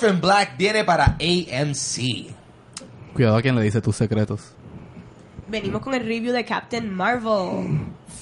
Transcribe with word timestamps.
Orphan 0.00 0.20
Black 0.20 0.56
viene 0.56 0.84
para 0.84 1.16
AMC. 1.20 2.32
Cuidado 3.14 3.36
a 3.36 3.42
quien 3.42 3.56
le 3.56 3.62
dice 3.62 3.80
tus 3.80 3.96
secretos. 3.96 4.52
Venimos 5.48 5.82
con 5.82 5.92
el 5.92 6.06
review 6.06 6.32
de 6.32 6.44
Captain 6.44 6.88
Marvel. 6.88 7.80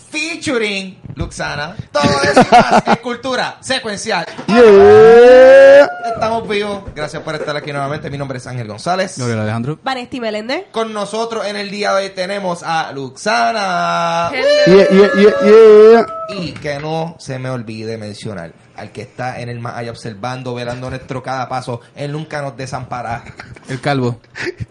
Featuring 0.08 0.98
Luxana. 1.16 1.76
Todo 1.92 2.22
eso 2.22 2.40
y 2.40 2.50
más 2.50 2.82
en 2.86 2.96
cultura 3.02 3.58
secuencial. 3.60 4.24
Yeah. 4.46 5.86
Estamos 6.14 6.48
vivos. 6.48 6.82
Gracias 6.94 7.22
por 7.22 7.34
estar 7.34 7.54
aquí 7.54 7.72
nuevamente. 7.72 8.08
Mi 8.08 8.16
nombre 8.16 8.38
es 8.38 8.46
Ángel 8.46 8.68
González. 8.68 9.18
Gabriel 9.18 9.40
Alejandro. 9.40 9.78
Vanesti 9.82 10.18
Meléndez. 10.18 10.68
Con 10.72 10.94
nosotros 10.94 11.44
en 11.44 11.56
el 11.56 11.70
día 11.70 11.92
de 11.92 12.04
hoy 12.04 12.10
tenemos 12.14 12.62
a 12.62 12.90
Luxana. 12.92 14.30
Yeah, 14.32 14.88
yeah, 14.88 15.10
yeah, 15.14 15.34
yeah. 15.44 16.06
Y 16.38 16.52
que 16.52 16.78
no 16.78 17.16
se 17.18 17.38
me 17.38 17.50
olvide 17.50 17.98
mencionar 17.98 18.65
al 18.76 18.92
que 18.92 19.02
está 19.02 19.40
en 19.40 19.48
el 19.48 19.58
más 19.60 19.74
allá 19.76 19.90
observando, 19.90 20.54
velando 20.54 20.88
nuestro 20.90 21.22
cada 21.22 21.48
paso. 21.48 21.80
Él 21.94 22.12
nunca 22.12 22.42
nos 22.42 22.56
desampara. 22.56 23.24
El 23.68 23.80
calvo. 23.80 24.20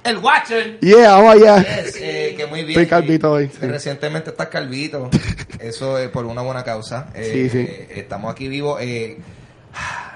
El 0.04 0.18
Watcher. 0.20 0.80
Yeah, 0.80 1.14
vamos 1.14 1.36
allá. 1.36 1.58
Yes, 1.84 1.96
eh, 2.00 2.34
que 2.38 2.46
muy 2.48 2.60
bien. 2.64 2.72
Estoy 2.80 2.88
calvito 2.88 3.32
hoy, 3.32 3.50
sí. 3.50 3.66
Recientemente 3.66 4.30
estás 4.30 4.48
calvito. 4.48 5.10
Eso 5.60 5.98
es 5.98 6.10
por 6.10 6.26
una 6.26 6.42
buena 6.42 6.64
causa. 6.64 7.08
Eh, 7.14 7.30
Sí, 7.34 7.50
sí. 7.50 7.58
eh, 7.60 7.88
estamos 7.96 8.32
aquí 8.32 8.48
vivos. 8.48 8.80
Eh, 8.82 9.18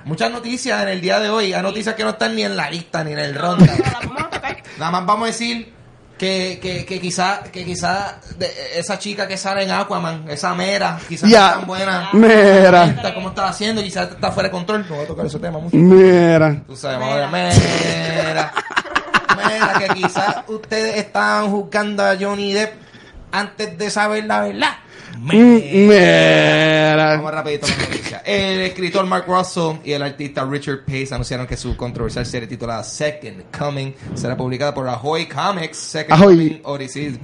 muchas 0.05 0.31
noticias 0.31 0.81
en 0.83 0.89
el 0.89 1.01
día 1.01 1.19
de 1.19 1.29
hoy. 1.29 1.53
Hay 1.53 1.61
noticias 1.61 1.95
que 1.95 2.03
no 2.03 2.11
están 2.11 2.35
ni 2.35 2.43
en 2.43 2.55
la 2.55 2.69
lista 2.69 3.03
ni 3.03 3.13
en 3.13 3.19
el 3.19 3.35
ronda. 3.35 3.65
Nada 4.77 4.91
más 4.91 5.05
vamos 5.05 5.23
a 5.23 5.27
decir 5.31 5.73
que, 6.19 6.59
que, 6.61 6.85
que 6.85 6.99
quizá, 6.99 7.41
que 7.51 7.65
quizá 7.65 8.17
de- 8.37 8.51
esa 8.77 8.99
chica 8.99 9.27
que 9.27 9.37
sale 9.37 9.63
en 9.63 9.71
Aquaman, 9.71 10.25
esa 10.29 10.53
mera, 10.53 10.99
quizás 11.07 11.29
Ya. 11.29 11.41
no 11.41 11.47
es 11.47 11.57
tan 11.57 11.67
buena. 11.67 12.09
Está 12.85 13.13
como 13.15 13.29
está 13.29 13.47
haciendo, 13.47 13.81
quizás 13.81 14.11
está 14.11 14.31
fuera 14.31 14.49
de 14.49 14.51
control. 14.51 14.85
No 14.87 14.95
voy 14.95 15.05
a 15.05 15.07
tocar 15.07 15.25
ese 15.25 15.39
tema 15.39 15.57
mucho. 15.59 15.75
Mira. 15.75 16.61
Tú 16.67 16.75
sabes, 16.75 16.99
vamos 16.99 17.15
a 17.15 17.31
ver, 17.31 17.53
mira, 17.53 18.53
mira, 19.37 19.73
que 19.79 19.87
quizás 20.01 20.35
ustedes 20.47 20.97
estaban 20.97 21.49
juzgando 21.49 22.03
a 22.05 22.15
Johnny 22.19 22.53
Depp 22.53 22.73
antes 23.31 23.77
de 23.77 23.89
saber 23.89 24.25
la 24.25 24.41
verdad. 24.41 24.73
Mm, 25.17 25.87
Mira. 25.87 27.15
Vamos 27.17 27.31
rapidito 27.33 27.67
con 27.67 27.77
la 27.77 27.83
noticia. 27.89 28.21
El 28.25 28.61
escritor 28.61 29.05
Mark 29.05 29.25
Russell 29.27 29.77
y 29.83 29.91
el 29.93 30.01
artista 30.01 30.45
Richard 30.45 30.85
Pace 30.85 31.09
anunciaron 31.11 31.45
que 31.47 31.57
su 31.57 31.75
controversial 31.75 32.25
serie 32.25 32.47
titulada 32.47 32.83
Second 32.83 33.43
Coming 33.57 33.93
será 34.15 34.35
publicada 34.37 34.73
por 34.73 34.87
Ahoy 34.87 35.27
Comics. 35.27 35.77
Second 35.77 36.21
Ahoy. 36.21 36.35
Coming 36.35 36.61
Odyssey. 36.63 37.19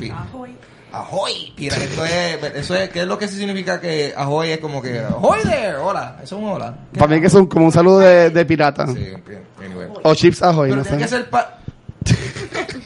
Ahoy. 0.92 1.54
Mira, 1.58 1.76
esto 1.76 2.06
es, 2.06 2.44
eso 2.56 2.76
es, 2.76 2.90
¿qué 2.90 3.02
es 3.02 3.08
lo 3.08 3.18
que 3.18 3.28
significa 3.28 3.82
que 3.82 4.14
Ahoy 4.16 4.52
es 4.52 4.60
como 4.60 4.82
que 4.82 5.00
Ahoy 5.00 5.42
there? 5.44 5.76
Hola, 5.76 6.18
eso 6.24 6.38
es 6.38 6.42
un 6.42 6.50
hola. 6.50 6.74
¿Qué 6.94 7.00
Para 7.00 7.16
mí 7.16 7.22
que 7.22 7.30
son 7.30 7.48
como 7.48 7.66
un 7.66 7.72
saludo 7.72 8.00
de, 8.00 8.30
de 8.30 8.46
pirata. 8.46 8.88
Sí, 8.88 8.94
bien, 9.28 9.44
anyway. 9.64 9.88
O 10.04 10.16
chips 10.16 10.42
ahoy, 10.42 10.70
Pero 10.70 10.82
no 10.84 10.88
tiene 10.88 11.04
que 11.04 11.10
ser 11.10 11.30
pa- 11.30 11.60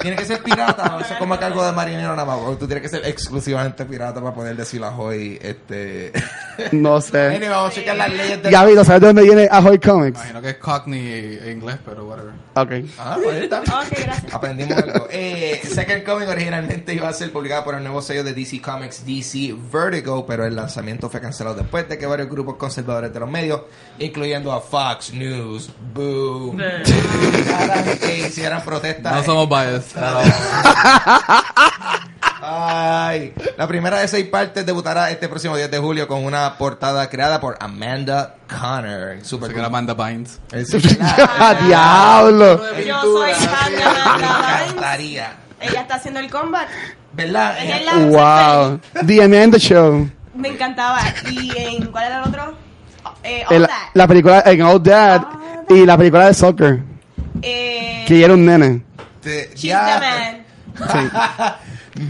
tiene 0.01 0.15
que 0.17 0.25
ser 0.25 0.41
pirata, 0.41 0.89
no 0.89 0.99
eso 0.99 1.13
es 1.13 1.19
como 1.19 1.37
cargo 1.39 1.65
de 1.65 1.71
marinero 1.71 2.15
nada 2.15 2.25
más. 2.25 2.37
porque 2.39 2.59
Tú 2.59 2.67
tienes 2.67 2.83
que 2.83 2.89
ser 2.89 3.05
exclusivamente 3.05 3.85
pirata 3.85 4.21
para 4.21 4.33
poder 4.33 4.55
decir 4.55 4.83
ahoy, 4.83 5.39
este. 5.41 6.11
No 6.73 6.99
sé. 6.99 7.27
Anyway, 7.27 7.47
vamos 7.47 7.71
a 7.71 7.75
checar 7.75 7.95
las 7.95 8.09
leyes 8.11 8.43
de. 8.43 8.51
Gaby, 8.51 8.73
¿no 8.75 8.83
sabes 8.83 8.99
de 9.01 9.07
dónde 9.07 9.21
viene 9.23 9.47
Ahoy 9.49 9.79
Comics? 9.79 10.19
Imagino 10.19 10.41
que 10.41 10.49
es 10.49 10.55
Cockney 10.57 11.39
e 11.41 11.51
inglés, 11.53 11.77
pero 11.85 12.05
whatever. 12.05 12.33
Ok. 12.55 12.89
Ah, 12.97 13.17
pues 13.23 13.35
ahí 13.35 13.43
está. 13.43 13.59
Ok, 13.61 13.87
gracias. 14.03 14.33
Aprendimos 14.33 14.77
algo. 14.77 15.07
Eh, 15.09 15.61
Second 15.63 16.03
Coming 16.03 16.27
originalmente 16.27 16.93
iba 16.93 17.07
a 17.07 17.13
ser 17.13 17.31
publicada 17.31 17.63
por 17.63 17.75
el 17.75 17.83
nuevo 17.83 18.01
sello 18.01 18.25
de 18.25 18.33
DC 18.33 18.61
Comics, 18.61 19.05
DC 19.05 19.55
Vertigo, 19.71 20.25
pero 20.25 20.45
el 20.45 20.53
lanzamiento 20.55 21.09
fue 21.09 21.21
cancelado 21.21 21.55
después 21.55 21.87
de 21.87 21.97
que 21.97 22.05
varios 22.05 22.29
grupos 22.29 22.57
conservadores 22.57 23.13
de 23.13 23.19
los 23.21 23.29
medios, 23.29 23.61
incluyendo 23.97 24.51
a 24.51 24.59
Fox 24.59 25.13
News, 25.13 25.69
Boo, 25.93 26.57
que 28.01 28.17
hicieran 28.27 28.61
protestas. 28.63 29.13
No 29.15 29.23
somos 29.23 29.47
biased. 29.47 29.88
Ay, 32.41 33.33
la 33.57 33.67
primera 33.67 33.99
de 33.99 34.07
seis 34.07 34.25
partes 34.27 34.65
debutará 34.65 35.11
este 35.11 35.27
próximo 35.27 35.55
10 35.57 35.69
de 35.69 35.77
julio 35.77 36.07
con 36.07 36.23
una 36.23 36.57
portada 36.57 37.09
creada 37.09 37.39
por 37.41 37.57
Amanda 37.59 38.35
Connor. 38.47 39.17
Super 39.23 39.51
era 39.51 39.65
Amanda 39.65 39.93
Bynes. 39.93 40.39
Es. 40.51 40.69
¡Ah, 41.01 41.55
diablo! 41.65 42.61
Yo 42.85 43.01
soy 43.01 43.31
Amanda 43.31 44.15
Bynes. 44.15 44.61
encantaría. 44.69 45.33
Ella 45.59 45.81
está 45.81 45.95
haciendo 45.95 46.19
el 46.21 46.29
comeback. 46.31 46.69
¿Verdad? 47.13 47.57
Es 47.61 47.85
la- 47.85 47.93
Wow. 48.69 48.79
The 49.05 49.23
Amanda 49.23 49.57
Show. 49.57 50.09
Me 50.35 50.49
encantaba. 50.49 50.99
¿Y 51.29 51.51
en 51.57 51.85
cuál 51.91 52.05
era 52.05 52.23
el 52.23 52.29
otro? 52.29 52.53
Eh, 53.23 53.43
El- 53.49 53.67
That. 53.67 53.71
la 53.93 54.07
película 54.07 54.43
en 54.45 54.61
All 54.61 54.81
Dad 54.81 55.23
y 55.67 55.85
la 55.85 55.97
película 55.97 56.27
de 56.27 56.33
soccer. 56.33 56.79
Eh, 57.41 58.05
Que 58.07 58.15
ella 58.15 58.25
era 58.25 58.33
un 58.35 58.45
nene. 58.45 58.83
She's 59.55 59.63
ya- 59.65 59.95
the 59.95 59.99
man. 60.01 60.45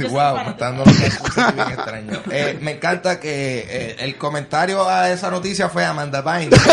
Wow, 0.10 0.36
bien 1.56 1.68
extraños. 1.70 2.20
Eh, 2.32 2.58
me 2.62 2.72
encanta 2.72 3.20
que 3.20 3.60
eh, 3.70 3.96
el 4.00 4.18
comentario 4.18 4.88
a 4.88 5.10
esa 5.10 5.30
noticia 5.32 5.70
fue 5.70 5.86
Amanda 5.86 6.22
Bynes. 6.22 6.50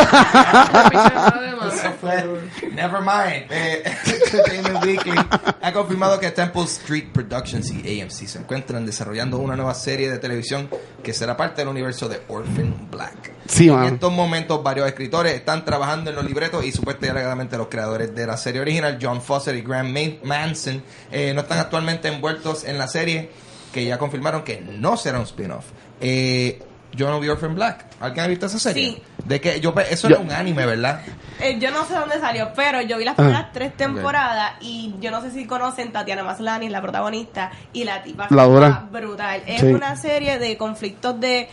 Eso 1.67 1.93
fue, 2.01 2.25
never 2.73 3.01
mind. 3.01 3.47
Eh, 3.51 3.83
Entertainment 4.07 4.85
Weekly 4.85 5.15
ha 5.63 5.73
confirmado 5.73 6.19
que 6.21 6.31
Temple 6.31 6.63
Street 6.65 7.07
Productions 7.13 7.71
y 7.71 8.01
AMC 8.01 8.27
se 8.27 8.39
encuentran 8.39 8.87
desarrollando 8.87 9.39
una 9.39 9.57
nueva 9.57 9.75
serie 9.75 10.11
de 10.11 10.19
televisión 10.19 10.69
que 11.03 11.13
será 11.13 11.37
parte 11.37 11.61
del 11.63 11.69
universo 11.69 12.09
de 12.09 12.23
Orphan 12.29 12.89
Black. 12.91 13.33
Sí, 13.49 13.69
En 13.69 13.75
man. 13.75 13.95
estos 13.95 14.13
momentos 14.13 14.63
varios 14.63 14.87
escritores 14.89 15.35
están 15.35 15.65
trabajando 15.65 16.11
en 16.11 16.17
los 16.17 16.25
libretos 16.25 16.65
y 16.65 16.73
supuestamente 16.73 17.57
los 17.57 17.69
creadores 17.69 18.15
de 18.15 18.27
la 18.27 18.37
serie 18.37 18.61
original, 18.61 18.99
John 19.01 19.23
Foster 19.23 19.55
y 19.55 19.63
Graham 19.63 19.93
Man- 19.93 20.19
Manson, 20.25 20.83
eh, 21.13 21.33
no 21.35 21.43
están 21.43 21.59
actualmente 21.59 22.09
envueltos 22.09 22.65
en 22.65 22.79
la 22.79 22.89
serie, 22.89 23.06
que 23.73 23.85
ya 23.85 23.99
confirmaron 23.99 24.43
que 24.43 24.61
no 24.61 24.97
será 24.97 25.19
un 25.19 25.25
spin-off. 25.25 25.67
Eh, 26.01 26.63
yo 26.93 27.11
no 27.11 27.21
vi 27.21 27.29
Orphan 27.29 27.55
Black. 27.55 27.85
¿Alguien 28.01 28.25
ha 28.25 28.29
visto 28.29 28.47
esa 28.47 28.59
serie? 28.59 28.93
Sí. 28.93 29.03
De 29.25 29.41
que 29.41 29.61
yo 29.61 29.75
eso 29.91 30.09
Yo- 30.09 30.17
era 30.17 30.25
un 30.25 30.31
anime, 30.33 30.65
¿verdad? 30.65 31.03
Eh, 31.41 31.59
yo 31.61 31.71
no 31.71 31.85
sé 31.85 31.95
dónde 31.95 32.19
salió, 32.21 32.51
pero 32.57 32.81
yo 32.81 32.97
vi 32.97 33.05
las 33.05 33.17
primeras 33.17 33.53
tres 33.53 33.77
temporadas 33.77 34.53
y 34.63 34.95
yo 35.01 35.11
no 35.11 35.21
sé 35.21 35.31
si 35.31 35.47
conocen 35.47 35.93
Tatiana 35.93 36.23
Maslany, 36.23 36.69
la 36.71 36.81
protagonista, 36.81 37.51
y 37.75 37.85
la 37.85 38.03
tipa 38.03 38.29
La 38.31 38.45
dura. 38.45 38.87
brutal. 38.91 39.43
Es 39.47 39.61
Sí. 39.61 39.67
una 39.67 39.97
serie 39.97 40.39
de 40.39 40.57
conflictos 40.57 41.21
de 41.21 41.49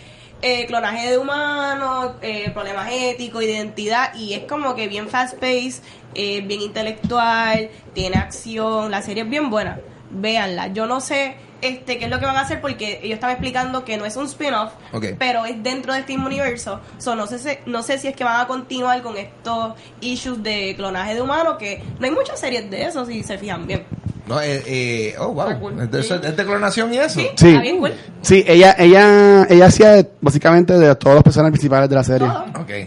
eh, 0.46 0.66
clonaje 0.68 1.10
de 1.10 1.18
humanos, 1.18 2.16
eh, 2.22 2.52
problemas 2.54 2.90
éticos, 2.92 3.42
identidad, 3.44 4.14
y 4.14 4.34
es 4.34 4.44
como 4.44 4.76
que 4.76 4.90
bien 4.90 5.08
fast-paced, 5.08 5.82
eh, 6.16 6.42
bien 6.42 6.60
intelectual, 6.62 7.70
tiene 7.94 8.18
acción, 8.18 8.92
la 8.92 9.02
serie 9.02 9.24
es 9.24 9.30
bien 9.30 9.50
buena. 9.50 9.80
Véanla. 10.14 10.68
Yo 10.68 10.86
no 10.86 11.02
sé 11.02 11.36
este 11.62 11.98
qué 11.98 12.06
es 12.06 12.12
lo 12.12 12.20
que 12.20 12.26
van 12.26 12.36
a 12.36 12.42
hacer 12.42 12.62
porque 12.62 13.00
ellos 13.04 13.16
estaban 13.16 13.36
explicando 13.36 13.86
que 13.86 13.98
no 13.98 14.06
es 14.06 14.16
un 14.16 14.26
spin-off, 14.26 14.74
pero 15.18 15.46
es 15.46 15.62
dentro 15.64 15.94
de 15.94 16.00
este 16.00 16.14
mismo 16.14 16.28
universo. 16.28 16.82
So, 16.98 17.16
no, 17.16 17.26
sé 17.26 17.40
si, 17.40 17.50
no 17.66 17.84
sé 17.84 17.98
si 17.98 18.08
es 18.10 18.16
que 18.16 18.24
van 18.24 18.42
a 18.42 18.48
continuar 18.48 19.02
con 19.02 19.18
estos 19.18 19.74
issues 20.02 20.44
de 20.44 20.76
clonaje 20.76 21.16
de 21.16 21.22
humanos, 21.22 21.56
que 21.58 21.82
no 22.00 22.06
hay 22.06 22.12
muchas 22.12 22.40
series 22.40 22.70
de 22.70 22.86
eso, 22.86 23.06
si 23.06 23.24
se 23.24 23.38
fijan 23.38 23.66
bien. 23.66 23.86
No, 24.26 24.40
eh, 24.40 24.64
eh, 24.66 25.16
oh, 25.20 25.34
wow. 25.34 25.60
cool. 25.60 25.82
¿Es 25.82 25.92
de, 25.92 26.00
eso- 26.00 26.16
es 26.16 26.38
de 26.38 26.46
clonación 26.46 26.94
y 26.94 26.98
eso? 26.98 27.20
Sí, 27.20 27.28
Sí. 27.36 27.50
está 27.50 27.62
bien 27.62 27.80
cool. 27.80 27.92
Sí, 28.22 28.42
ella, 28.48 28.74
ella, 28.80 29.46
ella 29.50 29.66
hacía 29.66 29.90
de- 29.92 30.10
básicamente 30.22 30.80
de 30.80 30.96
todos 30.96 31.16
los 31.16 31.24
personajes 31.24 31.52
principales 31.52 31.90
de 31.90 31.96
la 31.96 32.04
serie. 32.06 32.28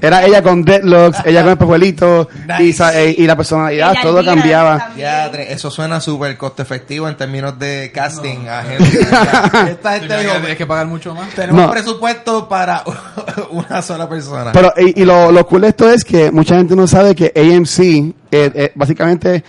Era 0.00 0.24
ella 0.24 0.42
con 0.42 0.62
dreadlocks, 0.64 1.18
ella 1.26 1.42
con 1.42 1.50
el 1.52 1.58
pejuelito 1.58 2.28
y, 2.58 2.62
Nice. 2.62 2.82
eh, 2.94 3.14
y 3.18 3.26
la 3.26 3.36
personalidad, 3.36 3.92
Ella 3.92 4.00
todo 4.02 4.24
cambiaba. 4.24 4.92
Ya, 4.96 5.26
eso 5.26 5.70
suena 5.70 6.00
súper 6.00 6.38
costo 6.38 6.62
efectivo 6.62 7.06
en 7.06 7.18
términos 7.18 7.58
de 7.58 7.90
casting 7.92 8.46
a 8.48 8.62
gente. 8.62 9.00
Esta 9.72 9.92
gente 9.98 10.18
dijo, 10.18 10.32
Tienes 10.38 10.56
que 10.56 10.66
pagar 10.66 10.86
mucho 10.86 11.14
más. 11.14 11.28
tenemos 11.34 11.66
No. 11.66 11.70
presupuesto 11.70 12.48
para 12.48 12.82
una 13.50 13.82
sola 13.82 14.08
persona. 14.08 14.52
Pero, 14.52 14.72
y, 14.78 15.02
y 15.02 15.04
lo, 15.04 15.30
lo 15.30 15.46
cool 15.46 15.60
de 15.60 15.68
esto 15.68 15.90
es 15.90 16.02
que 16.02 16.30
mucha 16.30 16.56
gente 16.56 16.74
no 16.74 16.86
sabe 16.86 17.14
que 17.14 17.30
AMC 17.36 17.78
eh, 17.80 18.14
eh, 18.54 18.72
básicamente 18.74 19.44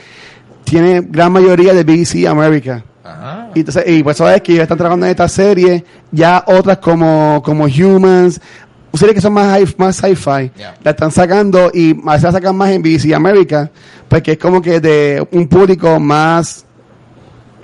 tiene 0.69 1.01
gran 1.01 1.31
mayoría 1.31 1.73
de 1.73 1.83
BBC 1.83 2.27
America. 2.27 2.83
Ajá. 3.03 3.49
Y, 3.55 3.59
entonces, 3.59 3.83
y 3.87 4.03
pues 4.03 4.17
sabes 4.17 4.41
que 4.41 4.51
ellos 4.53 4.63
están 4.63 4.77
trabajando 4.77 5.05
en 5.05 5.11
esta 5.11 5.27
serie, 5.29 5.83
ya 6.11 6.43
otras 6.45 6.77
como, 6.79 7.41
como 7.43 7.65
Humans, 7.65 8.39
series 8.93 9.15
que 9.15 9.21
son 9.21 9.33
más, 9.33 9.59
hi- 9.61 9.75
más 9.77 9.95
sci-fi, 9.95 10.51
Yeah. 10.57 10.75
la 10.83 10.91
están 10.91 11.11
sacando 11.11 11.71
y 11.73 11.93
veces 12.15 12.23
la 12.23 12.31
sacan 12.33 12.55
más 12.55 12.71
en 12.71 12.81
BBC 12.81 13.13
America, 13.15 13.69
porque 14.09 14.33
es 14.33 14.37
como 14.37 14.61
que 14.61 14.79
de 14.79 15.25
un 15.31 15.47
público 15.47 15.99
más, 15.99 16.65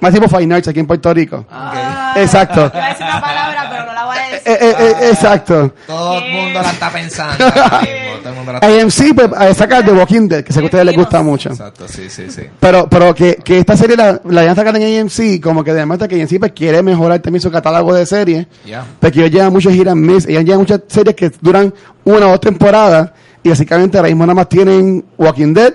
más 0.03 0.13
tipo 0.13 0.27
Fine 0.29 0.55
Arts 0.55 0.67
aquí 0.67 0.79
en 0.79 0.85
Puerto 0.87 1.13
Rico. 1.13 1.45
Ah, 1.51 2.13
Exacto. 2.17 2.69
Iba 2.73 2.85
a 2.85 2.89
decir 2.89 3.05
una 3.05 3.21
palabra, 3.21 3.67
pero 3.71 3.85
no 3.85 3.93
la 3.93 4.05
voy 4.05 4.17
a 4.17 4.21
decir. 4.27 4.41
Eh, 4.45 4.57
eh, 4.61 4.75
eh, 4.79 5.09
exacto. 5.09 5.73
Todo 5.87 6.17
el 6.19 6.31
mundo 6.31 6.61
la 6.61 6.69
está 6.71 6.89
pensando. 6.91 7.45
ahora 7.45 7.81
mismo, 7.81 8.17
todo 8.21 8.29
el 8.29 8.35
mundo 8.35 8.51
la 8.53 8.59
está- 8.59 8.81
AMC 8.81 9.15
pues, 9.15 9.57
saca 9.57 9.83
The 9.83 9.91
Walking 9.93 10.27
Dead, 10.27 10.43
que 10.43 10.53
sé 10.53 10.59
que 10.59 10.65
a 10.65 10.67
ustedes 10.67 10.85
les 10.85 10.95
gusta 10.95 11.21
mucho. 11.23 11.49
Exacto, 11.49 11.87
sí, 11.87 12.09
sí, 12.09 12.29
sí. 12.29 12.43
Pero, 12.59 12.87
pero 12.89 13.15
que, 13.15 13.35
que 13.37 13.59
esta 13.59 13.75
serie 13.77 13.95
la, 13.97 14.19
la 14.25 14.41
hayan 14.41 14.55
sacado 14.55 14.77
en 14.77 15.01
AMC, 15.01 15.41
como 15.41 15.63
que 15.63 15.73
demuestra 15.73 16.07
que 16.07 16.21
AMC 16.21 16.39
pues, 16.39 16.51
quiere 16.51 16.83
mejorar 16.83 17.19
también 17.19 17.41
su 17.41 17.49
catálogo 17.49 17.93
de 17.93 18.05
series. 18.05 18.45
Ya. 18.65 18.83
Porque 18.99 19.19
ellos 19.21 19.31
llevan 19.31 19.53
muchos 19.53 19.73
hit 19.73 19.87
and 19.87 20.01
miss. 20.05 20.25
Ellos 20.27 20.43
llevan 20.43 20.59
muchas 20.59 20.81
series 20.87 21.15
que 21.15 21.31
duran 21.41 21.73
una 22.03 22.27
o 22.27 22.29
dos 22.31 22.41
temporadas. 22.41 23.11
Y 23.45 23.49
básicamente 23.49 23.97
ahora 23.97 24.07
mismo 24.09 24.25
nada 24.25 24.35
más 24.35 24.47
tienen 24.49 25.03
Walking 25.17 25.53
Dead 25.53 25.73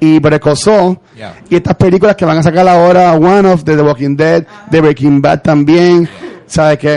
y 0.00 0.20
Saul. 0.56 0.98
Yeah. 1.16 1.34
Y 1.48 1.56
estas 1.56 1.74
películas 1.76 2.16
que 2.16 2.24
van 2.24 2.38
a 2.38 2.42
sacar 2.42 2.66
ahora, 2.68 3.12
One 3.12 3.48
of, 3.48 3.64
de 3.64 3.76
The 3.76 3.82
Walking 3.82 4.16
Dead, 4.16 4.46
de 4.70 4.80
Breaking 4.80 5.22
Bad 5.22 5.42
también. 5.42 6.08
¿Sabes 6.46 6.78
qué? 6.78 6.96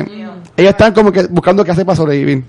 Ellos 0.57 0.71
están 0.71 0.93
como 0.93 1.11
que 1.11 1.23
buscando 1.27 1.63
qué 1.63 1.71
hacer 1.71 1.85
para 1.85 1.95
sobrevivir. 1.95 2.43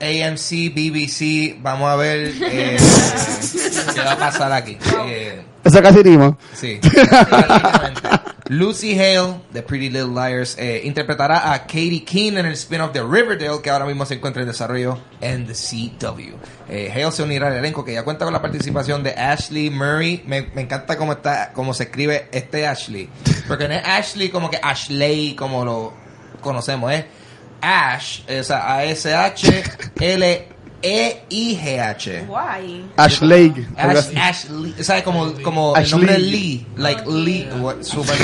AMC, 0.00 0.72
BBC, 0.74 1.60
vamos 1.60 1.88
a 1.90 1.96
ver 1.96 2.32
eh, 2.42 2.76
qué 3.94 4.00
va 4.00 4.12
a 4.12 4.16
pasar 4.18 4.52
aquí. 4.52 4.78
Eh, 5.06 5.42
Eso 5.64 5.82
casi 5.82 6.02
dimos. 6.02 6.34
sí. 6.54 6.80
Lucy 8.50 8.98
Hale, 8.98 9.42
de 9.52 9.62
Pretty 9.62 9.90
Little 9.90 10.08
Liars, 10.08 10.58
eh, 10.58 10.80
interpretará 10.82 11.52
a 11.52 11.60
Katie 11.68 12.04
Keene 12.04 12.40
en 12.40 12.46
el 12.46 12.54
spin-off 12.54 12.92
de 12.92 13.00
Riverdale, 13.00 13.62
que 13.62 13.70
ahora 13.70 13.86
mismo 13.86 14.04
se 14.04 14.14
encuentra 14.14 14.42
en 14.42 14.48
desarrollo 14.48 14.98
en 15.20 15.46
The 15.46 15.52
CW. 15.52 16.34
Eh, 16.68 16.90
Hale 16.92 17.12
se 17.12 17.22
unirá 17.22 17.46
al 17.46 17.54
elenco, 17.54 17.84
que 17.84 17.92
ya 17.92 18.02
cuenta 18.02 18.24
con 18.24 18.34
la 18.34 18.42
participación 18.42 19.04
de 19.04 19.12
Ashley 19.12 19.70
Murray. 19.70 20.24
Me, 20.26 20.38
encanta 20.56 20.96
cómo, 20.96 21.12
está, 21.12 21.52
cómo 21.52 21.72
se 21.72 21.84
escribe 21.84 22.28
este 22.32 22.66
Ashley. 22.66 23.08
Porque 23.46 23.68
no 23.68 23.74
es 23.74 23.86
Ashley 23.86 24.30
como 24.30 24.50
que 24.50 24.58
Ashley, 24.60 25.36
como 25.36 25.64
lo 25.64 25.94
conocemos, 26.40 26.92
es 26.92 27.04
Ash, 27.60 28.22
o 28.28 28.42
sea, 28.42 28.82
A-S-H-L-E-I-G-H. 30.82 32.24
Guay. 32.26 32.90
Ashley. 32.96 33.66
Ash. 33.76 34.06
Ashley, 34.16 34.74
o 34.78 34.82
sea, 34.84 35.02
como, 35.04 35.32
como 35.42 35.74
el 35.76 35.82
Ashley. 35.82 35.90
nombre 35.98 36.12
de 36.14 36.18
Lee, 36.20 36.66
like 36.76 37.02
Lee, 37.06 37.48
what- 37.60 37.82
super, 37.82 38.16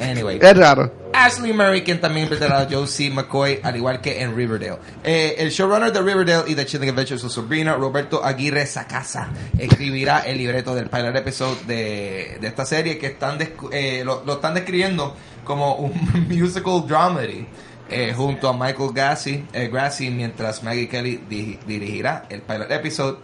anyway. 0.00 0.38
Es 0.40 0.56
raro. 0.56 0.92
Ashley 1.12 1.52
Murray, 1.52 1.82
quien 1.82 2.00
también 2.00 2.24
interpretará 2.26 2.60
a 2.62 2.68
Josie 2.70 3.10
McCoy, 3.10 3.58
al 3.62 3.76
igual 3.76 4.00
que 4.00 4.22
en 4.22 4.34
Riverdale. 4.36 4.78
Eh, 5.02 5.34
el 5.38 5.50
showrunner 5.50 5.92
de 5.92 6.00
Riverdale 6.00 6.44
y 6.50 6.54
de 6.54 6.64
Chilling 6.66 6.90
Adventures, 6.90 7.20
su 7.20 7.28
sobrino, 7.28 7.76
Roberto 7.76 8.24
Aguirre 8.24 8.64
Sacasa, 8.66 9.28
escribirá 9.58 10.20
el 10.20 10.38
libreto 10.38 10.74
del 10.74 10.88
pilot 10.88 11.16
episode 11.16 11.56
de, 11.66 12.38
de 12.40 12.46
esta 12.46 12.64
serie 12.64 12.96
que 12.96 13.08
están 13.08 13.38
descu- 13.38 13.70
eh, 13.72 14.02
lo, 14.04 14.22
lo 14.24 14.34
están 14.34 14.54
describiendo 14.54 15.16
como 15.44 15.74
un 15.74 15.92
musical 16.28 16.84
dramedy. 16.86 17.46
Eh, 17.90 18.12
junto 18.16 18.48
a 18.48 18.52
Michael 18.52 18.90
Gassi, 18.94 19.44
eh, 19.52 19.68
Grassi, 19.72 20.10
mientras 20.10 20.62
Maggie 20.62 20.88
Kelly 20.88 21.24
di- 21.28 21.58
dirigirá 21.66 22.24
el 22.28 22.42
pilot 22.42 22.70
episode. 22.70 23.18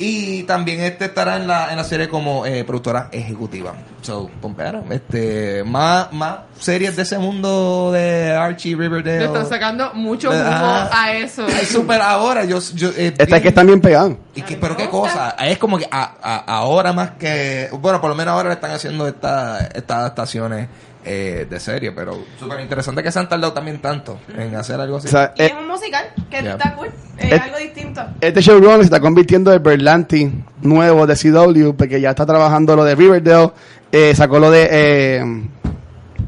Y 0.00 0.44
también 0.44 0.78
este 0.80 1.06
estará 1.06 1.38
en 1.38 1.48
la, 1.48 1.72
en 1.72 1.76
la 1.76 1.82
serie 1.82 2.08
como 2.08 2.46
eh, 2.46 2.62
productora 2.62 3.08
ejecutiva. 3.10 3.74
So, 4.00 4.30
pompearon. 4.40 4.92
Este, 4.92 5.64
más, 5.64 6.12
más 6.12 6.38
series 6.56 6.94
de 6.94 7.02
ese 7.02 7.18
mundo 7.18 7.90
de 7.92 8.30
Archie, 8.32 8.76
Riverdale. 8.76 9.18
Le 9.18 9.24
están 9.24 9.48
sacando 9.48 9.92
mucho 9.94 10.28
jugo 10.30 10.40
Ah. 10.40 10.88
a 10.92 11.12
eso. 11.14 11.44
Ay, 11.48 11.66
super 11.66 12.00
ahora. 12.00 12.44
Yo, 12.44 12.60
yo, 12.76 12.90
eh, 12.90 13.12
Esta 13.18 13.36
es 13.38 13.42
que 13.42 13.48
están 13.48 13.66
bien 13.66 13.80
pegados. 13.80 14.14
y 14.36 14.42
que, 14.42 14.56
pero 14.56 14.76
qué 14.76 14.88
cosa, 14.88 15.30
es 15.30 15.58
como 15.58 15.76
que 15.78 15.88
a- 15.90 16.14
a- 16.22 16.44
ahora 16.58 16.92
más 16.92 17.10
que, 17.18 17.68
bueno, 17.80 18.00
por 18.00 18.08
lo 18.10 18.14
menos 18.14 18.34
ahora 18.34 18.50
le 18.50 18.54
están 18.54 18.70
haciendo 18.70 19.08
esta- 19.08 19.66
estas 19.74 19.96
adaptaciones 19.98 20.68
eh, 21.08 21.46
de 21.48 21.58
serie, 21.60 21.92
pero 21.92 22.18
súper 22.38 22.60
interesante 22.60 23.02
que 23.02 23.10
se 23.10 23.18
han 23.18 23.28
tardado 23.28 23.52
también 23.54 23.78
tanto 23.80 24.18
en 24.36 24.54
hacer 24.54 24.78
algo 24.80 24.98
así. 24.98 25.08
O 25.08 25.10
sea, 25.10 25.32
Y 25.36 25.42
eh, 25.42 25.46
es 25.46 25.52
un 25.54 25.66
musical 25.68 26.04
que 26.30 26.42
Yeah. 26.42 26.52
está 26.52 26.74
cool. 26.74 26.88
Es 27.16 27.32
Eh, 27.32 27.40
algo 27.42 27.56
distinto. 27.58 28.02
este 28.20 28.40
showrunner 28.42 28.78
se 28.78 28.84
está 28.84 29.00
convirtiendo 29.00 29.52
en 29.52 29.62
Berlanti 29.62 30.30
nuevo 30.62 31.06
de 31.06 31.14
CW 31.16 31.70
porque 31.76 32.00
ya 32.00 32.10
está 32.10 32.26
trabajando 32.26 32.76
lo 32.76 32.84
de 32.84 32.94
Riverdale, 32.94 33.52
eh, 33.90 34.14
sacó 34.14 34.38
lo 34.38 34.50
de 34.50 34.68
eh, 34.70 35.24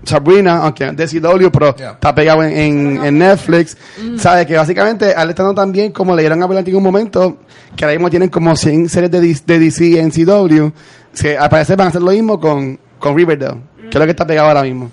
Sabrina, 0.04 0.58
aunque 0.62 0.88
es 0.88 0.96
de 0.96 1.06
CW, 1.20 1.50
pero 1.52 1.76
Yeah. 1.76 1.90
está 1.92 2.14
pegado 2.14 2.42
en, 2.42 2.56
en, 2.56 3.04
en 3.04 3.18
Netflix. 3.18 3.76
Sabe 4.16 4.46
que 4.46 4.56
básicamente 4.56 5.14
al 5.14 5.28
estando 5.30 5.54
también 5.54 5.92
como 5.92 6.16
le 6.16 6.22
dieron 6.22 6.42
a 6.42 6.46
Berlanti 6.46 6.70
en 6.70 6.76
un 6.78 6.82
momento, 6.82 7.38
que 7.76 7.84
ahora 7.84 7.94
mismo 7.96 8.08
tienen 8.10 8.30
como 8.30 8.56
100 8.56 8.88
series 8.88 9.10
de, 9.10 9.20
DC 9.20 9.42
de 9.46 9.58
DC 9.58 10.00
en 10.00 10.10
CW, 10.10 10.72
se, 11.12 11.36
al 11.36 11.50
parecer 11.50 11.76
van 11.76 11.86
a 11.86 11.90
hacer 11.90 12.02
lo 12.02 12.10
mismo 12.12 12.40
con, 12.40 12.78
con 12.98 13.14
Riverdale, 13.16 13.60
que 13.90 13.98
es 13.98 14.00
lo 14.00 14.04
que 14.06 14.10
está 14.10 14.26
pegado 14.26 14.48
ahora 14.48 14.62
mismo. 14.62 14.90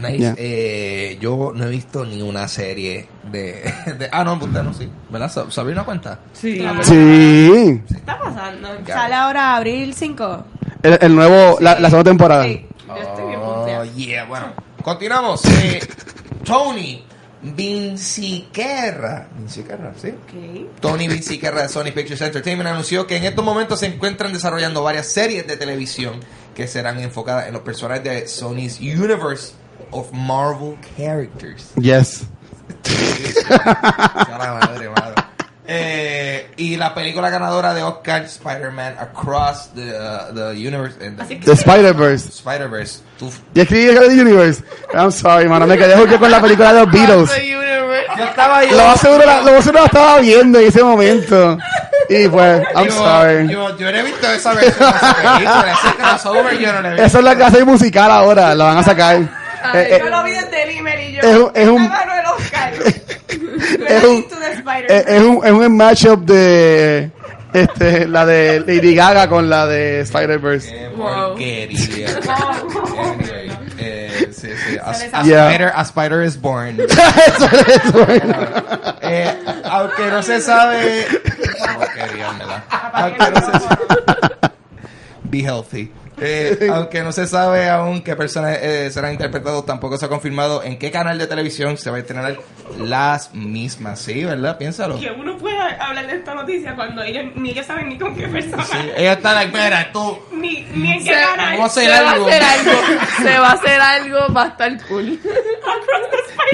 Nice. 0.00 0.18
Yeah. 0.18 0.34
Eh, 0.38 1.18
yo 1.20 1.52
no 1.54 1.64
he 1.66 1.70
visto 1.70 2.04
ni 2.04 2.22
una 2.22 2.46
serie 2.46 3.08
de, 3.32 3.72
de- 3.98 4.08
ah 4.12 4.22
no, 4.22 4.34
usted 4.34 4.62
no 4.62 4.72
sí, 4.72 4.88
¿verdad? 5.10 5.28
Sa- 5.30 5.50
¿Sabrina 5.50 5.82
cuenta? 5.84 6.20
Sí. 6.32 6.58
Sí, 6.82 7.82
¿Qué 7.88 7.94
está 7.96 8.16
pasando? 8.18 8.68
Sale 8.86 9.14
ahora 9.14 9.56
abril 9.56 9.92
5. 9.94 10.44
el, 10.84 10.98
el 11.00 11.14
nuevo, 11.16 11.58
la, 11.60 11.80
la 11.80 11.90
segunda 11.90 12.10
temporada. 12.10 12.44
Sí, 12.44 12.64
yo 12.86 12.96
estoy 12.96 13.26
bien 13.26 13.40
Oh, 13.42 13.84
yeah, 13.96 14.24
bueno. 14.24 14.46
Continuamos. 14.82 15.44
Eh, 15.46 15.80
Tony 16.44 17.04
Vinciquerra. 17.54 19.28
Vinciquerra, 19.36 19.92
sí. 20.00 20.08
Ok. 20.08 20.80
Tony 20.80 21.08
Vinciquerra 21.08 21.62
de 21.62 21.68
Sony 21.68 21.92
Pictures 21.94 22.20
Entertainment 22.20 22.68
anunció 22.68 23.06
que 23.06 23.16
en 23.16 23.24
estos 23.24 23.44
momentos 23.44 23.80
se 23.80 23.86
encuentran 23.86 24.32
desarrollando 24.32 24.82
varias 24.82 25.06
series 25.06 25.46
de 25.46 25.56
televisión 25.56 26.20
que 26.54 26.66
serán 26.66 26.98
enfocadas 27.00 27.46
en 27.46 27.52
los 27.52 27.62
personajes 27.62 28.04
de 28.04 28.28
Sony's 28.28 28.80
Universe 28.80 29.52
of 29.90 30.12
Marvel 30.12 30.76
Characters. 30.96 31.74
Yes. 31.76 32.24
Madre, 34.28 34.90
madre. 34.90 35.27
Eh, 35.70 36.50
y 36.56 36.76
la 36.76 36.94
película 36.94 37.28
ganadora 37.28 37.74
de 37.74 37.82
Oscar, 37.82 38.22
Spider-Man 38.22 38.94
Across 38.98 39.74
the, 39.74 39.82
uh, 39.92 40.34
the 40.34 40.50
Universe, 40.66 40.96
the- 40.98 41.36
The 41.44 41.52
Spider-Verse. 41.52 42.28
Spider-Verse. 42.30 43.00
Tú- 43.18 43.30
Y 43.54 43.60
escribí 43.60 43.88
el 43.88 44.16
de 44.16 44.22
Universe. 44.22 44.64
I'm 44.94 45.12
sorry, 45.12 45.46
mano. 45.46 45.66
Me 45.66 45.76
quedé 45.76 45.94
jugué 45.96 46.18
con 46.18 46.30
la 46.30 46.40
película 46.40 46.72
de 46.72 46.80
los 46.80 46.90
Beatles. 46.90 47.30
The 47.30 47.54
Universe. 47.56 48.06
Yo 48.16 48.24
estaba 48.24 48.58
ahí. 48.58 48.70
Lo 48.70 48.76
más 48.78 49.00
seguro, 49.00 49.26
la- 49.26 49.42
lo 49.42 49.60
seguro 49.62 49.84
estaba 49.84 50.18
viendo 50.20 50.58
en 50.58 50.66
ese 50.68 50.82
momento. 50.82 51.58
Y 52.08 52.26
pues, 52.28 52.62
I'm 52.74 52.86
yo, 52.86 52.92
sorry. 52.92 53.48
Yo, 53.52 53.76
yo 53.76 53.92
no 53.92 53.98
he 53.98 54.02
visto 54.02 54.26
esa 54.26 54.54
versión 54.54 54.78
de 54.78 54.96
esa 54.96 55.14
película, 55.14 55.72
ese 55.72 55.96
crossover 55.98 56.58
yo 56.58 56.72
no 56.72 56.80
lo 56.80 56.88
he 56.88 56.90
visto. 56.92 57.06
Esa 57.06 57.18
es 57.18 57.24
la 57.24 57.36
clase 57.36 57.64
musical 57.64 58.10
ahora. 58.10 58.54
La 58.54 58.64
van 58.64 58.78
a 58.78 58.82
sacar. 58.82 59.18
Ay, 59.62 59.80
Eh, 59.80 59.88
eh, 59.96 60.00
yo 60.02 60.08
lo 60.10 60.22
vi 60.24 60.30
desde 60.32 60.66
Limer 60.66 61.00
y 61.00 61.12
yo. 61.14 61.20
es 61.22 61.36
un- 61.36 61.50
es 61.54 61.68
un- 61.68 61.82
"Me 61.82 61.88
ganó 61.88 62.14
el 62.14 62.26
Oscar. 62.26 62.72
es 63.88 64.04
un- 64.04 64.26
Spider-Man. 64.30 64.84
eh, 64.88 65.04
es 65.06 65.22
un, 65.22 65.44
es 65.44 65.52
un 65.52 65.76
matchup 65.76 66.24
de 66.24 67.10
este, 67.52 68.06
la 68.06 68.24
de 68.26 68.60
Lady 68.60 68.94
Gaga 68.94 69.28
con 69.28 69.48
la 69.48 69.66
de 69.66 70.00
Spider-Verse. 70.00 70.70
Qué 70.70 70.88
Wow. 70.96 71.28
porquería. 71.30 72.08
Anyway, 72.98 73.50
eh, 73.78 74.28
sí, 74.32 74.48
sí. 74.68 74.78
A, 74.78 74.90
a 75.20 75.22
Yeah. 75.24 75.48
spider, 75.50 75.72
a 75.74 75.82
spider 75.82 76.22
is 76.24 76.40
born. 76.40 76.78
Eso 76.80 77.46
es 77.46 77.68
eso. 77.84 78.06
Eh, 79.02 79.34
aunque 79.64 80.06
no 80.10 80.22
se 80.22 80.40
sabe. 80.40 81.06
Porquería, 81.76 82.30
verdad. 82.38 82.62
Aunque 82.92 83.30
no 83.30 83.40
se 83.40 83.52
sabe. 83.60 83.76
Be 85.30 85.38
healthy. 85.40 85.90
Eh, 86.20 86.68
aunque 86.74 87.02
no 87.02 87.12
se 87.12 87.28
sabe 87.28 87.68
aún 87.68 88.02
qué 88.02 88.16
personas 88.16 88.58
eh, 88.60 88.90
serán 88.90 89.12
interpretados, 89.12 89.64
tampoco 89.64 89.96
se 89.98 90.06
ha 90.06 90.08
confirmado 90.08 90.64
en 90.64 90.76
qué 90.76 90.90
canal 90.90 91.16
de 91.16 91.28
televisión 91.28 91.76
se 91.76 91.90
va 91.90 91.96
a 91.96 92.00
estrenar 92.00 92.36
las 92.80 93.32
mismas. 93.34 94.00
Sí, 94.00 94.24
¿verdad? 94.24 94.58
Piénsalo. 94.58 94.98
Que 94.98 95.10
uno 95.12 95.38
pueda 95.38 95.68
hablar 95.80 96.08
de 96.08 96.16
esta 96.16 96.34
noticia 96.34 96.74
cuando 96.74 97.02
ellos 97.04 97.26
ni 97.36 97.50
ellos 97.50 97.66
saben 97.66 97.88
ni 97.88 97.98
con 97.98 98.16
qué 98.16 98.26
persona. 98.26 98.64
Sí, 98.64 98.76
ella 98.96 99.12
está 99.12 99.32
like, 99.34 99.56
mira, 99.56 99.92
tú. 99.92 100.18
Ni, 100.32 100.66
ni 100.74 100.92
en 100.92 100.98
qué 101.04 101.14
Se, 101.14 101.20
canal. 101.20 101.56
Vamos 101.56 101.70
a 101.70 101.80
se 101.80 101.86
hacer 101.86 102.04
va 102.04 102.08
a 102.10 102.12
algo. 102.14 102.26
hacer 102.26 102.42
algo. 102.42 102.72
Se 103.22 103.38
va 103.38 103.48
a 103.48 103.52
hacer 103.52 103.80
algo. 103.80 104.18
Va 104.34 104.42
a 104.42 104.48
estar 104.48 104.86
cool. 104.88 105.18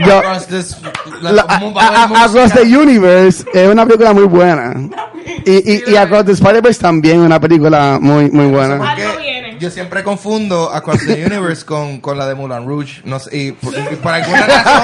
Yo, 0.06 0.18
Across 0.18 0.46
this- 0.48 0.76
la- 1.22 1.32
la- 1.32 1.42
a- 1.42 1.56
a. 2.20 2.24
Across 2.24 2.52
the 2.52 2.62
Universe 2.76 3.44
es 3.54 3.68
una 3.68 3.86
película 3.86 4.12
muy 4.12 4.24
buena. 4.24 4.74
Y, 5.46 5.72
y, 5.72 5.84
y 5.92 5.96
Across 5.96 6.24
the 6.26 6.32
Spider-Verse 6.32 6.80
también 6.80 7.20
es 7.20 7.26
una 7.26 7.40
película 7.40 7.98
muy, 8.00 8.30
muy 8.30 8.46
buena. 8.46 8.78
Porque 8.78 9.02
Algo 9.04 9.18
viene. 9.18 9.56
Yo 9.60 9.70
siempre 9.70 10.02
confundo 10.02 10.70
Across 10.72 11.06
the 11.06 11.24
Universe 11.26 11.64
con, 11.64 12.00
con 12.00 12.18
la 12.18 12.26
de 12.26 12.34
Moulin 12.34 12.66
Rouge. 12.66 13.00
No 13.04 13.18
sé, 13.18 13.36
y 13.36 13.52
por, 13.52 13.72
y 13.74 13.96
por 13.96 14.12
alguna 14.12 14.46
razón 14.46 14.82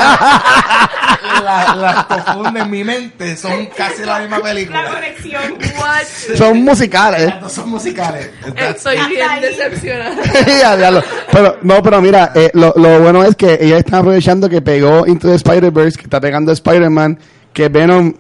la- 1.44 1.74
las 1.76 2.04
confundo 2.06 2.60
en 2.60 2.70
mi 2.70 2.84
mente. 2.84 3.36
Son 3.36 3.66
casi 3.76 4.04
la 4.04 4.20
misma 4.20 4.38
La 4.38 4.44
película. 4.44 4.84
conexión. 4.92 5.42
What? 5.78 6.36
Son 6.36 6.62
musicales. 6.62 7.26
Las 7.26 7.40
dos 7.40 7.52
son 7.52 7.68
musicales. 7.70 8.30
That's- 8.54 8.76
Estoy 8.76 8.96
bien 9.08 9.40
decepcionada. 9.40 10.16
Pero, 11.32 11.56
no, 11.62 11.82
pero 11.82 12.00
mira, 12.00 12.32
eh, 12.34 12.50
lo, 12.54 12.72
lo 12.76 13.00
bueno 13.00 13.22
es 13.24 13.34
que 13.36 13.58
ellos 13.60 13.78
están 13.78 14.00
aprovechando 14.00 14.48
que 14.48 14.60
pegó 14.62 15.06
Into 15.06 15.28
the 15.28 15.34
Spider-Verse, 15.36 15.96
que 15.98 16.04
está 16.04 16.20
pegando 16.20 16.52
Spider-Man, 16.52 17.18
que 17.52 17.68
Venom 17.68 18.14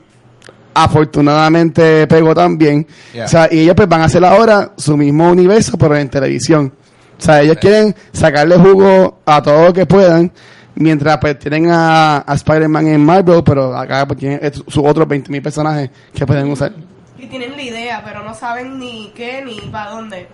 afortunadamente 0.74 2.06
pegó 2.06 2.34
también. 2.34 2.86
Yeah. 3.12 3.24
O 3.24 3.28
sea, 3.28 3.48
y 3.50 3.60
ellos 3.60 3.74
pues 3.74 3.88
van 3.88 4.02
a 4.02 4.04
hacer 4.04 4.24
ahora 4.24 4.72
su 4.76 4.96
mismo 4.96 5.30
universo, 5.30 5.76
pero 5.78 5.96
en 5.96 6.08
televisión. 6.08 6.72
O 7.18 7.22
sea, 7.22 7.42
ellos 7.42 7.58
quieren 7.60 7.94
sacarle 8.12 8.56
jugo 8.56 9.18
a 9.26 9.42
todo 9.42 9.66
lo 9.66 9.72
que 9.72 9.84
puedan, 9.84 10.32
mientras 10.74 11.18
pues 11.18 11.38
tienen 11.38 11.70
a, 11.70 12.24
a 12.26 12.34
Spider-Man 12.34 12.86
en 12.88 13.04
Marvel, 13.04 13.42
pero 13.44 13.76
acá 13.76 14.06
pues 14.06 14.18
tienen 14.18 14.52
sus 14.54 14.78
otros 14.78 15.06
20.000 15.06 15.42
personajes 15.42 15.90
que 16.14 16.26
pueden 16.26 16.48
usar. 16.50 16.72
Y 17.18 17.26
tienen 17.26 17.52
la 17.54 17.62
idea, 17.62 18.02
pero 18.02 18.24
no 18.24 18.34
saben 18.34 18.78
ni 18.78 19.12
qué 19.14 19.42
ni 19.44 19.60
para 19.70 19.90
dónde. 19.90 20.28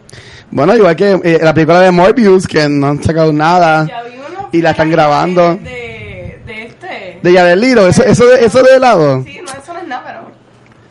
Bueno, 0.52 0.76
igual 0.76 0.94
que 0.94 1.20
eh, 1.24 1.40
la 1.42 1.52
película 1.52 1.80
de 1.80 1.90
Morbius, 1.90 2.46
que 2.46 2.68
no 2.68 2.86
han 2.86 3.02
sacado 3.02 3.32
nada. 3.32 3.86
Ya 3.88 4.02
vi 4.04 4.16
unos. 4.18 4.46
Y 4.52 4.62
la 4.62 4.70
están 4.70 4.90
grabando. 4.90 5.56
De, 5.56 6.40
de 6.46 6.66
este. 6.66 7.18
De 7.20 7.32
Yadeliro, 7.32 7.88
eso, 7.88 8.04
eso, 8.04 8.26
de, 8.26 8.44
eso 8.44 8.62
de 8.62 8.78
lado. 8.78 9.24
Sí, 9.24 9.40
no, 9.44 9.50
es. 9.50 9.65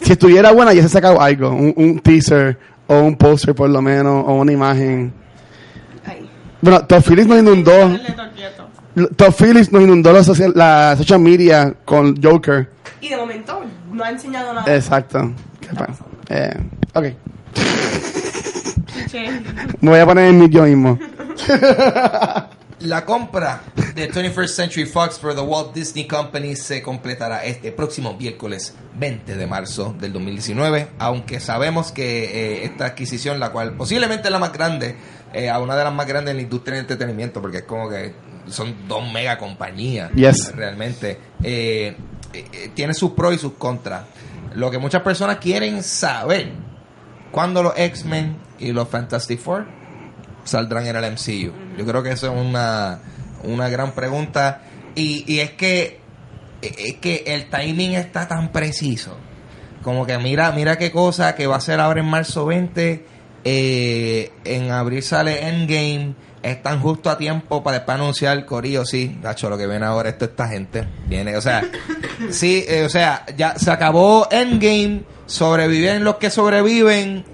Si 0.05 0.11
estuviera 0.11 0.51
buena, 0.51 0.71
ya 0.71 0.83
se 0.83 0.89
sacado 0.89 1.19
algo, 1.19 1.49
un, 1.49 1.73
un 1.75 1.99
teaser 1.99 2.59
o 2.85 2.99
un 2.99 3.15
póster 3.15 3.55
por 3.55 3.67
lo 3.67 3.81
menos, 3.81 4.23
o 4.27 4.35
una 4.35 4.51
imagen. 4.51 5.11
Ay. 6.05 6.29
Bueno, 6.61 6.85
Todd 6.85 7.01
Phillips 7.01 7.27
nos 7.27 7.39
inundó. 7.39 7.97
Todd 9.15 9.33
Phillips 9.33 9.71
nos 9.71 9.81
inundó 9.81 10.13
la 10.13 10.23
social, 10.23 10.53
la 10.55 10.95
social 10.95 11.19
media 11.19 11.73
con 11.83 12.21
Joker. 12.21 12.69
Y 13.01 13.09
de 13.09 13.17
momento 13.17 13.63
no 13.91 14.03
ha 14.03 14.11
enseñado 14.11 14.53
nada. 14.53 14.75
Exacto. 14.75 15.33
¿Qué 15.59 15.69
pasa? 15.75 16.05
Eh, 16.29 16.55
ok. 16.93 17.05
Me 19.81 19.89
voy 19.89 19.99
a 19.99 20.05
poner 20.05 20.29
en 20.29 20.37
mi 20.37 20.49
yo 20.49 20.65
mismo. 20.65 20.99
La 22.81 23.05
compra 23.05 23.61
de 23.95 24.11
21st 24.11 24.47
Century 24.47 24.85
Fox 24.85 25.17
por 25.17 25.33
The 25.33 25.41
Walt 25.41 25.73
Disney 25.73 26.07
Company 26.07 26.55
se 26.57 26.81
completará 26.81 27.45
este 27.45 27.71
próximo 27.71 28.15
miércoles 28.17 28.75
20 28.99 29.35
de 29.37 29.47
marzo 29.47 29.95
del 29.97 30.11
2019, 30.11 30.89
aunque 30.99 31.39
sabemos 31.39 31.93
que 31.93 32.25
eh, 32.25 32.65
esta 32.65 32.87
adquisición, 32.87 33.39
la 33.39 33.51
cual 33.51 33.73
posiblemente 33.77 34.27
es 34.27 34.31
la 34.31 34.39
más 34.39 34.51
grande, 34.51 34.97
eh, 35.33 35.49
a 35.49 35.59
una 35.59 35.77
de 35.77 35.85
las 35.85 35.93
más 35.93 36.05
grandes 36.05 36.31
en 36.31 36.37
la 36.37 36.43
industria 36.43 36.75
del 36.75 36.81
entretenimiento, 36.81 37.41
porque 37.41 37.59
es 37.59 37.63
como 37.63 37.89
que 37.89 38.13
son 38.47 38.75
dos 38.89 39.09
mega 39.11 39.37
compañías 39.37 40.11
Yes. 40.13 40.53
realmente, 40.53 41.17
eh, 41.43 41.95
tiene 42.73 42.93
sus 42.93 43.11
pros 43.11 43.35
y 43.35 43.37
sus 43.37 43.53
contras. 43.53 44.03
Lo 44.53 44.69
que 44.69 44.77
muchas 44.79 45.01
personas 45.01 45.37
quieren 45.37 45.81
saber, 45.81 46.51
cuando 47.31 47.63
los 47.63 47.73
X-Men 47.77 48.35
y 48.59 48.73
los 48.73 48.87
Fantastic 48.89 49.39
Four 49.39 49.65
saldrán 50.45 50.87
en 50.87 50.95
el 50.95 51.11
MCU? 51.11 51.51
Yo 51.77 51.85
creo 51.85 52.01
que 52.01 52.11
eso 52.11 52.33
es 52.33 52.41
una, 52.41 52.99
una 53.43 53.67
gran 53.67 53.91
pregunta. 53.91 54.61
Y, 54.95 55.25
y 55.27 55.39
es 55.41 55.51
que 55.51 55.99
es 56.61 56.95
que 56.95 57.23
el 57.27 57.49
timing 57.49 57.95
está 57.95 58.27
tan 58.27 58.51
preciso. 58.51 59.17
Como 59.83 60.05
que 60.05 60.17
mira, 60.17 60.51
mira 60.51 60.77
qué 60.77 60.91
cosa 60.91 61.35
que 61.35 61.47
va 61.47 61.57
a 61.57 61.61
ser 61.61 61.79
ahora 61.79 61.99
en 61.99 62.07
marzo 62.07 62.45
20. 62.45 63.05
eh, 63.43 64.31
en 64.43 64.71
abril 64.71 65.03
sale 65.03 65.47
Endgame. 65.47 66.15
Están 66.41 66.79
justo 66.79 67.09
a 67.09 67.17
tiempo 67.17 67.63
para 67.63 67.77
después 67.77 67.95
anunciar 67.95 68.45
Corillo, 68.45 68.85
sí, 68.85 69.17
Nacho, 69.21 69.49
lo 69.49 69.57
que 69.57 69.65
viene 69.65 69.85
ahora 69.85 70.09
esto 70.09 70.25
esta 70.25 70.47
gente. 70.47 70.87
Viene, 71.07 71.35
o 71.37 71.41
sea, 71.41 71.63
sí, 72.29 72.63
eh, 72.67 72.83
o 72.85 72.89
sea, 72.89 73.25
ya 73.35 73.57
se 73.57 73.71
acabó 73.71 74.27
Endgame, 74.29 75.01
sobreviven 75.25 76.03
los 76.03 76.17
que 76.17 76.29
sobreviven, 76.29 77.25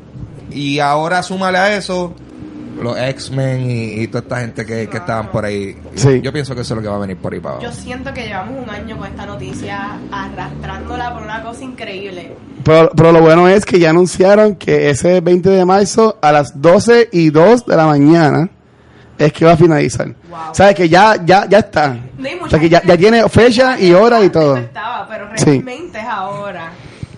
y 0.50 0.80
ahora 0.80 1.24
súmale 1.24 1.58
a 1.58 1.76
eso 1.76 2.16
los 2.82 2.98
X-Men 2.98 3.70
y, 3.70 4.02
y 4.02 4.08
toda 4.08 4.22
esta 4.24 4.40
gente 4.42 4.66
que, 4.66 4.88
que 4.88 4.98
estaban 4.98 5.30
por 5.32 5.46
ahí. 5.46 5.78
Sí. 5.96 6.20
Yo 6.22 6.32
pienso 6.34 6.56
que 6.56 6.62
eso 6.62 6.74
es 6.74 6.76
lo 6.78 6.82
que 6.82 6.88
va 6.90 6.96
a 6.96 7.00
venir 7.00 7.18
por 7.18 7.34
ahí 7.34 7.40
para 7.40 7.60
Yo 7.60 7.68
abajo. 7.68 7.82
siento 7.82 8.14
que 8.14 8.24
llevamos 8.26 8.64
un 8.64 8.70
año 8.70 8.98
con 8.98 9.08
esta 9.08 9.26
noticia 9.26 9.98
arrastrándola 10.12 11.14
por 11.14 11.24
una 11.24 11.44
cosa 11.44 11.64
increíble. 11.64 12.36
Pero, 12.64 12.92
pero 12.96 13.12
lo 13.12 13.22
bueno 13.22 13.48
es 13.48 13.66
que 13.66 13.80
ya 13.80 13.90
anunciaron 13.92 14.56
que 14.56 14.90
ese 14.90 15.22
20 15.22 15.50
de 15.50 15.66
marzo 15.66 16.18
a 16.22 16.32
las 16.32 16.60
12 16.62 17.10
y 17.12 17.30
2 17.30 17.66
de 17.66 17.76
la 17.78 17.86
mañana 17.86 18.50
es 19.18 19.32
que 19.34 19.46
va 19.46 19.52
a 19.54 19.58
finalizar. 19.58 20.08
Wow. 20.30 20.40
O 20.52 20.56
sea, 20.56 20.74
que 20.74 20.90
ya, 20.90 21.16
ya, 21.24 21.48
ya 21.48 21.60
está. 21.60 21.96
No 22.18 22.28
hay 22.28 22.40
O 22.42 22.50
sea, 22.50 22.60
que 22.60 22.70
ya, 22.70 22.82
ya 22.84 22.98
tiene 22.98 23.28
fecha 23.30 23.80
y 23.80 23.92
hora 23.94 24.24
y 24.24 24.30
todo. 24.30 24.58
Estaba, 24.58 25.08
pero 25.08 25.28
Sí. 25.36 25.46
realmente 25.46 26.00
es 26.00 26.06
ahora. 26.06 26.72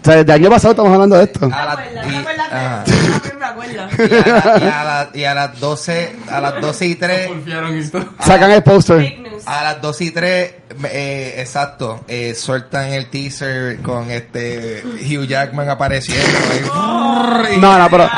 O 0.03 0.05
sea, 0.05 0.15
desde 0.17 0.33
el 0.33 0.41
año 0.41 0.49
pasado 0.49 0.71
estamos 0.71 0.91
hablando 0.93 1.15
de 1.17 1.23
esto. 1.23 1.45
A 1.45 1.49
¿Te 1.49 1.55
la- 1.55 1.71
acuerdas? 1.71 2.05
y- 2.05 2.09
¿Te 2.11 2.17
acuerdas 2.17 2.49
de 2.51 2.55
ajá. 2.57 2.83
eso? 2.85 3.21
Yo 3.31 3.39
me 3.39 3.45
acuerdo. 3.45 3.73
Y 3.73 4.13
a, 4.13 4.57
y 4.57 4.67
a 4.69 4.83
la- 4.83 5.09
y 5.13 5.23
a 5.23 5.33
las 5.33 5.59
12, 5.59 6.15
a 6.29 6.41
las 6.41 6.61
12 6.61 6.85
y 6.87 6.95
3, 6.95 7.27
Confiaron 7.27 7.73
esto. 7.77 8.05
Sacan 8.19 8.51
el 8.51 8.63
póster. 8.63 9.23
A 9.45 9.63
las 9.63 9.81
12 9.81 10.03
y 10.05 10.11
3, 10.11 10.53
eh, 10.85 11.35
exacto, 11.37 12.01
eh, 12.07 12.33
sueltan 12.35 12.87
el 12.93 13.09
teaser 13.09 13.79
con 13.81 14.09
este 14.11 14.83
Hugh 14.85 15.25
Jackman 15.27 15.69
apareciendo. 15.69 16.25
ahí. 16.51 17.57
No, 17.59 17.77
no, 17.79 17.89
pero 17.89 18.09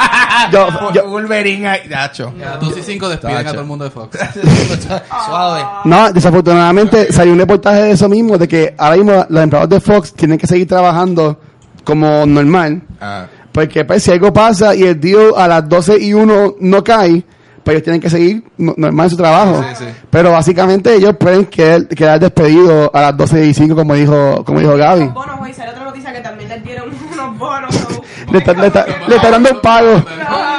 yo, 0.51 0.91
yo- 0.93 1.07
Wolverine 1.07 1.67
ahí, 1.67 1.81
Nacho. 1.89 2.33
Y 2.37 2.43
a 2.43 2.51
las 2.51 2.59
2 2.61 2.77
y 2.77 2.81
5 2.83 3.09
despiden 3.09 3.35
Tacho. 3.37 3.49
a 3.49 3.51
todo 3.53 3.61
el 3.61 3.67
mundo 3.67 3.85
de 3.85 3.91
Fox. 3.91 4.17
Suave. 5.25 5.65
no, 5.85 6.11
desafortunadamente 6.11 7.11
salió 7.11 7.33
un 7.33 7.39
reportaje 7.39 7.83
de 7.83 7.91
eso 7.91 8.07
mismo, 8.09 8.37
de 8.37 8.47
que 8.47 8.75
ahora 8.77 8.95
mismo 8.97 9.25
los 9.29 9.43
empleados 9.43 9.69
de 9.69 9.79
Fox 9.79 10.13
tienen 10.13 10.37
que 10.37 10.47
seguir 10.47 10.67
trabajando 10.67 11.39
como 11.85 12.25
normal, 12.25 12.81
Ah. 12.99 13.27
porque 13.53 13.85
pues 13.85 14.03
si 14.03 14.11
algo 14.11 14.33
pasa 14.33 14.75
y 14.75 14.83
el 14.83 14.99
deal 14.99 15.31
a 15.37 15.47
las 15.47 15.69
12 15.69 15.97
y 15.97 16.13
1 16.13 16.55
no 16.59 16.83
cae, 16.83 17.23
pues 17.63 17.75
ellos 17.75 17.83
tienen 17.83 18.01
que 18.01 18.09
seguir 18.09 18.43
no- 18.57 18.73
normal 18.77 19.09
su 19.09 19.15
trabajo. 19.17 19.63
Sí, 19.69 19.85
sí. 19.85 19.91
Pero 20.09 20.31
básicamente 20.31 20.93
ellos 20.93 21.15
pueden 21.17 21.45
quedar, 21.45 21.87
quedar 21.87 22.19
despedidos 22.19 22.89
a 22.93 23.01
las 23.01 23.17
12 23.17 23.45
y 23.45 23.53
5 23.53 23.75
como 23.75 23.93
dijo, 23.95 24.43
como 24.45 24.59
dijo 24.59 24.75
Gaby. 24.77 25.05
Bonos, 25.07 25.55
sale 25.55 25.71
otra 25.71 25.85
noticia 25.85 26.11
que 26.13 26.19
también 26.19 26.49
les 26.49 26.63
dieron 26.63 26.89
unos 27.13 27.37
bonos. 27.39 27.75
Le 28.31 28.39
está, 28.39 28.53
le 28.53 28.67
está- 28.67 28.85
le 29.07 29.15
está 29.15 29.29
dando 29.31 29.51
un 29.51 29.61
pago. 29.61 30.03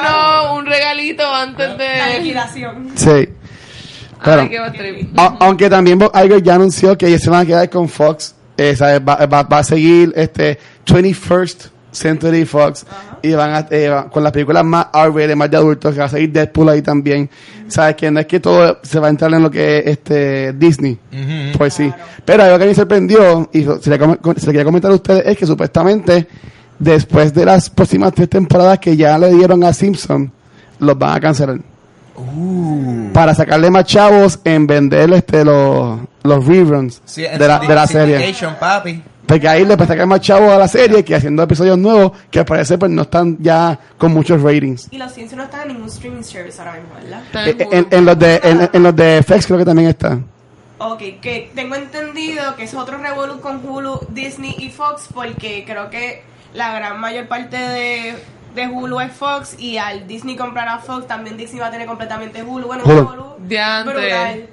No, 0.05 0.55
un 0.55 0.67
regalito 0.67 1.23
antes 1.35 1.69
La 1.69 2.07
de. 2.07 2.19
liquidación. 2.21 2.91
Sí. 2.95 3.29
Pero- 4.25 4.43
Ay, 4.43 4.49
qué 4.49 4.59
va 4.61 4.67
a 4.67 4.73
trip. 4.73 5.19
A- 5.19 5.37
aunque 5.41 5.69
también 5.69 5.99
Bob 5.99 6.13
Iger 6.15 6.43
ya 6.43 6.55
anunció 6.55 6.97
que 6.97 7.09
ellos 7.09 7.21
se 7.23 7.29
van 7.31 7.43
a 7.43 7.47
quedar 7.47 7.69
con 7.71 7.89
Fox. 7.89 8.35
eh, 8.59 8.75
¿sabes? 8.75 9.01
Va, 9.07 9.17
va- 9.27 9.43
va 9.43 9.59
a 9.59 9.63
seguir 9.65 10.13
este 10.17 10.59
21st 10.87 11.69
Century 11.93 12.45
Fox. 12.45 12.85
Y 13.23 13.33
van 13.33 13.51
a, 13.55 13.67
eh, 13.71 13.91
con 14.13 14.23
las 14.23 14.33
películas 14.33 14.65
más 14.65 14.87
R-rated, 14.93 15.35
más 15.35 15.51
de 15.51 15.57
adultos, 15.57 15.93
que 15.95 15.99
va 16.01 16.07
a 16.07 16.09
seguir 16.11 16.31
Deadpool 16.33 16.69
ahí 16.69 16.83
también. 16.83 17.29
¿Sabes? 17.69 17.97
Que 17.97 18.11
no 18.11 18.21
es 18.21 18.27
que 18.27 18.39
todo 18.39 18.79
se 18.83 19.01
va 19.01 19.07
a 19.09 19.11
entrar 19.11 19.33
en 19.35 19.43
lo 19.43 19.51
que 19.51 19.79
es 19.79 19.87
este 19.87 20.53
Disney. 20.53 20.99
Pues 21.57 21.75
sí. 21.75 21.93
Pero 22.25 22.43
algo 22.45 22.59
que 22.59 22.67
me 22.67 22.75
sorprendió, 22.75 23.49
y 23.53 23.65
se 23.81 23.91
le, 23.91 23.99
com- 23.99 24.17
se 24.37 24.47
le 24.47 24.53
quería 24.53 24.65
comentar 24.65 24.91
a 24.91 24.95
ustedes, 24.95 25.25
es 25.27 25.37
que 25.39 25.47
supuestamente, 25.47 26.29
después 26.79 27.33
de 27.35 27.45
las 27.47 27.71
próximas 27.71 28.13
tres 28.13 28.29
temporadas 28.29 28.79
que 28.79 28.97
ya 28.97 29.19
le 29.19 29.31
dieron 29.33 29.65
a 29.65 29.73
Simpson, 29.73 30.31
los 30.79 30.99
van 30.99 31.17
a 31.17 31.21
cancelar. 31.21 31.59
Para 33.13 33.35
sacarle 33.35 33.71
más 33.71 33.85
chavos 33.85 34.39
en 34.45 34.67
vender 34.67 35.13
este, 35.13 35.45
los, 35.45 35.99
los 36.23 36.47
reruns 36.47 37.01
Sí, 37.05 37.23
de 37.23 37.39
la, 37.49 37.59
de 37.59 37.75
la 37.75 37.87
serie. 37.87 38.35
Papi. 38.59 39.03
Porque 39.27 39.49
ahí 39.49 39.65
le 39.65 39.77
puede 39.77 39.89
sacar 39.89 40.07
más 40.07 40.21
chavos 40.21 40.53
a 40.53 40.59
la 40.59 40.69
serie 40.69 41.05
que 41.05 41.15
haciendo 41.15 41.43
episodios 41.43 41.77
nuevos 41.77 42.13
que 42.31 42.39
al 42.39 42.45
parecer 42.45 42.79
pues 42.79 42.91
no 42.93 43.03
están 43.03 43.37
ya 43.41 43.79
con 43.99 44.13
muchos 44.13 44.41
ratings. 44.41 44.89
Y 44.93 44.99
los 44.99 45.13
Simpsons 45.13 45.39
no 45.39 45.43
están 45.45 45.63
en 45.63 45.69
ningún 45.75 45.89
streaming 45.89 46.23
service 46.23 46.59
ahora 46.61 46.75
mismo, 46.75 46.95
¿verdad? 47.03 47.23
Eh, 47.49 47.57
en 47.59 47.73
En, 47.73 47.85
Hulu. 47.85 47.89
en 47.91 48.05
los 48.05 48.19
de 48.19 48.41
en, 48.45 48.71
en 48.73 48.83
los 48.83 48.95
de 48.97 49.23
FX 49.23 49.47
creo 49.47 49.59
que 49.59 49.65
también 49.65 49.89
está. 49.89 50.19
Ok, 50.79 50.99
que 51.21 51.51
tengo 51.55 51.75
entendido 51.75 52.55
que 52.55 52.65
es 52.65 52.75
otro 52.75 52.99
revolú 52.99 53.41
con 53.41 53.67
Hulu, 53.67 54.01
Disney 54.11 54.55
y 54.59 54.69
Fox 54.71 55.09
porque 55.13 55.65
creo 55.67 55.91
que 55.91 56.23
la 56.55 56.73
gran 56.75 57.01
mayor 57.01 57.27
parte 57.27 57.57
de, 57.57 58.15
de 58.55 58.69
Hulu 58.69 59.01
es 59.01 59.13
Fox 59.13 59.57
y 59.59 59.79
al 59.79 60.07
Disney 60.07 60.37
comprar 60.37 60.69
a 60.69 60.79
Fox 60.79 61.07
también 61.09 61.37
Disney 61.37 61.61
va 61.61 61.69
a 61.69 61.71
tener 61.71 61.87
completamente 61.89 62.43
Hulu. 62.43 62.67
Bueno, 62.67 62.85
un 62.85 62.91
Hulu. 62.93 63.01
revolú 63.01 63.25
Diantre. 63.41 64.49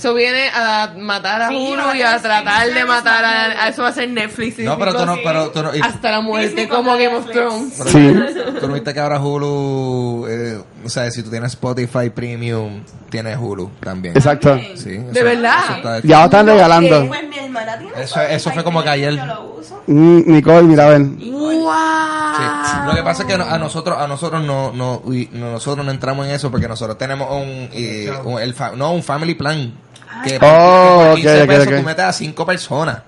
Eso 0.00 0.14
viene 0.14 0.48
a 0.48 0.94
matar 0.96 1.42
a 1.42 1.48
Sí, 1.50 1.74
a 1.78 1.94
y 1.94 2.00
a 2.00 2.18
tratar 2.22 2.72
de 2.72 2.84
matar 2.86 3.22
a, 3.22 3.64
a 3.64 3.68
eso 3.68 3.82
va 3.82 3.88
a 3.88 3.92
ser 3.92 4.08
Netflix. 4.08 4.58
y 4.58 4.62
No, 4.62 4.78
pero 4.78 4.94
tú 4.94 5.04
no, 5.04 5.16
pero 5.22 5.50
tú 5.50 5.62
no, 5.62 5.76
y- 5.76 5.80
Hasta 5.82 6.10
la 6.10 6.22
muerte, 6.22 6.66
como 6.70 6.92
Game 6.92 7.08
of. 7.16 7.26
Thrones. 7.30 7.74
Sí. 7.86 8.14
Tú 8.58 8.66
no 8.66 8.72
viste 8.72 8.94
que 8.94 9.00
ahora 9.00 9.20
Hulu, 9.20 10.26
eh, 10.26 10.58
o 10.86 10.88
sea, 10.88 11.10
si 11.10 11.22
tú 11.22 11.28
tienes 11.28 11.52
Spotify 11.52 12.08
Premium, 12.08 12.82
tienes 13.10 13.36
Hulu 13.38 13.72
también. 13.80 14.16
Exacto. 14.16 14.58
Sí, 14.74 14.92
eso- 14.94 15.12
¿De 15.12 15.22
verdad? 15.22 15.58
eso 15.64 15.74
está- 15.74 16.00
Ya 16.00 16.18
lo 16.20 16.24
están 16.24 16.46
regalando. 16.46 17.06
Pues 17.06 17.28
mi 17.28 17.38
hermana 17.38 17.78
tiene 17.78 18.02
Eso- 18.02 18.22
eso 18.22 18.50
fue 18.52 18.64
como 18.64 18.82
que 18.82 18.88
ayer. 18.88 19.16
Yo 19.16 19.26
lo 19.26 19.54
uso. 19.58 19.82
Mm, 19.86 20.32
Nicole, 20.32 20.62
mira 20.62 20.86
a 20.86 20.90
ver. 20.92 21.02
¡Wow! 21.02 21.72
Sí. 22.36 22.76
Lo 22.86 22.94
que 22.94 23.02
pasa 23.02 23.22
es 23.24 23.28
que 23.28 23.36
no- 23.36 23.44
a 23.44 23.58
nosotros 23.58 23.98
a 23.98 24.06
nosotros 24.06 24.42
no, 24.42 24.72
no, 24.72 25.02
nosotros 25.32 25.84
no 25.84 25.90
entramos 25.92 26.24
en 26.26 26.32
eso 26.32 26.50
porque 26.50 26.68
nosotros 26.68 26.96
tenemos 26.96 27.30
un, 27.30 27.68
eh, 27.72 28.10
un- 28.24 28.40
el 28.40 28.54
fa- 28.54 28.72
no 28.74 28.92
un 28.92 29.02
family 29.02 29.34
plan 29.34 29.72
que 30.24 30.38
Oh, 30.40 31.04
por 31.08 31.14
15 31.16 31.34
ok, 31.34 31.42
ok, 31.42 31.48
pesos 31.48 31.76
tú 31.76 31.82
metes 31.82 32.04
a 32.04 32.12
cinco 32.12 32.46
personas. 32.46 32.98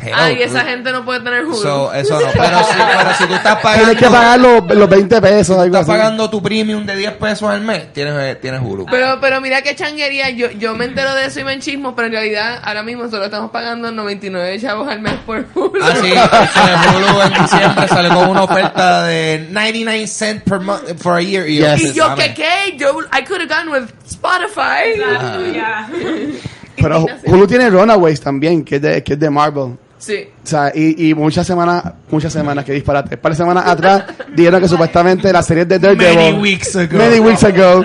Hello, 0.00 0.16
Ay, 0.16 0.42
esa 0.42 0.60
gente 0.60 0.92
no 0.92 1.04
puede 1.04 1.20
tener 1.20 1.44
Hulu. 1.44 1.56
So, 1.56 1.92
eso 1.92 2.20
no, 2.20 2.26
pero 2.32 2.58
si, 2.64 2.74
pero 2.96 3.14
si 3.18 3.26
tú 3.26 3.34
estás 3.34 3.56
pagando 3.56 3.84
Tienes 3.86 4.02
que 4.02 4.10
pagar 4.10 4.38
los, 4.40 4.76
los 4.76 4.88
20 4.88 5.20
pesos, 5.20 5.56
algo 5.58 5.76
estás 5.76 5.82
así. 5.82 5.90
pagando 5.90 6.30
tu 6.30 6.40
premium 6.40 6.86
de 6.86 6.96
10 6.96 7.12
pesos 7.14 7.48
al 7.50 7.62
mes, 7.62 7.92
tienes 7.92 8.14
eh, 8.16 8.36
tienes 8.40 8.60
Hulu. 8.62 8.86
Pero, 8.86 9.18
pero 9.20 9.40
mira 9.40 9.60
qué 9.62 9.74
changuería. 9.74 10.30
Yo, 10.30 10.50
yo 10.52 10.74
me 10.76 10.84
entero 10.84 11.14
de 11.14 11.26
eso 11.26 11.40
y 11.40 11.44
me 11.44 11.52
enchismo, 11.52 11.96
pero 11.96 12.06
en 12.06 12.12
realidad 12.12 12.60
ahora 12.62 12.82
mismo 12.82 13.08
solo 13.10 13.24
estamos 13.24 13.50
pagando 13.50 13.90
99 13.90 14.60
chavos 14.60 14.88
al 14.88 15.00
mes 15.00 15.14
por 15.26 15.44
Hulu. 15.54 15.80
Ah, 15.82 15.92
sí, 16.00 16.12
Hulu 16.96 17.22
en 17.22 17.42
diciembre 17.42 17.88
sale 17.88 18.08
con 18.08 18.28
una 18.28 18.44
oferta 18.44 19.04
de 19.04 19.46
99 19.50 20.06
cents 20.06 20.42
per 20.44 20.60
month 20.60 20.96
for 21.02 21.16
a 21.16 21.22
year. 21.22 21.48
Y 21.48 21.56
yo, 21.58 21.74
Yes. 21.74 21.90
Y 21.90 21.92
yo. 21.94 22.14
¿qué 22.14 22.34
qué? 22.34 22.76
Yo, 22.76 23.00
I 23.12 23.24
could 23.24 23.40
have 23.40 23.48
gone 23.48 23.70
with 23.70 23.88
Spotify. 24.06 24.92
Exacto, 24.94 25.46
ya. 25.52 25.88
Pero 26.80 27.06
Hulu 27.26 27.46
tiene 27.48 27.68
Runaways 27.70 28.20
también, 28.20 28.64
que 28.64 28.76
es 28.76 28.82
de, 28.82 29.02
que 29.02 29.14
es 29.14 29.18
de 29.18 29.28
Marvel. 29.30 29.76
Sí. 29.98 30.28
O 30.44 30.46
sea, 30.46 30.72
y, 30.74 31.08
y 31.10 31.14
muchas 31.14 31.46
semanas, 31.46 31.82
muchas 32.10 32.32
semanas, 32.32 32.64
que 32.64 32.72
disparate. 32.72 33.16
Para 33.16 33.34
semanas 33.34 33.66
atrás 33.66 34.04
dijeron 34.34 34.60
que 34.60 34.68
supuestamente 34.68 35.32
la 35.32 35.42
serie 35.42 35.64
de 35.64 35.78
Daredevil. 35.78 36.16
Many 36.16 36.38
weeks 36.40 36.76
ago. 36.76 36.98
Many 36.98 37.18
weeks 37.20 37.44
ago. 37.44 37.84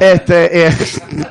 Este, 0.00 0.66
eh, 0.66 0.72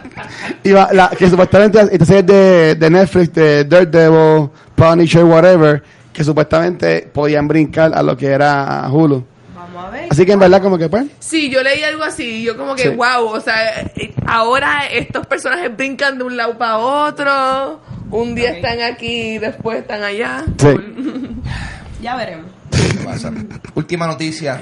iba, 0.63 0.89
la, 0.93 1.09
que 1.09 1.29
supuestamente 1.29 1.79
esta 1.91 2.05
serie 2.05 2.23
de, 2.23 2.75
de 2.75 2.89
Netflix, 2.89 3.33
de 3.33 3.65
Daredevil, 3.65 4.49
Punisher, 4.75 5.23
whatever, 5.23 5.83
que 6.13 6.23
supuestamente 6.23 7.09
podían 7.11 7.47
brincar 7.47 7.91
a 7.93 8.03
lo 8.03 8.15
que 8.15 8.27
era 8.27 8.87
Hulu. 8.91 9.25
Vamos 9.55 9.73
vamos 9.73 9.85
a 9.85 9.89
ver. 9.89 10.07
Así 10.11 10.25
que 10.25 10.31
en 10.33 10.39
verdad 10.39 10.61
como 10.61 10.77
que 10.77 10.89
pues... 10.89 11.05
Sí, 11.19 11.49
yo 11.49 11.61
leí 11.63 11.83
algo 11.83 12.03
así, 12.03 12.41
y 12.41 12.43
yo 12.43 12.57
como 12.57 12.75
que, 12.75 12.83
Sí. 12.83 12.89
wow, 12.89 13.25
o 13.27 13.39
sea, 13.41 13.81
eh, 13.95 14.13
ahora 14.27 14.85
estos 14.91 15.25
personajes 15.27 15.75
brincan 15.75 16.17
de 16.17 16.23
un 16.23 16.37
lado 16.37 16.57
para 16.57 16.77
otro, 16.77 17.81
un 18.11 18.35
día 18.35 18.51
están 18.51 18.81
aquí, 18.81 19.37
después 19.37 19.79
están 19.79 20.03
allá. 20.03 20.43
Sí. 20.57 20.67
Ya 22.01 22.15
veremos. 22.15 22.58
¿Qué 22.99 23.05
pasa? 23.05 23.31
Última 23.75 24.07
noticia. 24.07 24.61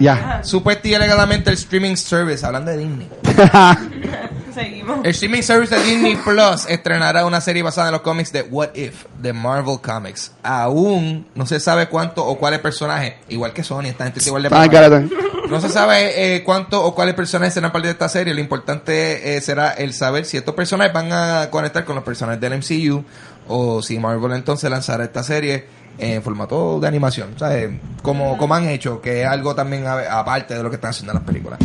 Ya. 0.00 0.40
Supuesta 0.42 0.88
y 0.88 0.94
alegadamente 0.94 1.50
el 1.50 1.54
streaming 1.54 1.96
service, 1.96 2.44
hablando 2.44 2.70
de 2.70 2.78
Disney. 2.78 3.08
Seguimos. 4.54 5.00
El 5.04 5.10
streaming 5.10 5.42
service 5.42 5.74
de 5.74 5.84
Disney 5.84 6.16
Plus 6.16 6.66
estrenará 6.68 7.26
una 7.26 7.40
serie 7.40 7.62
basada 7.62 7.88
en 7.88 7.92
los 7.92 8.00
cómics 8.00 8.32
de 8.32 8.42
What 8.42 8.74
If 8.74 9.04
de 9.20 9.32
Marvel 9.32 9.78
Comics. 9.80 10.32
Aún 10.42 11.26
no 11.34 11.46
se 11.46 11.60
sabe 11.60 11.88
cuánto 11.88 12.26
o 12.26 12.38
cuáles 12.38 12.60
personajes, 12.60 13.14
igual 13.28 13.52
que 13.52 13.62
Sony, 13.62 13.86
esta 13.86 14.04
gente 14.04 14.18
está 14.20 14.30
igual 14.30 14.42
de 14.42 14.48
Ah. 14.52 15.02
No 15.50 15.60
se 15.60 15.68
sabe 15.68 16.36
eh, 16.36 16.42
cuánto 16.42 16.82
o 16.84 16.94
cuáles 16.94 17.14
personajes 17.14 17.54
serán 17.54 17.70
parte 17.70 17.86
de 17.86 17.92
esta 17.92 18.08
serie. 18.08 18.34
Lo 18.34 18.40
importante 18.40 19.36
eh, 19.36 19.40
será 19.40 19.70
el 19.70 19.92
saber 19.92 20.24
si 20.24 20.36
estos 20.36 20.54
personajes 20.54 20.92
van 20.92 21.12
a 21.12 21.50
conectar 21.50 21.84
con 21.84 21.94
los 21.94 22.04
personajes 22.04 22.40
del 22.40 22.58
MCU 22.58 23.04
o 23.46 23.80
si 23.82 23.98
Marvel 23.98 24.32
entonces 24.32 24.68
lanzará 24.68 25.04
esta 25.04 25.22
serie 25.22 25.66
en 25.98 26.22
formato 26.22 26.78
de 26.80 26.88
animación. 26.88 27.34
¿sabes? 27.36 27.70
Como, 28.02 28.36
como 28.38 28.54
han 28.54 28.68
hecho, 28.68 29.00
que 29.00 29.22
es 29.22 29.28
algo 29.28 29.54
también 29.54 29.86
a- 29.86 30.18
aparte 30.20 30.54
de 30.54 30.62
lo 30.62 30.68
que 30.70 30.76
están 30.76 30.90
haciendo 30.90 31.12
en 31.12 31.18
las 31.18 31.26
películas. 31.26 31.58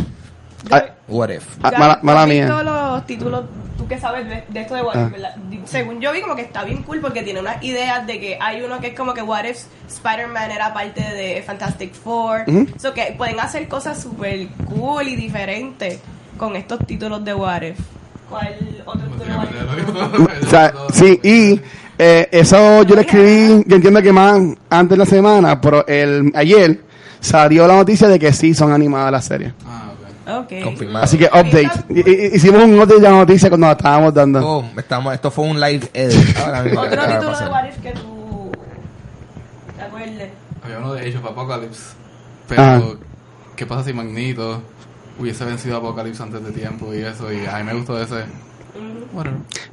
Ah, 0.70 0.84
What 1.08 1.30
If. 1.30 1.44
ah, 1.62 1.72
mala, 1.76 1.98
mala 2.02 2.22
¿has 2.22 2.28
visto 2.28 2.54
mía. 2.54 2.62
los 2.62 3.06
títulos, 3.06 3.44
tú 3.76 3.86
que 3.88 3.98
sabes 3.98 4.28
de, 4.28 4.44
de 4.48 4.60
esto 4.60 4.74
de 4.76 4.82
What 4.82 4.94
If, 4.94 5.00
Ah. 5.00 5.08
¿verdad? 5.10 5.36
Di- 5.50 5.60
Según 5.64 6.00
yo 6.00 6.12
vi 6.12 6.20
como 6.20 6.36
que 6.36 6.42
está 6.42 6.62
bien 6.64 6.82
cool 6.84 7.00
porque 7.00 7.22
tiene 7.22 7.40
unas 7.40 7.60
ideas 7.64 8.06
de 8.06 8.20
que 8.20 8.38
hay 8.40 8.62
uno 8.62 8.78
que 8.80 8.88
es 8.88 8.94
como 8.96 9.12
que 9.12 9.22
What 9.22 9.44
If 9.44 9.58
Spider-Man 9.88 10.50
era 10.52 10.72
parte 10.72 11.00
de 11.02 11.42
Fantastic 11.42 11.94
Four. 11.94 12.44
Ujú. 12.46 12.66
So 12.78 12.94
que 12.94 13.14
pueden 13.18 13.40
hacer 13.40 13.66
cosas 13.68 14.00
súper 14.00 14.46
cool 14.68 15.08
y 15.08 15.16
diferentes 15.16 15.98
con 16.38 16.54
estos 16.54 16.78
títulos 16.86 17.24
de 17.24 17.34
What 17.34 17.62
If. 17.62 17.78
¿Cuál 18.30 18.56
otro 18.86 19.08
título? 19.10 20.28
O 20.42 20.46
sea, 20.48 20.72
sí, 20.92 21.20
y 21.22 21.60
eh, 22.04 22.28
eso 22.32 22.82
yo 22.82 22.96
le 22.96 23.02
escribí, 23.02 23.62
yo 23.64 23.76
entiendo 23.76 24.02
que 24.02 24.12
más 24.12 24.40
antes 24.68 24.90
de 24.90 24.96
la 24.96 25.06
semana, 25.06 25.60
pero 25.60 25.86
el 25.86 26.32
ayer 26.34 26.80
salió 27.20 27.64
la 27.68 27.76
noticia 27.76 28.08
de 28.08 28.18
que 28.18 28.32
sí 28.32 28.54
son 28.54 28.72
animadas 28.72 29.12
las 29.12 29.24
series. 29.24 29.52
Ah, 29.64 29.92
ok. 30.26 30.42
Ok. 30.42 30.64
Confirmado. 30.64 31.04
Así 31.04 31.16
que 31.16 31.26
update. 31.26 32.34
Hicimos 32.34 32.64
un 32.64 32.74
update 32.74 33.00
de 33.00 33.08
la 33.08 33.10
noticia 33.10 33.48
cuando 33.48 33.68
la 33.68 33.74
estábamos 33.74 34.12
dando. 34.12 34.40
Oh, 34.44 34.64
estamos, 34.76 35.14
esto 35.14 35.30
fue 35.30 35.44
un 35.44 35.60
live 35.60 35.88
edit. 35.94 36.36
Ahora 36.44 36.62
mismo 36.62 36.80
Otro 36.80 37.02
título 37.06 37.38
de. 37.38 37.48
What 37.48 37.68
If 37.68 37.76
que 37.80 37.92
tú 37.92 38.50
te 39.76 39.82
acuerdes. 39.82 40.30
Había 40.64 40.78
uno 40.78 40.94
de 40.94 41.08
Age 41.08 41.18
of 41.18 41.26
Apocalypse. 41.26 41.82
Ah. 42.56 42.80
Pero, 42.80 42.98
¿qué 43.54 43.64
pasa 43.64 43.84
si 43.84 43.92
Magneto 43.92 44.60
hubiese 45.20 45.44
vencido 45.44 45.76
a 45.76 45.78
Apocalypse 45.78 46.20
antes 46.20 46.42
de 46.42 46.50
tiempo 46.50 46.92
y 46.92 46.98
eso? 46.98 47.32
Y 47.32 47.46
a 47.46 47.58
mí 47.58 47.62
me 47.62 47.74
gustó 47.74 48.02
ese. 48.02 48.24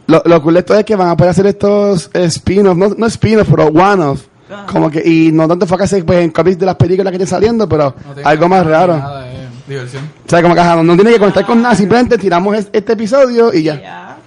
Lo, 0.07 0.21
lo 0.25 0.41
cool 0.41 0.53
de 0.55 0.59
esto 0.61 0.75
es 0.75 0.83
que 0.85 0.95
van 0.95 1.09
a 1.09 1.17
poder 1.17 1.31
hacer 1.31 1.45
estos 1.47 2.09
spin-offs, 2.13 2.77
no, 2.77 2.89
no 2.89 3.05
spin-offs, 3.07 3.49
pero 3.49 3.67
one-offs. 3.67 4.27
Como 4.71 4.89
que, 4.89 4.99
y 5.07 5.31
no 5.31 5.47
tanto 5.47 5.65
enfocarse 5.65 6.03
pues, 6.03 6.21
en 6.23 6.31
cómics 6.31 6.57
de 6.57 6.65
las 6.65 6.75
películas 6.75 7.11
que 7.11 7.17
estén 7.17 7.27
saliendo, 7.27 7.69
pero 7.69 7.93
No 8.15 8.27
algo 8.27 8.49
más 8.49 8.65
raro. 8.65 8.97
Nada, 8.97 9.27
eh, 9.31 9.47
diversión. 9.67 10.09
O 10.25 10.29
sea, 10.29 10.41
como 10.41 10.55
que 10.55 10.61
no, 10.63 10.83
no 10.83 10.95
tiene 10.95 11.11
que 11.11 11.19
contar 11.19 11.45
con 11.45 11.61
nada, 11.61 11.75
simplemente 11.75 12.17
tiramos 12.17 12.57
es- 12.57 12.67
este 12.73 12.93
episodio 12.93 13.53
y 13.53 13.61
ya. 13.63 13.79
Ya. 13.79 14.17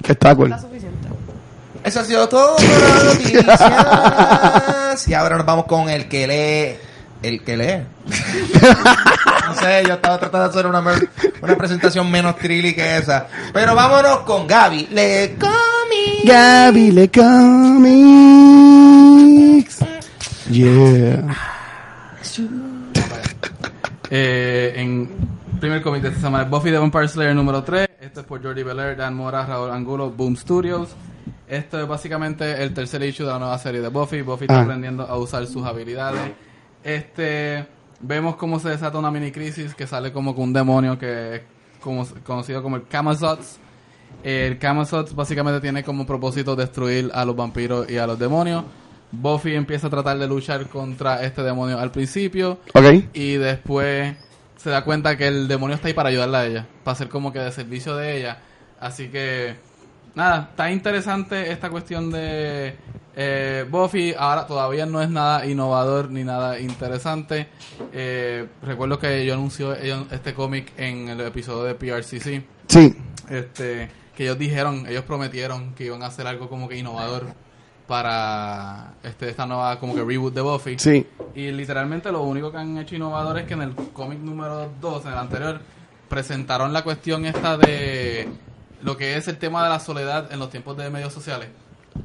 Que 0.00 0.12
está 0.12 0.32
cool. 0.36 0.52
Está 0.52 0.62
suficiente. 0.62 1.08
Eso 1.82 2.00
ha 2.00 2.04
sido 2.04 2.28
todo 2.28 2.54
por 2.56 2.64
las 2.64 3.04
noticias. 3.04 3.60
y 5.08 5.14
ahora 5.14 5.36
nos 5.38 5.46
vamos 5.46 5.64
con 5.66 5.90
el 5.90 6.08
que 6.08 6.26
lee. 6.28 6.76
El 7.28 7.42
que 7.42 7.56
lee. 7.56 7.82
no 9.46 9.54
sé, 9.54 9.82
yo 9.86 9.94
estaba 9.94 10.18
tratando 10.18 10.48
de 10.48 10.50
hacer 10.50 10.66
una, 10.66 10.80
una 11.42 11.56
presentación 11.56 12.10
menos 12.10 12.36
trilly 12.36 12.74
que 12.74 12.96
esa. 12.98 13.26
Pero 13.52 13.74
vámonos 13.74 14.18
con 14.20 14.46
Gaby. 14.46 14.88
Le 14.90 15.36
comi. 15.38 16.22
Gaby 16.24 16.90
Le 16.92 17.10
Comics. 18.44 19.78
Yeah. 20.50 21.24
Eh, 24.10 24.72
en 24.76 25.08
primer 25.60 25.82
cómic 25.82 26.02
de 26.02 26.08
esta 26.08 26.20
semana, 26.20 26.44
Buffy 26.44 26.70
the 26.70 26.78
Vampire 26.78 27.08
Slayer 27.08 27.34
número 27.34 27.62
3. 27.64 27.88
Este 28.00 28.20
es 28.20 28.26
por 28.26 28.42
Jordi 28.42 28.62
Belair, 28.62 28.96
Dan 28.96 29.14
Mora, 29.14 29.44
Raúl 29.46 29.70
Angulo, 29.70 30.10
Boom 30.10 30.36
Studios. 30.36 30.90
Esto 31.48 31.80
es 31.80 31.88
básicamente 31.88 32.62
el 32.62 32.72
tercer 32.74 33.02
issue 33.02 33.24
de 33.26 33.32
la 33.32 33.38
nueva 33.38 33.58
serie 33.58 33.80
de 33.80 33.88
Buffy. 33.88 34.22
Buffy 34.22 34.44
está 34.44 34.60
Ah. 34.60 34.62
aprendiendo 34.62 35.04
a 35.04 35.16
usar 35.16 35.46
sus 35.46 35.64
habilidades. 35.66 36.20
Este, 36.82 37.66
vemos 38.00 38.36
cómo 38.36 38.58
se 38.58 38.70
desata 38.70 38.98
una 38.98 39.10
mini 39.10 39.30
crisis 39.30 39.74
que 39.74 39.86
sale 39.86 40.12
como 40.12 40.34
con 40.34 40.44
un 40.44 40.52
demonio 40.52 40.98
que 40.98 41.36
es 41.36 41.42
como, 41.80 42.06
conocido 42.24 42.62
como 42.62 42.76
el 42.76 42.86
Kamazots. 42.86 43.58
El 44.22 44.58
Kamazots 44.58 45.14
básicamente 45.14 45.60
tiene 45.60 45.82
como 45.82 46.06
propósito 46.06 46.56
destruir 46.56 47.10
a 47.14 47.24
los 47.24 47.36
vampiros 47.36 47.90
y 47.90 47.98
a 47.98 48.06
los 48.06 48.18
demonios. 48.18 48.64
Buffy 49.12 49.54
empieza 49.54 49.86
a 49.86 49.90
tratar 49.90 50.18
de 50.18 50.26
luchar 50.26 50.66
contra 50.68 51.22
este 51.22 51.42
demonio 51.42 51.78
al 51.78 51.90
principio 51.90 52.58
Ok. 52.72 53.04
y 53.12 53.34
después 53.34 54.16
se 54.56 54.70
da 54.70 54.82
cuenta 54.82 55.16
que 55.16 55.28
el 55.28 55.46
demonio 55.46 55.76
está 55.76 55.88
ahí 55.88 55.94
para 55.94 56.08
ayudarla 56.08 56.40
a 56.40 56.46
ella, 56.46 56.66
para 56.82 56.94
hacer 56.94 57.08
como 57.08 57.32
que 57.32 57.38
de 57.38 57.52
servicio 57.52 57.96
de 57.96 58.18
ella. 58.18 58.38
Así 58.80 59.08
que, 59.08 59.56
nada, 60.14 60.48
está 60.50 60.70
interesante 60.70 61.52
esta 61.52 61.70
cuestión 61.70 62.10
de 62.10 62.76
eh, 63.16 63.64
Buffy. 63.68 64.14
Ahora 64.16 64.46
todavía 64.46 64.86
no 64.86 65.02
es 65.02 65.08
nada 65.08 65.46
innovador 65.46 66.10
ni 66.10 66.24
nada 66.24 66.58
interesante. 66.58 67.48
Eh, 67.92 68.46
recuerdo 68.62 68.98
que 68.98 69.24
yo 69.24 69.34
anunció 69.34 69.72
este 69.74 70.34
cómic 70.34 70.72
en 70.76 71.08
el 71.08 71.20
episodio 71.20 71.64
de 71.64 71.74
PRCC. 71.74 72.44
Sí. 72.68 72.96
Este, 73.30 73.90
que 74.16 74.24
ellos 74.24 74.38
dijeron, 74.38 74.86
ellos 74.86 75.04
prometieron 75.04 75.74
que 75.74 75.84
iban 75.84 76.02
a 76.02 76.06
hacer 76.06 76.26
algo 76.26 76.48
como 76.48 76.68
que 76.68 76.76
innovador 76.76 77.26
para 77.86 78.94
este, 79.02 79.28
esta 79.28 79.46
nueva 79.46 79.78
como 79.78 79.94
que 79.94 80.02
reboot 80.02 80.34
de 80.34 80.40
Buffy. 80.40 80.78
Sí. 80.78 81.06
Y 81.34 81.50
literalmente 81.50 82.10
lo 82.10 82.22
único 82.22 82.50
que 82.50 82.58
han 82.58 82.78
hecho 82.78 82.96
innovador 82.96 83.38
es 83.38 83.46
que 83.46 83.54
en 83.54 83.62
el 83.62 83.74
cómic 83.74 84.18
número 84.18 84.70
2, 84.80 85.06
en 85.06 85.12
el 85.12 85.18
anterior, 85.18 85.60
presentaron 86.08 86.72
la 86.72 86.82
cuestión 86.82 87.26
esta 87.26 87.56
de 87.56 88.28
lo 88.82 88.96
que 88.96 89.16
es 89.16 89.28
el 89.28 89.38
tema 89.38 89.64
de 89.64 89.70
la 89.70 89.80
soledad 89.80 90.32
en 90.32 90.38
los 90.38 90.50
tiempos 90.50 90.76
de 90.76 90.90
medios 90.90 91.12
sociales. 91.12 91.48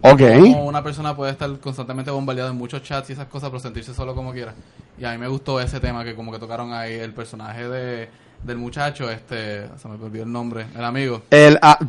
Ok. 0.02 0.22
Como 0.22 0.66
una 0.66 0.84
persona 0.84 1.16
puede 1.16 1.32
estar 1.32 1.50
constantemente 1.60 2.12
bombardeada 2.12 2.52
en 2.52 2.58
muchos 2.58 2.84
chats 2.84 3.10
y 3.10 3.14
esas 3.14 3.28
cosas, 3.28 3.50
pero 3.50 3.60
sentirse 3.60 3.94
solo 3.94 4.16
como 4.16 4.32
quiera. 4.32 4.54
Y 4.98 5.06
a 5.06 5.12
mí 5.12 5.18
me 5.18 5.28
gustó 5.28 5.60
ese 5.60 5.80
tema 5.80 6.04
que 6.04 6.16
como 6.16 6.32
que 6.32 6.40
tocaron 6.40 6.74
ahí 6.74 6.94
el 6.94 7.14
personaje 7.14 7.68
de, 7.68 8.10
del 8.44 8.58
muchacho, 8.58 9.10
este, 9.10 9.68
se 9.78 9.88
me 9.88 9.96
olvidó 9.96 10.24
el 10.24 10.32
nombre, 10.32 10.68
el 10.76 10.84
amigo. 10.84 11.24
El, 11.30 11.60
ah, 11.62 11.80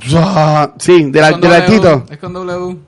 sí, 0.79 1.05
de 1.11 1.21
del 1.21 1.41
W, 1.41 1.55
artito. 1.55 2.05
Es 2.11 2.19
con 2.19 2.33
W. 2.33 2.79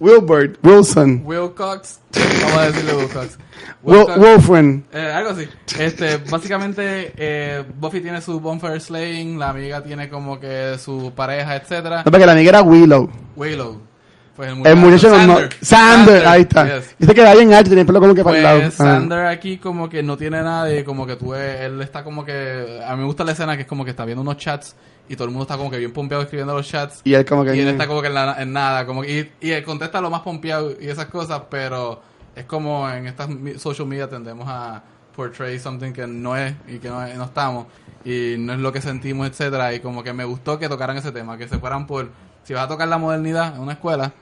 Wilbert, 0.00 0.58
Wilson, 0.64 1.22
Will 1.24 1.52
Cox. 1.54 2.00
Vamos 2.42 2.56
a 2.56 2.66
decirle 2.66 2.94
Will 2.94 3.08
Cox. 3.08 3.38
Wil. 3.84 4.04
Wilfred. 4.18 4.80
Eh, 4.92 5.12
algo 5.12 5.30
así. 5.30 5.48
Este, 5.78 6.16
básicamente, 6.16 7.12
eh, 7.16 7.64
Buffy 7.78 8.00
tiene 8.00 8.20
su 8.20 8.40
bonfire 8.40 8.80
slaying, 8.80 9.38
la 9.38 9.50
amiga 9.50 9.82
tiene 9.82 10.08
como 10.08 10.40
que 10.40 10.76
su 10.78 11.12
pareja, 11.14 11.54
etcétera. 11.54 12.02
No, 12.04 12.10
porque 12.10 12.26
la 12.26 12.32
amiga 12.32 12.48
era 12.48 12.62
Willow. 12.62 13.08
Willow. 13.36 13.91
Pues 14.36 14.48
El 14.48 14.76
muchacho 14.76 15.10
no, 15.10 15.18
no- 15.26 15.34
Sander. 15.34 15.50
Sander, 15.62 16.26
ahí 16.26 16.40
está. 16.42 16.78
yes. 16.78 16.94
Dice 16.98 17.14
que 17.14 17.22
bien 17.34 17.52
alto, 17.52 17.68
tiene 17.68 17.82
el 17.82 17.86
pelo 17.86 18.00
como 18.00 18.14
que 18.14 18.24
para 18.24 18.36
el 18.36 18.42
lado. 18.42 18.60
Pues. 18.60 18.74
Sander 18.74 19.26
aquí 19.26 19.58
como 19.58 19.88
que 19.88 20.02
no 20.02 20.16
tiene 20.16 20.42
nada 20.42 20.74
y 20.74 20.84
como 20.84 21.06
que 21.06 21.16
tú 21.16 21.34
él 21.34 21.80
está 21.82 22.02
como 22.02 22.24
que, 22.24 22.80
a 22.86 22.92
mí 22.94 23.00
me 23.00 23.06
gusta 23.06 23.24
la 23.24 23.32
escena 23.32 23.56
que 23.56 23.62
es 23.62 23.68
como 23.68 23.84
que 23.84 23.90
está 23.90 24.04
viendo 24.06 24.22
unos 24.22 24.38
chats 24.38 24.74
y 25.08 25.16
todo 25.16 25.24
el 25.26 25.30
mundo 25.32 25.42
está 25.42 25.56
como 25.58 25.70
que 25.70 25.76
bien 25.76 25.92
pompeado 25.92 26.22
escribiendo 26.22 26.54
los 26.54 26.66
chats 26.66 27.02
Y 27.04 27.12
él 27.12 27.24
como 27.26 27.44
que... 27.44 27.54
y 27.54 27.60
él 27.60 27.68
está 27.68 27.86
como 27.86 28.00
que 28.00 28.06
en, 28.08 28.14
la- 28.14 28.40
en 28.40 28.52
nada, 28.52 28.86
como 28.86 29.02
que, 29.02 29.32
y, 29.40 29.46
y 29.48 29.50
él 29.50 29.62
contesta 29.64 30.00
lo 30.00 30.08
más 30.08 30.22
pompeado 30.22 30.72
y 30.80 30.88
esas 30.88 31.06
cosas, 31.06 31.42
pero 31.50 32.00
es 32.34 32.44
como 32.46 32.88
en 32.88 33.06
estas 33.08 33.28
social 33.58 33.86
media 33.86 34.08
tendemos 34.08 34.46
a 34.48 34.82
portray 35.14 35.58
something 35.58 35.92
que 35.92 36.06
no 36.06 36.34
es 36.38 36.54
y 36.68 36.78
que 36.78 36.88
no, 36.88 37.04
es- 37.04 37.16
no 37.18 37.24
estamos 37.24 37.66
y 38.04 38.36
no 38.38 38.54
es 38.54 38.60
lo 38.60 38.72
que 38.72 38.80
sentimos, 38.80 39.28
etcétera 39.28 39.74
Y 39.74 39.80
como 39.80 40.02
que 40.02 40.12
me 40.14 40.24
gustó 40.24 40.58
que 40.58 40.68
tocaran 40.70 40.96
ese 40.96 41.12
tema, 41.12 41.36
que 41.36 41.46
se 41.48 41.58
fueran 41.58 41.86
por, 41.86 42.08
si 42.44 42.54
vas 42.54 42.64
a 42.64 42.68
tocar 42.68 42.88
la 42.88 42.98
modernidad 42.98 43.54
en 43.56 43.62
una 43.62 43.72
escuela, 43.72 44.12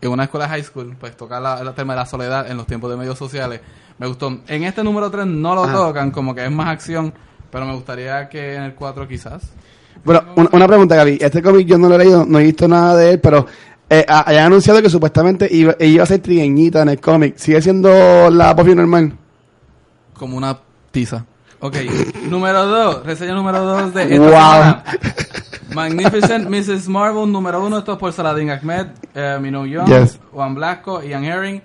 en 0.00 0.10
una 0.10 0.24
escuela 0.24 0.48
high 0.48 0.62
school, 0.62 0.96
pues 0.98 1.16
tocar 1.16 1.40
la, 1.42 1.60
el 1.60 1.72
tema 1.74 1.94
de 1.94 2.00
la 2.00 2.06
soledad 2.06 2.50
en 2.50 2.56
los 2.56 2.66
tiempos 2.66 2.90
de 2.90 2.96
medios 2.96 3.16
sociales. 3.18 3.60
Me 3.98 4.06
gustó. 4.06 4.28
En 4.48 4.64
este 4.64 4.84
número 4.84 5.10
3 5.10 5.26
no 5.26 5.54
lo 5.54 5.64
Ajá. 5.64 5.72
tocan, 5.72 6.10
como 6.10 6.34
que 6.34 6.44
es 6.44 6.50
más 6.50 6.68
acción, 6.68 7.12
pero 7.50 7.64
me 7.64 7.74
gustaría 7.74 8.28
que 8.28 8.54
en 8.56 8.62
el 8.64 8.74
4 8.74 9.08
quizás. 9.08 9.42
Bueno, 10.04 10.22
una, 10.36 10.48
una 10.52 10.66
pregunta, 10.68 10.94
Gaby. 10.96 11.18
Este 11.20 11.42
cómic 11.42 11.66
yo 11.66 11.78
no 11.78 11.88
lo 11.88 11.94
he 11.94 11.98
leído, 11.98 12.24
no 12.26 12.38
he 12.38 12.44
visto 12.44 12.68
nada 12.68 12.94
de 12.94 13.12
él, 13.12 13.20
pero 13.20 13.46
eh, 13.88 14.04
ha- 14.06 14.28
hayan 14.28 14.46
anunciado 14.46 14.82
que 14.82 14.90
supuestamente 14.90 15.48
iba, 15.50 15.74
iba 15.80 16.02
a 16.02 16.06
ser 16.06 16.20
trigueñita 16.20 16.82
en 16.82 16.90
el 16.90 17.00
cómic. 17.00 17.36
¿Sigue 17.38 17.62
siendo 17.62 18.30
la 18.30 18.52
Buffy 18.54 18.74
normal? 18.74 19.12
como 20.14 20.36
una 20.36 20.58
tiza. 20.90 21.24
Ok, 21.60 21.76
número 22.28 22.66
2, 22.66 23.06
reseña 23.06 23.34
número 23.34 23.60
2 23.64 23.94
de 23.94 24.02
esta 24.14 24.16
Wow. 24.18 24.30
semana. 24.30 24.84
Magnificent 25.76 26.48
Mrs. 26.48 26.88
Marvel, 26.88 27.30
número 27.30 27.62
1, 27.64 27.78
esto 27.78 27.92
es 27.92 27.98
por 27.98 28.10
Saladin 28.10 28.50
Ahmed, 28.50 28.86
eh, 29.14 29.38
Minu 29.40 29.66
Young, 29.66 29.86
Yes. 29.86 30.18
Juan 30.32 30.54
Blasco, 30.54 31.02
Ian 31.02 31.22
Herring. 31.24 31.62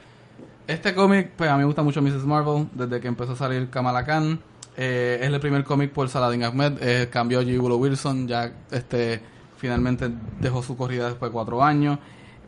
Este 0.67 0.93
cómic, 0.93 1.32
pues 1.38 1.50
a 1.50 1.54
mí 1.54 1.60
me 1.60 1.65
gusta 1.65 1.82
mucho 1.82 2.02
Mrs. 2.02 2.26
Marvel, 2.26 2.67
desde 2.74 3.00
que 3.00 3.08
empezó 3.08 3.32
a 3.32 3.36
salir 3.38 3.69
Kamala 3.69 4.06
Khan. 4.06 4.38
Eh, 4.76 5.19
es 5.21 5.28
el 5.28 5.39
primer 5.39 5.63
cómic 5.63 5.91
por 5.91 6.10
Saladin 6.10 6.43
Ahmed, 6.43 6.74
eh, 6.82 7.08
cambió 7.10 7.39
a 7.39 7.43
G. 7.43 7.58
Willow 7.58 7.78
Wilson, 7.78 8.28
ya 8.28 8.52
este 8.69 9.21
finalmente 9.58 10.10
dejó 10.39 10.62
su 10.62 10.76
corrida 10.76 11.08
después 11.08 11.30
de 11.30 11.34
cuatro 11.34 11.63
años. 11.63 11.97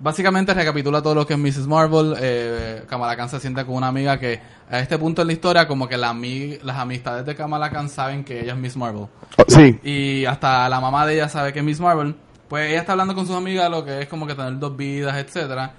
Básicamente 0.03 0.53
recapitula 0.53 1.01
todo 1.01 1.15
lo 1.15 1.25
que 1.25 1.35
es 1.35 1.39
Mrs. 1.39 1.65
Marvel. 1.65 2.13
Eh, 2.19 2.83
Kamala 2.89 3.15
Khan 3.15 3.29
se 3.29 3.39
sienta 3.39 3.63
con 3.63 3.75
una 3.75 3.87
amiga 3.87 4.19
que 4.19 4.37
a 4.69 4.79
este 4.79 4.97
punto 4.97 5.21
en 5.21 5.27
la 5.27 5.33
historia 5.33 5.65
como 5.65 5.87
que 5.87 5.95
la 5.95 6.13
las 6.61 6.77
amistades 6.77 7.25
de 7.25 7.33
Kamala 7.33 7.69
Khan 7.69 7.87
saben 7.87 8.25
que 8.25 8.41
ella 8.41 8.51
es 8.51 8.59
Miss 8.59 8.75
Marvel. 8.75 9.07
Oh, 9.37 9.43
sí. 9.47 9.79
Y 9.81 10.25
hasta 10.25 10.67
la 10.67 10.81
mamá 10.81 11.05
de 11.05 11.13
ella 11.13 11.29
sabe 11.29 11.53
que 11.53 11.59
es 11.59 11.65
Miss 11.65 11.79
Marvel. 11.79 12.17
Pues 12.49 12.69
ella 12.69 12.81
está 12.81 12.91
hablando 12.91 13.15
con 13.15 13.25
sus 13.25 13.37
amigas 13.37 13.71
lo 13.71 13.85
que 13.85 14.01
es 14.01 14.09
como 14.09 14.27
que 14.27 14.35
tener 14.35 14.59
dos 14.59 14.75
vidas, 14.75 15.15
etcétera. 15.15 15.71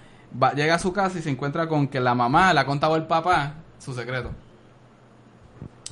Va, 0.43 0.55
llega 0.55 0.77
a 0.77 0.79
su 0.79 0.91
casa 0.91 1.19
y 1.19 1.23
se 1.23 1.29
encuentra 1.29 1.69
con 1.69 1.87
que 1.87 2.01
la 2.01 2.15
mamá 2.15 2.55
le 2.55 2.61
ha 2.61 2.65
contado 2.65 2.95
al 2.95 3.07
papá 3.07 3.57
su 3.79 3.93
secreto. 3.93 4.31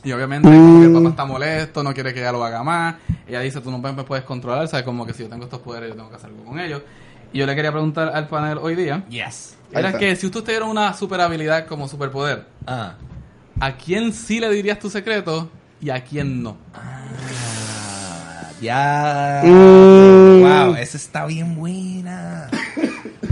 Y 0.05 0.11
obviamente 0.11 0.49
como 0.49 0.81
que 0.81 0.87
el 0.87 0.93
papá 0.95 1.09
está 1.11 1.25
molesto, 1.27 1.83
no 1.83 1.93
quiere 1.93 2.15
que 2.15 2.21
ella 2.21 2.33
lo 2.33 2.43
haga 2.43 2.63
más. 2.63 2.95
Ella 3.29 3.41
dice, 3.41 3.61
tú 3.61 3.71
no 3.71 3.79
me 3.79 4.05
puedes 4.05 4.25
controlar, 4.25 4.67
sabes 4.69 4.87
como 4.87 5.05
que 5.05 5.13
si 5.13 5.23
yo 5.23 5.29
tengo 5.29 5.45
estos 5.45 5.61
poderes 5.61 5.91
yo 5.91 5.97
tengo 5.97 6.09
que 6.09 6.17
hacer 6.17 6.31
algo 6.31 6.45
con 6.47 6.59
ellos. 6.59 6.81
Y 7.33 7.39
yo 7.39 7.47
le 7.47 7.55
quería 7.55 7.73
preguntar 7.73 8.11
al 8.15 8.29
panel 8.29 8.59
hoy 8.59 8.75
día, 8.75 9.05
Yes. 9.09 9.57
Era 9.73 9.97
que 9.97 10.15
si 10.17 10.27
usted 10.27 10.43
tuviera 10.43 10.67
una 10.67 10.93
super 10.93 11.21
habilidad 11.21 11.67
como 11.67 11.89
superpoder, 11.89 12.45
Ah. 12.67 12.95
¿a 13.59 13.73
quién 13.77 14.13
sí 14.13 14.39
le 14.39 14.51
dirías 14.51 14.79
tu 14.79 14.91
secreto 14.91 15.49
y 15.81 15.89
a 15.89 16.05
quién 16.05 16.43
no? 16.43 16.59
Ah, 16.75 18.51
ya. 18.61 19.41
Mm. 19.45 20.43
Wow, 20.43 20.75
esa 20.77 20.97
está 20.99 21.25
bien 21.27 21.55
buena. 21.57 22.49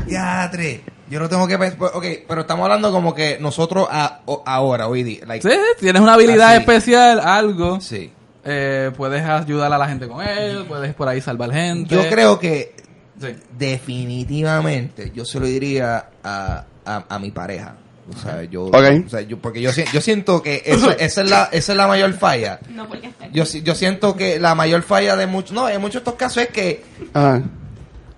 Diatre. 0.07 0.83
Yo 1.11 1.19
no 1.21 1.29
tengo 1.29 1.47
que 1.47 1.59
pensar. 1.59 1.79
Ok, 1.95 2.05
pero 2.27 2.43
estamos 2.43 2.65
hablando 2.65 2.91
como 2.93 3.15
que 3.15 3.37
nosotros 3.41 3.87
a- 3.91 4.21
o- 4.27 4.43
ahora, 4.47 4.89
hoy 4.89 5.03
día. 5.03 5.21
like- 5.27 5.47
Sí, 5.49 5.57
tienes 5.81 6.01
una 6.01 6.15
habilidad 6.15 6.51
Así. 6.53 6.61
especial, 6.61 7.21
algo. 7.21 7.81
Sí. 7.81 8.13
Eh, 8.45 8.91
puedes 8.97 9.23
ayudar 9.25 9.71
a 9.73 9.77
la 9.77 9.87
gente 9.89 10.09
con 10.09 10.27
él, 10.27 10.65
puedes 10.67 10.95
por 10.95 11.07
ahí 11.09 11.21
salvar 11.21 11.53
gente. 11.53 11.95
Yo 11.95 12.09
creo 12.09 12.39
que 12.39 12.75
Sí. 13.21 13.29
definitivamente 13.59 15.13
yo 15.15 15.25
se 15.25 15.39
lo 15.41 15.47
diría 15.47 16.09
a, 16.23 16.65
a, 16.85 17.05
a 17.09 17.19
mi 17.19 17.31
pareja. 17.31 17.77
O 18.13 18.19
sea, 18.19 18.43
yo, 18.45 18.65
Ok. 18.65 18.75
o 19.07 19.09
sea, 19.09 19.21
yo 19.21 19.39
porque 19.39 19.61
yo, 19.61 19.71
yo 19.93 20.01
siento 20.01 20.43
que 20.43 20.63
eso- 20.67 20.91
esa, 20.91 21.23
es 21.23 21.31
la, 21.31 21.49
esa 21.53 21.73
es 21.73 21.77
la 21.77 21.87
mayor 21.87 22.13
falla. 22.15 22.59
No, 22.71 22.89
porque. 22.89 23.11
Yo, 23.33 23.47
si- 23.47 23.63
yo 23.63 23.75
siento 23.77 24.17
que 24.17 24.41
la 24.41 24.55
mayor 24.57 24.83
falla 24.83 25.15
de 25.15 25.27
muchos, 25.29 25.53
no, 25.53 25.69
en 25.69 25.81
muchos 25.81 25.95
de 25.95 25.99
estos 26.11 26.15
casos 26.15 26.43
es 26.45 26.49
que, 26.49 26.83
Ajá. 27.15 27.43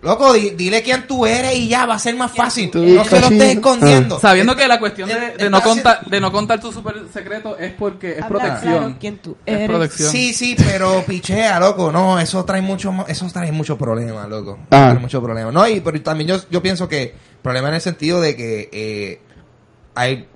Loco, 0.03 0.33
di- 0.35 0.51
dile 0.51 0.83
quién 0.83 1.07
tú 1.07 1.25
eres 1.25 1.55
y 1.55 1.69
ya 1.69 1.87
va 1.87 1.95
a 1.95 1.99
ser 1.99 2.15
más 2.17 2.31
fácil. 2.33 2.71
No 2.75 3.05
se 3.05 3.21
lo 3.21 3.29
estés 3.29 3.55
escondiendo. 3.55 4.19
Sabiendo 4.21 4.55
que 4.55 4.69
la 4.69 4.79
cuestión 4.79 5.09
de, 5.09 5.37
de 5.39 5.49
no 5.49 5.63
contar 5.63 6.05
de 6.05 6.21
no 6.21 6.31
contar 6.31 6.61
tu 6.61 6.71
super 6.73 6.97
secreto 7.13 7.57
es 7.57 7.73
porque 7.73 8.13
es 8.13 8.23
Habla 8.23 8.29
protección. 8.29 8.75
claro 8.79 8.97
quién 9.01 9.19
tú 9.19 9.37
Es 9.47 9.55
eres. 9.55 9.69
protección. 9.69 10.11
Sí, 10.11 10.35
sí, 10.35 10.55
pero 10.59 11.03
pichea, 11.07 11.59
loco. 11.61 11.91
No, 11.91 12.19
eso 12.21 12.45
trae 12.45 12.61
mucho, 12.61 12.93
eso 13.09 13.27
trae 13.33 13.51
mucho 13.53 13.79
problema, 13.79 14.27
loco. 14.27 14.59
Ah. 14.71 14.89
Trae 14.91 14.99
mucho 14.99 15.23
problema. 15.23 15.51
No, 15.53 15.67
y 15.67 15.81
pero 15.81 16.03
también 16.03 16.29
yo, 16.29 16.37
yo 16.51 16.61
pienso 16.63 16.89
que 16.89 17.15
problema 17.41 17.69
en 17.69 17.75
el 17.77 17.81
sentido 17.81 18.21
de 18.21 18.37
que 18.37 18.69
eh, 18.73 19.21
hay 19.95 20.27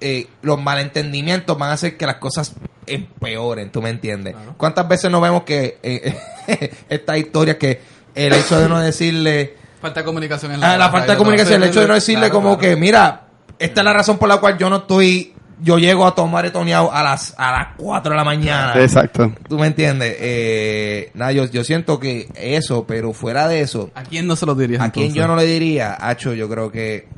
eh, 0.00 0.26
los 0.42 0.60
malentendimientos 0.62 1.56
van 1.58 1.70
a 1.70 1.72
hacer 1.74 1.96
que 1.96 2.06
las 2.06 2.16
cosas 2.16 2.52
empeoren, 2.86 3.70
¿tú 3.70 3.82
me 3.82 3.90
entiendes? 3.90 4.34
Claro. 4.34 4.54
¿Cuántas 4.56 4.86
veces 4.88 5.10
no 5.10 5.20
vemos 5.20 5.42
que 5.42 5.78
eh, 5.82 6.16
esta 6.88 7.16
historia 7.18 7.58
que 7.58 7.95
el 8.16 8.32
hecho 8.32 8.58
de 8.58 8.68
no 8.68 8.80
decirle 8.80 9.54
Falta 9.80 10.00
de 10.00 10.06
comunicación 10.06 10.52
en 10.52 10.64
Ah, 10.64 10.76
la 10.76 10.90
falta 10.90 11.12
de 11.12 11.18
comunicación, 11.18 11.62
el 11.62 11.68
hecho 11.68 11.80
de 11.82 11.86
no 11.88 11.94
decirle 11.94 12.22
Claro, 12.30 12.34
como 12.34 12.58
claro. 12.58 12.74
que, 12.74 12.76
mira, 12.80 13.22
esta 13.58 13.80
es 13.80 13.84
la 13.84 13.92
razón 13.92 14.18
por 14.18 14.28
la 14.28 14.38
cual 14.38 14.56
yo 14.58 14.68
no 14.70 14.76
estoy, 14.78 15.34
yo 15.60 15.78
llego 15.78 16.06
a 16.06 16.14
tomar 16.14 16.44
etoneado 16.46 16.92
a 16.92 17.02
las 17.02 17.34
a 17.38 17.52
las 17.52 17.68
4 17.76 18.10
de 18.10 18.16
la 18.16 18.24
mañana. 18.24 18.72
Exacto. 18.80 19.32
¿Tú 19.48 19.58
me 19.58 19.66
entiendes? 19.68 20.16
Eh, 20.18 21.10
nada, 21.14 21.32
yo, 21.32 21.44
yo 21.46 21.62
siento 21.62 22.00
que 22.00 22.26
eso, 22.36 22.84
pero 22.86 23.12
fuera 23.12 23.46
de 23.48 23.60
eso, 23.60 23.90
¿A 23.94 24.02
quién 24.02 24.26
no 24.26 24.34
se 24.34 24.46
lo 24.46 24.54
dirías 24.54 24.80
¿a 24.82 24.90
quién 24.90 25.06
entonces? 25.06 25.22
yo 25.22 25.28
no 25.28 25.36
le 25.36 25.44
diría? 25.44 25.96
Hacho, 26.00 26.32
yo 26.32 26.48
creo 26.48 26.72
que, 26.72 27.08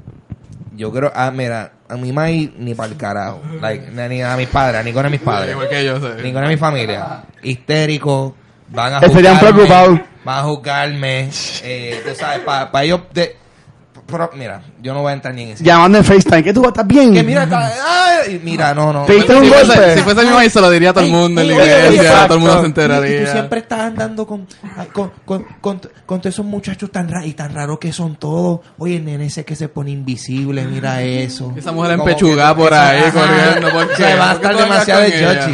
yo 0.76 0.92
creo, 0.92 1.12
ah, 1.14 1.30
mira, 1.30 1.72
a 1.88 1.96
mi 1.96 2.12
mai 2.12 2.52
ni 2.58 2.74
para 2.74 2.90
el 2.90 2.96
carajo, 2.98 3.40
like, 3.62 3.90
ni 4.08 4.20
a 4.20 4.36
mis 4.36 4.48
padres, 4.48 4.84
ni 4.84 4.92
con 4.92 5.06
a 5.06 5.08
mis 5.08 5.20
padres, 5.20 5.52
Igual 5.52 5.68
que 5.68 5.84
yo, 5.84 5.98
ni 6.22 6.32
con 6.32 6.44
a 6.44 6.48
mi 6.48 6.56
familia, 6.56 7.22
histérico, 7.42 8.34
van 8.70 8.94
a 8.94 8.98
Estarían 8.98 9.38
preocupados. 9.38 10.00
Van 10.28 10.38
a 10.40 10.42
juzgarme, 10.42 11.30
eh, 11.62 12.02
tú 12.06 12.14
sabes, 12.14 12.40
para 12.40 12.84
ellos, 12.84 13.00
de, 13.14 13.36
pero, 14.06 14.30
mira, 14.34 14.62
yo 14.80 14.94
no 14.94 15.02
voy 15.02 15.10
a 15.10 15.14
entrar 15.14 15.34
ni 15.34 15.42
en 15.42 15.48
ese. 15.50 15.62
Llamando 15.64 15.98
en 15.98 16.04
FaceTime. 16.04 16.42
¿Qué 16.42 16.54
tú 16.54 16.66
estás 16.66 16.86
bien? 16.86 17.12
Que 17.12 17.22
mira, 17.22 17.42
está- 17.44 17.70
ay, 18.22 18.40
mira, 18.42 18.72
no, 18.74 18.90
no. 18.90 19.04
Te 19.04 19.12
diste 19.14 19.34
un 19.34 19.44
si, 19.44 19.50
fuese, 19.50 19.96
si 19.96 20.00
fuese 20.02 20.20
mi 20.22 20.30
mamá, 20.30 20.48
se 20.48 20.60
lo 20.62 20.70
diría 20.70 20.90
a 20.90 20.92
todo 20.94 21.04
el 21.04 21.10
mundo 21.10 21.40
en 21.42 21.48
la 21.48 21.52
Ey, 21.54 21.60
ey, 21.60 21.94
iglesia, 21.94 22.24
todo 22.26 22.34
el 22.38 22.40
mundo 22.40 22.54
se 22.54 22.60
Y- 22.60 22.62
Y 22.62 22.66
enteraría. 22.66 23.24
tú 23.26 23.30
siempre 23.32 23.58
estás 23.60 23.80
andando 23.80 24.26
con, 24.26 24.46
con, 24.94 25.12
con, 25.26 25.44
con, 25.60 25.80
con 26.06 26.20
todos 26.20 26.34
esos 26.34 26.46
muchachos 26.46 26.90
tan 26.90 27.06
raros 27.08 27.26
y 27.28 27.34
tan 27.34 27.52
raros 27.54 27.78
que 27.78 27.92
son 27.92 28.16
todos. 28.16 28.60
Oye, 28.78 28.98
nene 28.98 29.26
ese 29.26 29.44
que 29.44 29.54
se 29.56 29.68
pone 29.68 29.90
invisible, 29.90 30.64
mira 30.64 31.02
eso. 31.02 31.52
Esa 31.54 31.72
mujer 31.72 31.92
empechugada 31.92 32.54
que- 32.54 32.60
por 32.62 32.72
ahí, 32.72 33.02
corriendo, 33.10 33.70
¿por 33.72 33.84
O 33.84 33.88
qué? 33.88 33.96
sea, 33.96 34.16
va 34.16 34.30
a 34.30 34.32
¿Por 34.34 34.40
qué 34.40 34.46
estar 34.48 34.64
demasiado 34.64 35.00
de 35.02 35.18
ella? 35.18 35.50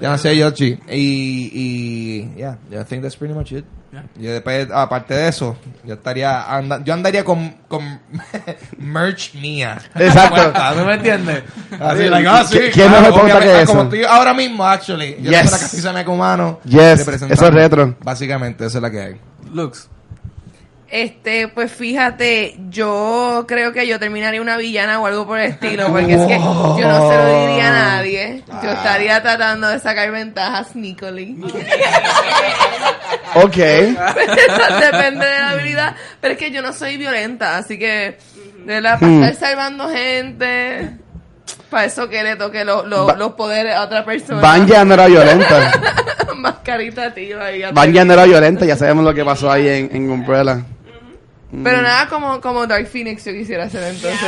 Demasiado 0.00 0.34
yochi. 0.36 0.78
Y, 0.90 1.50
y, 1.52 2.34
yeah, 2.36 2.56
I 2.70 2.84
think 2.84 3.02
that's 3.02 3.16
pretty 3.16 3.34
much 3.34 3.52
it. 3.52 3.64
Yeah. 3.92 4.04
Yo 4.16 4.32
después, 4.32 4.68
aparte 4.72 5.12
de 5.12 5.28
eso, 5.28 5.54
yo 5.84 5.94
estaría, 5.94 6.44
anda- 6.50 6.82
yo 6.82 6.94
andaría 6.94 7.22
con, 7.24 7.50
con 7.68 8.00
merch 8.78 9.34
mía. 9.34 9.78
Exacto. 9.94 10.52
¿Tú 10.78 10.84
me 10.86 10.94
entiendes? 10.94 11.42
Así, 11.78 12.02
Sí, 12.04 12.08
like, 12.08 12.28
ah, 12.28 12.44
sí, 12.44 12.58
¿qué- 12.58 12.70
claro, 12.70 12.90
mejor 12.90 13.10
pauta 13.10 13.22
obviamente, 13.22 13.46
que 13.48 13.52
ah, 13.52 13.62
eso? 13.62 13.72
Como 13.72 13.82
estoy 13.82 14.04
ahora 14.04 14.32
mismo, 14.34 14.64
actually. 14.66 15.16
Yo 15.20 15.30
Yes. 15.30 15.40
tengo 15.42 15.50
la 15.50 15.58
camisa 15.58 15.92
mecumano. 15.92 16.60
Yes, 16.64 17.06
eso 17.06 17.26
es 17.46 17.54
retro. 17.54 17.94
Básicamente, 18.02 18.64
eso 18.64 18.78
es 18.78 18.82
la 18.82 18.90
que 18.90 19.00
hay. 19.00 19.16
Lux. 19.52 19.88
Este, 20.94 21.48
pues 21.48 21.72
fíjate, 21.72 22.54
yo 22.68 23.46
creo 23.48 23.72
que 23.72 23.86
yo 23.86 23.98
terminaría 23.98 24.42
una 24.42 24.58
villana 24.58 25.00
o 25.00 25.06
algo 25.06 25.26
por 25.26 25.38
el 25.38 25.50
estilo, 25.52 25.86
porque 25.88 26.12
es 26.12 26.26
que 26.26 26.38
yo 26.38 26.44
no 26.86 27.08
se 27.10 27.16
lo 27.16 27.46
diría 27.48 27.68
a 27.68 27.70
nadie. 27.96 28.42
Yo 28.62 28.70
estaría 28.72 29.22
tratando 29.22 29.68
de 29.68 29.78
sacar 29.78 30.10
ventajas 30.10 30.68
sneakily. 30.72 31.38
Ok. 33.34 33.56
Depende 33.56 35.24
de 35.26 35.38
la 35.40 35.50
habilidad, 35.50 35.94
pero 36.20 36.32
es 36.34 36.38
que 36.38 36.50
yo 36.50 36.60
no 36.62 36.72
soy 36.74 36.96
violenta, 36.98 37.56
así 37.56 37.78
que 37.78 38.18
de 38.58 38.74
verdad, 38.74 38.98
para 39.00 39.10
Hmm. 39.12 39.22
estar 39.24 39.48
salvando 39.48 39.88
gente, 39.88 40.90
para 41.70 41.86
eso 41.86 42.08
que 42.10 42.22
le 42.22 42.36
toque 42.36 42.64
lo- 42.64 42.84
lo- 42.86 43.16
los 43.16 43.32
poderes 43.32 43.74
a 43.74 43.82
otra 43.84 44.04
persona. 44.04 44.40
Vanya 44.40 44.84
no 44.84 44.94
era 44.94 45.06
violenta. 45.06 45.72
Más 46.36 46.56
caritativa 46.64 47.50
y 47.52 47.62
Vanya 47.72 48.04
no 48.04 48.12
era 48.14 48.24
violenta. 48.24 48.64
Ya 48.66 48.76
sabemos 48.76 49.04
lo 49.04 49.14
que 49.14 49.24
pasó 49.24 49.50
ahí 49.50 49.66
en, 49.68 49.90
en 49.96 50.10
Umbrella. 50.10 50.60
Pero 51.62 51.82
nada 51.82 52.08
como, 52.08 52.40
como 52.40 52.66
Dark 52.66 52.86
Phoenix 52.88 53.24
yo 53.26 53.32
quisiera 53.32 53.64
hacer 53.64 53.82
entonces. 53.82 54.18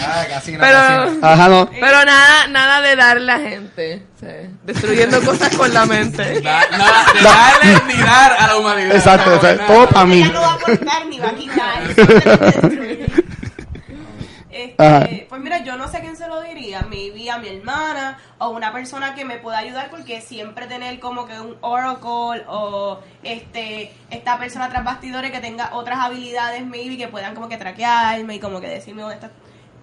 Ah, 0.00 0.24
casi 0.30 0.52
Pero, 0.56 0.78
Ajá, 1.22 1.48
no. 1.48 1.68
pero 1.80 2.04
nada, 2.04 2.46
nada 2.48 2.80
de 2.82 2.94
darle 2.96 3.32
a 3.32 3.38
gente. 3.38 4.02
sí. 4.20 4.26
Destruyendo 4.64 5.20
cosas 5.24 5.54
con 5.56 5.72
la 5.74 5.86
mente. 5.86 6.40
Da- 6.42 6.66
nada, 6.70 7.04
de 7.14 7.20
darle 7.22 7.82
ni 7.94 8.00
dar 8.00 8.32
a 8.38 8.46
la 8.46 8.56
humanidad. 8.56 8.94
Exacto, 8.96 9.30
No, 9.42 9.66
todo 9.66 9.88
para 9.88 10.06
mí. 10.06 10.22
Ella 10.22 10.32
no 10.32 10.40
va 10.40 10.50
a 10.50 10.54
aportar 10.54 11.06
ni 11.06 11.18
va 11.18 11.28
a 11.28 11.34
quitar. 11.34 11.82
Este, 14.78 14.84
Ajá. 14.84 15.08
pues 15.28 15.40
mira, 15.40 15.58
yo 15.64 15.76
no 15.76 15.88
sé 15.88 15.98
a 15.98 16.00
quién 16.00 16.16
se 16.16 16.26
lo 16.28 16.40
diría, 16.42 16.82
maybe 16.90 17.30
a 17.30 17.38
mi 17.38 17.48
hermana 17.48 18.18
o 18.38 18.50
una 18.50 18.72
persona 18.72 19.14
que 19.14 19.24
me 19.24 19.36
pueda 19.38 19.58
ayudar 19.58 19.90
porque 19.90 20.20
siempre 20.20 20.66
tener 20.66 20.98
como 21.00 21.26
que 21.26 21.38
un 21.40 21.56
oracle 21.60 22.42
o 22.48 23.00
este 23.22 23.92
esta 24.10 24.38
persona 24.38 24.68
tras 24.68 24.84
bastidores 24.84 25.30
que 25.30 25.40
tenga 25.40 25.70
otras 25.74 25.98
habilidades 26.00 26.64
maybe 26.66 26.96
que 26.96 27.08
puedan 27.08 27.34
como 27.34 27.48
que 27.48 27.56
traquearme 27.56 28.34
y 28.36 28.40
como 28.40 28.60
que 28.60 28.68
decirme 28.68 29.02
dónde 29.02 29.16
está. 29.16 29.30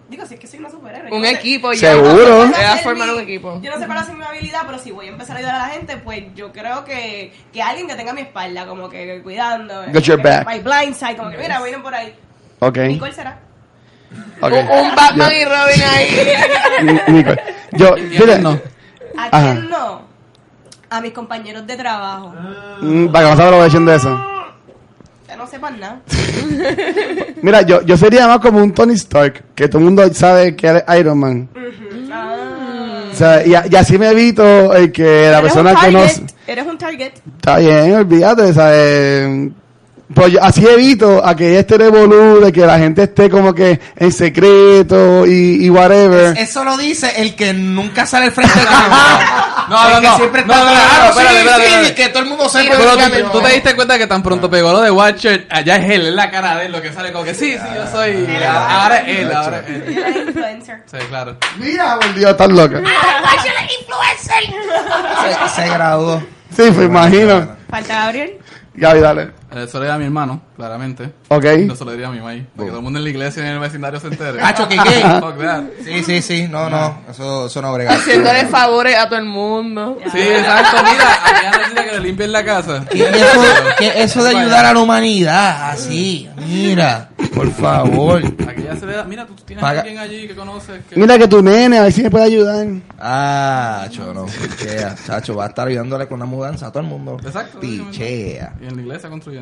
Digo, 0.09 0.25
si 0.25 0.33
es 0.33 0.39
que 0.39 0.47
soy 0.47 0.57
una 0.57 0.71
superhéroe. 0.71 1.11
Un 1.11 1.17
yo 1.17 1.19
no 1.19 1.25
sé- 1.27 1.33
equipo 1.35 1.71
ya. 1.73 1.91
Seguro. 1.93 2.45
no 2.47 2.51
Es 2.55 2.65
a 2.65 2.77
formar 2.77 3.07
mi- 3.09 3.13
un 3.13 3.19
equipo. 3.21 3.59
Yo 3.61 3.71
no 3.71 3.77
sé 3.79 3.85
cuál 3.85 3.99
a 3.99 4.03
ser 4.03 4.15
mi 4.15 4.23
habilidad, 4.25 4.61
pero 4.65 4.79
si 4.79 4.89
voy 4.91 5.05
a 5.05 5.09
empezar 5.09 5.35
a 5.35 5.39
ayudar 5.39 5.55
a 5.55 5.59
la 5.59 5.67
gente, 5.67 5.97
pues 5.97 6.23
yo 6.33 6.51
creo 6.51 6.83
que, 6.83 7.31
que 7.53 7.61
alguien 7.61 7.87
que 7.87 7.93
tenga 7.93 8.11
mi 8.13 8.21
espalda, 8.21 8.65
como 8.65 8.89
que 8.89 9.21
cuidando. 9.21 9.83
Got 9.93 10.03
your 10.03 10.19
back. 10.21 10.47
My 10.47 10.59
blind 10.61 10.95
side, 10.95 11.15
como 11.15 11.29
que 11.29 11.37
mira, 11.37 11.61
vienen 11.61 11.83
por 11.83 11.93
ahí. 11.93 12.15
Ok. 12.57 12.77
Nicole 12.79 13.13
será. 13.13 13.39
Un, 14.41 14.53
un 14.53 14.95
Batman 14.95 15.31
y 15.31 15.45
Robin 15.45 15.83
ahí. 15.83 17.45
Yo, 17.73 17.97
¿Y 17.97 18.01
a 18.01 18.09
fíjate, 18.09 18.25
quién 18.25 18.43
no? 18.43 18.59
¿A 19.17 19.29
quién 19.41 19.69
no? 19.69 20.01
A 20.89 21.01
mis 21.01 21.13
compañeros 21.13 21.67
de 21.67 21.75
trabajo. 21.75 22.33
mm, 22.81 23.07
para 23.07 23.25
que 23.25 23.31
no 23.31 23.37
se 23.37 23.43
aprovechen 23.43 23.85
de 23.85 23.95
eso. 23.95 24.25
Que 25.27 25.35
no 25.35 25.45
sepan 25.45 25.79
nada. 25.79 25.99
Mira, 27.41 27.61
yo, 27.61 27.81
yo 27.83 27.97
sería 27.97 28.27
más 28.27 28.39
como 28.39 28.63
un 28.63 28.73
Tony 28.73 28.93
Stark, 28.93 29.43
que 29.53 29.67
todo 29.67 29.79
el 29.79 29.85
mundo 29.85 30.13
sabe 30.13 30.55
que 30.55 30.67
eres 30.67 30.83
Iron 30.97 31.19
Man. 31.19 31.49
Ah. 32.11 33.03
O 33.11 33.15
sea, 33.15 33.45
y, 33.45 33.53
así 33.75 33.97
me 33.97 34.09
evito 34.09 34.73
el 34.73 34.91
que 34.91 35.29
la 35.29 35.41
persona 35.41 35.75
que 35.75 35.91
no... 35.91 35.99
Eres 36.47 36.65
un 36.65 36.77
target. 36.77 37.13
Está 37.37 37.57
bien, 37.59 37.93
olvídate, 37.93 38.53
¿sabes? 38.53 39.51
Pues 40.11 40.33
yo 40.33 40.43
así 40.43 40.65
evito 40.65 41.23
a 41.23 41.35
que 41.35 41.59
este 41.59 41.77
revolú, 41.77 42.39
de 42.41 42.51
que 42.51 42.65
la 42.65 42.79
gente 42.79 43.03
esté 43.03 43.29
como 43.29 43.53
que 43.53 43.79
en 43.95 44.11
secreto 44.11 45.23
y, 45.27 45.63
y 45.65 45.69
whatever. 45.69 46.35
Eso 46.35 46.63
lo 46.63 46.77
dice 46.77 47.13
el 47.21 47.35
que 47.35 47.53
nunca 47.53 48.07
sale 48.07 48.25
al 48.25 48.31
frente 48.31 48.57
de 48.59 48.65
cámara. 48.65 49.65
No, 49.69 49.89
no, 49.91 50.01
no. 50.01 50.15
siempre 50.17 50.43
No, 50.45 50.53
está 50.53 50.63
no, 50.65 50.69
no, 50.71 50.75
claro, 50.75 51.03
no, 51.03 51.09
espérate, 51.11 51.29
sí, 51.35 51.37
espérate, 51.37 51.61
sí, 51.61 51.69
espérate. 51.75 51.93
que 51.95 52.09
todo 52.09 52.23
el 52.23 52.29
mundo 52.29 52.49
sepa. 52.49 52.75
Pero 52.75 52.97
que- 52.97 53.23
tú, 53.23 53.29
tú 53.29 53.41
te 53.41 53.53
diste 53.53 53.75
cuenta 53.75 53.97
que 53.99 54.07
tan 54.07 54.23
pronto 54.23 54.49
pegó 54.49 54.71
lo 54.71 54.81
de 54.81 54.89
Watcher, 54.89 55.45
allá 55.51 55.75
es 55.75 55.91
él, 55.91 56.07
es 56.07 56.13
la 56.15 56.31
cara 56.31 56.55
de 56.57 56.65
él, 56.65 56.71
lo 56.71 56.81
que 56.81 56.91
sale 56.91 57.11
como 57.11 57.23
que 57.23 57.35
sí, 57.35 57.53
sí, 57.53 57.67
yo 57.75 57.85
soy. 57.91 58.27
Ahora 58.47 58.97
es 59.01 59.19
él, 59.19 59.31
ahora 59.31 59.59
es 59.59 59.67
él. 59.69 59.95
Era 59.95 60.09
influencer. 60.09 60.83
Sí, 60.91 60.97
claro. 61.07 61.37
Mira, 61.59 61.99
Dios, 62.15 62.31
estás 62.31 62.49
loca. 62.49 62.81
se, 65.21 65.61
se 65.61 65.69
graduó. 65.69 66.17
Sí, 66.49 66.63
pues 66.73 66.87
imagino. 66.87 67.47
Falta 67.69 67.93
Gabriel. 68.05 68.37
Gaby, 68.73 68.99
dale. 69.01 69.38
Eso 69.51 69.79
le 69.79 69.85
diría 69.85 69.95
a 69.95 69.97
mi 69.97 70.05
hermano, 70.05 70.41
claramente. 70.55 71.11
Ok. 71.29 71.43
No 71.65 71.75
se 71.75 71.83
lo 71.85 71.91
diría 71.91 72.07
a 72.07 72.11
mi 72.11 72.19
maíz. 72.21 72.43
Para 72.55 72.65
que 72.65 72.69
todo 72.69 72.77
el 72.77 72.83
mundo 72.83 72.99
en 72.99 73.03
la 73.05 73.09
iglesia 73.09 73.43
y 73.43 73.47
en 73.47 73.53
el 73.53 73.59
vecindario 73.59 73.99
se 73.99 74.07
entere. 74.07 74.39
Hacho, 74.43 74.67
¿qué 74.67 74.77
qué? 74.77 75.01
That. 75.01 75.63
Sí, 75.83 76.03
sí, 76.03 76.21
sí. 76.21 76.47
No, 76.47 76.69
no. 76.69 76.99
Eso, 77.09 77.47
eso 77.47 77.61
no 77.61 77.73
brega. 77.73 77.93
Haciéndole 77.93 78.45
favores 78.45 78.95
a 78.95 79.07
todo 79.09 79.17
el 79.19 79.25
mundo. 79.25 79.97
Sí, 80.11 80.19
exacto. 80.19 80.77
Mira, 80.83 81.13
aquí 81.23 81.45
necesita 81.57 81.83
que 81.85 81.91
le 81.93 81.99
limpien 81.99 82.31
la 82.31 82.45
casa. 82.45 82.85
¿Qué 82.91 83.01
es 83.09 83.15
eso, 83.15 83.41
qué 83.79 83.87
es 83.87 83.95
eso 83.97 84.23
de 84.23 84.37
ayudar 84.37 84.65
a 84.65 84.73
la 84.73 84.79
humanidad? 84.79 85.71
Así, 85.71 86.29
mira, 86.47 87.09
por 87.33 87.51
favor. 87.51 88.23
Aquí 88.47 88.63
ya 88.63 88.75
se 88.75 88.85
le 88.85 88.93
da. 88.93 89.03
Mira, 89.03 89.25
tú 89.25 89.33
tienes 89.45 89.61
Paga- 89.63 89.79
a 89.79 89.81
alguien 89.81 89.97
allí 89.99 90.27
que 90.27 90.35
conoces. 90.35 90.81
Que... 90.89 90.95
Mira 90.99 91.17
que 91.17 91.27
tu 91.27 91.41
nene, 91.41 91.79
a 91.79 91.83
ver 91.83 91.91
si 91.91 92.03
me 92.03 92.11
puede 92.11 92.25
ayudar. 92.25 92.67
Ah, 92.99 93.81
chacho, 93.85 94.13
no. 94.13 94.25
Pichea. 94.25 94.95
Chacho, 95.05 95.35
va 95.35 95.45
a 95.45 95.47
estar 95.47 95.67
ayudándole 95.67 96.07
con 96.07 96.19
la 96.19 96.25
mudanza 96.25 96.67
a 96.67 96.71
todo 96.71 96.81
el 96.83 96.89
mundo. 96.89 97.17
Exacto. 97.25 97.59
Pichea. 97.59 98.53
Y 98.61 98.67
en 98.67 98.75
la 98.75 98.81
iglesia 98.81 99.09
construyendo. 99.09 99.38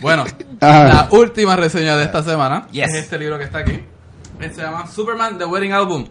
Bueno, 0.00 0.24
la 0.60 1.08
última 1.10 1.56
reseña 1.56 1.96
de 1.96 2.04
esta 2.04 2.22
semana 2.22 2.66
Yes. 2.70 2.88
es 2.90 2.94
este 3.04 3.18
libro 3.18 3.38
que 3.38 3.44
está 3.44 3.58
aquí. 3.58 3.80
Este 4.40 4.56
se 4.56 4.62
llama 4.62 4.86
Superman 4.86 5.38
The 5.38 5.44
Wedding 5.46 5.72
Album. 5.72 6.06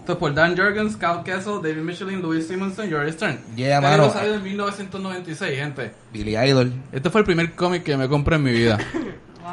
Esto 0.00 0.12
es 0.12 0.18
por 0.18 0.34
Dan 0.34 0.56
Jurgens, 0.56 0.96
Cal 0.96 1.22
Kessel, 1.24 1.60
David 1.62 1.82
Michelin, 1.82 2.22
Louis 2.22 2.46
Simonson 2.46 2.88
y 2.88 2.92
Jory 2.92 3.12
Stern. 3.12 3.38
Yeah, 3.56 3.76
este 3.78 3.80
mano. 3.88 4.02
libro 4.04 4.12
salió 4.18 4.34
en 4.34 4.42
1996, 4.44 5.58
gente. 5.58 5.92
Billy 6.12 6.36
Idol. 6.36 6.72
Este 6.92 7.10
fue 7.10 7.20
el 7.22 7.24
primer 7.24 7.52
cómic 7.54 7.82
que 7.82 7.96
me 7.96 8.08
compré 8.08 8.36
en 8.36 8.42
mi 8.42 8.52
vida. 8.52 8.78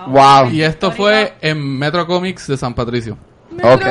Wow. 0.07 0.49
Y 0.49 0.63
esto 0.63 0.91
fue 0.91 1.35
en 1.39 1.77
Metro 1.77 2.07
Comics 2.07 2.47
de 2.47 2.57
San 2.57 2.73
Patricio. 2.73 3.15
Ok. 3.61 3.85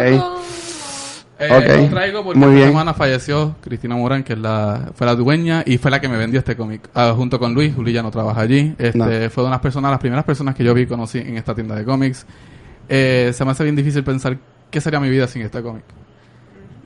Eh, 1.49 1.83
Lo 1.83 1.89
traigo 1.91 2.25
porque 2.25 2.39
muy 2.39 2.49
esta 2.49 2.57
bien. 2.57 2.69
semana 2.69 2.95
falleció 2.95 3.57
Cristina 3.63 3.97
Morán, 3.97 4.23
que 4.23 4.35
es 4.35 4.39
la, 4.39 4.91
fue 4.95 5.07
la 5.07 5.15
dueña 5.15 5.63
y 5.67 5.79
fue 5.79 5.91
la 5.91 6.01
que 6.01 6.09
me 6.09 6.17
vendió 6.17 6.39
este 6.39 6.57
cómic. 6.57 6.89
Ah, 6.95 7.13
junto 7.17 7.39
con 7.39 7.55
Luis, 7.55 7.77
Luis 7.77 7.95
ya 7.95 8.03
no 8.03 8.11
trabaja 8.11 8.41
allí. 8.43 8.75
Este, 8.79 8.99
No. 8.99 9.31
Fue 9.31 9.43
de 9.43 9.49
unas 9.49 9.61
personas, 9.61 9.91
las 9.91 10.01
primeras 10.01 10.25
personas 10.25 10.55
que 10.55 10.63
yo 10.65 10.73
vi 10.75 10.83
y 10.83 10.87
conocí 10.87 11.19
en 11.19 11.37
esta 11.37 11.55
tienda 11.55 11.75
de 11.75 11.85
cómics. 11.85 12.27
Eh, 12.89 13.31
se 13.35 13.45
me 13.45 13.51
hace 13.53 13.65
bien 13.65 13.77
difícil 13.77 14.05
pensar 14.05 14.37
qué 14.71 14.81
sería 14.81 15.01
mi 15.01 15.09
vida 15.11 15.27
sin 15.27 15.43
este 15.43 15.63
cómic. 15.63 15.85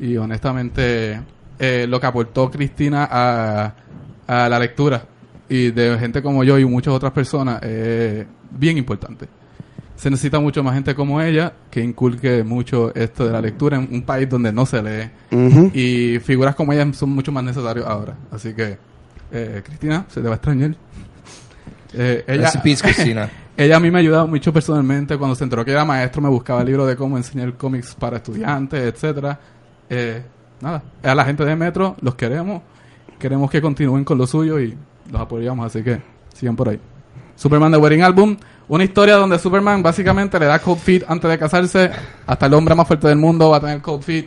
Y 0.00 0.16
honestamente, 0.16 1.20
eh, 1.58 1.86
lo 1.88 1.98
que 2.00 2.06
aportó 2.06 2.50
Cristina 2.50 3.08
a, 3.10 3.74
a 4.26 4.48
la 4.48 4.58
lectura 4.58 5.02
y 5.48 5.70
de 5.70 5.96
gente 5.98 6.22
como 6.22 6.44
yo 6.44 6.58
y 6.58 6.64
muchas 6.64 6.92
otras 6.94 7.12
personas 7.12 7.62
es 7.62 8.26
bien 8.50 8.76
importante. 8.78 9.26
Se 9.96 10.10
necesita 10.10 10.38
mucho 10.38 10.62
más 10.62 10.74
gente 10.74 10.94
como 10.94 11.20
ella 11.20 11.54
que 11.70 11.80
inculque 11.82 12.44
mucho 12.44 12.94
esto 12.94 13.26
de 13.26 13.32
la 13.32 13.40
lectura 13.40 13.78
en 13.78 13.88
un 13.90 14.02
país 14.02 14.28
donde 14.28 14.52
no 14.52 14.66
se 14.66 14.82
lee. 14.82 15.10
Ujú. 15.30 15.70
Y 15.72 16.18
figuras 16.20 16.54
como 16.54 16.72
ella 16.72 16.86
son 16.92 17.10
mucho 17.10 17.32
más 17.32 17.42
necesarios 17.42 17.86
ahora. 17.86 18.14
Así 18.30 18.52
que, 18.52 18.76
eh, 19.32 19.62
Cristina, 19.64 20.04
se 20.08 20.20
te 20.20 20.28
va 20.28 20.34
a 20.34 20.36
extrañar. 20.36 20.74
Eh, 21.98 22.24
ella, 22.26 22.50
peace, 22.62 22.82
Cristina. 22.82 23.30
ella 23.56 23.76
a 23.76 23.80
mí 23.80 23.90
me 23.90 23.98
ha 23.98 24.00
ayudado 24.00 24.26
mucho 24.26 24.52
personalmente. 24.52 25.16
Cuando 25.16 25.34
se 25.34 25.44
enteró 25.44 25.64
que 25.64 25.70
era 25.70 25.84
maestro, 25.84 26.20
me 26.20 26.28
buscaba 26.28 26.62
libros 26.62 26.86
de 26.88 26.96
cómo 26.96 27.16
enseñar 27.16 27.54
cómics 27.54 27.94
para 27.94 28.18
estudiantes, 28.18 28.80
etcétera. 28.80 29.38
Eh, 29.88 30.22
nada, 30.60 30.82
a 31.02 31.14
la 31.14 31.24
gente 31.24 31.42
de 31.44 31.56
Metro 31.56 31.96
los 32.02 32.14
queremos. 32.16 32.60
Queremos 33.18 33.50
que 33.50 33.62
continúen 33.62 34.04
con 34.04 34.18
lo 34.18 34.26
suyo 34.26 34.60
y 34.60 34.76
los 35.10 35.20
apoyamos. 35.20 35.64
Así 35.64 35.82
que 35.82 36.02
sigan 36.34 36.54
por 36.54 36.68
ahí. 36.68 36.80
Superman 37.34 37.72
The 37.72 37.78
Wedding 37.78 38.02
Album. 38.02 38.36
Una 38.68 38.82
historia 38.84 39.14
donde 39.16 39.38
Superman 39.38 39.82
básicamente 39.82 40.38
le 40.40 40.46
da 40.46 40.58
cold 40.58 40.80
feet 40.80 41.04
antes 41.08 41.30
de 41.30 41.38
casarse. 41.38 41.90
Hasta 42.26 42.46
el 42.46 42.54
hombre 42.54 42.74
más 42.74 42.86
fuerte 42.86 43.06
del 43.08 43.16
mundo 43.18 43.50
va 43.50 43.58
a 43.58 43.60
tener 43.60 43.80
cold 43.80 44.02
feet 44.02 44.26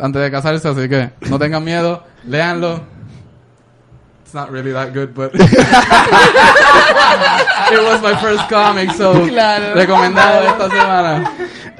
antes 0.00 0.22
de 0.22 0.30
casarse. 0.30 0.66
Así 0.68 0.88
que 0.88 1.10
no 1.28 1.38
tengan 1.38 1.62
miedo. 1.62 2.02
Léanlo. 2.26 2.80
It's 4.24 4.32
not 4.34 4.50
really 4.50 4.72
that 4.72 4.94
good, 4.94 5.10
but... 5.14 5.32
It 7.72 7.80
was 7.80 8.00
my 8.02 8.14
first 8.20 8.48
comic, 8.48 8.90
so... 8.92 9.12
Claro. 9.28 9.74
Recomendado 9.74 10.42
esta 10.48 10.68
semana. 10.70 11.30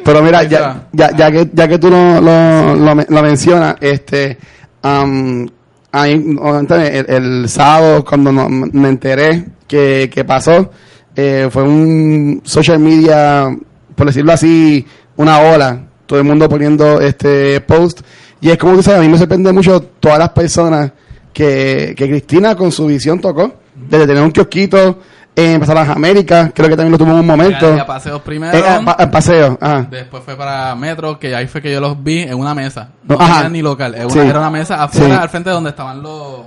Pero 0.05 0.23
mira, 0.23 0.38
Ahí 0.40 0.49
ya, 0.49 0.85
ya, 0.93 1.11
ya, 1.17 1.31
que, 1.31 1.51
ya 1.53 1.69
que 1.69 1.79
tú 1.79 1.88
lo, 1.90 2.21
lo, 2.21 2.75
lo, 2.75 2.95
me- 2.95 3.07
lo 3.09 3.23
mencionas, 3.23 3.77
este, 3.81 4.38
am, 4.83 5.47
a 5.93 6.03
mí, 6.05 6.37
honestamente, 6.40 6.99
el, 6.99 7.07
el 7.43 7.49
sábado 7.49 8.05
cuando 8.05 8.31
no- 8.33 8.49
me 8.49 8.88
enteré 8.88 9.45
que, 9.67 10.11
que 10.12 10.25
pasó, 10.25 10.71
eh, 11.16 11.48
fue 11.50 11.62
un 11.62 12.40
social 12.44 12.79
media, 12.79 13.48
por 13.94 14.07
decirlo 14.07 14.33
así, 14.33 14.87
una 15.16 15.38
ola, 15.40 15.81
todo 16.07 16.18
el 16.18 16.24
mundo 16.24 16.48
poniendo 16.48 17.00
este 17.00 17.61
post, 17.61 18.00
y 18.40 18.50
es 18.50 18.59
como 18.59 18.74
tú 18.74 18.83
sabes, 18.83 19.00
a 19.00 19.03
mí 19.03 19.09
me 19.09 19.18
sorprende 19.18 19.53
mucho 19.53 19.81
todas 20.00 20.18
las 20.18 20.31
personas 20.31 20.92
que, 21.33 21.94
que 21.96 22.09
Cristina 22.09 22.55
con 22.57 22.70
su 22.72 22.87
visión 22.87 23.20
tocó, 23.20 23.55
desde 23.74 24.07
tener 24.07 24.22
un 24.22 24.31
kiosquito 24.31 25.00
en 25.37 25.59
Pasar 25.59 25.74
las 25.74 25.88
Américas, 25.88 26.53
creo 26.55 26.68
que 26.68 26.77
también 26.77 26.92
lo 26.92 26.98
tuvo 26.98 27.11
en 27.11 27.16
un 27.18 27.27
momento. 27.27 27.74
A 27.74 27.85
paseos 27.85 28.20
primero. 28.22 28.57
Eh, 28.57 28.61
eh, 28.64 28.81
pa- 28.85 28.96
eh, 29.00 29.07
paseo, 29.09 29.59
ajá. 29.61 29.88
Después 29.90 30.22
fue 30.24 30.37
para 30.37 30.72
Metro, 30.77 31.18
que 31.18 31.35
ahí 31.35 31.48
fue 31.48 31.61
que 31.61 31.72
yo 31.72 31.81
los 31.81 32.00
vi 32.00 32.20
en 32.20 32.35
una 32.35 32.55
mesa. 32.55 32.90
No 33.03 33.16
Ajá. 33.18 33.35
tenía 33.38 33.48
ni 33.48 33.62
local. 33.62 33.94
Era 33.96 34.05
una, 34.07 34.12
Sí. 34.12 34.18
era 34.20 34.38
una 34.38 34.50
mesa 34.50 34.85
afuera, 34.85 35.16
Sí. 35.16 35.20
al 35.22 35.29
frente 35.29 35.50
de 35.50 35.55
donde 35.55 35.70
estaban 35.70 36.00
los 36.03 36.42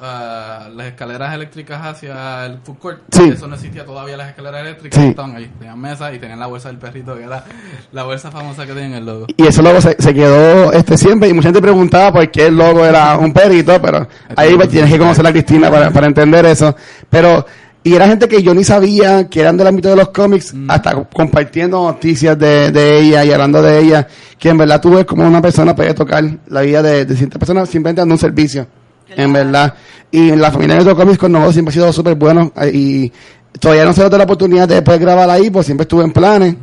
ah, 0.00 0.68
las 0.74 0.86
escaleras 0.86 1.34
eléctricas 1.34 1.80
hacia 1.84 2.46
el 2.46 2.58
food 2.64 2.78
court. 2.78 2.98
Sí. 3.10 3.30
Eso 3.34 3.46
no 3.46 3.54
existía 3.54 3.84
todavía, 3.84 4.16
las 4.16 4.28
escaleras 4.30 4.60
eléctricas 4.62 5.00
Sí. 5.02 5.08
estaban 5.08 5.36
ahí. 5.36 5.50
Tenían 5.58 5.78
mesa 5.80 6.12
y 6.12 6.18
tenían 6.18 6.38
la 6.40 6.46
bolsa 6.46 6.68
del 6.68 6.78
perrito, 6.78 7.16
que 7.16 7.24
era 7.24 7.44
la 7.92 8.02
bolsa 8.04 8.30
famosa 8.30 8.66
que 8.66 8.72
tenían 8.72 8.94
el 8.94 9.06
logo. 9.06 9.26
Y 9.36 9.46
eso 9.46 9.62
luego 9.62 9.80
se, 9.80 9.96
se 9.98 10.14
quedó 10.14 10.72
este 10.72 10.96
siempre 10.98 11.28
y 11.28 11.32
mucha 11.32 11.48
gente 11.48 11.60
preguntaba 11.62 12.12
por 12.12 12.30
qué 12.30 12.46
el 12.46 12.56
logo 12.56 12.84
era 12.84 13.16
un 13.18 13.32
perrito, 13.32 13.80
pero 13.80 14.08
ahí 14.36 14.54
pues, 14.56 14.68
tienes 14.68 14.90
que 14.90 14.98
conocer 14.98 15.26
a 15.26 15.32
Cristina 15.32 15.70
para, 15.70 15.90
para 15.90 16.06
entender 16.06 16.44
eso. 16.46 16.74
Pero, 17.08 17.44
y 17.82 17.94
era 17.94 18.06
gente 18.06 18.28
que 18.28 18.42
yo 18.42 18.54
ni 18.54 18.62
sabía 18.64 19.28
que 19.28 19.40
eran 19.40 19.56
del 19.56 19.66
ámbito 19.66 19.88
de 19.88 19.96
los 19.96 20.08
cómics, 20.10 20.54
hasta 20.68 20.92
co- 20.92 21.08
compartiendo 21.12 21.82
noticias 21.82 22.38
de, 22.38 22.70
de 22.70 22.98
ella 23.00 23.24
y 23.24 23.32
hablando 23.32 23.62
de 23.62 23.78
ella, 23.80 24.06
que 24.38 24.50
en 24.50 24.58
verdad 24.58 24.80
tú 24.80 24.90
ves 24.94 25.04
como 25.06 25.26
una 25.26 25.40
persona 25.40 25.74
puede 25.74 25.94
tocar 25.94 26.22
la 26.48 26.60
vida 26.60 26.82
de, 26.82 27.04
de 27.06 27.16
ciertas 27.16 27.38
personas 27.38 27.68
simplemente 27.68 28.00
dando 28.02 28.14
un 28.14 28.18
servicio. 28.18 28.66
En 29.16 29.32
verdad. 29.32 29.74
Y 30.10 30.34
la 30.34 30.50
familia 30.50 30.82
de 30.82 30.94
Comics 30.94 31.18
con 31.18 31.32
nosotros 31.32 31.54
siempre 31.54 31.70
ha 31.70 31.74
sido 31.74 31.92
súper 31.92 32.14
bueno 32.16 32.52
eh, 32.56 32.70
y 32.72 33.12
todavía 33.58 33.84
no 33.84 33.92
se 33.92 34.08
dio 34.08 34.18
la 34.18 34.24
oportunidad 34.24 34.68
de 34.68 34.82
poder 34.82 35.00
grabar 35.00 35.30
ahí, 35.30 35.50
pues 35.50 35.66
siempre 35.66 35.82
estuve 35.82 36.04
en 36.04 36.12
planes. 36.12 36.56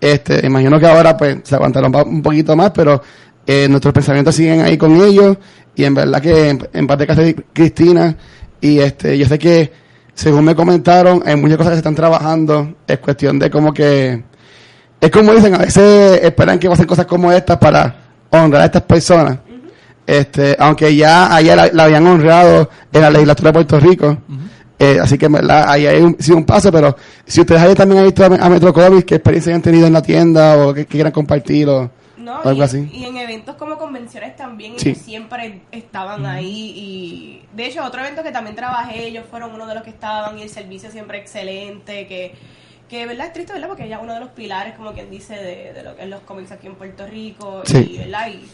Este, 0.00 0.46
imagino 0.46 0.78
que 0.78 0.86
ahora 0.86 1.16
pues 1.16 1.38
se 1.44 1.54
aguantaron 1.54 1.94
un 1.94 2.22
poquito 2.22 2.56
más, 2.56 2.70
pero 2.72 3.02
eh, 3.46 3.68
nuestros 3.68 3.92
pensamientos 3.92 4.34
siguen 4.34 4.62
ahí 4.62 4.76
con 4.76 4.96
ellos 5.00 5.36
y 5.74 5.84
en 5.84 5.94
verdad 5.94 6.20
que 6.20 6.50
en, 6.50 6.68
en 6.72 6.86
parte 6.86 7.06
de 7.06 7.34
Cristina 7.52 8.16
y 8.60 8.78
este, 8.78 9.16
yo 9.18 9.26
sé 9.26 9.38
que 9.38 9.72
según 10.14 10.44
me 10.44 10.54
comentaron 10.54 11.22
hay 11.26 11.36
muchas 11.36 11.58
cosas 11.58 11.72
que 11.72 11.76
se 11.76 11.80
están 11.80 11.94
trabajando, 11.94 12.74
es 12.86 12.98
cuestión 12.98 13.38
de 13.38 13.50
como 13.50 13.72
que 13.72 14.22
es 15.04 15.10
como 15.10 15.34
dicen, 15.34 15.54
a 15.54 15.58
veces 15.58 16.20
esperan 16.22 16.58
que 16.58 16.66
pasen 16.66 16.86
cosas 16.86 17.04
como 17.04 17.30
estas 17.30 17.58
para 17.58 17.94
honrar 18.30 18.62
a 18.62 18.64
estas 18.64 18.82
personas. 18.82 19.38
Este, 20.06 20.54
aunque 20.58 20.94
ya 20.94 21.34
allá 21.34 21.56
la, 21.56 21.66
la 21.72 21.84
habían 21.84 22.06
honrado 22.06 22.68
en 22.92 23.00
la 23.00 23.10
legislatura 23.10 23.48
de 23.50 23.54
Puerto 23.54 23.80
Rico. 23.80 24.18
Eh, 24.78 24.98
así 25.00 25.16
que 25.16 25.26
en 25.26 25.32
verdad 25.32 25.64
ahí 25.68 25.86
hay 25.86 26.02
un, 26.02 26.16
sido 26.20 26.36
un 26.36 26.44
paso, 26.44 26.70
pero 26.72 26.94
si 27.24 27.40
ustedes 27.40 27.60
ahí 27.62 27.74
también 27.74 28.00
han 28.00 28.06
visto 28.06 28.24
a, 28.24 28.26
a 28.26 28.48
qué 29.04 29.14
experiencia 29.14 29.54
han 29.54 29.62
tenido 29.62 29.86
en 29.86 29.92
la 29.92 30.02
tienda 30.02 30.56
o 30.58 30.74
que, 30.74 30.80
que 30.84 30.90
quieran 30.96 31.12
compartir 31.12 31.68
o 31.68 31.90
No, 32.18 32.38
algo 32.42 32.60
y, 32.60 32.62
así. 32.62 32.90
y 32.92 33.04
en 33.04 33.16
eventos 33.16 33.54
como 33.54 33.78
convenciones 33.78 34.34
también 34.36 34.74
Sí. 34.78 34.90
ellos 34.90 35.02
siempre 35.02 35.62
estaban 35.70 36.26
ahí 36.26 36.72
y 36.76 37.42
de 37.56 37.66
hecho 37.66 37.84
otro 37.84 38.00
evento 38.00 38.22
que 38.24 38.32
también 38.32 38.56
trabajé 38.56 39.06
ellos 39.06 39.24
fueron 39.30 39.54
uno 39.54 39.66
de 39.66 39.74
los 39.76 39.84
que 39.84 39.90
estaban 39.90 40.38
y 40.38 40.42
el 40.42 40.50
servicio 40.50 40.90
siempre 40.90 41.18
excelente 41.18 42.06
que 42.08 42.34
que 42.88 43.06
verdad 43.06 43.28
es 43.28 43.32
triste 43.32 43.52
verdad 43.52 43.68
porque 43.68 43.84
ella 43.84 43.96
es 43.96 44.02
uno 44.02 44.12
de 44.12 44.20
los 44.20 44.28
pilares 44.30 44.74
como 44.74 44.92
quien 44.92 45.08
dice 45.10 45.34
de, 45.34 45.72
de 45.72 45.82
lo 45.84 45.94
que 45.96 46.02
es 46.02 46.08
los 46.08 46.20
cómics 46.22 46.50
aquí 46.52 46.66
en 46.66 46.74
Puerto 46.74 47.06
Rico 47.06 47.62
Sí. 47.64 47.92
y 47.94 47.98
verdad 47.98 48.28
y, 48.28 48.44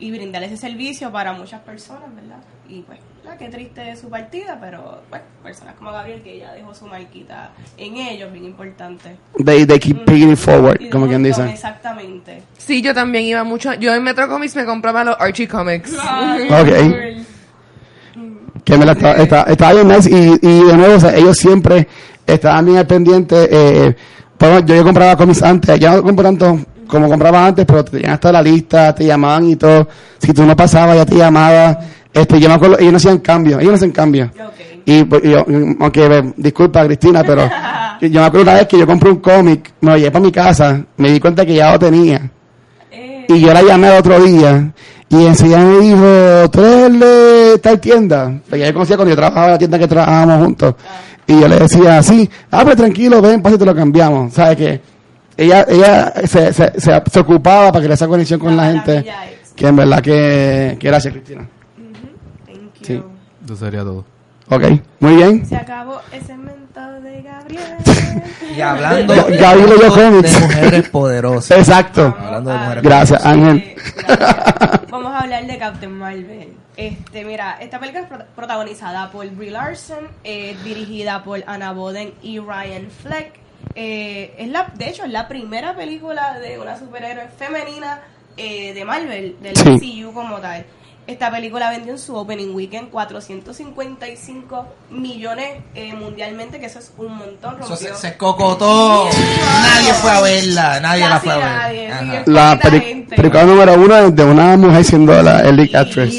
y 0.00 0.10
brindar 0.10 0.42
ese 0.42 0.56
servicio 0.56 1.10
para 1.10 1.32
muchas 1.32 1.60
personas 1.62 2.14
verdad 2.14 2.38
y 2.68 2.82
pues 2.82 2.98
¿verdad? 3.24 3.38
qué 3.38 3.48
triste 3.48 3.96
su 3.96 4.08
partida 4.08 4.58
pero 4.60 5.02
bueno 5.10 5.24
personas 5.42 5.74
como 5.74 5.90
Gabriel 5.92 6.22
que 6.22 6.34
ella 6.34 6.52
dejó 6.52 6.74
su 6.74 6.86
marquita 6.86 7.50
en 7.76 7.96
ellos 7.96 8.30
bien 8.32 8.44
importante 8.44 9.16
they, 9.44 9.66
they 9.66 9.78
keep 9.78 10.02
it 10.08 10.36
forward, 10.36 10.80
Y 10.80 10.90
como 10.90 11.06
quien 11.06 11.22
dice. 11.22 11.48
exactamente 11.48 12.42
Sí, 12.58 12.82
yo 12.82 12.92
también 12.92 13.24
iba 13.24 13.44
mucho. 13.44 13.72
Yo 13.74 13.94
en 13.94 14.02
Metro 14.02 14.28
Comics 14.28 14.54
me 14.54 14.64
compraba 14.66 15.02
los 15.02 15.16
Archie 15.18 15.48
Comics. 15.48 15.94
Ok. 15.94 16.68
que 18.64 18.76
me 18.76 18.84
la 18.84 18.92
estaba, 18.92 19.14
estaba, 19.14 19.42
estaba 19.44 19.72
bien 19.72 19.88
nice 19.88 20.10
y, 20.10 20.46
y 20.46 20.64
de 20.64 20.76
nuevo, 20.76 20.96
o 20.96 21.00
sea, 21.00 21.16
ellos 21.16 21.36
siempre 21.38 21.88
estaban 22.26 22.66
bien 22.66 22.76
al 22.76 22.86
pendiente. 22.86 23.48
Eh, 23.50 23.96
pues, 24.36 24.66
yo, 24.66 24.74
yo 24.74 24.84
compraba 24.84 25.16
cómics 25.16 25.42
antes, 25.42 25.80
ya 25.80 25.96
no 25.96 26.02
compro 26.02 26.24
tanto 26.24 26.60
como 26.88 27.08
compraba 27.08 27.46
antes, 27.46 27.64
pero 27.64 27.84
te 27.84 27.92
tenían 27.92 28.12
hasta 28.12 28.32
la 28.32 28.42
lista, 28.42 28.94
te 28.94 29.04
llamaban 29.04 29.50
y 29.50 29.56
todo. 29.56 29.86
Si 30.18 30.32
tú 30.32 30.44
no 30.44 30.56
pasabas, 30.56 30.96
ya 30.96 31.06
te 31.06 31.14
llamaba. 31.16 31.78
Este, 32.12 32.40
yo 32.40 32.48
me 32.48 32.54
acuerdo, 32.54 32.78
ellos 32.78 32.92
no 32.92 32.96
hacían 32.96 33.18
cambios, 33.18 33.60
ellos 33.60 33.72
no 33.72 33.76
hacen 33.76 33.92
cambios. 33.92 34.30
Ok. 34.30 34.54
Y, 34.86 35.04
pues, 35.04 35.22
yo, 35.22 35.44
aunque, 35.80 36.06
eh, 36.06 36.32
disculpa 36.36 36.84
Cristina, 36.86 37.22
pero 37.22 37.42
yo 38.00 38.08
yo 38.08 38.20
me 38.20 38.26
acuerdo 38.26 38.42
una 38.50 38.54
vez 38.54 38.66
que 38.66 38.78
yo 38.78 38.86
compré 38.86 39.10
un 39.10 39.18
cómic, 39.18 39.72
me 39.82 39.90
lo 39.92 39.96
llevé 39.98 40.10
para 40.10 40.24
mi 40.24 40.32
casa, 40.32 40.82
me 40.96 41.10
di 41.12 41.20
cuenta 41.20 41.44
que 41.44 41.54
ya 41.54 41.72
lo 41.72 41.78
tenía. 41.78 42.30
Eh, 42.90 43.26
Y 43.28 43.40
yo 43.40 43.52
la 43.52 43.62
llamé 43.62 43.88
al 43.88 43.98
otro 43.98 44.18
día 44.20 44.72
y 45.10 45.26
enseguida 45.26 45.58
me 45.58 45.78
dijo, 45.80 46.50
¿tú 46.50 46.60
eres 46.62 46.86
el 46.86 46.98
de 47.00 47.58
tal 47.62 47.78
tienda? 47.80 48.40
Porque 48.48 48.64
ella 48.64 48.72
conocía 48.72 48.96
cuando 48.96 49.10
yo 49.10 49.16
trabajaba 49.16 49.46
en 49.46 49.52
la 49.52 49.58
tienda 49.58 49.78
que 49.78 49.88
trabajábamos 49.88 50.44
juntos. 50.44 50.74
Y 51.26 51.40
yo 51.40 51.48
le 51.48 51.58
decía, 51.58 52.02
sí, 52.02 52.28
ah, 52.50 52.62
pues 52.64 52.76
tranquilo, 52.76 53.20
ven, 53.20 53.42
pasa 53.42 53.56
y 53.56 53.58
te 53.58 53.66
lo 53.66 53.74
cambiamos. 53.74 54.32
¿Sabes 54.32 54.56
qué? 54.56 54.80
Ella, 55.38 55.64
ella 55.68 56.12
se, 56.26 56.52
se, 56.52 56.80
se, 56.80 57.02
se 57.10 57.20
ocupaba 57.20 57.68
para 57.72 57.78
crear 57.80 57.92
esa 57.94 58.08
conexión 58.08 58.38
con 58.40 58.56
la 58.56 58.64
Ah, 58.68 58.72
gente. 58.72 59.04
Que 59.56 59.66
en 59.68 59.76
verdad 59.76 60.02
que, 60.02 60.76
que 60.78 60.86
gracias, 60.88 61.14
Cristina. 61.14 61.48
Thank 62.46 62.58
you. 62.80 62.84
Sí. 62.84 63.02
Eso 63.44 63.56
sería 63.56 63.80
todo. 63.80 64.04
Ok, 64.50 64.62
muy 65.00 65.16
bien. 65.16 65.46
Se 65.46 65.56
acabó 65.56 66.00
el 66.12 66.22
segmento 66.22 66.80
de 67.02 67.22
Gabriel. 67.22 67.76
Y 68.56 68.60
hablando 68.60 69.14
Ga- 69.14 69.38
Gaby 69.38 69.60
leyó 69.62 69.92
cómics. 69.94 70.34
de 70.34 70.40
mujeres 70.40 70.88
poderosas. 70.90 71.58
Exacto. 71.58 72.16
Hablando 72.18 72.50
de 72.50 72.58
mujeres 72.58 72.82
Gracias, 72.82 73.24
Ángel. 73.26 73.74
Vamos 74.90 75.12
a 75.12 75.18
hablar 75.20 75.46
de 75.46 75.58
Captain 75.58 75.92
Marvel. 75.92 76.48
Este, 76.76 77.24
mira, 77.24 77.58
esta 77.60 77.78
película 77.78 78.02
es 78.04 78.08
pro- 78.08 78.24
protagonizada 78.34 79.10
por 79.10 79.28
Brie 79.30 79.50
Larson, 79.50 79.98
eh, 80.24 80.56
dirigida 80.64 81.22
por 81.22 81.42
Anna 81.46 81.72
Boden 81.72 82.12
y 82.22 82.38
Ryan 82.40 82.88
Fleck. 83.02 83.32
Eh, 83.80 84.34
es 84.38 84.48
la, 84.48 84.72
de 84.74 84.88
hecho, 84.88 85.04
es 85.04 85.10
la 85.12 85.28
primera 85.28 85.76
película 85.76 86.36
de 86.40 86.58
una 86.58 86.76
superhéroe 86.76 87.28
femenina 87.38 88.00
eh, 88.36 88.72
de 88.74 88.84
Marvel, 88.84 89.36
del 89.40 89.56
Sí. 89.56 89.68
MCU 90.02 90.12
como 90.12 90.38
tal. 90.38 90.64
Esta 91.06 91.30
película 91.30 91.70
vendió 91.70 91.92
en 91.92 91.98
su 91.98 92.14
opening 92.16 92.54
weekend 92.54 92.90
455 92.90 94.66
millones 94.90 95.48
eh, 95.74 95.92
mundialmente, 95.94 96.58
que 96.60 96.66
eso 96.66 96.80
es 96.80 96.92
un 96.98 97.16
montón. 97.16 97.56
Eso 97.60 97.74
rompió- 97.76 97.94
se, 97.94 98.08
se 98.10 98.16
cocotó. 98.16 99.08
Nadie 99.08 99.92
fue 99.94 100.10
a 100.10 100.20
verla. 100.20 100.80
Nadie 100.80 101.08
la 101.08 101.20
fue 101.20 101.32
a 101.32 101.68
ver. 101.68 102.28
La 102.28 102.58
gente. 102.60 103.16
película 103.16 103.44
número 103.44 103.74
uno 103.74 104.10
de 104.10 104.24
una 104.24 104.56
mujer 104.56 104.84
siendo 104.84 105.22
la 105.22 105.40
el 105.40 105.56
lead 105.56 105.74
actress. 105.76 106.12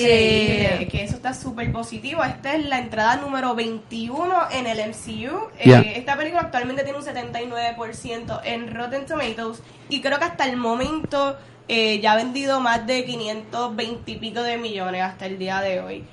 Que 0.90 1.04
eso 1.04 1.16
está 1.16 1.34
súper 1.34 1.72
positivo. 1.72 2.24
Esta 2.24 2.56
es 2.56 2.66
la 2.66 2.80
entrada 2.80 3.16
número 3.18 3.56
21 3.56 4.52
en 4.52 4.68
el 4.68 4.80
MCU. 4.90 5.50
Eh. 5.60 5.94
Esta 5.96 6.18
película 6.18 6.42
actualmente 6.42 6.84
tiene 6.84 6.98
un 6.98 7.06
79% 7.06 8.42
en 8.44 8.74
Rotten 8.74 9.06
Tomatoes. 9.06 9.62
Y 9.88 10.02
creo 10.02 10.20
que 10.20 10.26
hasta 10.26 10.46
el 10.46 10.58
momento 10.58 11.38
eh, 11.68 12.00
ya 12.02 12.14
ha 12.14 12.16
vendido 12.16 12.60
más 12.60 12.86
de 12.86 13.06
520 13.06 14.12
y 14.12 14.16
pico 14.18 14.42
de 14.42 14.58
millones 14.58 15.04
hasta 15.04 15.28
el 15.28 15.38
día 15.38 15.62
de 15.62 15.80
hoy. 15.80 16.04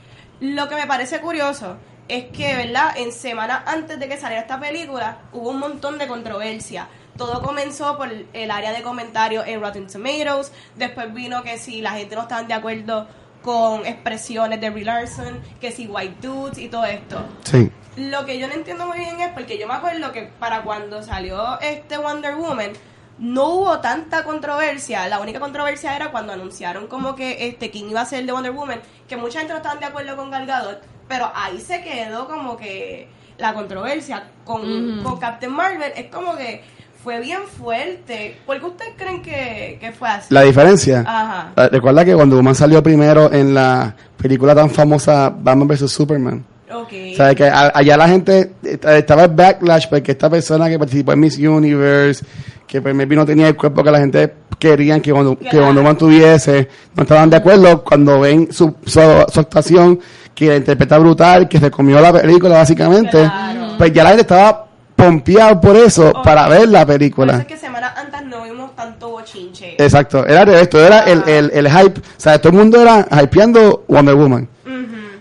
Lo 0.40 0.68
que 0.68 0.76
me 0.76 0.86
parece 0.86 1.20
curioso 1.20 1.78
es 2.08 2.26
que, 2.26 2.54
¿verdad? 2.54 2.96
En 2.96 3.10
semanas 3.12 3.62
antes 3.66 3.98
de 3.98 4.08
que 4.08 4.16
saliera 4.18 4.42
esta 4.42 4.60
película, 4.60 5.18
hubo 5.32 5.50
un 5.50 5.58
montón 5.58 5.98
de 5.98 6.06
controversia. 6.06 6.88
Todo 7.16 7.42
comenzó 7.42 7.96
por 7.96 8.10
el 8.32 8.50
área 8.50 8.72
de 8.72 8.82
comentarios 8.82 9.46
en 9.46 9.60
Rotten 9.60 9.86
Tomatoes. 9.86 10.52
Después 10.76 11.12
vino 11.14 11.42
que 11.42 11.56
si 11.56 11.80
la 11.80 11.92
gente 11.92 12.14
no 12.14 12.22
estaba 12.22 12.42
de 12.42 12.52
acuerdo 12.52 13.08
con 13.46 13.86
expresiones 13.86 14.60
de 14.60 14.70
Brie 14.70 14.84
Larson, 14.84 15.40
que 15.60 15.70
si 15.70 15.86
white 15.86 16.16
dudes 16.20 16.58
y 16.58 16.68
todo 16.68 16.84
esto. 16.84 17.24
Sí. 17.44 17.70
Lo 17.96 18.26
que 18.26 18.38
yo 18.38 18.48
no 18.48 18.54
entiendo 18.54 18.86
muy 18.86 18.98
bien 18.98 19.20
es 19.20 19.28
porque 19.28 19.56
yo 19.56 19.68
me 19.68 19.74
acuerdo 19.74 20.10
que 20.12 20.24
para 20.38 20.62
cuando 20.62 21.02
salió 21.02 21.58
este 21.60 21.96
Wonder 21.96 22.34
Woman 22.34 22.72
no 23.18 23.48
hubo 23.50 23.78
tanta 23.78 24.24
controversia. 24.24 25.08
La 25.08 25.20
única 25.20 25.38
controversia 25.38 25.94
era 25.94 26.10
cuando 26.10 26.32
anunciaron 26.32 26.88
como 26.88 27.14
que 27.14 27.46
este 27.46 27.70
quién 27.70 27.88
iba 27.88 28.00
a 28.00 28.04
ser 28.04 28.20
el 28.20 28.26
de 28.26 28.32
Wonder 28.32 28.52
Woman, 28.52 28.80
que 29.08 29.16
mucha 29.16 29.38
gente 29.38 29.54
no 29.54 29.58
estaba 29.58 29.76
de 29.76 29.86
acuerdo 29.86 30.16
con 30.16 30.30
Gal 30.30 30.44
Gadot, 30.44 30.82
pero 31.06 31.30
ahí 31.32 31.60
se 31.60 31.82
quedó 31.82 32.26
como 32.26 32.56
que 32.56 33.08
la 33.38 33.54
controversia 33.54 34.24
con, 34.44 35.02
con 35.04 35.18
Captain 35.18 35.52
Marvel 35.52 35.92
es 35.94 36.06
como 36.06 36.36
que 36.36 36.64
fue 37.06 37.20
bien 37.20 37.38
fuerte. 37.56 38.36
¿Por 38.44 38.58
qué 38.58 38.66
ustedes 38.66 38.92
creen 38.96 39.22
que, 39.22 39.78
que 39.80 39.92
fue 39.92 40.08
así? 40.08 40.34
La 40.34 40.42
diferencia. 40.42 41.04
Ajá. 41.06 41.52
Eh, 41.56 41.68
Recuerda 41.70 42.04
que 42.04 42.14
cuando 42.16 42.34
Woman 42.34 42.56
salió 42.56 42.82
primero 42.82 43.32
en 43.32 43.54
la 43.54 43.94
película 44.20 44.56
tan 44.56 44.68
famosa 44.68 45.30
Batman 45.30 45.68
vs 45.68 45.88
Superman. 45.88 46.44
Ok. 46.68 46.92
O 47.12 47.16
sea, 47.16 47.32
que 47.32 47.44
allá 47.48 47.96
la 47.96 48.08
gente 48.08 48.50
estaba 48.82 49.22
el 49.22 49.30
backlash 49.30 49.86
porque 49.88 50.10
esta 50.10 50.28
persona 50.28 50.68
que 50.68 50.80
participó 50.80 51.12
en 51.12 51.20
Miss 51.20 51.38
Universe, 51.38 52.24
que 52.66 52.82
pues 52.82 52.92
maybe 52.92 53.14
no 53.14 53.24
tenía 53.24 53.46
el 53.46 53.56
cuerpo 53.56 53.84
que 53.84 53.90
la 53.92 54.00
gente 54.00 54.34
querían 54.58 55.00
que 55.00 55.12
cuando, 55.12 55.38
que 55.38 55.44
Claro. 55.48 55.66
cuando 55.66 55.82
mantuviese, 55.84 56.68
no 56.96 57.04
estaban 57.04 57.30
de 57.30 57.36
acuerdo 57.36 57.84
cuando 57.84 58.18
ven 58.18 58.48
su, 58.50 58.74
su, 58.84 59.00
su 59.32 59.40
actuación, 59.40 60.00
que 60.34 60.48
la 60.48 60.56
interpreta 60.56 60.98
brutal, 60.98 61.46
que 61.48 61.60
se 61.60 61.70
comió 61.70 62.00
la 62.00 62.12
película 62.12 62.56
básicamente, 62.56 63.12
Claro. 63.18 63.74
pues 63.78 63.92
ya 63.92 64.02
la 64.02 64.08
gente 64.10 64.22
estaba 64.22 64.65
pompeado 64.96 65.60
por 65.60 65.76
eso, 65.76 66.12
para 66.24 66.48
ver 66.48 66.68
la 66.68 66.80
Por 66.84 66.92
eso 66.94 66.98
película. 66.98 67.36
es 67.38 67.46
que 67.46 67.56
semanas 67.56 67.92
antes 67.96 68.24
no 68.24 68.42
vimos 68.44 68.74
tanto 68.74 69.10
bochinche. 69.10 69.74
Exacto, 69.78 70.26
era 70.26 70.44
de 70.44 70.60
esto, 70.62 70.84
era 70.84 71.00
el, 71.00 71.22
el, 71.28 71.50
el 71.52 71.68
hype, 71.70 72.00
o 72.00 72.02
sea, 72.16 72.38
todo 72.38 72.52
el 72.52 72.58
mundo 72.58 72.80
era 72.80 73.06
hypeando 73.22 73.84
Wonder 73.88 74.14
Woman. 74.14 74.48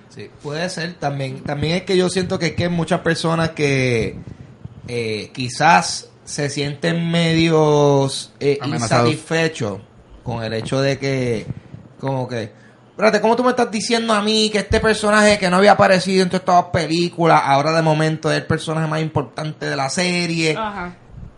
Sí, 0.10 0.30
puede 0.42 0.70
ser 0.70 0.94
también. 0.94 1.42
También 1.44 1.76
es 1.76 1.82
que 1.84 1.98
yo 1.98 2.10
siento 2.10 2.40
que, 2.40 2.56
que 2.56 2.64
hay 2.64 2.70
muchas 2.70 3.02
personas 3.02 3.50
que 3.50 4.18
eh, 4.88 5.30
quizás 5.34 6.10
se 6.24 6.50
sienten 6.50 7.12
medios 7.12 8.32
eh, 8.40 8.58
insatisfechos 8.66 9.80
con 10.24 10.42
el 10.42 10.54
hecho 10.54 10.80
de 10.80 10.98
que, 10.98 11.46
como 12.00 12.30
que, 12.30 12.50
espérate, 12.96 13.20
¿cómo 13.20 13.36
tú 13.36 13.44
me 13.44 13.50
estás 13.50 13.70
diciendo 13.70 14.14
a 14.14 14.22
mí 14.22 14.50
que 14.50 14.60
este 14.60 14.80
personaje 14.80 15.38
que 15.38 15.50
no 15.50 15.58
había 15.58 15.74
aparecido 15.74 16.24
en 16.24 16.30
todas 16.30 16.46
estas 16.46 16.64
películas, 16.72 17.42
ahora 17.44 17.74
de 17.74 17.82
momento 17.82 18.32
es 18.32 18.38
el 18.38 18.46
personaje 18.46 18.88
más 18.88 19.02
importante 19.02 19.66
de 19.66 19.76
la 19.76 19.90
serie? 19.90 20.56
Ajá. 20.58 20.96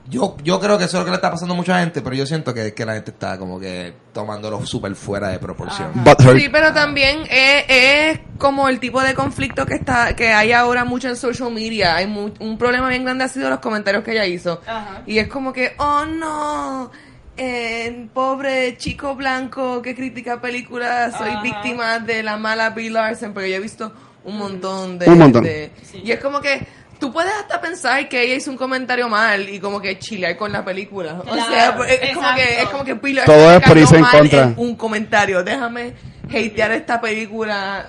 Yo, 0.10 0.38
yo 0.42 0.60
creo 0.60 0.78
que 0.78 0.86
eso 0.86 0.98
es 0.98 1.02
lo 1.02 1.06
que 1.06 1.12
le 1.12 1.16
está 1.16 1.32
pasando 1.32 1.54
a 1.54 1.58
mucha 1.58 1.80
gente, 1.80 2.02
pero 2.02 2.16
yo 2.16 2.26
siento 2.26 2.54
que, 2.54 2.74
que 2.74 2.86
la 2.86 2.94
gente 2.94 3.12
está 3.12 3.38
como 3.38 3.60
que 3.60 3.94
tomándolo 4.14 4.66
súper 4.66 4.96
fuera 4.96 5.30
de 5.30 5.40
proporción. 5.40 5.92
Sí, 6.20 6.48
pero 6.50 6.72
también 6.74 7.24
es, 7.30 7.66
es 7.68 8.20
como 8.38 8.70
el 8.70 8.80
tipo 8.80 9.02
de 9.02 9.14
conflicto 9.14 9.66
que 9.66 9.74
está 9.74 10.16
que 10.16 10.30
hay 10.30 10.54
ahora 10.54 10.86
mucho 10.86 11.10
en 11.10 11.18
social 11.18 11.52
media. 11.52 11.98
Hay 11.98 12.06
un 12.06 12.58
problema 12.58 12.88
bien 12.88 13.04
grande 13.04 13.26
ha 13.26 13.28
sido 13.28 13.50
los 13.50 13.60
comentarios 13.60 14.04
que 14.04 14.12
ella 14.12 14.26
hizo. 14.26 14.62
Ajá. 14.66 15.02
Y 15.06 15.18
es 15.18 15.28
como 15.28 15.52
que, 15.52 15.74
oh 15.78 16.06
no, 16.06 16.90
eh, 17.38 18.08
pobre 18.14 18.78
chico 18.78 19.16
blanco 19.16 19.82
que 19.82 19.96
critica 19.96 20.42
películas, 20.42 21.16
soy 21.18 21.30
Ajá. 21.30 21.42
víctima 21.42 22.00
de 22.00 22.24
la 22.24 22.38
mala 22.38 22.72
Bill 22.72 22.94
Larson, 22.94 23.34
porque 23.34 23.50
yo 23.52 23.56
he 23.58 23.60
visto 23.60 23.92
un 24.24 24.38
montón 24.38 24.98
de... 25.00 25.10
Un 25.10 25.18
montón. 25.20 25.44
de- 25.44 25.72
Y 26.04 26.12
es 26.12 26.20
como 26.20 26.42
que 26.42 26.66
tú 27.00 27.14
puedes 27.14 27.32
hasta 27.32 27.62
pensar 27.62 28.10
que 28.10 28.24
ella 28.24 28.36
hizo 28.36 28.50
un 28.52 28.58
comentario 28.58 29.08
mal 29.08 29.48
y 29.48 29.60
como 29.60 29.80
que 29.80 29.98
chilear 30.00 30.36
con 30.36 30.52
la 30.52 30.66
película. 30.66 31.22
o 31.26 31.36
sea, 31.36 31.78
es, 31.88 32.14
como 32.16 32.36
que, 32.36 32.62
es 32.62 32.70
como 32.70 32.84
que 32.84 32.94
Bill 32.96 33.20
Todo 33.26 33.38
Larson 33.38 33.62
es 33.64 33.68
por 33.70 33.78
irse 33.78 33.96
en 33.96 34.02
mal 34.02 34.12
contra. 34.20 34.54
un 34.58 34.76
comentario. 34.76 35.44
Déjame 35.44 35.94
hatear 36.28 36.72
esta 36.72 37.00
película. 37.00 37.88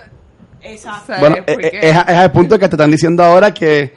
Exacto. 0.61 1.15
Bueno, 1.21 1.37
eh, 1.47 1.71
es, 1.83 1.97
es 1.97 1.97
al 1.97 2.33
punto 2.33 2.59
que 2.59 2.69
te 2.69 2.75
están 2.77 2.91
diciendo 2.91 3.25
ahora 3.25 3.53
que 3.55 3.93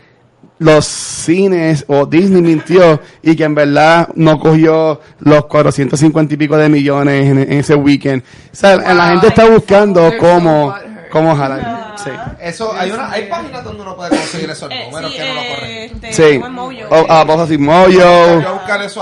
los 0.61 0.85
cines 0.85 1.83
o 1.87 2.05
Disney 2.05 2.41
mintió 2.43 2.99
y 3.23 3.35
que 3.35 3.43
en 3.45 3.55
verdad 3.55 4.09
no 4.13 4.39
cogió 4.39 5.01
los 5.19 5.45
450 5.47 6.35
y 6.35 6.37
pico 6.37 6.55
de 6.55 6.69
millones 6.69 7.25
en, 7.27 7.39
en 7.39 7.51
ese 7.53 7.73
weekend. 7.73 8.21
O 8.21 8.55
sea, 8.55 8.77
la 8.77 9.09
gente 9.09 9.27
está 9.29 9.49
buscando 9.49 10.11
cómo, 10.19 10.71
cómo 11.11 11.35
jalar. 11.35 11.95
Sí. 12.03 12.11
Eso, 12.39 12.73
hay, 12.77 12.91
una, 12.91 13.11
hay 13.11 13.25
páginas 13.27 13.63
donde 13.63 13.81
uno 13.81 13.95
puede 13.95 14.11
conseguir 14.11 14.49
esos 14.51 14.69
Eh, 14.71 14.85
números 14.85 15.11
sí, 15.11 15.17
que 15.17 15.27
no 15.27 15.33
lo 15.33 15.41
eh, 15.41 15.55
corren. 15.55 16.05
este, 16.05 16.13
Sí. 16.13 16.39
como 16.39 16.45
en 16.47 16.53
Mojo. 16.53 16.95
O, 16.95 17.05
ah, 17.09 17.23
vos 17.23 17.39
así, 17.41 17.57
Mojo, 17.57 17.87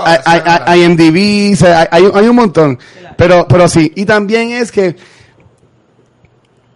hay, 0.04 0.18
hay, 0.24 0.40
hay 0.66 0.82
IMDb, 0.84 1.52
o 1.52 1.56
sea, 1.56 1.88
hay, 1.90 2.08
hay 2.14 2.26
un 2.28 2.36
montón. 2.36 2.78
Pero, 3.16 3.46
pero 3.48 3.68
sí, 3.68 3.92
y 3.96 4.06
también 4.06 4.52
es 4.52 4.72
que, 4.72 4.96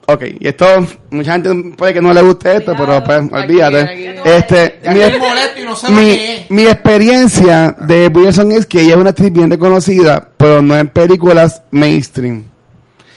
ok, 0.06 0.22
y 0.40 0.48
esto, 0.48 0.66
mucha 1.10 1.32
gente 1.32 1.76
puede 1.76 1.94
que 1.94 2.00
no 2.02 2.12
le 2.12 2.22
guste 2.22 2.56
esto, 2.56 2.74
pero 2.76 3.02
pues, 3.04 3.18
Aquí, 3.18 3.34
olvídate. 3.34 3.80
aquí. 3.80 4.06
Este, 4.24 4.80
Ya 4.82 4.92
mi, 4.92 5.00
y 5.00 5.64
no 5.64 5.90
mi, 5.90 6.46
mi 6.48 6.62
experiencia 6.66 7.74
de 7.80 8.08
Wilson 8.08 8.52
es 8.52 8.66
que 8.66 8.80
ella 8.82 8.94
es 8.94 8.96
una 9.00 9.10
actriz 9.10 9.32
bien 9.32 9.50
reconocida, 9.50 10.28
pero 10.36 10.62
no 10.62 10.76
en 10.76 10.88
películas 10.88 11.62
mainstream. 11.70 12.44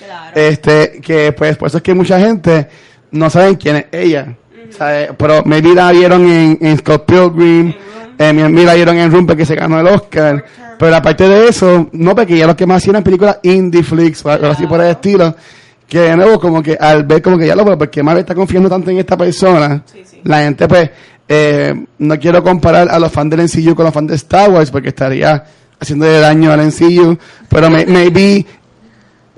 Claro. 0.05 0.31
Este, 0.35 0.99
que 1.01 1.31
pues 1.33 1.57
por 1.57 1.67
eso 1.67 1.77
es 1.77 1.83
que 1.83 1.93
mucha 1.93 2.19
gente 2.19 2.67
no 3.11 3.29
saben 3.29 3.55
quién 3.55 3.77
es 3.77 3.85
ella. 3.91 4.35
¿sabe? 4.69 5.11
Pero 5.17 5.43
maybe 5.45 5.73
la 5.73 5.91
vieron 5.91 6.27
en, 6.27 6.57
en 6.61 6.77
Scott 6.77 7.05
Pilgrim, 7.05 7.73
eh, 8.17 8.33
maybe 8.33 8.63
la 8.63 8.73
vieron 8.73 8.97
en 8.97 9.11
Rumpe 9.11 9.35
que 9.35 9.45
se 9.45 9.55
ganó 9.55 9.79
el 9.79 9.87
Oscar. 9.87 10.43
Pero 10.77 10.95
aparte 10.95 11.27
de 11.27 11.47
eso, 11.47 11.89
no, 11.91 12.15
porque 12.15 12.35
ella 12.35 12.47
lo 12.47 12.55
que 12.55 12.65
más 12.67 12.77
hacía 12.77 12.91
eran 12.91 13.03
películas 13.03 13.39
indie 13.43 13.81
flicks 13.83 14.23
o 14.25 14.29
algo 14.29 14.47
así 14.47 14.67
por 14.67 14.79
el 14.81 14.91
estilo. 14.91 15.35
Que 15.87 15.99
de 15.99 16.15
nuevo 16.17 16.39
como 16.39 16.61
que 16.61 16.75
al 16.79 17.03
ver 17.05 17.21
como 17.21 17.37
que 17.37 17.47
ya 17.47 17.55
lo 17.55 17.63
pero 17.63 17.77
porque 17.77 18.03
Marvel 18.03 18.21
está 18.21 18.35
confiando 18.35 18.69
tanto 18.69 18.89
en 18.91 18.97
esta 18.97 19.15
persona 19.17 19.81
Sí, 19.91 20.01
sí. 20.05 20.19
la 20.23 20.39
gente 20.41 20.67
pues 20.67 20.89
eh, 21.29 21.73
no 21.99 22.19
quiero 22.19 22.43
comparar 22.43 22.89
a 22.89 22.99
los 22.99 23.11
fans 23.11 23.29
del 23.31 23.41
MCU 23.43 23.73
con 23.75 23.85
los 23.85 23.93
fans 23.93 24.07
de 24.09 24.15
Star 24.15 24.49
Wars 24.51 24.69
porque 24.71 24.89
estaría 24.89 25.43
haciéndole 25.79 26.19
daño 26.19 26.51
al 26.51 26.65
MCU 26.67 27.17
pero 27.49 27.69
may- 27.69 27.85
maybe 27.85 28.45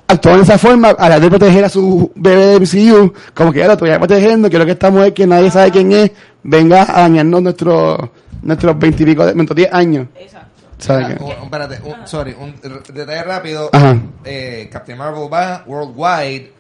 actuó 0.08 0.36
de 0.38 0.44
esa 0.44 0.58
forma 0.58 0.90
a 0.90 1.10
la 1.10 1.20
de 1.20 1.30
proteger 1.30 1.66
a 1.66 1.70
su 1.70 2.12
bebé 2.16 2.46
de 2.48 2.60
MCU 2.60 3.14
como 3.34 3.52
que 3.54 3.60
ya 3.60 3.68
lo 3.68 3.74
estoy 3.74 3.92
protegiendo 3.98 4.50
quiero 4.50 4.66
que 4.66 4.72
esta 4.72 4.90
mujer 4.90 5.14
que 5.14 5.28
nadie 5.28 5.52
sabe 5.52 5.72
quién 5.72 5.92
es 5.92 6.12
venga 6.44 6.84
a 6.84 7.02
dañarnos 7.02 7.42
nuestros 7.44 7.98
nuestros 8.42 8.80
veintipico 8.80 9.26
de 9.26 9.36
nuestros 9.36 9.56
10 9.56 9.74
años 9.74 10.08
Exacto. 10.20 10.48
¿Sabes 10.80 11.08
Mira, 11.08 11.18
qué? 11.20 11.24
un- 11.24 11.32
espérate, 11.44 11.80
un- 11.84 12.08
sorry, 12.08 12.36
un 12.40 12.56
detalle 12.94 13.24
rápido. 13.24 13.70
Ajá. 13.72 13.96
Eh, 14.24 14.68
Captain 14.72 14.98
Marvel 14.98 15.32
va 15.32 15.64
worldwide 15.68 16.54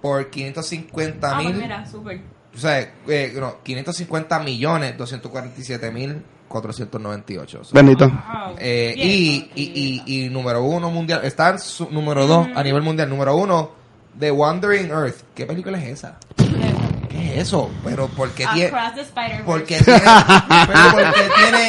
por 0.00 0.30
550 0.30 1.28
Ah, 1.30 1.34
pues 1.36 1.46
mil. 1.48 1.56
mira, 1.56 1.84
súper. 1.86 2.20
o 2.54 2.58
sea, 2.58 2.80
eh, 3.08 3.34
no, 3.38 3.56
550 3.62 4.38
millones 4.40 4.96
247 4.96 5.90
mil 5.90 6.22
498. 6.48 7.58
o 7.60 7.64
sea, 7.64 7.72
bendito 7.74 8.06
Wow. 8.08 8.54
eh, 8.58 8.92
Bien, 8.94 9.08
y, 9.08 9.50
y, 9.56 10.02
y, 10.06 10.26
y 10.26 10.28
número 10.30 10.62
uno 10.62 10.90
mundial. 10.90 11.20
Está 11.24 11.58
su 11.58 11.90
número 11.90 12.26
dos 12.26 12.46
a 12.54 12.62
nivel 12.62 12.82
mundial. 12.82 13.08
Número 13.10 13.34
uno, 13.36 13.72
The 14.18 14.30
Wandering 14.30 14.90
Earth. 14.90 15.22
¿Qué 15.34 15.44
película 15.44 15.78
es 15.78 15.88
esa? 15.88 16.18
¿Qué 17.08 17.32
es 17.34 17.42
eso? 17.48 17.70
Pero 17.84 18.08
porque 18.16 18.46
tiene. 18.54 18.66
Across 18.68 18.94
the 18.94 19.00
Spider-Verse. 19.02 19.44
Porque 19.44 19.78
tiene. 19.82 20.00
pero 20.66 20.80
porque 20.92 21.30
tiene. 21.42 21.68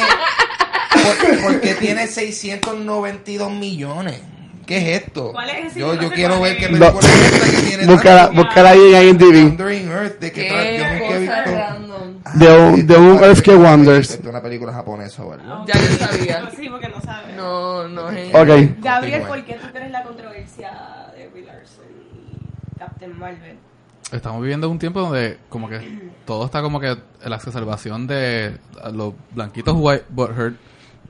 Por- 0.92 1.42
porque 1.52 1.74
tiene 1.74 2.06
692 2.06 3.52
millones. 3.52 4.20
¿Qué 4.66 4.76
es 4.96 5.02
esto? 5.02 5.32
¿Cuál 5.32 5.48
es 5.48 5.66
ese? 5.68 5.80
Yo, 5.80 5.94
No 5.94 6.02
yo 6.02 6.08
sé 6.10 6.14
quiero 6.14 6.40
ver 6.42 6.56
qué 6.58 6.64
es. 6.66 6.70
película 6.70 7.08
es 7.08 7.32
esta 7.32 7.50
que 7.50 7.66
tiene. 7.68 7.86
buscar 7.92 8.16
tanto. 8.26 8.42
buscar 8.42 8.66
ahí 8.66 8.94
en 8.94 9.08
IMDb 9.08 9.60
Earth. 9.90 10.18
¿De 10.20 10.32
qué, 10.32 10.50
tra- 10.50 10.76
Yo 10.76 10.84
nunca 10.92 11.06
he 11.06 11.08
Qué 11.08 11.18
visto. 11.18 12.34
De 12.34 12.58
un- 12.66 12.86
de 12.86 12.96
un 12.98 13.24
Earth 13.24 13.40
que 13.40 13.54
Wonders. 13.54 14.22
De 14.22 14.28
una 14.28 14.42
película 14.42 14.72
japonesa 14.74 15.24
o 15.24 15.32
algo. 15.32 15.64
Ya 15.66 15.74
yo 15.74 16.06
sabía. 16.06 16.50
Sí, 16.56 16.68
porque 16.68 16.88
no 16.90 17.00
sabes. 17.00 17.34
No, 17.34 17.88
no 17.88 18.10
es. 18.10 18.28
ok 18.34 18.82
Gabriel. 18.82 19.22
¿por 19.22 19.42
qué 19.44 19.54
tú 19.54 19.66
eres 19.76 19.90
la 19.90 20.02
controversia 20.02 20.70
de 21.16 21.28
Brie 21.28 21.44
Larson 21.46 21.84
y 22.74 22.78
Captain 22.78 23.18
Marvel? 23.18 23.56
Estamos 24.12 24.40
viviendo 24.42 24.68
un 24.68 24.78
tiempo 24.78 25.00
donde 25.00 25.38
como 25.48 25.68
que 25.70 25.98
todo 26.26 26.44
está 26.44 26.60
como 26.60 26.78
que 26.80 26.94
la 27.24 27.36
exacerbación 27.36 28.06
de 28.06 28.58
los 28.92 29.14
blanquitos 29.34 29.74
white 29.78 30.04
butthurt, 30.10 30.56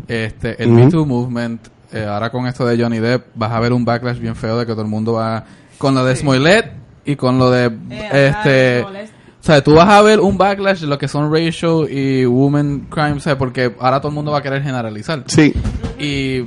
este, 0.07 0.63
el. 0.63 0.71
Me 0.71 0.89
Too 0.91 1.05
movement, 1.05 1.67
eh, 1.93 2.05
ahora 2.05 2.31
con 2.31 2.47
esto 2.47 2.65
de 2.67 2.81
Johnny 2.81 2.99
Depp 2.99 3.29
vas 3.35 3.51
a 3.53 3.61
ver 3.61 3.73
un 3.73 3.85
backlash 3.85 4.19
bien 4.19 4.37
feo 4.37 4.59
de 4.59 4.67
que 4.67 4.73
todo 4.73 4.83
el 4.83 4.89
mundo 4.89 5.15
va 5.15 5.45
con 5.79 5.95
lo 5.95 6.05
de 6.05 6.15
Smollett 6.17 6.73
y 7.05 7.17
con 7.17 7.39
lo 7.39 7.51
de 7.51 7.67
Eh, 7.91 8.29
este 8.29 8.85
ay, 8.87 9.09
o 9.41 9.45
sea, 9.51 9.63
tú 9.63 9.75
vas 9.75 9.89
a 9.89 10.03
ver 10.03 10.21
un 10.21 10.37
backlash 10.37 10.81
de 10.81 10.87
lo 10.87 10.99
que 10.99 11.09
son 11.09 11.33
racial 11.33 11.87
y 11.91 12.27
women 12.27 12.89
crimes, 12.91 13.19
o 13.19 13.21
sea, 13.21 13.39
porque 13.39 13.75
ahora 13.81 14.01
todo 14.01 14.09
el 14.11 14.15
mundo 14.15 14.33
va 14.33 14.39
a 14.39 14.43
querer 14.43 14.63
generalizar. 14.63 15.23
sí 15.27 15.55
Y 15.99 16.43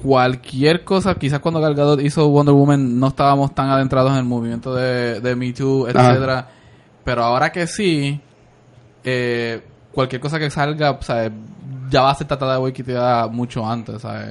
cualquier 0.00 0.84
cosa, 0.84 1.14
quizás 1.14 1.40
cuando 1.40 1.60
Gal 1.60 1.74
Gadot 1.74 2.00
hizo 2.00 2.28
Wonder 2.28 2.54
Woman 2.54 3.00
no 3.00 3.08
estábamos 3.08 3.54
tan 3.54 3.70
adentrados 3.70 4.12
en 4.12 4.18
el 4.18 4.24
movimiento 4.24 4.74
de, 4.74 5.20
de 5.20 5.34
Me 5.34 5.52
Too, 5.52 5.86
Ajá. 5.88 6.10
etcétera. 6.10 6.48
Pero 7.02 7.24
ahora 7.24 7.50
que 7.50 7.66
sí, 7.66 8.20
eh, 9.02 9.60
cualquier 9.92 10.20
cosa 10.20 10.38
que 10.38 10.50
salga, 10.50 10.98
¿sabes? 11.00 11.32
Ya 11.94 12.02
va 12.02 12.10
a 12.10 12.14
ser 12.16 12.26
tratada 12.26 12.54
de 12.54 12.58
Wikipedia 12.58 13.28
mucho 13.28 13.64
antes, 13.64 14.02
¿sabes? 14.02 14.28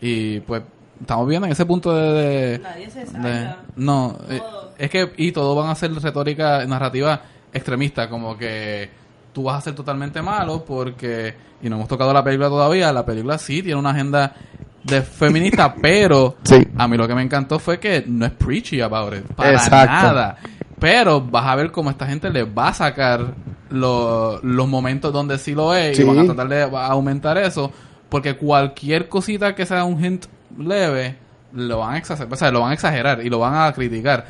Y 0.00 0.40
pues 0.40 0.62
estamos 1.00 1.28
viendo 1.28 1.46
en 1.46 1.52
ese 1.52 1.64
punto 1.64 1.94
de... 1.94 2.12
de- 2.12 2.58
Nadie 2.58 2.90
se 2.90 3.04
de- 3.06 3.54
no, 3.76 4.18
eh, 4.28 4.38
Todo. 4.40 4.72
es 4.76 4.90
que 4.90 5.12
y 5.18 5.30
todo 5.30 5.54
van 5.54 5.70
a 5.70 5.74
ser 5.76 5.94
retórica 5.94 6.64
narrativa 6.66 7.20
extremista, 7.52 8.08
como 8.08 8.36
que 8.36 8.90
tú 9.32 9.44
vas 9.44 9.58
a 9.58 9.60
ser 9.60 9.74
totalmente 9.74 10.20
malo 10.20 10.64
porque 10.64 11.34
y 11.62 11.68
no 11.68 11.76
hemos 11.76 11.88
tocado 11.88 12.12
la 12.12 12.24
película 12.24 12.48
todavía, 12.48 12.92
la 12.92 13.04
película 13.06 13.38
sí 13.38 13.62
tiene 13.62 13.78
una 13.78 13.90
agenda 13.90 14.34
de 14.82 15.02
feminista, 15.02 15.72
pero 15.80 16.36
Sí. 16.42 16.56
a 16.76 16.88
mí 16.88 16.96
lo 16.96 17.06
que 17.06 17.14
me 17.14 17.22
encantó 17.22 17.58
fue 17.60 17.78
que 17.78 18.02
no 18.06 18.26
es 18.26 18.32
preachy 18.32 18.80
about 18.80 19.14
it, 19.14 19.24
para 19.36 19.52
Exacto. 19.52 19.92
nada. 19.92 20.36
Pero 20.80 21.20
vas 21.20 21.46
a 21.46 21.54
ver 21.56 21.70
cómo 21.70 21.90
esta 21.90 22.06
gente 22.06 22.30
le 22.30 22.42
va 22.44 22.68
a 22.68 22.74
sacar 22.74 23.34
lo- 23.70 24.40
los 24.42 24.66
momentos 24.66 25.12
donde 25.12 25.38
sí 25.38 25.54
lo 25.54 25.74
es 25.74 25.96
Sí. 25.96 26.02
y 26.02 26.06
van 26.06 26.18
a 26.18 26.24
tratar 26.24 26.48
de 26.48 26.62
aumentar 26.62 27.38
eso, 27.38 27.70
porque 28.08 28.36
cualquier 28.36 29.08
cosita 29.08 29.54
que 29.54 29.66
sea 29.66 29.84
un 29.84 30.02
hint 30.04 30.24
leve 30.58 31.16
lo 31.52 31.78
van 31.78 31.94
a 31.94 31.98
exagerar, 31.98 32.32
o 32.32 32.36
sea, 32.36 32.50
lo 32.50 32.60
van 32.60 32.70
a 32.70 32.74
exagerar 32.74 33.24
y 33.24 33.28
lo 33.30 33.38
van 33.38 33.54
a 33.54 33.72
criticar. 33.72 34.26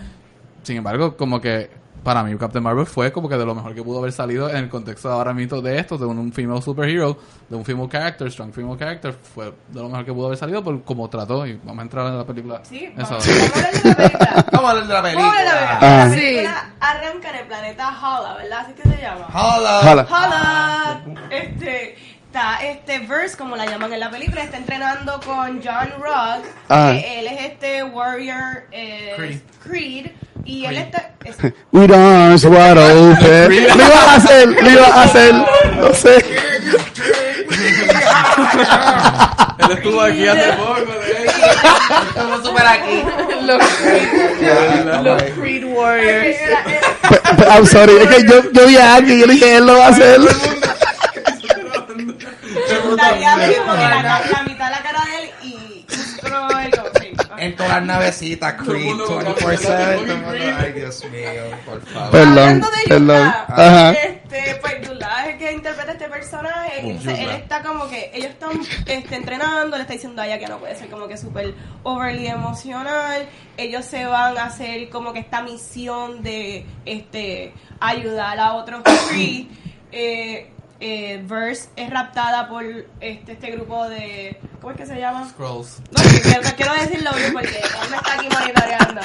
Sin 0.63 0.77
embargo, 0.77 1.17
como 1.17 1.41
que 1.41 1.71
para 2.03 2.23
mí 2.23 2.37
Captain 2.37 2.63
Marvel 2.63 2.87
fue 2.87 3.13
como 3.13 3.29
que 3.29 3.37
de 3.37 3.45
lo 3.45 3.55
mejor 3.55 3.75
que 3.75 3.83
pudo 3.83 3.99
haber 3.99 4.13
salido 4.13 4.49
en 4.49 4.57
el 4.57 4.69
contexto 4.69 5.11
ahora 5.11 5.33
mismo 5.35 5.61
de 5.61 5.79
esto, 5.79 5.99
de 5.99 6.07
un, 6.07 6.19
un 6.19 6.33
female 6.33 6.63
superhero, 6.63 7.19
de 7.49 7.57
un 7.57 7.65
female 7.65 7.89
character, 7.89 8.31
strong 8.31 8.53
female 8.53 8.79
character, 8.79 9.13
fue 9.13 9.47
de 9.69 9.81
lo 9.81 9.89
mejor 9.89 10.05
que 10.05 10.13
pudo 10.13 10.27
haber 10.27 10.39
salido 10.39 10.63
por 10.65 10.83
cómo 10.85 11.09
trató 11.11 11.47
y 11.47 11.55
vamos 11.65 11.79
a 11.79 11.83
entrar 11.83 12.07
en 12.07 12.19
la 12.19 12.25
película. 12.25 12.61
Sí, 12.65 12.89
vamos, 12.97 13.11
vamos 13.11 13.27
a 13.27 13.51
hablar 13.51 13.73
de 13.73 13.85
la 13.85 13.93
película. 13.93 14.11
Vamos 14.13 14.15
a 14.15 14.31
hablar 14.31 14.41
de 14.41 14.43
la 14.43 14.51
Vamos 14.53 14.65
a 14.65 14.71
hablar 14.71 14.87
de 14.87 14.95
la 14.95 15.03
película. 15.03 15.79
Ah. 15.81 15.81
La 15.81 16.11
Sí. 16.11 16.21
película 16.21 16.71
arranca 16.81 17.31
en 17.31 17.37
el 17.37 17.47
planeta 17.47 17.89
Hala, 18.01 18.35
¿verdad? 18.35 18.59
Así 18.61 18.73
que 18.75 18.83
se 18.89 19.03
llama. 19.03 19.27
Hola. 19.33 19.81
Hola. 19.93 20.07
Hola. 20.11 21.01
Este, 21.31 21.97
está 22.31 22.59
este 22.65 23.01
Verse, 23.01 23.37
como 23.37 23.57
la 23.57 23.67
llaman 23.67 23.93
en 23.93 23.99
la 24.01 24.09
película, 24.11 24.43
está 24.45 24.57
entrenando 24.57 25.21
con 25.25 25.61
John 25.65 25.93
Rock. 26.01 26.45
Ah. 26.69 26.93
que 26.95 27.19
él 27.21 27.27
es 27.27 27.41
este 27.53 27.83
warrior 27.83 28.65
eh, 28.71 29.15
Creed. 29.17 29.39
Creed, 29.65 30.07
y 30.45 30.65
él 30.65 30.77
está... 30.77 31.11
es- 31.25 31.37
With 31.73 31.93
arms 31.93 32.45
wide 32.45 32.79
open. 32.79 33.51
Lo 33.51 33.59
iba 33.75 34.05
a 34.13 34.15
hacer, 34.15 34.49
lo 34.49 34.71
iba 34.71 34.87
a 34.87 35.03
hacer. 35.03 35.35
No 35.35 35.93
sé. 35.95 36.25
Él 39.59 39.71
estuvo 39.73 40.01
aquí 40.01 40.27
hace 40.27 40.53
poco. 40.57 40.93
Estamos 42.09 42.45
súper 42.47 42.67
aquí. 42.67 43.03
Los 43.43 43.63
Creed, 43.67 45.03
los 45.03 45.23
Creed 45.35 45.65
Warriors. 45.65 46.37
Era- 46.39 46.65
Pero, 47.37 47.51
I'm 47.51 47.67
sorry, 47.67 47.93
es 47.97 48.09
que 48.09 48.23
yo, 48.27 48.51
yo 48.53 48.67
vi 48.67 48.77
a 48.77 48.95
alguien 48.95 49.19
y 49.19 49.21
yo 49.23 49.27
dije, 49.27 49.57
él 49.57 49.67
lo 49.67 49.77
va 49.79 49.87
a 49.87 49.89
hacer. 49.91 50.21
Estaría 52.73 53.37
bien 53.37 53.63
porque 53.67 53.83
la, 53.83 54.03
la 54.03 54.43
mitad 54.45 54.67
de 54.67 54.71
la 54.71 54.83
cara 54.83 55.05
de 55.05 55.23
él 55.23 55.31
y 55.43 55.81
ok. 56.25 57.39
En 57.39 57.57
todas 57.57 57.71
las 57.73 57.83
navecitas, 57.85 58.55
Creed 58.55 58.85
mundo 58.87 59.07
con 59.07 59.25
24-7. 59.25 59.35
Creed. 59.35 59.59
todo 59.67 59.91
el 59.91 60.07
mundo, 60.07 60.57
Ay, 60.59 60.73
Dios 60.73 61.05
mío, 61.07 61.31
por 61.65 61.81
favor. 61.87 62.11
Perdón, 62.11 62.29
Hablando 62.39 62.67
de 62.71 62.89
perdón. 62.89 63.09
Yula, 63.09 63.45
Ajá. 63.49 63.93
este, 63.93 64.55
pues 64.61 64.89
Yula 64.89 65.25
es 65.27 65.33
el 65.33 65.39
que 65.39 65.53
interpreta 65.53 65.93
este 65.93 66.09
personaje. 66.09 66.81
entonces 66.81 67.19
él 67.19 67.31
está 67.31 67.63
como 67.63 67.89
que, 67.89 68.11
ellos 68.15 68.31
están 68.31 68.61
este, 68.87 69.17
entrenando, 69.17 69.77
le 69.77 69.83
está 69.83 69.93
diciendo 69.95 70.23
a 70.23 70.27
ella 70.27 70.39
que 70.39 70.49
no 70.49 70.59
puede 70.59 70.77
ser 70.77 70.89
como 70.91 71.09
que 71.09 71.17
súper 71.17 71.55
overly 71.83 72.27
emocional. 72.27 73.27
Ellos 73.57 73.85
se 73.85 74.05
van 74.07 74.37
a 74.39 74.45
hacer 74.45 74.89
como 74.91 75.13
que 75.13 75.21
esta 75.21 75.43
misión 75.43 76.23
de 76.23 76.67
este 76.85 77.55
ayudar 77.81 78.39
a 78.39 78.55
otros 78.55 78.83
Kree. 79.09 79.49
Eh, 79.93 80.53
eh, 80.81 81.23
Verse 81.27 81.69
es 81.77 81.91
raptada 81.91 82.49
por 82.49 82.65
este, 83.01 83.33
este 83.33 83.51
grupo 83.53 83.89
de. 83.89 84.41
¿Cómo 84.61 84.73
es 84.73 84.77
que 84.79 84.87
se 84.87 84.99
llama? 84.99 85.29
Scrolls. 85.29 85.81
No, 85.91 86.01
quiero, 86.23 86.41
quiero 86.57 86.75
decirlo 86.75 87.11
bien 87.17 87.33
porque 87.33 87.49
él 87.59 87.91
me 87.91 87.97
está 87.97 88.15
aquí 88.15 88.29
monitoreando. 88.33 89.01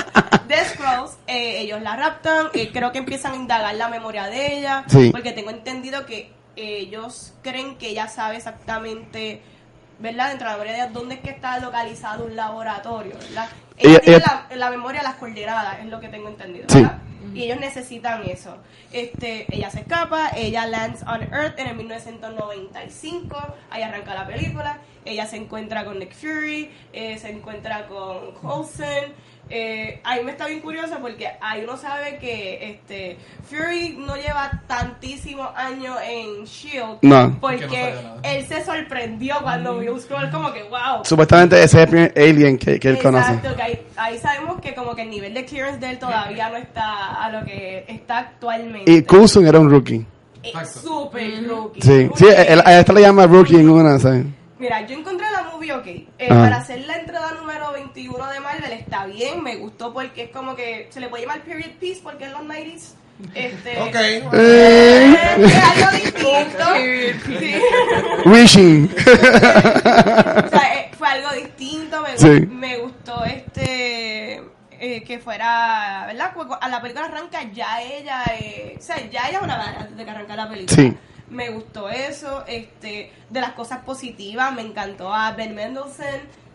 The 0.48 0.66
Scrolls, 0.66 1.12
eh, 1.28 1.62
ellos 1.62 1.82
la 1.82 1.96
raptan, 1.96 2.48
eh, 2.54 2.72
creo 2.72 2.92
que 2.92 3.00
empiezan 3.00 3.34
a 3.34 3.36
indagar 3.36 3.76
la 3.76 3.88
memoria 3.90 4.26
de 4.26 4.58
ella, 4.58 4.84
Sí. 4.88 5.10
porque 5.12 5.32
tengo 5.32 5.50
entendido 5.50 6.06
que 6.06 6.32
ellos 6.56 7.34
creen 7.42 7.78
que 7.78 7.90
ella 7.90 8.08
sabe 8.08 8.38
exactamente, 8.38 9.42
¿verdad? 10.00 10.30
Dentro 10.30 10.48
de 10.48 10.52
la 10.52 10.58
memoria 10.58 10.72
de 10.74 10.78
ella, 10.80 10.90
dónde 10.94 11.16
es 11.16 11.22
que 11.22 11.30
está 11.32 11.60
localizado 11.60 12.26
un 12.26 12.36
laboratorio, 12.36 13.16
¿verdad? 13.18 13.50
Ella, 13.78 13.90
Ella- 13.90 14.00
tiene 14.00 14.18
ella- 14.18 14.46
la, 14.52 14.56
la 14.56 14.70
memoria 14.70 15.02
de 15.02 15.08
las 15.08 15.16
coordenadas, 15.16 15.80
es 15.80 15.86
lo 15.88 16.00
que 16.00 16.08
tengo 16.10 16.30
entendido, 16.30 16.66
Sí. 16.70 16.86
Y 17.36 17.44
ellos 17.44 17.60
necesitan 17.60 18.24
eso. 18.30 18.58
Este, 18.94 19.46
ella 19.54 19.70
se 19.70 19.82
escapa, 19.82 20.30
ella 20.36 20.66
lands 20.66 21.04
on 21.04 21.22
Earth 21.34 21.60
en 21.60 21.68
el 21.68 21.76
1995, 21.76 23.38
ahí 23.70 23.84
arranca 23.84 24.14
la 24.14 24.26
película, 24.26 24.80
ella 25.04 25.28
se 25.28 25.36
encuentra 25.36 25.84
con 25.84 26.00
Nick 26.00 26.14
Fury, 26.14 26.72
eh, 26.94 27.18
se 27.18 27.30
encuentra 27.30 27.88
con 27.88 28.32
Coulson, 28.36 29.14
eh, 29.50 30.00
ahí 30.04 30.24
me 30.24 30.32
está 30.32 30.48
bien 30.48 30.60
curioso 30.60 30.98
porque 31.00 31.28
ahí 31.40 31.64
uno 31.64 31.78
sabe 31.78 32.18
que 32.18 32.72
este 32.72 33.18
Fury 33.48 33.96
no 34.00 34.16
lleva 34.16 34.64
tantísimos 34.68 35.50
años 35.56 35.96
en 36.04 36.46
Shield 36.46 36.98
No. 37.04 37.16
Que 37.22 37.28
no 37.28 37.40
porque 37.40 37.68
nada. 37.68 38.20
él 38.24 38.46
se 38.48 38.64
sorprendió 38.66 39.36
cuando 39.44 39.78
vio 39.78 39.94
un 39.94 40.02
scroll 40.02 40.32
como 40.32 40.52
que 40.52 40.64
wow 40.64 41.04
Supuestamente 41.04 41.58
ese 41.58 41.78
es 41.78 41.84
el 41.84 41.90
primer 41.90 42.14
alien 42.18 42.58
que, 42.58 42.80
que 42.80 42.90
él 42.90 43.00
conoce. 43.02 43.34
Exacto, 43.34 43.56
que 43.56 43.62
ahí, 43.62 43.88
ahí 43.98 44.18
sabemos 44.18 44.60
que 44.62 44.74
como 44.74 44.96
que 44.96 45.04
el 45.04 45.10
nivel 45.12 45.34
de 45.34 45.46
clearance 45.46 45.80
de 45.80 45.92
él 45.92 46.00
todavía 46.00 46.50
no 46.50 46.58
está 46.58 47.24
a 47.24 47.30
lo 47.30 47.46
que 47.46 47.86
está 47.88 48.18
actualmente. 48.20 48.92
Y 48.92 49.04
Coulson 49.04 49.46
era 49.46 49.60
un 49.60 49.70
rookie. 49.70 50.06
Exacto. 50.42 50.80
súper 50.80 51.48
rookie. 51.48 51.82
Sí, 51.82 52.10
sí, 52.16 52.26
él, 52.36 52.62
a 52.66 52.80
esta 52.80 52.94
le 52.94 53.02
llama 53.02 53.26
rookie 53.28 53.56
en 53.56 53.70
una, 53.70 54.00
¿sabes? 54.00 54.26
Mira, 54.58 54.82
yo 54.88 54.98
encontré 54.98 55.26
la 55.32 55.44
movie, 55.44 55.74
ok. 55.74 55.86
Eh, 55.88 56.10
Ajá. 56.30 56.42
para 56.44 56.56
hacer 56.58 56.80
la 56.86 56.96
entrada 56.98 57.32
número 57.34 57.74
21 57.74 58.28
de 58.32 58.40
Marvel 58.40 58.72
está 58.72 59.06
bien, 59.06 59.44
me 59.44 59.58
gustó 59.58 59.92
porque 59.94 60.24
es 60.24 60.30
como 60.30 60.56
que 60.56 60.88
se 60.92 61.00
le 61.02 61.10
puede 61.10 61.24
llamar 61.26 61.42
period 61.42 61.72
piece 61.80 62.00
porque 62.02 62.26
es 62.26 62.32
los 62.32 62.42
90s. 62.42 62.94
Este, 63.34 63.82
Ok. 63.82 63.96
eh, 63.96 64.24
Eh. 64.34 65.36
es 65.46 65.64
algo 65.64 65.92
distinto. 65.98 66.66
Sí. 67.40 68.30
Wishing. 68.30 68.90
O 68.96 70.50
sea, 70.50 70.74
eh, 70.76 70.92
fue 70.98 71.08
algo 71.08 71.32
distinto, 71.34 72.02
me, 72.02 72.18
Sí. 72.18 72.46
me 72.48 72.78
gustó 72.78 73.24
este 73.26 74.42
eh, 74.80 75.04
que 75.04 75.20
fuera, 75.20 76.06
¿verdad? 76.08 76.34
A 76.62 76.70
la 76.70 76.82
película 76.82 77.06
arranca 77.06 77.44
ya 77.54 77.82
ella, 77.82 78.24
eh, 78.40 78.76
o 78.78 78.82
sea, 78.82 78.98
ya 79.10 79.28
ella 79.30 79.38
es 79.40 79.44
una 79.44 79.58
badass 79.58 79.78
antes 79.82 79.98
de 79.98 80.06
que 80.06 80.12
arranca 80.12 80.36
la 80.36 80.50
película. 80.50 80.76
Sí. 80.76 80.98
Me 81.30 81.50
gustó 81.50 81.90
eso, 81.90 82.44
este, 82.48 83.12
de 83.30 83.42
las 83.42 83.52
cosas 83.54 83.80
positivas, 83.84 84.54
me 84.54 84.62
encantó 84.62 85.14
a 85.14 85.32
Ben 85.32 85.56
Mendelsohn 85.56 86.06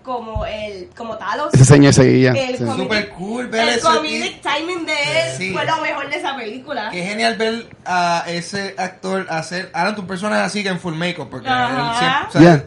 como 0.02 0.46
el, 0.46 0.88
como 0.96 1.18
Talos. 1.18 1.52
Ese 1.52 1.64
señor 1.64 1.92
seguía. 1.92 2.30
El 2.32 2.56
sí. 2.56 2.64
comedic- 2.64 2.76
Super 2.76 3.08
cool 3.10 3.46
ver 3.48 3.68
el 3.68 3.74
eso 3.74 3.92
comedic 3.94 4.40
timing 4.40 4.86
de 4.86 4.92
él 4.92 5.36
Sí. 5.36 5.52
fue 5.52 5.64
lo 5.66 5.76
mejor 5.82 6.08
de 6.08 6.16
esa 6.16 6.36
película. 6.36 6.88
Qué 6.90 7.02
genial 7.04 7.36
ver 7.36 7.66
a 7.84 8.24
ese 8.28 8.74
actor 8.78 9.26
hacer. 9.28 9.70
Ahora 9.74 9.94
tu 9.94 10.06
personaje 10.06 10.42
así 10.42 10.62
que 10.62 10.70
en 10.70 10.80
full 10.80 10.94
makeup. 10.94 11.28
Porque 11.28 11.48
Ajá. 11.48 11.90
él 11.92 11.98
siempre. 11.98 12.28
o 12.28 12.32
sea, 12.32 12.40
Yeah. 12.40 12.64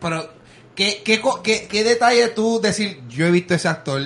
Pero, 0.00 0.30
¿qué, 0.74 1.02
qué, 1.04 1.20
co- 1.20 1.42
qué, 1.42 1.66
qué 1.68 1.84
detalle 1.84 2.28
tú 2.28 2.60
decir, 2.60 3.00
yo 3.08 3.26
he 3.26 3.30
visto 3.30 3.54
ese 3.54 3.68
actor 3.68 4.00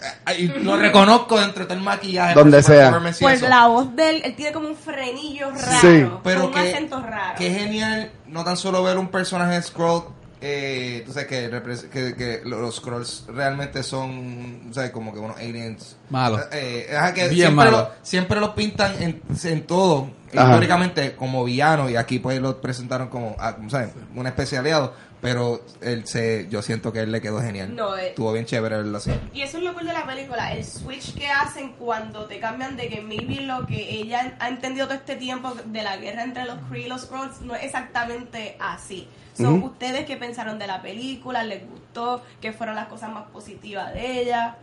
eh, 0.00 0.36
y 0.38 0.46
lo 0.48 0.76
reconozco 0.76 1.38
dentro 1.40 1.60
de 1.60 1.66
todo 1.66 1.78
el 1.78 1.84
maquillaje? 1.84 2.34
Donde 2.34 2.62
sea. 2.62 3.00
Pues 3.20 3.40
la 3.42 3.66
voz 3.66 3.94
de 3.96 4.10
él, 4.10 4.22
él 4.24 4.34
tiene 4.36 4.52
como 4.52 4.68
un 4.68 4.76
frenillo 4.76 5.50
raro, 5.50 5.80
Sí. 5.80 6.06
Pero 6.22 6.46
un 6.46 6.52
que, 6.52 6.58
acento 6.60 7.00
raro. 7.02 7.34
Qué 7.38 7.50
genial, 7.50 8.10
no 8.26 8.44
tan 8.44 8.56
solo 8.56 8.82
ver 8.82 8.98
un 8.98 9.08
personaje 9.08 9.60
Scroll. 9.62 10.04
Eh, 10.38 11.02
tú 11.06 11.12
sabes 11.14 11.28
que, 11.28 11.88
que, 11.90 12.14
que 12.14 12.42
los 12.44 12.76
Scrolls 12.76 13.24
realmente 13.28 13.82
son, 13.82 14.68
¿sabes? 14.70 14.90
Como 14.90 15.12
que 15.14 15.18
unos 15.18 15.38
aliens. 15.38 15.96
Malos. 16.10 16.42
Eh, 16.52 16.94
ajá, 16.94 17.14
que 17.14 17.28
Bien 17.28 17.48
siempre, 17.48 17.54
malos. 17.70 17.80
lo, 17.80 17.90
siempre 18.02 18.40
los 18.40 18.50
pintan 18.50 19.02
en, 19.02 19.22
en 19.44 19.62
todo, 19.66 20.10
Ajá. 20.36 20.44
históricamente, 20.50 21.16
como 21.16 21.42
villanos. 21.42 21.90
Y 21.90 21.96
aquí 21.96 22.18
pues 22.18 22.38
lo 22.40 22.60
presentaron 22.60 23.08
como, 23.08 23.34
ah, 23.38 23.56
¿sabes? 23.68 23.90
Una 24.14 24.28
especie 24.28 24.56
de 24.56 24.60
aliado. 24.60 24.94
Pero 25.22 25.60
él 25.80 26.06
se, 26.06 26.46
yo 26.50 26.60
siento 26.62 26.92
que 26.92 27.00
él 27.00 27.10
le 27.10 27.20
quedó 27.20 27.40
genial. 27.40 27.74
No, 27.74 27.96
eh. 27.96 28.08
Estuvo 28.08 28.32
bien 28.32 28.44
chévere 28.44 28.76
verlo 28.76 28.98
así. 28.98 29.10
Y 29.32 29.42
eso 29.42 29.56
es 29.58 29.64
lo 29.64 29.72
cool 29.74 29.86
de 29.86 29.92
la 29.92 30.04
película, 30.06 30.52
el 30.52 30.62
switch 30.64 31.14
que 31.16 31.28
hacen 31.28 31.72
cuando 31.72 32.26
te 32.26 32.38
cambian 32.38 32.76
de 32.76 32.88
que 32.88 33.00
maybe 33.00 33.40
lo 33.40 33.66
que 33.66 33.90
ella 33.94 34.34
ha 34.38 34.48
entendido 34.48 34.86
todo 34.86 34.96
este 34.96 35.16
tiempo 35.16 35.54
de 35.64 35.82
la 35.82 35.96
guerra 35.96 36.22
entre 36.22 36.44
los 36.44 36.56
Kree 36.68 36.86
y 36.86 36.88
los 36.88 37.02
Skrulls 37.02 37.40
no 37.40 37.54
es 37.54 37.64
exactamente 37.64 38.56
así. 38.60 39.08
So, 39.36 39.50
Ujú. 39.50 39.66
¿Ustedes 39.66 40.04
qué 40.06 40.16
pensaron 40.16 40.58
de 40.58 40.66
la 40.66 40.80
película? 40.82 41.42
¿Les 41.44 41.66
gustó? 41.68 42.22
¿Qué 42.40 42.52
fueron 42.52 42.74
las 42.76 42.86
cosas 42.88 43.10
más 43.10 43.24
positivas 43.30 43.92
de 43.94 44.20
ella? 44.22 44.56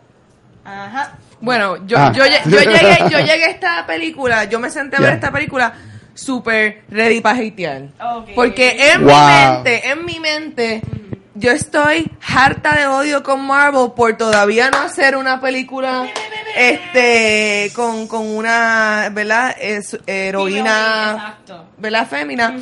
Ajá. 0.64 1.18
Bueno, 1.40 1.84
yo, 1.86 1.98
Ah. 1.98 2.12
yo, 2.14 2.24
lle- 2.24 2.42
yo 2.44 2.58
llegué, 2.70 2.98
yo 3.10 3.18
llegué 3.18 3.44
a 3.44 3.50
esta 3.50 3.86
película, 3.86 4.44
yo 4.44 4.58
me 4.58 4.70
senté 4.70 4.96
a 4.96 5.00
ver 5.00 5.12
esta 5.14 5.30
película 5.30 5.74
súper 6.14 6.82
ready 6.88 7.20
para 7.20 7.38
hatear. 7.38 7.88
Porque 8.34 8.92
en 8.92 9.04
Wow. 9.04 9.14
mi 9.14 9.26
mente, 9.26 9.88
en 9.88 10.04
mi 10.04 10.20
mente, 10.20 10.82
yo 11.34 11.50
estoy 11.50 12.10
harta 12.34 12.76
de 12.76 12.86
odio 12.86 13.22
con 13.22 13.44
Marvel 13.44 13.92
por 13.96 14.16
todavía 14.16 14.70
no 14.70 14.78
hacer 14.78 15.16
una 15.16 15.40
película 15.40 16.06
este 16.56 17.72
con, 17.74 18.06
con 18.06 18.26
una, 18.26 19.10
¿verdad? 19.12 19.54
Es, 19.60 19.98
heroína. 20.06 21.38
¿verdad? 21.78 22.06
Fémina. 22.08 22.56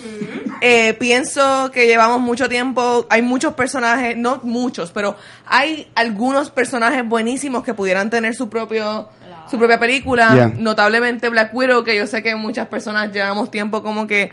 Eh, 0.61 0.95
pienso 0.95 1.71
que 1.71 1.87
llevamos 1.87 2.21
mucho 2.21 2.49
tiempo, 2.49 3.07
hay 3.11 3.21
muchos 3.21 3.55
personajes, 3.55 4.17
no 4.17 4.41
muchos, 4.45 4.91
pero 4.93 5.17
hay 5.47 5.91
algunos 5.95 6.51
personajes 6.51 7.07
buenísimos 7.07 7.63
que 7.65 7.75
pudieran 7.75 8.09
tener 8.11 8.35
su 8.35 8.49
propio 8.49 9.09
su 9.51 9.59
propia 9.59 9.79
película, 9.79 10.31
Yeah. 10.35 10.53
notablemente 10.59 11.29
Black 11.29 11.55
Widow, 11.55 11.85
que 11.85 11.97
yo 11.97 12.07
sé 12.07 12.23
que 12.23 12.35
muchas 12.35 12.69
personas 12.69 13.13
llevamos 13.13 13.51
tiempo 13.51 13.83
como 13.83 14.07
que 14.07 14.31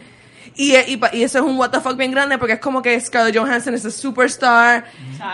y, 0.56 0.76
y, 0.88 0.98
pa- 0.98 1.12
y 1.14 1.24
eso 1.24 1.38
es 1.40 1.44
un 1.46 1.58
what 1.58 1.70
the 1.70 1.80
fuck 1.80 1.96
bien 1.96 2.12
grande 2.12 2.38
porque 2.38 2.54
es 2.54 2.60
como 2.60 2.82
que 2.82 3.00
Scarlett 3.00 3.38
Johansson 3.38 3.74
es 3.76 3.86
a 3.86 3.92
superstar. 3.92 4.84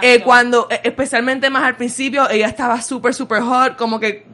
Eh, 0.01 0.21
cuando, 0.21 0.67
eh, 0.69 0.81
especialmente 0.83 1.49
más 1.49 1.63
al 1.63 1.75
principio, 1.77 2.29
ella 2.29 2.47
estaba 2.47 2.79
super, 2.81 3.13
super 3.13 3.41
hot, 3.41 3.75
como 3.75 3.99
que 3.99 4.25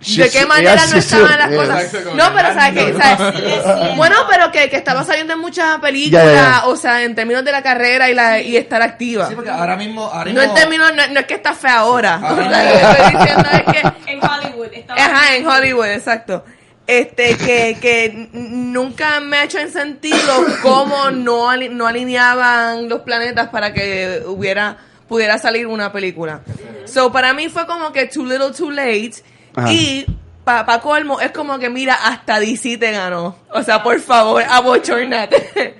de 0.00 0.30
qué 0.30 0.46
manera 0.46 0.86
no 0.86 0.96
estaban 0.96 1.38
las 1.38 1.50
cosas. 1.50 1.92
No, 2.14 2.32
pero 2.34 2.54
sabes 2.54 2.72
que 2.84 2.92
no. 2.92 2.98
¿sabes? 2.98 3.96
bueno, 3.96 4.16
pero 4.30 4.50
que, 4.50 4.70
que 4.70 4.76
estaba 4.76 5.04
saliendo 5.04 5.34
en 5.34 5.38
muchas 5.40 5.78
películas, 5.78 6.24
Ya, 6.24 6.32
ya, 6.32 6.60
ya. 6.62 6.66
o 6.66 6.76
sea, 6.76 7.02
en 7.02 7.14
términos 7.14 7.44
de 7.44 7.52
la 7.52 7.62
carrera 7.62 8.08
y 8.10 8.14
la 8.14 8.40
y 8.40 8.56
estar 8.56 8.80
activa. 8.82 9.28
Sí, 9.28 9.34
porque 9.34 9.50
ahora 9.50 9.76
mismo. 9.76 10.04
Ahora 10.06 10.32
No 10.32 10.40
mismo 10.40 10.42
en 10.42 10.54
términos, 10.54 10.92
no, 10.96 11.06
no 11.08 11.20
es 11.20 11.26
que 11.26 11.34
está 11.34 11.52
fea 11.54 11.78
ahora. 11.78 12.18
Ah. 12.22 12.32
O 12.32 12.36
sea, 12.36 12.64
lo 12.64 12.70
que 12.70 13.02
estoy 13.02 13.20
diciendo 13.20 13.48
es 13.52 13.62
que 13.82 13.92
En 14.12 14.20
Hollywood. 14.24 14.68
estaba- 14.72 15.04
Ajá, 15.04 15.36
en 15.36 15.46
Hollywood, 15.46 15.86
exacto. 15.86 16.44
Este, 16.86 17.36
que, 17.36 17.78
que 17.80 18.28
nunca 18.32 19.20
me 19.20 19.36
ha 19.36 19.44
hecho 19.44 19.58
en 19.58 19.70
sentido 19.70 20.44
cómo 20.62 21.10
no, 21.10 21.48
ali- 21.48 21.68
no 21.68 21.86
alineaban 21.86 22.88
los 22.88 23.02
planetas 23.02 23.48
para 23.50 23.72
que 23.72 24.22
hubiera, 24.26 24.76
pudiera 25.08 25.38
salir 25.38 25.66
una 25.68 25.92
película. 25.92 26.40
So, 26.86 27.12
para 27.12 27.32
mí 27.34 27.48
fue 27.48 27.66
como 27.66 27.92
que 27.92 28.06
too 28.06 28.24
little, 28.24 28.50
too 28.50 28.70
late. 28.72 29.12
Ajá. 29.54 29.72
Y, 29.72 30.06
para 30.44 30.64
pa 30.66 30.80
colmo, 30.80 31.20
es 31.20 31.30
como 31.32 31.58
que, 31.58 31.68
mira, 31.70 31.94
hasta 31.94 32.40
DC 32.40 32.78
te 32.78 32.90
ganó. 32.92 33.36
O 33.52 33.62
sea, 33.62 33.82
por 33.82 34.00
favor, 34.00 34.42
abochornate. 34.48 35.74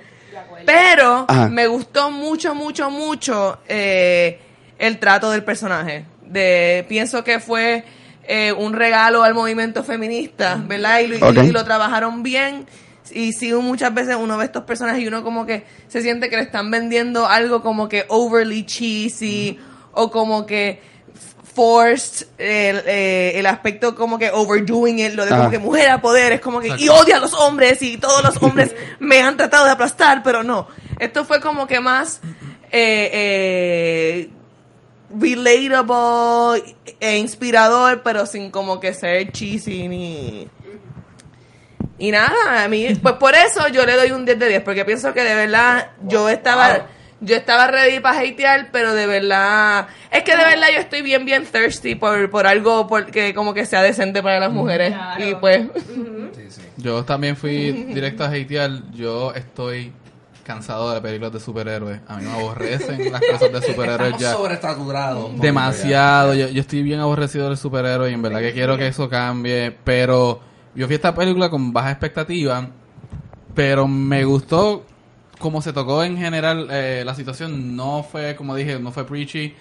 Pero 0.65 1.25
Ajá. 1.27 1.49
me 1.49 1.67
gustó 1.67 2.11
mucho, 2.11 2.53
mucho, 2.53 2.89
mucho 2.91 3.59
eh, 3.67 4.39
el 4.77 4.99
trato 4.99 5.31
del 5.31 5.43
personaje. 5.43 6.05
De, 6.25 6.85
pienso 6.87 7.23
que 7.23 7.39
fue 7.39 7.83
eh, 8.23 8.53
un 8.53 8.73
regalo 8.73 9.23
al 9.23 9.33
movimiento 9.33 9.83
feminista, 9.83 10.61
¿verdad? 10.65 11.01
Lo- 11.01 11.43
y 11.43 11.51
lo 11.51 11.63
trabajaron 11.65 12.21
bien. 12.23 12.67
Y 13.13 13.33
sí, 13.33 13.51
muchas 13.53 13.93
veces 13.93 14.15
uno 14.17 14.37
ve 14.37 14.45
estos 14.45 14.63
personajes 14.63 15.01
y 15.03 15.07
uno 15.07 15.23
como 15.23 15.45
que 15.45 15.65
se 15.87 16.01
siente 16.01 16.29
que 16.29 16.37
le 16.37 16.43
están 16.43 16.69
vendiendo 16.71 17.27
algo 17.27 17.61
como 17.61 17.89
que 17.89 18.05
overly 18.07 18.65
cheesy 18.65 19.59
o 19.93 20.11
como 20.11 20.45
que 20.45 20.81
forced 21.53 22.27
el, 22.37 22.81
eh, 22.85 23.33
el 23.35 23.45
aspecto 23.45 23.95
como 23.95 24.17
que 24.17 24.29
overdoing 24.31 24.99
it, 24.99 25.13
lo 25.13 25.25
de 25.25 25.31
como 25.31 25.49
que 25.49 25.59
mujer 25.59 25.89
a 25.89 26.01
poder, 26.01 26.33
es 26.33 26.41
como 26.41 26.59
que 26.59 26.69
y 26.77 26.89
odia 26.89 27.17
a 27.17 27.19
los 27.19 27.33
hombres 27.33 27.81
y 27.81 27.97
todos 27.97 28.23
los 28.23 28.41
hombres 28.41 28.75
me 28.99 29.21
han 29.21 29.37
tratado 29.37 29.65
de 29.65 29.71
aplastar, 29.71 30.23
pero 30.23 30.43
no. 30.43 30.67
Esto 30.99 31.25
fue 31.25 31.41
como 31.41 31.67
que 31.67 31.79
más 31.79 32.21
eh, 32.71 33.09
eh, 33.13 34.29
relatable 35.17 36.75
e 36.99 37.17
inspirador, 37.17 38.01
pero 38.03 38.25
sin 38.25 38.51
como 38.51 38.79
que 38.79 38.93
ser 38.93 39.31
cheesy 39.31 39.87
ni... 39.87 40.47
Y 41.97 42.09
nada, 42.09 42.63
a 42.63 42.67
mí, 42.67 42.95
pues 42.95 43.15
por 43.15 43.35
eso 43.35 43.67
yo 43.67 43.85
le 43.85 43.95
doy 43.95 44.11
un 44.11 44.25
10 44.25 44.39
de 44.39 44.47
10, 44.47 44.61
porque 44.63 44.85
pienso 44.85 45.13
que 45.13 45.23
de 45.23 45.35
verdad 45.35 45.91
yo 46.01 46.29
estaba, 46.29 46.87
yo 47.21 47.35
estaba 47.35 47.67
ready 47.67 47.99
para 47.99 48.19
hatear, 48.19 48.69
pero 48.71 48.93
de 48.93 49.05
verdad, 49.05 49.87
es 50.11 50.23
que 50.23 50.31
de 50.35 50.43
verdad 50.43 50.67
yo 50.73 50.79
estoy 50.79 51.03
bien, 51.03 51.23
bien 51.23 51.45
thirsty 51.45 51.93
por, 51.95 52.29
por 52.31 52.47
algo 52.47 52.87
porque 52.87 53.33
como 53.35 53.53
que 53.53 53.65
sea 53.65 53.83
decente 53.83 54.23
para 54.23 54.39
las 54.39 54.51
mujeres. 54.51 54.93
Claro. 54.93 55.29
Y 55.29 55.35
pues, 55.35 55.67
Sí, 56.35 56.45
sí. 56.49 56.61
Yo 56.77 57.05
también 57.05 57.35
fui 57.37 57.71
directo 57.93 58.23
a 58.23 58.27
hatear. 58.27 58.71
Yo 58.91 59.33
estoy 59.35 59.93
cansado 60.43 60.89
de 60.89 60.95
las 60.95 61.03
películas 61.03 61.31
de 61.31 61.39
superhéroes. 61.39 62.01
A 62.07 62.17
mí 62.17 62.25
me 62.25 62.31
aborrecen 62.31 63.11
las 63.11 63.21
cosas 63.21 63.51
de 63.53 63.61
superhéroes 63.61 64.13
Estamos 64.13 64.21
ya. 64.21 64.31
poquito 65.27 65.43
Demasiado. 65.43 66.33
Yo, 66.33 66.47
yo 66.49 66.61
estoy 66.61 66.81
bien 66.81 66.99
aborrecido 66.99 67.47
del 67.47 67.57
superhéroe 67.57 68.09
y 68.09 68.13
en 68.15 68.21
verdad 68.23 68.39
que 68.39 68.53
quiero 68.53 68.77
que 68.77 68.87
eso 68.87 69.07
cambie. 69.07 69.71
Pero 69.83 70.41
yo 70.73 70.87
fui 70.87 70.95
a 70.95 70.97
esta 70.97 71.13
película 71.13 71.49
con 71.51 71.71
baja 71.71 71.91
expectativa. 71.91 72.67
Pero 73.53 73.87
me 73.87 74.23
gustó 74.23 74.85
como 75.41 75.61
se 75.61 75.73
tocó 75.73 76.03
en 76.03 76.17
general 76.17 76.67
eh, 76.71 77.03
la 77.05 77.15
situación. 77.15 77.75
No 77.75 78.03
fue, 78.03 78.35
como 78.35 78.55
dije, 78.55 78.79
no 78.79 78.91
fue 78.91 79.05
preachy. 79.05 79.53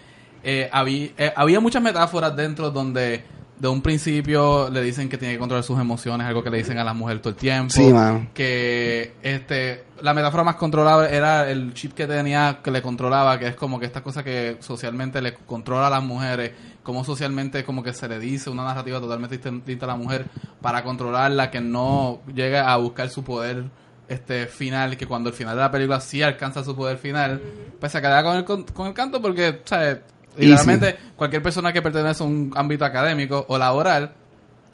Eh, 0.44 0.68
había, 0.72 1.08
eh, 1.18 1.32
había 1.34 1.60
muchas 1.60 1.82
metáforas 1.82 2.34
dentro 2.36 2.70
donde 2.70 3.24
de 3.60 3.68
un 3.68 3.82
principio 3.82 4.70
le 4.70 4.80
dicen 4.80 5.10
que 5.10 5.18
tiene 5.18 5.34
que 5.34 5.38
controlar 5.38 5.62
sus 5.62 5.78
emociones, 5.78 6.26
algo 6.26 6.42
que 6.42 6.48
le 6.48 6.56
dicen 6.56 6.78
a 6.78 6.84
las 6.84 6.96
mujeres 6.96 7.20
todo 7.20 7.32
el 7.32 7.36
tiempo. 7.36 7.70
Sí, 7.70 7.92
mano. 7.92 8.28
Que 8.32 9.16
este, 9.22 9.84
la 10.00 10.14
metáfora 10.14 10.42
más 10.42 10.56
controlable 10.56 11.14
era 11.14 11.50
el 11.50 11.74
chip 11.74 11.92
que 11.92 12.06
tenía 12.06 12.60
que 12.64 12.70
le 12.70 12.80
controlaba, 12.80 13.38
que 13.38 13.48
es 13.48 13.56
como 13.56 13.78
que 13.78 13.84
esta 13.84 14.02
cosa 14.02 14.24
que 14.24 14.56
socialmente 14.60 15.20
le 15.20 15.34
controla 15.34 15.88
a 15.88 15.90
las 15.90 16.02
mujeres, 16.02 16.52
como 16.82 17.04
socialmente 17.04 17.62
como 17.62 17.82
que 17.82 17.92
se 17.92 18.08
le 18.08 18.18
dice 18.18 18.48
una 18.48 18.64
narrativa 18.64 18.98
totalmente 18.98 19.36
distinta 19.36 19.84
a 19.84 19.88
la 19.88 19.96
mujer 19.96 20.24
para 20.62 20.82
controlarla, 20.82 21.50
que 21.50 21.60
no 21.60 22.20
llegue 22.34 22.58
a 22.58 22.74
buscar 22.76 23.10
su 23.10 23.22
poder 23.22 23.66
este 24.10 24.46
final, 24.46 24.96
que 24.96 25.06
cuando 25.06 25.30
el 25.30 25.34
final 25.34 25.56
de 25.56 25.62
la 25.62 25.70
película 25.70 26.00
sí 26.00 26.20
alcanza 26.22 26.62
su 26.64 26.76
poder 26.76 26.98
final, 26.98 27.40
pues 27.78 27.92
se 27.92 28.00
queda 28.00 28.22
con 28.22 28.36
el, 28.36 28.44
con, 28.44 28.64
con 28.64 28.88
el 28.88 28.92
canto 28.94 29.22
porque, 29.22 29.62
¿sabes? 29.64 29.98
Literalmente, 30.36 30.96
cualquier 31.16 31.42
persona 31.42 31.72
que 31.72 31.80
pertenece 31.82 32.22
a 32.22 32.26
un 32.26 32.52
ámbito 32.54 32.84
académico 32.84 33.44
o 33.48 33.56
laboral, 33.58 34.12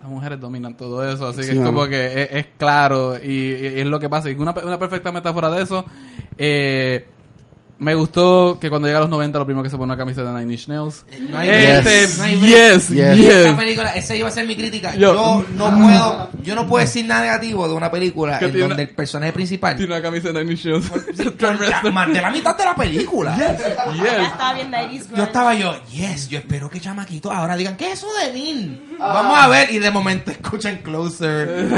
las 0.01 0.11
mujeres 0.11 0.39
dominan 0.41 0.76
todo 0.76 1.09
eso, 1.11 1.28
así 1.28 1.39
que 1.41 1.47
Sí, 1.53 1.59
es 1.59 1.64
como 1.64 1.87
que 1.87 2.22
es, 2.22 2.28
es 2.32 2.47
claro 2.59 3.16
y, 3.22 3.30
y 3.53 3.80
es 3.80 3.87
lo 3.87 3.99
que 3.99 4.09
pasa. 4.09 4.30
Y 4.30 4.34
una, 4.34 4.53
una 4.53 4.78
perfecta 4.78 5.12
metáfora 5.12 5.51
de 5.51 5.62
eso. 5.62 5.84
eh, 6.39 7.07
me 7.79 7.95
gustó 7.95 8.59
que 8.59 8.70
cuando 8.70 8.89
llega 8.89 8.99
a 8.99 9.03
los 9.03 9.11
90 9.11 9.39
lo 9.39 9.45
primero 9.45 9.62
que 9.62 9.68
se 9.70 9.77
pone 9.77 9.85
una 9.93 9.97
camiseta 9.99 10.33
de 10.33 10.41
Nine 10.41 10.53
Inch 10.55 10.66
Nails. 10.68 11.05
No 11.29 11.39
hay 11.39 11.49
Este, 11.51 11.83
break, 11.83 12.16
no 12.16 12.24
hay 12.24 12.37
break. 12.37 12.51
yes, 12.72 12.89
Yes. 12.89 13.16
yes. 13.18 13.29
Esa 13.35 13.57
película, 13.57 13.91
esa 13.95 14.14
iba 14.16 14.29
a 14.29 14.31
ser 14.31 14.47
mi 14.47 14.57
crítica. 14.57 14.95
Yo- 14.95 15.14
Yo, 15.14 15.45
no 15.57 15.70
puedo, 15.79 16.31
yo 16.43 16.55
no 16.55 16.66
puedo 16.66 16.85
decir 16.85 17.05
nada 17.07 17.22
negativo 17.22 17.68
de 17.68 17.74
una 17.74 17.91
película 17.91 18.39
en 18.39 18.41
donde 18.53 18.64
una- 18.64 18.83
el 18.83 18.89
personaje 18.91 19.33
principal 19.33 19.77
Tiene 19.77 19.93
una 19.93 20.03
camiseta 20.03 20.39
de 20.39 20.45
Nine 20.45 20.53
Inch 20.53 20.64
Nails. 20.64 20.91
más 21.93 22.09
de 22.12 22.20
la 22.22 22.31
mitad 22.31 22.57
de 22.57 22.64
la 22.64 22.74
película. 22.74 23.37
Ya 23.37 23.57
Yes. 23.57 24.27
estaba 24.29 24.55
bien 24.55 24.70
90s 24.70 25.07
Yo 25.16 25.22
estaba 25.24 25.55
yo, 25.55 25.74
yes, 25.93 26.29
yo 26.29 26.39
espero 26.39 26.70
que 26.70 26.81
chamaquito 26.81 27.31
ahora 27.31 27.57
digan, 27.57 27.77
¿qué 27.77 27.93
es 27.93 27.99
eso 27.99 28.07
de 28.24 28.33
Nin? 28.33 28.97
Vamos 28.99 29.39
a 29.39 29.49
ver, 29.49 29.70
y 29.70 29.79
de 29.79 29.91
momento 29.91 30.31
escuchan 30.31 30.79
Closer. 30.83 31.66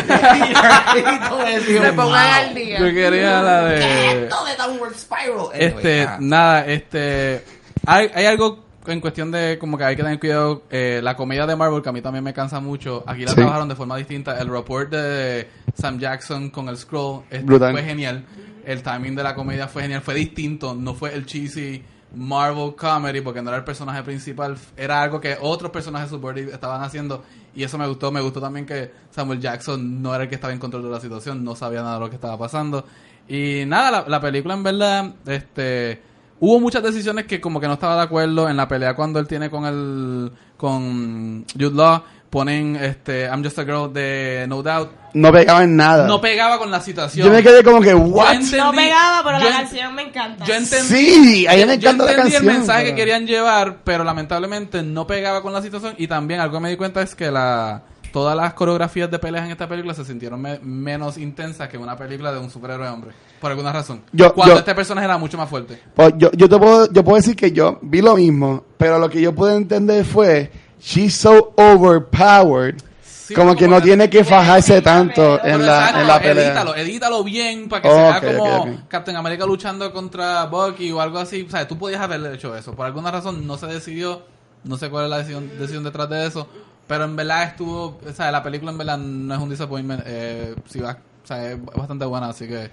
y 0.97 1.29
todo 1.29 1.43
eso, 1.43 1.83
Se 1.83 1.93
pongan 1.93 2.27
al 2.35 2.55
día. 2.55 2.79
Yo 2.79 2.85
quería 2.95 3.43
la 3.43 3.69
¿Qué 3.71 4.09
es 4.09 4.15
de... 4.15 4.23
esto 4.25 4.45
de 4.45 4.57
Downward 4.57 4.95
Spiral? 4.95 5.47
Este, 5.55 5.88
Anyway, 5.93 6.07
ah. 6.09 6.19
nada, 6.21 6.67
este... 6.67 7.45
Hay, 7.87 8.11
hay 8.15 8.27
algo 8.27 8.65
en 8.87 9.01
cuestión 9.01 9.31
de 9.31 9.59
como 9.59 9.77
que 9.77 9.85
hay 9.85 9.97
que 9.97 10.03
tener 10.03 10.19
cuidado. 10.19 10.63
eh, 10.71 11.01
la 11.03 11.15
comedia 11.17 11.47
de 11.47 11.57
Marvel, 11.57 11.83
que 11.83 11.89
a 11.89 11.93
mí 11.93 12.01
también 12.03 12.25
me 12.25 12.33
cansa 12.33 12.61
mucho, 12.61 13.05
aquí 13.07 13.23
la 13.23 13.31
Sí. 13.31 13.37
trabajaron 13.37 13.69
de 13.69 13.75
forma 13.77 13.97
distinta. 13.97 14.39
El 14.39 14.49
report 14.49 14.91
de 14.91 15.49
Sam 15.75 15.99
Jackson 15.99 16.51
con 16.51 16.69
el 16.69 16.77
scroll 16.77 17.23
este, 17.31 17.59
fue 17.59 17.83
genial. 17.83 18.25
El 18.65 18.83
timing 18.83 19.15
de 19.15 19.23
la 19.23 19.35
comedia 19.35 19.69
fue 19.69 19.83
genial, 19.83 20.03
fue 20.03 20.15
distinto. 20.15 20.75
No 20.75 20.95
fue 20.95 21.15
el 21.15 21.25
cheesy 21.27 21.83
Marvel 22.15 22.75
comedy, 22.75 23.21
porque 23.21 23.43
no 23.43 23.49
era 23.51 23.59
el 23.59 23.65
personaje 23.65 24.03
principal. 24.03 24.57
Era 24.77 25.03
algo 25.03 25.21
que 25.21 25.37
otros 25.41 25.71
personajes 25.71 26.09
subvertidos 26.11 26.53
estaban 26.55 26.83
haciendo. 26.83 27.23
Y 27.55 27.63
eso 27.65 27.77
me 27.79 27.87
gustó. 27.87 28.11
Me 28.13 28.21
gustó 28.21 28.41
también 28.41 28.65
que 28.67 28.91
Samuel 29.11 29.41
Jackson 29.41 30.03
no 30.03 30.15
era 30.15 30.25
el 30.25 30.29
que 30.29 30.35
estaba 30.37 30.53
en 30.53 30.59
control 30.59 30.83
de 30.85 30.91
la 30.91 31.01
situación, 31.01 31.45
no 31.45 31.55
sabía 31.57 31.81
nada 31.83 31.95
de 31.95 32.01
lo 32.01 32.09
que 32.11 32.17
estaba 32.17 32.39
pasando. 32.39 32.85
Y 33.29 33.65
nada, 33.67 33.91
la, 33.91 34.05
la 34.09 34.21
película 34.21 34.55
en 34.55 34.63
verdad, 34.63 35.11
este, 35.27 36.01
hubo 36.41 36.61
muchas 36.61 36.83
decisiones 36.83 37.27
que 37.27 37.41
como 37.41 37.61
que 37.61 37.67
no 37.67 37.75
estaba 37.75 37.97
de 37.97 38.03
acuerdo 38.03 38.49
en 38.49 38.57
la 38.57 38.67
pelea 38.69 38.95
cuando 38.95 39.19
él 39.19 39.27
tiene 39.27 39.51
con 39.51 39.67
el, 39.67 40.33
con 40.57 41.45
Jude 41.53 41.75
Law, 41.75 42.03
ponen 42.31 42.77
este, 42.77 43.25
I'm 43.27 43.43
Just 43.43 43.59
a 43.59 43.65
Girl 43.65 43.93
de 43.93 44.45
No 44.49 44.63
Doubt, 44.63 44.91
No 45.15 45.33
pegaba 45.33 45.65
en 45.65 45.77
nada. 45.77 46.07
no 46.07 46.21
pegaba 46.21 46.59
con 46.59 46.71
la 46.71 46.81
situación. 46.81 47.27
Yo 47.27 47.33
me 47.33 47.43
quedé 47.43 47.63
como 47.65 47.81
que, 47.81 47.91
Yo 47.91 47.99
what? 47.99 48.33
entendí- 48.35 48.57
No 48.59 48.73
pegaba, 48.73 49.23
pero 49.25 49.39
yo 49.41 49.51
la 49.51 49.57
canción 49.57 49.95
me 49.95 50.03
encanta. 50.03 50.45
Yo 50.45 50.55
entendí, 50.55 50.87
Sí, 50.89 51.47
a 51.47 51.53
mí 51.53 51.65
me 51.65 51.79
yo 51.79 51.91
encanta 51.91 52.05
la 52.05 52.11
entendí 52.13 52.33
canción. 52.33 52.51
el 52.53 52.59
mensaje 52.59 52.83
pero- 52.85 52.95
que 52.97 53.01
querían 53.03 53.27
llevar, 53.27 53.79
pero 53.85 54.05
lamentablemente 54.05 54.83
no 54.83 55.07
pegaba 55.07 55.43
con 55.43 55.53
la 55.53 55.63
situación. 55.63 55.95
Y 55.99 56.07
también 56.07 56.41
algo 56.41 56.57
que 56.59 56.63
me 56.63 56.71
di 56.71 56.77
cuenta 56.77 57.03
es 57.03 57.15
que 57.15 57.31
la 57.31 57.83
todas 58.13 58.37
las 58.37 58.55
coreografías 58.55 59.11
de 59.11 59.19
peleas 59.19 59.45
en 59.45 59.51
esta 59.53 59.69
película 59.69 59.95
se 59.95 60.05
sintieron 60.05 60.41
me- 60.41 60.59
menos 60.61 61.19
intensas 61.19 61.69
que 61.69 61.77
una 61.79 61.97
película 61.97 62.33
de 62.33 62.39
un 62.39 62.51
superhéroe 62.51 62.89
hombre. 62.89 63.11
Por 63.41 63.51
alguna 63.51 63.73
razón. 63.73 64.03
Yo- 64.13 64.35
Cuando 64.35 64.55
yo- 64.55 64.59
este 64.61 64.75
personaje 64.75 65.05
era 65.05 65.19
mucho 65.19 65.37
más 65.39 65.49
fuerte. 65.49 65.81
Pues 65.95 66.15
yo, 66.17 66.31
yo, 66.33 66.49
te 66.49 66.59
puedo, 66.59 66.93
yo 66.93 67.05
puedo 67.05 67.17
decir 67.17 67.37
que 67.37 67.53
yo 67.53 67.79
vi 67.83 68.01
lo 68.03 68.17
mismo, 68.17 68.65
pero 68.77 68.99
lo 68.99 69.09
que 69.09 69.21
yo 69.21 69.35
pude 69.35 69.55
entender 69.57 70.05
fue, 70.05 70.51
she's 70.81 71.15
so 71.15 71.53
overpowered, 71.57 72.77
Sí, 73.03 73.35
como 73.35 73.55
que 73.55 73.69
no 73.69 73.83
tiene 73.83 74.09
que 74.09 74.25
fajarse 74.25 74.81
tanto 74.81 75.39
en 75.45 75.67
la, 75.67 75.91
en 76.01 76.07
la 76.07 76.19
pelea. 76.19 76.47
Edítalo, 76.47 76.75
edítalo 76.75 77.23
bien 77.25 77.69
para 77.69 77.83
que 77.83 77.89
Ok, 77.89 77.95
se 77.95 78.01
vea 78.01 78.17
ok, 78.19 78.25
como 78.39 78.57
ok. 78.63 78.69
Captain 78.89 79.17
America 79.19 79.45
luchando 79.45 79.93
contra 79.93 80.47
Bucky 80.47 80.91
o 80.93 81.01
algo 81.03 81.19
así. 81.19 81.43
O 81.47 81.51
sea, 81.51 81.69
tú 81.69 81.77
podías 81.77 82.01
haberle 82.01 82.33
hecho 82.35 82.57
eso. 82.57 82.73
Por 82.75 82.87
alguna 82.87 83.11
razón 83.11 83.47
no 83.47 83.59
se 83.59 83.67
decidió. 83.67 84.23
No 84.65 84.79
sé 84.79 84.89
cuál 84.89 85.05
es 85.05 85.11
la 85.11 85.19
decisión, 85.19 85.51
decisión 85.59 85.85
detrás 85.85 86.09
de 86.09 86.27
eso. 86.27 86.49
Pero 86.89 87.05
en 87.05 87.15
verdad 87.15 87.45
estuvo. 87.45 87.99
O 88.09 88.13
sea, 88.13 88.33
la 88.33 88.43
película 88.43 88.73
en 88.73 88.79
verdad 88.79 88.99
no 88.99 89.35
es 89.35 89.41
un 89.41 89.51
disappointment. 89.51 90.03
Eh, 90.07 90.55
sí 90.67 90.81
va, 90.81 90.93
o 91.23 91.27
sea, 91.27 91.53
es 91.53 91.65
bastante 91.65 92.05
buena. 92.07 92.31
Así 92.31 92.49
que. 92.49 92.71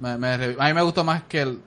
me- 0.00 0.08
a 0.10 0.66
mí 0.66 0.74
me 0.74 0.82
gustó 0.82 1.04
más 1.04 1.22
que 1.28 1.42
el- 1.42 1.60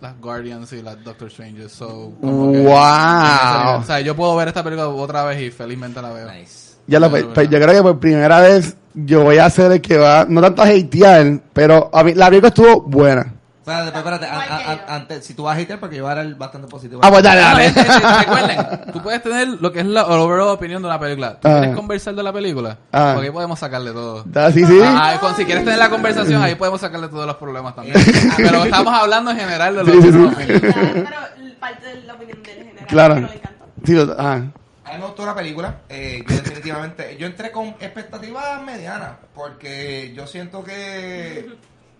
las 0.00 0.18
Guardians 0.20 0.72
y 0.74 0.82
las 0.82 1.02
Doctor 1.02 1.28
Strange. 1.28 1.68
So, 1.68 2.12
como 2.20 2.52
que- 2.52 2.60
Wow. 2.60 3.80
O 3.80 3.84
sea, 3.84 4.00
yo 4.00 4.14
puedo 4.14 4.36
ver 4.36 4.48
esta 4.48 4.62
película 4.62 4.88
otra 4.88 5.24
vez 5.24 5.40
y 5.42 5.50
felizmente 5.50 6.00
la 6.02 6.10
veo. 6.12 6.30
Nice. 6.30 6.74
Ya 6.86 7.00
lo, 7.00 7.10
Pero, 7.10 7.32
pues, 7.32 7.48
yo 7.48 7.58
creo 7.58 7.72
que 7.72 7.82
por 7.82 7.98
primera 7.98 8.40
vez 8.40 8.76
yo 8.92 9.22
voy 9.24 9.38
a 9.38 9.48
ser 9.48 9.72
el 9.72 9.80
que 9.80 9.96
va, 9.96 10.26
no 10.28 10.42
tanto 10.42 10.60
a 10.62 10.66
hatear, 10.66 11.40
pero 11.54 11.88
a 11.92 12.04
mí, 12.04 12.12
la 12.14 12.28
película 12.28 12.48
estuvo 12.48 12.82
buena. 12.82 13.32
O 13.66 13.70
sea, 13.70 13.82
después, 13.82 14.04
espérate, 14.04 14.26
Igual 14.26 14.42
a- 14.42 14.46
que 14.58 14.64
a- 14.64 14.74
yo. 14.76 14.92
antes, 14.92 15.24
si 15.24 15.32
tú 15.32 15.44
vas 15.44 15.54
a 15.56 15.58
hater, 15.58 15.80
porque 15.80 15.96
yo 15.96 16.02
voy 16.02 16.12
a 16.12 16.16
dar 16.16 16.34
bastante 16.34 16.68
positivo. 16.68 17.00
Ah, 17.02 17.08
pues 17.10 17.22
dale, 17.22 17.40
Ah, 17.40 17.52
dale. 17.54 18.18
Recuerden, 18.20 18.80
tú 18.92 19.02
puedes 19.02 19.22
tener 19.22 19.48
lo 19.48 19.72
que 19.72 19.80
es 19.80 19.86
la 19.86 20.04
overall 20.06 20.48
opinión 20.48 20.82
de 20.82 20.88
una 20.88 21.00
película. 21.00 21.40
¿Tú 21.40 21.48
Ah. 21.48 21.60
quieres 21.60 21.74
conversar 21.76 22.14
de 22.14 22.22
la 22.22 22.32
película? 22.32 22.76
Ah. 22.92 23.12
Porque 23.14 23.28
ahí 23.28 23.32
podemos 23.32 23.58
sacarle 23.58 23.92
todo. 23.92 24.22
Da- 24.26 24.52
Sí, 24.52 24.64
sí. 24.66 24.80
Ah, 24.84 25.16
con- 25.18 25.34
si 25.34 25.46
quieres 25.46 25.64
tener 25.64 25.78
la 25.78 25.88
conversación, 25.88 26.42
ahí 26.42 26.54
podemos 26.56 26.80
sacarle 26.80 27.08
todos 27.08 27.26
los 27.26 27.36
problemas 27.36 27.74
también. 27.74 27.96
Pero 28.36 28.64
estamos 28.64 28.92
hablando 28.92 29.30
en 29.30 29.38
general 29.38 29.76
de 29.76 29.84
lo 29.84 29.92
Sí, 29.92 30.02
sí, 30.02 30.06
que 30.08 30.12
sí. 30.12 30.34
película. 30.46 30.82
Pero 30.92 31.54
parte 31.58 31.86
de 31.86 32.02
la 32.02 32.12
opinión 32.14 32.42
del 32.42 32.54
general. 32.54 32.86
Claro. 32.86 33.14
le 33.14 33.20
encanta. 33.22 33.50
Sí, 33.84 33.92
lo- 33.94 34.16
ah. 34.18 34.42
A 34.86 34.92
mí 34.92 34.98
me 35.00 35.06
gustó 35.06 35.24
la 35.24 35.34
película. 35.34 35.76
eh, 35.88 36.22
yo 36.28 36.34
definitivamente, 36.36 37.16
yo 37.18 37.26
entré 37.26 37.50
con 37.50 37.68
expectativas 37.80 38.62
medianas, 38.62 39.12
porque 39.34 40.12
yo 40.14 40.26
siento 40.26 40.62
que, 40.62 41.48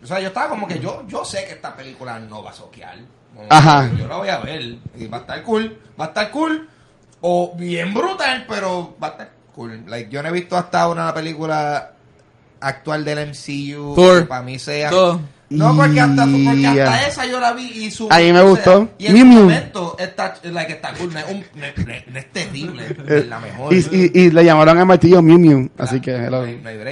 o 0.05 0.07
sea, 0.07 0.21
yo 0.21 0.29
estaba 0.29 0.51
como 0.51 0.69
que 0.69 0.79
yo, 0.79 1.03
yo 1.09 1.25
sé 1.25 1.47
que 1.47 1.53
esta 1.53 1.75
película 1.75 2.19
no 2.19 2.43
va 2.43 2.51
a 2.51 2.53
soquear. 2.53 2.99
Ajá. 3.49 3.91
Yo 3.99 4.07
la 4.07 4.19
voy 4.19 4.29
a 4.29 4.39
ver 4.39 4.77
y 4.95 5.07
va 5.07 5.17
a 5.17 5.21
estar 5.21 5.43
cool, 5.43 5.81
va 5.99 6.05
a 6.05 6.09
estar 6.09 6.31
cool 6.31 6.69
o 7.23 7.55
bien 7.57 7.95
brutal, 7.95 8.45
pero 8.47 8.95
va 9.03 9.09
a 9.09 9.11
estar 9.13 9.31
cool. 9.55 9.83
Like, 9.87 10.11
yo 10.11 10.23
no 10.23 10.29
he 10.29 10.33
visto 10.33 10.59
hasta 10.59 10.89
una 10.89 11.13
película 11.15 11.93
actual 12.61 13.03
del 13.03 13.31
MCU 13.31 13.95
Thor. 13.95 14.21
que 14.21 14.27
para 14.27 14.43
mí 14.43 14.59
sea. 14.59 14.91
No, 15.51 15.77
porque 15.77 16.01
hasta, 16.01 16.25
porque 16.25 16.67
hasta 16.67 16.75
Yeah. 16.75 17.07
esa 17.07 17.27
yo 17.27 17.39
la 17.41 17.53
vi 17.53 17.65
y 17.85 17.91
su... 17.91 18.09
A 18.11 18.19
mí 18.19 18.33
me 18.33 18.41
o 18.41 18.57
sea, 18.57 18.75
gustó. 18.77 18.89
y 18.99 19.07
en 19.07 19.13
momento 19.29 19.97
está, 19.99 20.35
like, 20.45 20.73
está 20.73 20.93
cool, 20.95 21.13
no 21.13 21.19
es, 21.21 21.27
un- 21.31 21.45
no 21.55 21.67
es- 21.67 22.07
no 22.09 22.19
terrible, 22.33 22.97
es 23.07 23.27
la 23.29 23.39
mejor. 23.41 23.73
Y, 23.73 23.77
y, 23.93 24.21
y 24.23 24.31
le 24.31 24.45
llamaron 24.45 24.79
al 24.79 24.87
martillo 24.87 25.21
Mew, 25.23 25.71
así 25.79 26.01
que, 26.01 26.13
hello. 26.13 26.45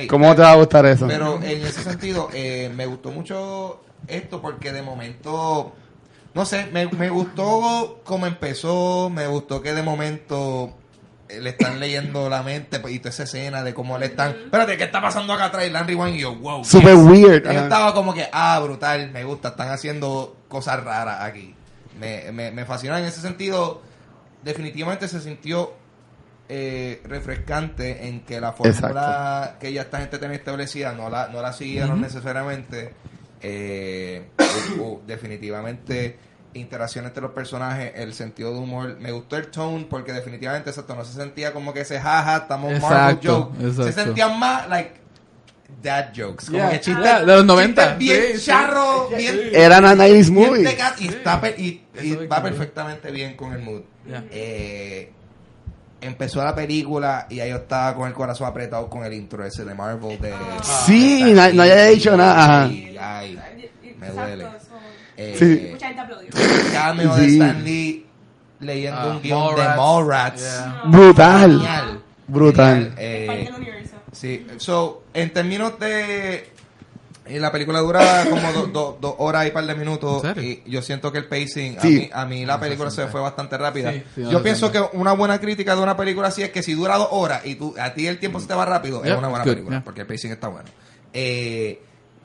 ¿cómo 0.09 0.34
te 0.36 0.42
va 0.42 0.53
a 0.53 0.57
gustar 0.57 0.86
eso? 0.86 1.07
Pero 1.09 1.36
en 1.42 1.62
ese 1.66 1.82
sentido, 1.82 2.28
eh, 2.34 2.70
me 2.74 2.86
gustó 2.86 3.11
mucho 3.11 3.82
esto 4.07 4.40
porque 4.42 4.72
de 4.72 4.82
momento, 4.82 5.72
no 6.34 6.44
sé, 6.44 6.66
me, 6.72 6.86
me 6.88 7.09
gustó 7.11 8.00
cómo 8.05 8.26
empezó, 8.26 9.11
me 9.11 9.26
gustó 9.26 9.62
que 9.62 9.72
de 9.72 9.82
momento 9.82 10.66
eh, 10.66 10.82
le 11.41 11.51
están 11.51 11.80
leyendo 11.80 12.28
la 12.28 12.43
mente 12.43 12.80
y 12.89 12.99
toda 12.99 13.11
esa 13.11 13.22
escena 13.24 13.62
de 13.62 13.72
cómo 13.74 13.99
le 13.99 14.07
están... 14.07 14.30
Espérate, 14.30 14.76
¿qué 14.76 14.85
está 14.85 15.01
pasando 15.01 15.33
acá 15.33 15.47
atrás? 15.47 15.66
Y 15.66 15.70
Landry 15.70 15.95
Wayne 15.95 16.16
y 16.16 16.20
yo, 16.20 16.35
wow. 16.37 16.64
Super 16.64 16.95
yes. 16.95 17.05
weird. 17.05 17.45
Yo 17.45 17.61
estaba 17.61 17.95
como 17.95 18.14
que, 18.14 18.28
ah, 18.33 18.59
brutal, 18.61 19.11
me 19.11 19.24
gusta, 19.24 19.49
están 19.49 19.70
haciendo 19.70 20.37
cosas 20.49 20.83
raras 20.83 21.20
aquí. 21.20 21.55
Me, 21.99 22.33
me, 22.33 22.51
me 22.51 22.64
fascinó 22.64 22.97
en 22.97 23.05
ese 23.05 23.20
sentido. 23.20 23.83
Definitivamente 24.43 25.09
se 25.09 25.20
sintió 25.20 25.74
eh, 26.49 27.01
refrescante 27.05 28.09
en 28.09 28.20
que 28.26 28.39
la 28.39 28.53
fórmula 28.53 29.57
que 29.59 29.72
ya 29.72 29.83
esta 29.83 30.01
gente 30.01 30.18
tenía 30.18 30.37
establecida 30.37 30.93
no 30.93 31.09
la, 31.09 31.28
no 31.28 31.41
la 31.41 31.53
siguieron 31.53 32.01
necesariamente. 32.01 32.93
Eh, 33.41 34.28
hubo 34.76 35.03
definitivamente 35.07 36.18
interacción 36.55 37.05
entre 37.07 37.22
los 37.22 37.32
personajes, 37.32 37.92
el 37.96 38.14
sentido 38.14 38.53
de 38.53 38.59
humor. 38.59 38.96
Me 39.00 39.11
gustó 39.12 39.36
el 39.36 39.48
tone 39.48 39.86
porque 39.88 40.12
definitivamente 40.12 40.70
exacto, 40.70 40.94
no 40.94 41.05
se 41.05 41.12
sentía 41.14 41.53
como 41.53 41.72
que 41.72 41.80
ese 41.80 41.98
jaja, 42.00 42.36
estamos 42.38 42.70
Marvel 42.80 43.16
Exacto, 43.16 43.53
joke. 43.53 43.61
Se 43.61 43.66
exacto. 43.68 43.92
sentían 43.92 44.38
más 44.38 44.68
like 44.68 45.00
dad 45.82 46.11
jokes, 46.14 46.46
como 46.46 46.59
Yeah, 46.59 46.70
que 46.70 46.80
chistes 46.80 47.03
yeah, 47.05 47.20
de 47.20 47.26
los 47.26 47.44
90, 47.44 47.82
chistes 47.82 47.98
bien 47.98 48.22
sí, 48.34 48.38
sí. 48.38 48.44
charro, 48.46 49.09
bien 49.16 49.40
Era 49.53 49.78
una 49.78 49.94
90s 49.94 50.12
bien 50.12 50.34
movie. 50.34 50.64
tecat, 50.64 51.00
y, 51.00 51.07
está 51.09 51.40
va 52.30 52.42
perfectamente 52.42 53.11
bien 53.11 53.34
con 53.36 53.53
el 53.55 53.61
mood. 53.62 53.80
Yeah. 54.07 54.24
Eh, 54.30 55.11
empezó 56.00 56.44
la 56.44 56.55
película 56.55 57.26
y 57.30 57.40
ahí 57.40 57.50
yo 57.50 57.57
estaba 57.57 57.94
con 57.94 58.07
el 58.09 58.12
corazón 58.14 58.46
apretado 58.48 58.88
con 58.90 59.05
el 59.05 59.12
intro 59.14 59.44
ese 59.44 59.64
de 59.64 59.74
Marvel 59.74 60.20
de 60.20 60.34
Sí, 60.84 61.22
de- 61.24 61.32
no- 61.32 61.53
no 61.53 61.62
había 61.62 61.84
dicho 61.86 62.16
nada, 62.16 62.44
ajá. 62.44 62.64
Ay, 62.64 62.96
ay, 63.00 63.38
me 63.98 64.07
Exacto, 64.09 64.20
duele. 64.20 64.46
Eh, 65.17 65.37
Sí. 65.39 65.69
Mucha 65.73 65.87
gente 65.87 66.01
aplaudió. 66.01 66.29
el 66.29 66.73
cameo 66.73 67.15
de 67.17 67.27
Sí. 67.29 67.33
Stan 67.35 67.65
Lee 67.65 68.07
leyendo 68.61 69.01
Ah, 69.01 69.07
un 69.09 69.23
guion 69.23 69.57
de 69.57 69.63
Mallrats. 69.77 70.41
Yeah. 70.43 70.83
Brutal. 70.87 71.51
Genial. 71.53 72.03
Brutal. 72.29 72.95
Eh, 72.97 73.25
Parte 73.27 73.45
del 73.45 73.55
universo. 73.55 73.97
Sí, 74.13 74.47
so, 74.59 75.05
en 75.13 75.33
términos 75.33 75.79
de... 75.81 76.53
eh, 77.27 77.39
la 77.41 77.51
película 77.53 77.81
dura 77.81 78.25
como 78.29 78.53
do- 78.53 78.67
do- 78.67 78.99
dos 79.01 79.15
horas 79.19 79.47
y 79.47 79.51
par 79.51 79.67
de 79.67 79.75
minutos 79.75 80.23
y 80.39 80.63
yo 80.71 80.83
siento 80.83 81.11
que 81.13 81.19
el 81.19 81.27
pacing, 81.27 81.79
a, 81.79 81.83
mí, 81.85 82.11
a 82.13 82.25
mí 82.27 82.45
la 82.47 82.59
película 82.61 82.91
se 82.91 83.07
fue 83.09 83.21
bastante 83.21 83.57
rápida. 83.59 83.93
Sí, 83.93 84.03
sí, 84.15 84.21
no, 84.23 84.31
yo 84.33 84.43
pienso 84.43 84.71
que 84.73 84.83
una 84.95 85.13
buena 85.13 85.41
crítica 85.41 85.75
de 85.77 85.83
una 85.83 85.97
película 85.97 86.29
así 86.29 86.43
es 86.43 86.51
que 86.51 86.63
si 86.63 86.75
dura 86.75 86.97
dos 86.99 87.09
horas 87.11 87.43
y 87.47 87.55
tú, 87.57 87.75
a 87.81 87.95
ti 87.95 88.07
el 88.07 88.19
tiempo 88.19 88.39
se 88.41 88.47
te 88.49 88.55
va 88.55 88.65
rápido, 88.65 89.05
es 89.05 89.17
una 89.17 89.29
buena 89.29 89.45
good, 89.45 89.53
película 89.53 89.77
yeah. 89.77 89.85
porque 89.85 90.01
el 90.03 90.07
pacing 90.07 90.31
está 90.33 90.49
bueno. 90.49 90.69
Eh, 91.13 91.81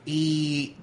y 0.06 0.76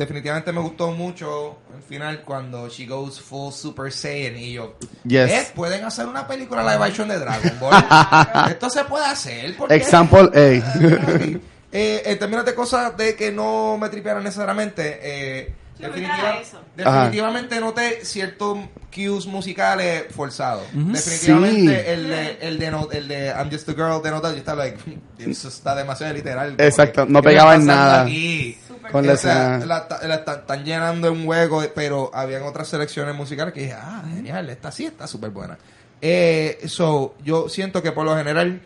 definitivamente 0.00 0.50
me 0.52 0.60
gustó 0.60 0.90
mucho 0.92 1.58
al 1.76 1.82
final 1.82 2.22
cuando 2.22 2.68
she 2.68 2.86
goes 2.86 3.20
full 3.20 3.52
Super 3.52 3.92
Saiyan 3.92 4.36
y 4.36 4.54
yo, 4.54 4.76
Yes. 5.04 5.30
"Eh, 5.30 5.46
pueden 5.54 5.84
hacer 5.84 6.06
una 6.06 6.26
película 6.26 6.62
live 6.62 6.84
action 6.84 7.06
de 7.08 7.18
Dragon 7.18 7.52
Ball. 7.60 7.84
Esto 8.50 8.70
se 8.70 8.84
puede 8.84 9.04
hacer. 9.04 9.56
¿por 9.56 9.68
qué? 9.68 9.74
Example 9.76 10.30
A. 10.34 11.38
Eh, 11.72 12.02
en 12.04 12.18
términos 12.18 12.44
de 12.44 12.52
cosas 12.52 12.96
de 12.96 13.14
que 13.14 13.30
no 13.30 13.78
me 13.80 13.88
tripearon 13.88 14.24
necesariamente, 14.24 14.98
eh, 15.02 15.54
Definitiva- 15.78 16.40
definitivamente 16.76 17.60
noté 17.60 18.04
ciertos 18.04 18.58
cues 18.92 19.24
musicales 19.26 20.04
forzados. 20.10 20.64
Definitivamente 20.74 21.84
Sí. 21.84 21.90
el, 21.90 22.08
de, 22.08 22.38
el, 22.42 22.58
de 22.58 22.70
no- 22.72 22.88
el 22.90 23.06
de 23.06 23.26
I'm 23.28 23.50
Just 23.52 23.68
a 23.68 23.72
Girl 23.74 24.02
de 24.02 24.10
Nota, 24.10 24.30
yo 24.32 24.38
estaba 24.38 24.64
like, 24.64 24.78
eso 25.20 25.46
está 25.46 25.76
demasiado 25.76 26.12
literal. 26.12 26.56
Exacto, 26.58 27.06
no 27.06 27.22
¿qué 27.22 27.28
me 27.28 27.32
pegaba 27.34 27.54
en 27.54 27.66
nada. 27.66 28.02
aquí? 28.02 28.58
Con 28.90 29.04
O 29.04 29.08
la 29.08 29.16
sea, 29.16 29.56
escena. 29.56 29.66
la, 29.66 30.08
la 30.08 30.14
están 30.14 30.64
llenando 30.64 31.12
un 31.12 31.26
hueco, 31.26 31.62
pero 31.74 32.10
habían 32.14 32.42
otras 32.44 32.68
selecciones 32.68 33.14
musicales 33.14 33.52
que 33.54 33.60
dije, 33.60 33.74
ah, 33.76 34.02
genial, 34.14 34.48
esta 34.50 34.70
sí 34.72 34.86
está 34.86 35.06
súper 35.06 35.30
buena. 35.30 35.58
Eh, 36.00 36.58
so, 36.66 37.14
yo 37.22 37.48
siento 37.48 37.82
que 37.82 37.92
por 37.92 38.04
lo 38.04 38.16
general 38.16 38.62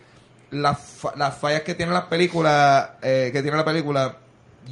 las, 0.50 0.78
las 1.16 1.36
fallas 1.36 1.62
que 1.62 1.74
tiene 1.74 1.92
las 1.92 2.04
películas, 2.04 2.90
eh, 3.02 3.30
que 3.32 3.42
tiene 3.42 3.56
la 3.56 3.64
película, 3.64 4.16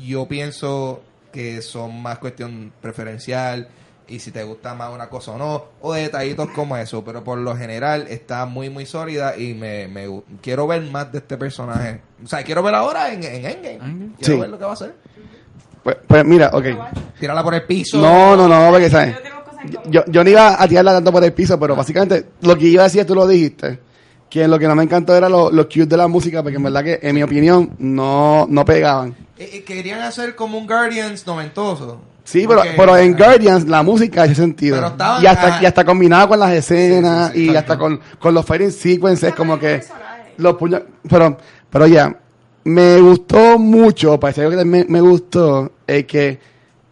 yo 0.04 0.26
pienso 0.26 1.02
que 1.32 1.60
son 1.62 2.00
más 2.02 2.18
cuestión 2.18 2.72
preferencial 2.80 3.68
y 4.08 4.18
si 4.18 4.30
te 4.30 4.42
gusta 4.44 4.74
más 4.74 4.92
una 4.92 5.08
cosa 5.08 5.32
o 5.32 5.38
no, 5.38 5.64
o 5.80 5.92
detallitos 5.94 6.48
como 6.50 6.76
eso, 6.76 7.04
pero 7.04 7.22
por 7.24 7.38
lo 7.38 7.56
general 7.56 8.06
está 8.08 8.44
muy 8.46 8.68
muy 8.70 8.86
sólida 8.86 9.36
y 9.36 9.54
me, 9.54 9.88
me 9.88 10.06
quiero 10.40 10.66
ver 10.66 10.82
más 10.90 11.10
de 11.12 11.18
este 11.18 11.36
personaje. 11.36 12.00
O 12.24 12.26
sea, 12.28 12.42
quiero 12.44 12.62
ver 12.62 12.74
ahora 12.74 13.12
en, 13.12 13.22
en 13.24 13.44
Endgame. 13.46 13.78
Quiero 14.18 14.34
Sí. 14.34 14.40
ver 14.40 14.50
lo 14.50 14.58
que 14.58 14.64
va 14.64 14.70
a 14.70 14.74
hacer. 14.74 14.94
Pues, 15.82 15.96
pues 16.06 16.24
mira, 16.24 16.50
ok. 16.52 16.64
Tírala 17.18 17.42
por 17.42 17.54
el 17.54 17.64
piso. 17.64 17.98
No, 18.00 18.36
no, 18.36 18.46
no, 18.48 18.70
porque 18.70 18.88
sabes. 18.90 19.16
Yo. 19.88 20.04
Yo, 20.06 20.24
no 20.24 20.30
iba 20.30 20.60
a 20.62 20.68
tirarla 20.68 20.92
tanto 20.92 21.12
por 21.12 21.22
el 21.24 21.32
piso, 21.32 21.58
pero 21.58 21.74
básicamente 21.76 22.26
lo 22.42 22.56
que 22.56 22.66
iba 22.66 22.82
a 22.82 22.86
decir 22.86 23.04
tú 23.06 23.14
lo 23.14 23.26
dijiste. 23.26 23.78
Que 24.28 24.48
lo 24.48 24.58
que 24.58 24.66
no 24.66 24.74
me 24.74 24.82
encantó 24.82 25.14
era 25.14 25.28
lo- 25.28 25.50
los 25.50 25.66
cues 25.66 25.88
de 25.88 25.96
la 25.96 26.08
música, 26.08 26.42
porque 26.42 26.56
en 26.56 26.62
verdad 26.62 26.82
que, 26.82 26.98
en 27.02 27.14
mi 27.14 27.22
opinión, 27.22 27.74
no, 27.78 28.46
no 28.48 28.64
pegaban. 28.64 29.14
Eh, 29.36 29.50
eh, 29.54 29.62
querían 29.64 30.00
hacer 30.00 30.34
como 30.34 30.56
un 30.56 30.66
Guardians 30.66 31.26
noventoso. 31.26 32.00
Sí, 32.24 32.44
pero, 32.46 32.62
pero 32.76 32.96
en 32.96 33.16
Guardians 33.16 33.66
la 33.66 33.82
música 33.82 34.22
hace 34.22 34.34
sentido. 34.34 34.76
Y, 35.20 35.26
hasta, 35.26 35.62
y 35.62 35.66
hasta 35.66 35.84
combinado 35.84 36.28
con 36.28 36.38
las 36.38 36.52
escenas 36.52 37.32
Sí, 37.32 37.38
sí, 37.38 37.46
sí, 37.46 37.52
y 37.52 37.56
hasta 37.56 37.76
con, 37.76 38.00
con 38.18 38.32
los 38.34 38.44
fighting 38.46 38.70
sequences, 38.70 39.34
como 39.34 39.58
que 39.58 39.78
personaje. 39.78 40.34
los 40.38 40.54
puños... 40.54 40.82
Pero, 41.08 41.36
pero 41.68 41.86
ya, 41.86 42.16
me 42.64 43.00
gustó 43.00 43.58
mucho, 43.58 44.18
parece 44.20 44.42
algo 44.42 44.58
que 44.58 44.64
me, 44.64 44.84
me 44.84 45.00
gustó, 45.00 45.72
es 45.86 46.04
que 46.04 46.38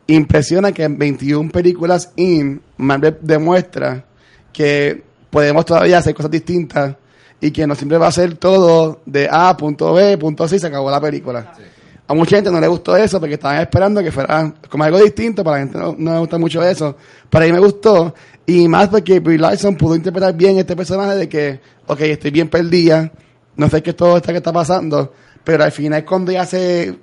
impresiona 0.09 0.73
que 0.73 0.85
en 0.85 0.99
21 0.99 1.51
películas 1.51 2.13
in, 2.17 2.61
Marvel 2.77 3.19
demuestra 3.21 4.05
que 4.53 5.03
podemos 5.31 5.65
todavía 5.65 5.99
hacer 5.99 6.15
cosas 6.15 6.31
distintas 6.31 6.97
y 7.41 7.51
que 7.51 7.67
no 7.67 7.75
siempre 7.75 7.99
va 7.99 8.09
a 8.09 8.13
ser 8.13 8.35
todo 8.35 9.01
de 9.07 9.29
A, 9.31 9.57
punto 9.57 9.95
B, 9.95 10.19
punto 10.19 10.47
C 10.49 10.57
y 10.57 10.59
se 10.59 10.67
acabó 10.67 10.91
la 10.91 11.01
película. 11.01 11.53
A 12.11 12.15
mucha 12.15 12.35
gente 12.37 12.51
no 12.51 12.61
le 12.61 12.67
gustó 12.67 12.97
eso 12.97 13.21
porque 13.21 13.35
estaban 13.35 13.61
esperando 13.61 14.03
que 14.03 14.11
fuera 14.11 14.53
como 14.69 14.83
algo 14.83 14.99
distinto, 14.99 15.45
para 15.45 15.59
la 15.59 15.63
gente 15.65 15.79
no, 15.79 15.95
no 15.97 16.13
le 16.15 16.19
gusta 16.19 16.39
mucho 16.39 16.61
eso. 16.63 16.97
Para 17.29 17.45
mí 17.47 17.53
me 17.53 17.61
gustó, 17.61 18.13
y 18.47 18.67
más 18.67 18.89
porque 18.89 19.21
Brie 19.21 19.39
Larson 19.39 19.77
pudo 19.77 19.95
interpretar 19.95 20.35
bien 20.35 20.59
este 20.59 20.75
personaje 20.75 21.15
de 21.17 21.29
que, 21.29 21.61
ok, 21.87 22.01
estoy 22.01 22.33
bien 22.33 22.49
perdida, 22.49 23.13
no 23.55 23.69
sé 23.69 23.81
qué 23.83 23.93
todo 23.93 24.17
esto 24.17 24.33
que 24.33 24.39
está 24.39 24.53
pasando, 24.53 25.13
pero 25.45 25.63
al 25.63 25.71
final 25.71 26.05
cuando 26.05 26.33
ya 26.33 26.45
se, 26.45 26.99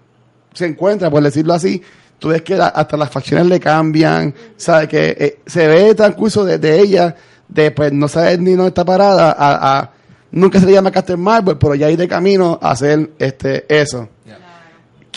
se 0.53 0.66
encuentra, 0.66 1.10
por 1.10 1.24
decirlo 1.24 1.53
así, 1.53 1.82
tú 2.20 2.28
ves 2.30 2.41
que 2.41 2.55
hasta 2.55 2.97
las 2.97 3.10
facciones 3.10 3.47
le 3.47 3.60
cambian, 3.62 4.34
¿sabes? 4.58 4.89
Que 4.89 5.16
eh, 5.18 5.39
se 5.45 5.68
ve 5.68 5.89
el 5.89 5.95
transcurso 5.95 6.43
de, 6.43 6.80
ella, 6.82 7.16
de 7.47 7.72
pues 7.72 7.93
no 7.93 8.10
saber 8.10 8.41
ni 8.41 8.51
dónde 8.51 8.68
está 8.70 8.84
parada, 8.84 9.32
a, 9.32 9.80
a- 9.80 9.91
nunca 10.32 10.60
se 10.60 10.66
le 10.66 10.74
llama 10.74 10.91
Captain 10.91 11.20
Marvel, 11.22 11.58
pero 11.58 11.76
ya 11.76 11.89
ir 11.89 11.97
de 11.97 12.10
camino 12.10 12.60
a 12.62 12.72
hacer 12.72 13.12
este 13.20 13.66
eso. 13.74 14.10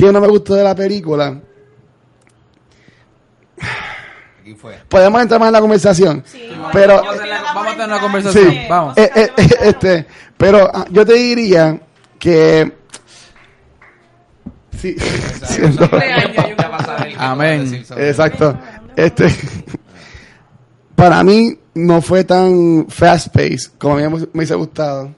¿Qué 0.00 0.10
no 0.10 0.18
me 0.18 0.28
gustó 0.28 0.54
de 0.54 0.64
la 0.64 0.74
película? 0.74 1.38
Aquí 4.40 4.54
fue. 4.54 4.78
Podemos 4.88 5.20
entrar 5.20 5.38
más 5.38 5.48
en 5.48 5.52
la 5.52 5.60
conversación. 5.60 6.24
Sí, 6.26 6.50
Pero- 6.72 7.02
Vamos 7.02 7.66
a 7.66 7.70
tener 7.72 7.86
una 7.88 8.00
conversación, 8.00 8.50
sé, 8.50 8.66
vamos. 8.70 8.96
Eh, 8.96 9.10
eh, 9.14 9.28
que 9.36 9.42
eh, 9.42 9.48
este, 9.60 10.06
pero 10.38 10.70
ah, 10.72 10.86
yo 10.90 11.04
te 11.04 11.12
diría 11.14 11.78
que 12.18 12.72
sí, 14.78 14.96
siendo- 15.44 15.86
Amén. 17.18 17.84
exacto. 17.98 18.58
Este 18.96 19.26
para 20.94 21.22
mí 21.22 21.58
no 21.74 22.00
fue 22.00 22.24
tan 22.24 22.86
fast 22.88 23.28
paced 23.34 23.72
como 23.76 23.96
a 23.96 23.98
mí 23.98 24.02
me, 24.04 24.08
me 24.20 24.26
hubiese 24.32 24.54
gustado. 24.54 25.14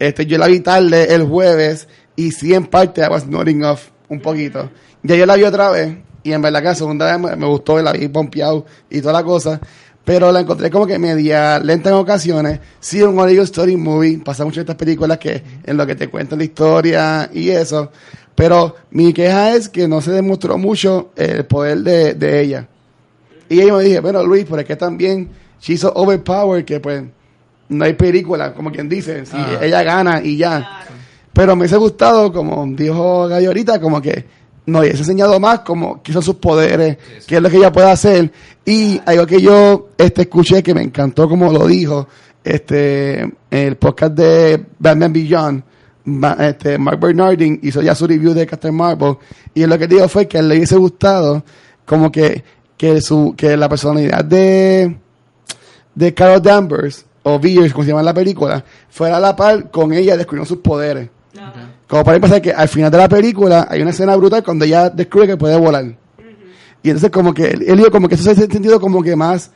Este, 0.00 0.26
yo 0.26 0.36
la 0.38 0.48
vi 0.48 0.58
tarde 0.60 1.14
el 1.14 1.24
jueves 1.28 1.86
y 2.16 2.32
sí 2.32 2.54
en 2.54 2.66
parte 2.66 3.02
I 3.04 3.08
was 3.08 3.24
nodding 3.26 3.62
off 3.64 3.90
un 4.08 4.20
poquito. 4.20 4.70
Ya 5.02 5.16
yo 5.16 5.26
la 5.26 5.36
vi 5.36 5.44
otra 5.44 5.70
vez 5.70 5.96
y 6.22 6.32
en 6.32 6.42
verdad 6.42 6.60
que 6.60 6.66
la 6.68 6.74
segunda 6.74 7.06
vez 7.10 7.20
me, 7.20 7.36
me 7.36 7.46
gustó, 7.46 7.80
la 7.82 7.92
vi 7.92 8.08
pompeado 8.08 8.64
y 8.90 9.00
toda 9.00 9.12
la 9.14 9.22
cosa. 9.24 9.60
Pero 10.04 10.30
la 10.30 10.38
encontré 10.40 10.70
como 10.70 10.86
que 10.86 10.98
media 11.00 11.58
lenta 11.58 11.88
en 11.90 11.96
ocasiones. 11.96 12.60
Sí, 12.78 13.02
un 13.02 13.18
audio 13.18 13.42
story 13.42 13.76
movie. 13.76 14.18
Pasa 14.18 14.44
mucho 14.44 14.60
en 14.60 14.62
estas 14.62 14.76
películas 14.76 15.18
que 15.18 15.42
en 15.64 15.76
lo 15.76 15.84
que 15.84 15.96
te 15.96 16.06
cuentan 16.08 16.38
la 16.38 16.44
historia 16.44 17.28
y 17.32 17.50
eso. 17.50 17.90
Pero 18.36 18.76
mi 18.90 19.12
queja 19.12 19.56
es 19.56 19.68
que 19.68 19.88
no 19.88 20.00
se 20.00 20.12
demostró 20.12 20.58
mucho 20.58 21.10
el 21.16 21.44
poder 21.46 21.78
de, 21.78 22.14
de 22.14 22.40
ella. 22.40 22.68
Y 23.48 23.60
ahí 23.60 23.72
me 23.72 23.82
dije, 23.82 23.98
bueno, 24.00 24.22
Luis, 24.24 24.44
pero 24.48 24.60
es 24.60 24.66
que 24.66 24.76
también 24.76 25.28
she's 25.60 25.80
so 25.80 25.92
overpowered 25.94 26.64
que 26.64 26.78
pues 26.78 27.02
no 27.68 27.84
hay 27.84 27.94
película, 27.94 28.52
como 28.54 28.70
quien 28.70 28.88
dice. 28.88 29.26
Si 29.26 29.36
Ah. 29.36 29.58
ella 29.60 29.82
gana 29.82 30.20
y 30.22 30.36
ya. 30.36 30.58
Claro. 30.58 30.90
Pero 31.36 31.54
me 31.54 31.60
hubiese 31.60 31.76
gustado, 31.76 32.32
como 32.32 32.66
dijo 32.66 33.28
Gallo 33.28 33.48
ahorita, 33.48 33.78
como 33.78 34.00
que 34.00 34.24
nos 34.64 34.80
hubiese 34.80 35.00
enseñado 35.00 35.38
más 35.38 35.60
como 35.60 36.02
qué 36.02 36.10
son 36.10 36.22
sus 36.22 36.36
poderes, 36.36 36.96
qué 37.26 37.36
es 37.36 37.42
lo 37.42 37.50
que 37.50 37.58
ella 37.58 37.70
puede 37.70 37.90
hacer. 37.90 38.32
Y 38.64 38.98
algo 39.04 39.26
que 39.26 39.42
yo 39.42 39.90
este, 39.98 40.22
escuché 40.22 40.62
que 40.62 40.72
me 40.72 40.80
encantó 40.80 41.28
como 41.28 41.52
lo 41.52 41.66
dijo, 41.66 42.08
este, 42.42 43.30
el 43.50 43.76
podcast 43.76 44.14
de 44.14 44.64
Batman 44.78 45.12
Beyond, 45.12 45.62
este, 46.38 46.78
Mark 46.78 47.00
Bernardin 47.00 47.60
hizo 47.62 47.82
ya 47.82 47.94
su 47.94 48.06
review 48.06 48.32
de 48.32 48.46
Captain 48.46 48.74
Marvel, 48.74 49.18
y 49.52 49.66
lo 49.66 49.78
que 49.78 49.86
dijo 49.86 50.08
fue 50.08 50.26
que 50.26 50.42
le 50.42 50.56
hubiese 50.56 50.76
gustado 50.76 51.44
como 51.84 52.10
que, 52.10 52.42
que 52.78 53.02
su, 53.02 53.34
que 53.36 53.58
la 53.58 53.68
personalidad 53.68 54.24
de, 54.24 54.96
de 55.94 56.14
Carol 56.14 56.40
Danvers, 56.40 57.04
o 57.24 57.38
Beers, 57.38 57.74
como 57.74 57.84
se 57.84 57.90
llama 57.90 58.00
en 58.00 58.06
la 58.06 58.14
película, 58.14 58.64
fuera 58.88 59.18
a 59.18 59.20
la 59.20 59.36
par 59.36 59.70
con 59.70 59.92
ella 59.92 60.16
descubriendo 60.16 60.48
sus 60.48 60.60
poderes. 60.60 61.10
No. 61.36 61.52
Como 61.86 62.04
para 62.04 62.20
pasar 62.20 62.40
que 62.40 62.52
al 62.52 62.68
final 62.68 62.90
de 62.90 62.98
la 62.98 63.08
película 63.08 63.66
hay 63.70 63.82
una 63.82 63.90
escena 63.90 64.16
brutal 64.16 64.42
cuando 64.42 64.64
ella 64.64 64.90
descubre 64.90 65.26
que 65.26 65.36
puede 65.36 65.56
volar. 65.56 65.84
Y 66.82 66.90
entonces 66.90 67.10
como 67.10 67.34
que 67.34 67.48
él 67.48 67.76
dijo 67.76 67.90
como 67.90 68.08
que 68.08 68.14
eso 68.14 68.24
se 68.24 68.30
ha 68.30 68.34
sentido 68.34 68.80
como 68.80 69.02
que 69.02 69.16
más 69.16 69.50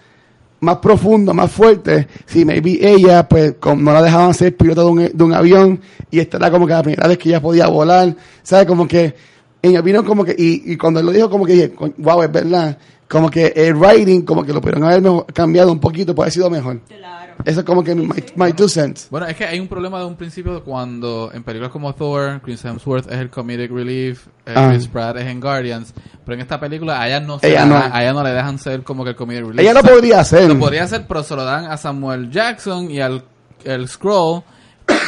más 0.61 0.77
profundo, 0.77 1.33
más 1.33 1.51
fuerte. 1.51 2.07
Si 2.27 2.45
maybe 2.45 2.79
ella 2.81 3.27
pues 3.29 3.55
como 3.59 3.83
no 3.83 3.93
la 3.93 4.03
dejaban 4.03 4.35
ser 4.35 4.57
piloto 4.57 4.85
de 4.85 4.91
un, 4.91 5.11
de 5.13 5.25
un 5.25 5.33
avión 5.33 5.81
y 6.11 6.21
esta 6.21 6.37
era 6.37 6.51
como 6.51 6.67
que 6.67 6.75
la 6.75 6.83
primera 6.83 7.09
vez 7.09 7.19
que 7.19 7.31
ella 7.31 7.41
podía 7.41 7.67
volar, 7.67 8.15
¿sabes? 8.43 8.67
Como 8.67 8.87
que 8.87 9.15
en 9.63 9.73
mi 9.73 9.79
opinión 9.79 10.05
como 10.05 10.25
que 10.25 10.35
y, 10.37 10.73
y 10.73 10.77
cuando 10.77 11.01
él 11.01 11.07
lo 11.07 11.13
dijo 11.13 11.31
como 11.31 11.47
que 11.47 11.53
dije, 11.55 11.73
wow, 11.99 12.23
es 12.23 12.33
verdad. 12.33 12.79
Como 13.11 13.29
que 13.29 13.53
el 13.57 13.75
writing 13.75 14.23
como 14.23 14.45
que 14.45 14.53
lo 14.53 14.61
pudieron 14.61 14.85
haber 14.85 15.03
mejor- 15.03 15.27
cambiado 15.35 15.73
un 15.73 15.81
poquito, 15.81 16.15
puede 16.15 16.27
haber 16.27 16.33
sido 16.33 16.49
mejor. 16.49 16.81
Claro. 16.87 17.35
Eso 17.45 17.61
es 17.61 17.67
como 17.67 17.83
que 17.83 17.95
my, 17.95 18.09
my 18.37 18.53
two 18.53 18.69
cents. 18.69 19.09
Bueno, 19.11 19.27
es 19.27 19.35
que 19.35 19.45
hay 19.45 19.59
un 19.59 19.67
problema 19.67 19.99
de 19.99 20.05
un 20.05 20.15
principio 20.15 20.63
cuando 20.63 21.31
en 21.35 21.43
películas 21.43 21.73
como 21.73 21.95
Thor, 21.95 22.41
Chris 22.43 22.65
Hemsworth 22.65 23.11
es 23.11 23.19
el 23.19 23.29
comedic 23.31 23.71
relief, 23.73 24.27
eh, 24.47 24.53
Ah. 24.55 24.69
Chris 24.71 24.87
Pratt 24.89 25.17
es 25.17 25.27
en 25.27 25.41
Guardians, 25.41 25.93
pero 26.25 26.35
en 26.35 26.41
esta 26.43 26.61
película 26.61 27.01
a 27.01 27.09
ella 27.09 27.19
no, 27.21 27.39
se 27.39 27.49
Ella 27.49 27.61
la 27.61 27.67
no. 27.67 27.75
deja- 27.77 27.97
a 27.97 28.03
ella 28.03 28.13
no 28.13 28.23
le 28.23 28.31
dejan 28.31 28.59
ser 28.59 28.83
como 28.83 29.03
que 29.05 29.11
el 29.11 29.17
comedic 29.17 29.43
relief. 29.45 29.61
Ella 29.61 29.73
lo 29.73 29.81
O 29.81 29.83
sea, 29.83 29.93
podría 29.93 30.21
hacer. 30.21 30.49
Lo 30.49 30.59
podría 30.59 30.85
hacer, 30.85 31.05
pero 31.09 31.23
se 31.23 31.35
lo 31.35 31.45
dan 31.45 31.65
a 31.65 31.77
Samuel 31.79 32.31
Jackson 32.31 32.91
y 32.91 33.01
al 33.01 33.25
el 33.65 33.89
Scroll 33.89 34.43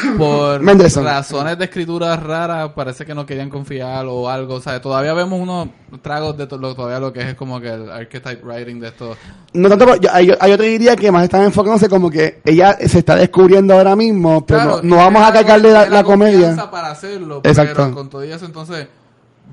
por 0.19 0.63
razones 0.65 1.59
de 1.59 1.65
escritura 1.65 2.17
raras, 2.17 2.71
parece 2.75 3.05
que 3.05 3.15
no 3.15 3.25
querían 3.27 3.51
confiar 3.51 4.07
o 4.07 4.29
algo, 4.29 4.55
o 4.55 4.61
sea, 4.61 4.81
todavía 4.81 5.13
vemos 5.15 5.41
unos 5.41 5.69
tragos 6.03 6.37
de 6.37 6.47
to- 6.47 6.59
lo, 6.59 6.75
todavía 6.75 6.99
lo 7.01 7.13
que 7.13 7.31
es 7.31 7.35
como 7.35 7.61
que 7.61 7.69
el 7.69 7.91
archetype 7.91 8.43
writing 8.45 8.81
de 8.81 8.89
esto. 8.89 9.17
No 9.53 9.69
tanto, 9.69 9.97
yo, 9.97 10.11
yo, 10.21 10.35
yo 10.47 10.57
te 10.59 10.65
diría 10.65 10.97
que 10.97 11.11
más 11.13 11.25
están 11.25 11.43
enfocándose 11.45 11.89
como 11.89 12.11
que 12.11 12.41
ella 12.45 12.77
se 12.87 12.99
está 12.99 13.17
descubriendo 13.17 13.75
ahora 13.75 13.95
mismo, 13.97 14.45
pero 14.47 14.61
Claro, 14.61 14.81
no, 14.83 14.91
no 14.91 14.97
vamos 14.97 15.23
a 15.23 15.33
cargarle 15.33 15.71
la, 15.73 15.81
tiene 15.83 15.97
la 15.97 16.05
comedia. 16.05 16.71
para 16.71 16.91
hacerlo, 16.91 17.41
Exacto. 17.45 17.75
pero 17.77 17.95
con 17.95 18.09
todo 18.11 18.23
eso 18.23 18.45
entonces 18.47 18.89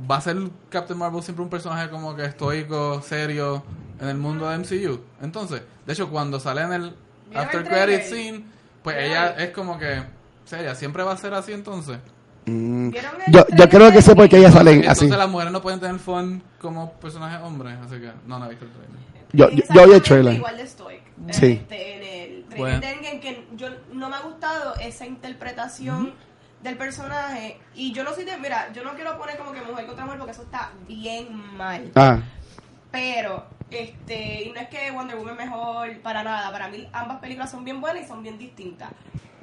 va 0.09 0.17
a 0.17 0.21
ser 0.21 0.37
Captain 0.69 0.97
Marvel 0.97 1.21
siempre 1.23 1.43
un 1.43 1.49
personaje 1.49 1.89
como 1.89 2.15
que 2.15 2.25
estoico, 2.25 3.01
serio 3.01 3.63
en 3.99 4.07
el 4.07 4.17
mundo 4.17 4.47
de 4.49 4.57
MCU. 4.59 4.99
Entonces, 5.21 5.61
de 5.85 5.93
hecho 5.93 6.09
cuando 6.09 6.39
sale 6.39 6.61
en 6.61 6.73
el 6.73 6.93
¿Vieron 7.29 7.45
after 7.45 7.61
el 7.61 7.67
credit 7.67 8.01
scene, 8.03 8.43
pues 8.81 8.95
ella 8.97 9.35
es 9.37 9.49
como 9.49 9.77
que 9.77 10.01
seria, 10.49 10.75
siempre 10.75 11.03
va 11.03 11.13
a 11.13 11.17
ser 11.17 11.33
así 11.33 11.53
entonces. 11.53 11.99
Mm. 12.45 12.89
¿Vieron 12.89 13.11
el 13.25 13.33
Yo, 13.33 13.69
creo 13.69 13.91
que 13.91 14.01
sé 14.01 14.15
por 14.15 14.27
qué 14.27 14.37
ellas 14.37 14.53
salen 14.53 14.79
Entonces 14.79 15.03
así. 15.03 15.17
las 15.17 15.29
mujeres 15.29 15.53
no 15.53 15.61
pueden 15.61 15.79
tener 15.79 15.99
fun 15.99 16.41
como 16.59 16.93
personajes 16.93 17.39
hombres, 17.41 17.77
así 17.85 17.99
que 17.99 18.11
no, 18.25 18.39
no 18.39 18.45
he 18.45 18.49
visto 18.49 18.65
el 18.65 18.71
trailer. 18.71 19.09
Yo, 19.31 19.49
yo, 19.51 19.63
yo 19.73 19.87
vi 19.87 19.93
el 19.93 20.01
trailer. 20.01 20.33
Igual 20.33 20.57
de 20.57 20.67
Stoic. 20.67 21.01
Sí. 21.31 21.51
Este, 21.61 21.95
en 21.95 22.01
el 22.01 22.43
trailer 22.45 22.57
Bueno. 22.57 22.79
de 22.79 22.91
Endgame, 22.91 23.19
que 23.19 23.47
yo 23.55 23.67
no 23.93 24.09
me 24.09 24.15
ha 24.15 24.21
gustado 24.21 24.75
esa 24.77 25.05
interpretación 25.05 26.13
del 26.63 26.77
personaje. 26.77 27.59
Y 27.75 27.91
yo 27.91 28.03
no 28.03 28.13
soy 28.13 28.25
de. 28.25 28.37
Mira, 28.37 28.71
yo 28.73 28.83
no 28.83 28.95
quiero 28.95 29.17
poner 29.19 29.37
como 29.37 29.51
que 29.51 29.61
mujer 29.61 29.85
contra 29.85 30.05
mujer 30.05 30.19
porque 30.19 30.31
eso 30.31 30.41
está 30.41 30.71
bien 30.87 31.27
mal. 31.57 31.91
Ah, 31.95 32.19
Pero, 32.91 33.45
este, 33.69 34.45
y 34.45 34.51
no 34.51 34.59
es 34.59 34.69
que 34.69 34.89
Wonder 34.89 35.15
Woman 35.17 35.33
es 35.39 35.45
mejor 35.45 35.99
para 36.01 36.23
nada. 36.23 36.51
Para 36.51 36.67
mí 36.69 36.87
ambas 36.91 37.19
películas 37.19 37.51
son 37.51 37.63
bien 37.63 37.79
buenas 37.79 38.03
y 38.05 38.07
son 38.07 38.23
bien 38.23 38.39
distintas. 38.39 38.89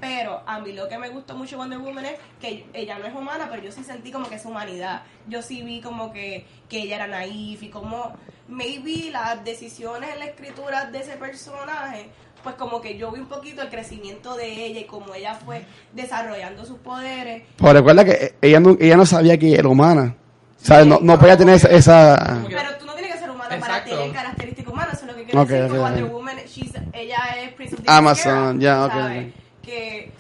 Pero 0.01 0.43
a 0.47 0.61
mí 0.61 0.73
lo 0.73 0.89
que 0.89 0.99
me 0.99 1.09
gustó 1.09 1.35
mucho 1.35 1.53
de 1.53 1.57
Wonder 1.57 1.79
Woman 1.79 2.05
es 2.05 2.15
que 2.41 2.67
ella 2.75 2.99
no 2.99 3.07
es 3.07 3.15
humana, 3.15 3.47
pero 3.51 3.63
yo 3.63 3.73
sí 3.73 3.83
sentí 3.83 4.11
como 4.13 4.29
que 4.29 4.35
es 4.35 4.45
humanidad. 4.45 5.03
Yo 5.27 5.41
sí 5.43 5.63
vi 5.63 5.81
como 5.81 6.13
que, 6.13 6.47
que 6.69 6.83
ella 6.83 6.97
era 6.97 7.07
naif 7.07 7.63
y 7.63 7.69
como 7.71 8.13
maybe 8.49 9.11
las 9.11 9.43
decisiones 9.45 10.11
en 10.13 10.19
la 10.19 10.27
escritura 10.27 10.85
de 10.91 10.99
ese 11.01 11.17
personaje, 11.17 12.11
pues 12.43 12.55
como 12.57 12.81
que 12.81 12.97
yo 12.99 13.11
vi 13.11 13.21
un 13.21 13.27
poquito 13.27 13.63
el 13.63 13.71
crecimiento 13.71 14.37
de 14.37 14.67
ella 14.67 14.81
y 14.81 14.85
cómo 14.85 15.15
ella 15.15 15.35
fue 15.35 15.65
desarrollando 15.95 16.65
sus 16.65 16.79
poderes. 16.79 17.43
Pero 17.57 17.73
recuerda 17.73 18.05
que 18.05 18.35
ella 18.43 18.61
no, 18.61 18.77
ella 18.79 18.97
no 18.97 19.07
sabía 19.07 19.39
que 19.39 19.55
era 19.55 19.69
humana. 19.69 20.15
¿Sabes? 20.59 20.87
No, 20.87 20.99
no 21.01 21.19
podía 21.19 21.37
tener 21.37 21.55
esa... 21.55 21.69
esa- 21.69 22.43
Pero 22.49 22.77
tú 22.79 22.87
no 22.87 22.93
tienes 22.95 23.13
que 23.15 23.19
ser 23.19 23.31
humano 23.31 23.49
para 23.49 23.79
Exacto. 23.79 23.97
tener 23.97 24.13
características 24.13 24.73
humanas, 24.73 24.95
eso 24.95 25.07
es 25.07 25.13
lo 25.13 25.17
que 25.17 25.25
quiero 25.25 25.41
Ok, 25.43 25.49
decir. 25.49 25.65
ok, 25.67 25.73
que 25.73 25.79
Wonder. 25.79 26.05
Woman, 26.05 26.37
she's- 26.47 26.83
ella 26.93 27.19
es 27.41 27.53
Prince 27.55 27.75
of 27.77 27.81
Amazon, 27.87 28.61
ya, 28.61 28.73
era, 28.73 28.85
ok, 28.87 28.93
¿sabes? 28.93 29.27
ok. 29.29 29.46
Que, 29.67 30.13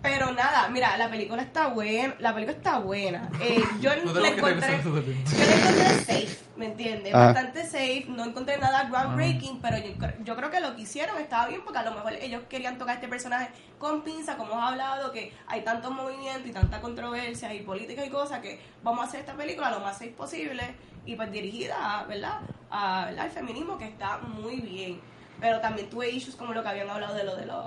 pero 0.00 0.32
nada, 0.32 0.68
mira, 0.68 0.96
la 0.96 1.10
película 1.10 1.42
está 1.42 1.68
buena, 1.68 2.14
la 2.18 2.32
película 2.32 2.56
está 2.56 2.78
buena. 2.78 3.28
Eh, 3.40 3.62
yo 3.80 3.90
No 4.04 4.20
la 4.20 4.28
encontré, 4.28 4.80
yo 4.82 4.92
la 4.92 5.54
encontré 5.54 5.88
safe, 5.98 6.38
¿me 6.56 6.66
entiendes? 6.66 7.14
Ah. 7.14 7.26
Bastante 7.26 7.64
safe, 7.64 8.06
no 8.08 8.24
encontré 8.24 8.56
nada 8.56 8.84
groundbreaking, 8.84 9.60
pero 9.60 9.76
yo, 9.78 9.92
yo 10.24 10.36
creo 10.36 10.50
que 10.50 10.60
lo 10.60 10.74
que 10.74 10.82
hicieron 10.82 11.18
estaba 11.18 11.48
bien 11.48 11.60
porque 11.62 11.78
a 11.78 11.82
lo 11.82 11.92
mejor 11.92 12.14
ellos 12.14 12.42
querían 12.48 12.78
tocar 12.78 12.94
este 12.94 13.08
personaje 13.08 13.50
con 13.78 14.02
pinza, 14.02 14.36
como 14.36 14.52
hemos 14.52 14.64
hablado, 14.64 15.12
que 15.12 15.34
hay 15.46 15.62
tantos 15.62 15.90
movimientos 15.90 16.46
y 16.46 16.52
tanta 16.52 16.80
controversia 16.80 17.52
y 17.52 17.60
política 17.60 18.04
y 18.04 18.08
cosas 18.08 18.40
que 18.40 18.60
vamos 18.82 19.04
a 19.04 19.08
hacer 19.08 19.20
esta 19.20 19.34
película 19.34 19.70
lo 19.70 19.80
más 19.80 19.98
safe 19.98 20.12
posible 20.12 20.74
y 21.04 21.16
pues 21.16 21.30
dirigida, 21.30 22.04
¿verdad? 22.08 22.40
A, 22.70 23.06
¿verdad? 23.06 23.24
al 23.24 23.30
feminismo 23.30 23.76
que 23.76 23.86
está 23.86 24.18
muy 24.18 24.60
bien. 24.60 25.00
Pero 25.40 25.60
también 25.60 25.90
tuve 25.90 26.08
issues 26.08 26.34
como 26.34 26.54
lo 26.54 26.62
que 26.62 26.68
habían 26.70 26.88
hablado 26.88 27.14
de 27.14 27.24
lo 27.24 27.36
de 27.36 27.44
los 27.44 27.66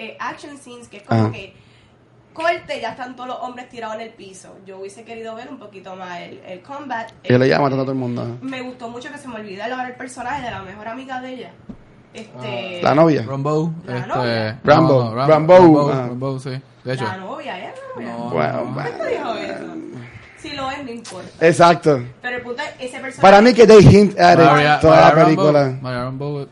eh, 0.00 0.16
action 0.18 0.56
scenes, 0.58 0.88
que 0.88 0.98
es 0.98 1.02
como 1.04 1.22
Ajá. 1.24 1.32
que 1.32 1.54
corte, 2.32 2.80
ya 2.80 2.90
están 2.90 3.16
todos 3.16 3.28
los 3.28 3.38
hombres 3.40 3.68
tirados 3.68 3.96
en 3.96 4.02
el 4.02 4.10
piso. 4.10 4.54
Yo 4.66 4.78
hubiese 4.78 5.04
querido 5.04 5.34
ver 5.34 5.48
un 5.48 5.58
poquito 5.58 5.96
más 5.96 6.20
el, 6.20 6.40
el 6.46 6.62
combat. 6.62 7.10
Ella 7.24 7.38
le 7.38 7.48
llama 7.48 7.64
matando 7.64 7.82
a 7.82 7.84
todo 7.86 7.92
el 7.92 7.98
mundo. 7.98 8.38
Me 8.42 8.62
gustó 8.62 8.88
mucho 8.88 9.10
que 9.10 9.18
se 9.18 9.28
me 9.28 9.34
olvidara 9.36 9.74
ahora 9.76 9.88
el 9.88 9.96
personaje 9.96 10.42
de 10.42 10.50
la 10.50 10.62
mejor 10.62 10.88
amiga 10.88 11.20
de 11.20 11.34
ella. 11.34 11.50
Este, 12.14 12.80
La 12.82 12.94
novia. 12.94 13.24
Rambo. 13.26 13.72
La 13.86 13.96
este, 13.98 14.08
novia. 14.08 14.60
Rambo, 14.64 15.04
no, 15.04 15.10
no, 15.10 15.26
Rambo, 15.26 15.54
Rambo, 15.56 15.90
ah. 15.92 16.06
Rambo, 16.08 16.38
sí. 16.40 16.50
De 16.84 16.94
hecho. 16.94 17.04
La 17.04 17.16
novia, 17.18 17.58
¿eh? 17.68 17.74
La 17.96 18.02
novia. 18.02 18.12
No, 18.18 18.30
Bueno, 18.30 18.52
no. 18.52 18.64
bueno. 18.72 18.90
¿Quién 18.90 18.98
te 19.00 19.08
dijo 19.16 19.34
eso? 19.34 19.74
Si 20.38 20.50
lo 20.52 20.70
es, 20.70 20.84
no 20.84 20.90
importa. 20.90 21.46
Exacto. 21.46 22.02
Pero 22.22 22.36
el 22.36 22.42
punto 22.42 22.62
es, 22.62 22.68
ese 22.88 22.98
personaje... 23.00 23.20
Para 23.20 23.40
mí 23.42 23.52
que 23.52 23.66
they 23.66 23.84
hint 23.84 24.18
at 24.18 24.38
it 24.38 24.44
Maria- 24.46 24.80
toda 24.80 24.94
Maria 24.94 25.06
la 25.08 25.14
Rambo- 25.14 25.24
película. 25.26 25.78
Maria 25.82 26.02
Rambo 26.04 26.46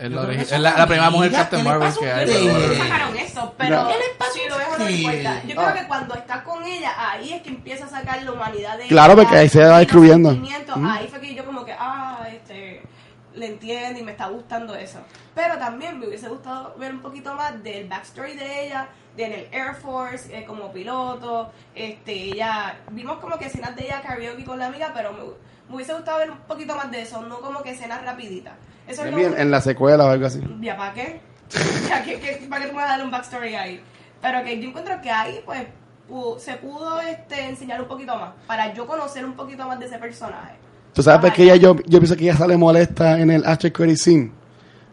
es 0.00 0.58
la, 0.60 0.70
es 0.70 0.86
primera 0.86 1.10
mujer 1.10 1.30
Captain 1.32 1.62
¿qué 1.62 1.68
le 1.68 1.78
Marvel 1.78 1.98
que 1.98 2.10
hay. 2.12 2.26
No 2.26 2.84
sacaron 2.84 3.16
eso, 3.18 3.54
pero 3.58 3.82
No. 3.82 3.88
¿Qué 3.88 3.94
les 3.98 4.08
pasa 4.16 4.32
si 4.32 4.48
lo 4.48 4.60
es 4.60 4.66
o 4.66 4.70
no 4.70 4.84
ustedes? 4.84 5.00
importa. 5.00 5.42
Yo 5.46 5.60
Ah. 5.60 5.62
creo 5.72 5.74
que 5.82 5.88
cuando 5.88 6.14
está 6.14 6.42
con 6.44 6.64
ella, 6.64 6.92
ahí 7.12 7.32
es 7.34 7.42
que 7.42 7.48
empieza 7.50 7.84
a 7.84 7.88
sacar 7.88 8.22
la 8.22 8.32
humanidad 8.32 8.78
de 8.78 8.86
Claro, 8.86 9.12
ella, 9.12 9.22
porque 9.22 9.36
ahí 9.38 9.48
se 9.48 9.64
va 9.64 9.78
descubriendo. 9.78 10.30
Ahí 10.30 11.08
fue 11.08 11.20
que 11.20 11.34
yo 11.34 11.44
como 11.44 11.64
que, 11.64 11.72
ah, 11.78 12.26
este, 12.32 12.82
le 13.34 13.46
entiendo 13.46 13.98
y 14.00 14.02
me 14.02 14.12
está 14.12 14.26
gustando 14.28 14.74
eso. 14.74 14.98
Pero 15.34 15.58
también 15.58 15.98
me 15.98 16.06
hubiese 16.08 16.28
gustado 16.28 16.74
ver 16.78 16.92
un 16.92 17.00
poquito 17.00 17.34
más 17.34 17.62
del 17.62 17.86
backstory 17.88 18.34
de 18.34 18.66
ella, 18.66 18.88
de 19.16 19.24
en 19.26 19.32
el 19.34 19.48
Air 19.52 19.74
Force, 19.74 20.36
eh, 20.36 20.44
como 20.46 20.72
piloto, 20.72 21.52
este, 21.74 22.12
ella, 22.12 22.76
vimos 22.90 23.18
como 23.18 23.38
que 23.38 23.46
escenas 23.46 23.76
de 23.76 23.84
ella 23.84 24.00
karaoke 24.02 24.44
con 24.44 24.58
la 24.58 24.66
amiga, 24.66 24.92
pero 24.94 25.12
me, 25.12 25.18
me 25.68 25.74
hubiese 25.76 25.92
gustado 25.92 26.18
ver 26.18 26.30
un 26.30 26.38
poquito 26.38 26.74
más 26.74 26.90
de 26.90 27.02
eso, 27.02 27.20
no 27.22 27.40
como 27.40 27.62
que 27.62 27.70
escenas 27.70 28.02
rapiditas. 28.04 28.54
Eso 28.90 29.04
es 29.04 29.12
lo 29.12 29.18
En, 29.18 29.38
en 29.40 29.50
la 29.50 29.60
secuela 29.60 30.04
o 30.04 30.08
algo 30.08 30.26
así. 30.26 30.40
¿Ya 30.60 30.76
para 30.76 30.92
qué? 30.94 31.20
Ya, 31.88 32.02
¿qué, 32.04 32.20
qué, 32.20 32.46
para 32.48 32.62
qué 32.62 32.68
tú 32.68 32.74
me 32.76 32.80
vas 32.82 32.86
a 32.88 32.90
darle 32.92 33.04
un 33.04 33.10
backstory 33.10 33.54
ahí? 33.54 33.80
Pero 34.22 34.44
que 34.44 34.60
yo 34.60 34.68
encuentro 34.68 35.00
que 35.02 35.10
ahí, 35.10 35.40
pues, 35.44 35.62
pu- 36.08 36.38
se 36.38 36.54
pudo 36.54 37.00
este, 37.00 37.46
enseñar 37.48 37.80
un 37.82 37.88
poquito 37.88 38.14
más, 38.16 38.30
para 38.46 38.72
yo 38.74 38.86
conocer 38.86 39.24
un 39.24 39.32
poquito 39.34 39.66
más 39.66 39.78
de 39.80 39.86
ese 39.86 39.98
personaje. 39.98 40.54
¿Tú 40.92 41.02
sabes 41.02 41.24
Ajá, 41.24 41.34
qué 41.34 41.44
ella, 41.44 41.56
yo, 41.56 41.76
yo 41.86 41.98
pienso 42.00 42.16
que 42.16 42.24
ella 42.24 42.36
sale 42.36 42.56
molesta 42.56 43.18
en 43.20 43.30
el 43.30 43.44
After 43.46 43.72
Credit 43.72 43.96
Scene? 43.96 44.30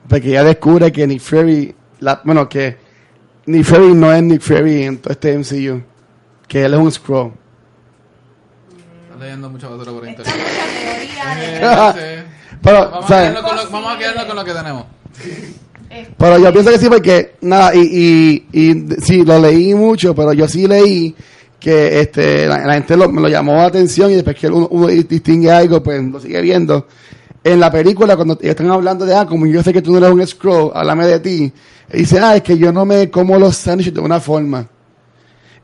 Porque 0.07 0.29
ella 0.29 0.43
descubre 0.43 0.91
que 0.91 1.05
Nick 1.05 1.19
Fury, 1.21 1.75
la, 1.99 2.21
bueno, 2.23 2.47
que 2.47 2.77
Nick 3.45 3.65
Fury 3.65 3.93
no 3.93 4.11
es 4.13 4.23
Nick 4.23 4.41
Fury 4.41 4.83
en 4.83 4.97
todo 4.99 5.11
este 5.11 5.37
MCU. 5.37 5.83
Que 6.47 6.63
él 6.63 6.73
es 6.73 6.79
un 6.79 6.91
Skrull. 6.91 7.33
Estás 9.03 9.19
leyendo 9.19 9.49
mucha 9.49 9.67
basura 9.67 9.91
por 9.91 10.07
internet. 10.07 10.35
mucha 10.35 11.35
teoría 11.35 11.93
de... 11.93 12.36
Pero, 12.67 12.91
Vamos 12.91 13.11
a, 13.11 13.19
quedarnos 13.19 13.43
con 13.43 13.55
lo, 13.55 13.69
vamos 13.69 13.95
a 13.95 13.97
quedarnos 13.97 14.25
con 14.25 14.35
lo 14.35 14.43
que 14.43 14.53
tenemos. 14.53 14.85
Pero 16.17 16.37
yo 16.37 16.51
pienso 16.51 16.69
que 16.69 16.77
sí, 16.77 16.89
porque, 16.89 17.35
nada, 17.39 17.73
y, 17.73 17.79
y, 18.51 18.59
y 18.61 18.85
sí, 19.01 19.23
lo 19.23 19.39
leí 19.39 19.73
mucho, 19.73 20.13
pero 20.13 20.33
yo 20.33 20.49
sí 20.49 20.67
leí 20.67 21.15
que 21.61 22.01
este 22.01 22.45
la, 22.45 22.59
la 22.59 22.73
gente 22.73 22.97
lo, 22.97 23.09
me 23.09 23.21
lo 23.21 23.29
llamó 23.29 23.53
la 23.53 23.67
atención 23.67 24.11
y 24.11 24.15
después 24.15 24.35
que 24.35 24.47
uno, 24.47 24.67
uno 24.69 24.87
distingue 24.87 25.49
algo, 25.49 25.81
pues 25.81 26.03
lo 26.03 26.19
sigue 26.19 26.41
viendo. 26.41 26.87
En 27.41 27.57
la 27.61 27.71
película, 27.71 28.17
cuando 28.17 28.37
están 28.41 28.69
hablando 28.69 29.05
de, 29.05 29.15
ah, 29.15 29.25
como 29.25 29.45
yo 29.45 29.63
sé 29.63 29.71
que 29.71 29.81
tú 29.81 29.93
no 29.93 29.99
eres 29.99 30.11
un 30.11 30.27
scroll, 30.27 30.71
háblame 30.73 31.07
de 31.07 31.19
ti. 31.21 31.53
Y 31.93 31.97
dice, 31.99 32.19
ah, 32.19 32.35
es 32.35 32.41
que 32.41 32.57
yo 32.57 32.73
no 32.73 32.85
me 32.85 33.09
como 33.09 33.39
los 33.39 33.55
sándwiches 33.55 33.93
de 33.93 34.01
una 34.01 34.19
forma. 34.19 34.67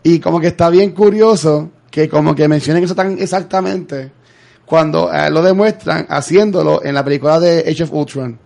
Y 0.04 0.20
como 0.20 0.40
que 0.40 0.48
está 0.48 0.70
bien 0.70 0.92
curioso 0.92 1.70
que 1.92 2.08
como 2.08 2.34
que 2.34 2.48
mencionen 2.48 2.86
eso 2.86 2.96
tan 2.96 3.20
exactamente 3.20 4.23
cuando 4.66 5.12
eh, 5.14 5.30
lo 5.30 5.42
demuestran 5.42 6.06
haciéndolo 6.10 6.84
en 6.84 6.96
la 6.96 7.04
película 7.04 7.40
de 7.40 7.60
Age 7.60 7.84
of 7.84 7.94
Ultron. 7.94 8.40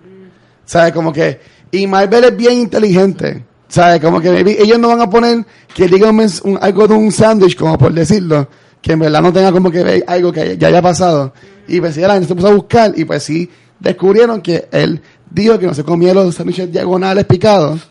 ¿Sabes? 0.65 0.91
Como 0.93 1.13
que. 1.13 1.39
Y 1.71 1.87
Marvel 1.87 2.25
es 2.25 2.37
bien 2.37 2.53
inteligente. 2.53 3.43
¿Sabes? 3.67 3.99
Como 3.99 4.21
que 4.21 4.31
maybe 4.31 4.61
ellos 4.61 4.79
no 4.79 4.87
van 4.89 5.01
a 5.01 5.09
poner 5.09 5.45
que 5.73 5.87
diga 5.87 6.09
un 6.09 6.59
algo 6.61 6.87
de 6.87 6.93
un 6.93 7.11
sándwich, 7.11 7.57
como 7.57 7.77
por 7.77 7.93
decirlo, 7.93 8.47
que 8.81 8.93
en 8.93 8.99
verdad 8.99 9.21
no 9.21 9.33
tenga 9.33 9.51
como 9.51 9.69
que 9.69 9.83
ver 9.83 10.03
algo 10.07 10.31
que 10.31 10.57
ya 10.57 10.69
haya 10.69 10.81
pasado. 10.81 11.33
Y 11.67 11.79
pues 11.81 11.95
sí, 11.95 12.01
la 12.01 12.13
gente 12.13 12.27
se 12.27 12.35
puso 12.35 12.47
a 12.47 12.53
buscar 12.53 12.93
y 12.95 13.03
pues 13.03 13.23
sí 13.23 13.49
descubrieron 13.79 14.41
que 14.41 14.67
él 14.71 15.01
dijo 15.29 15.59
que 15.59 15.67
no 15.67 15.73
se 15.73 15.83
comía 15.83 16.13
los 16.13 16.35
sándwiches 16.35 16.71
diagonales 16.71 17.25
picados. 17.25 17.81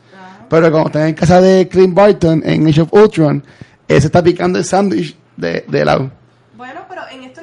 Pero 0.49 0.71
como 0.71 0.87
está 0.87 1.09
en 1.09 1.15
casa 1.15 1.41
de 1.41 1.69
Clint 1.69 1.95
Barton 1.95 2.43
en 2.45 2.67
Age 2.69 2.83
of 2.83 2.93
Ultron, 2.93 3.43
él 3.89 4.01
se 4.01 4.07
está 4.07 4.23
picando 4.23 4.59
el 4.59 4.65
sándwich 4.65 5.17
de, 5.37 5.65
de 5.69 5.85
lado. 5.85 6.11
Bueno, 6.57 6.81
pero 6.89 7.03
en 7.11 7.25
este 7.25 7.36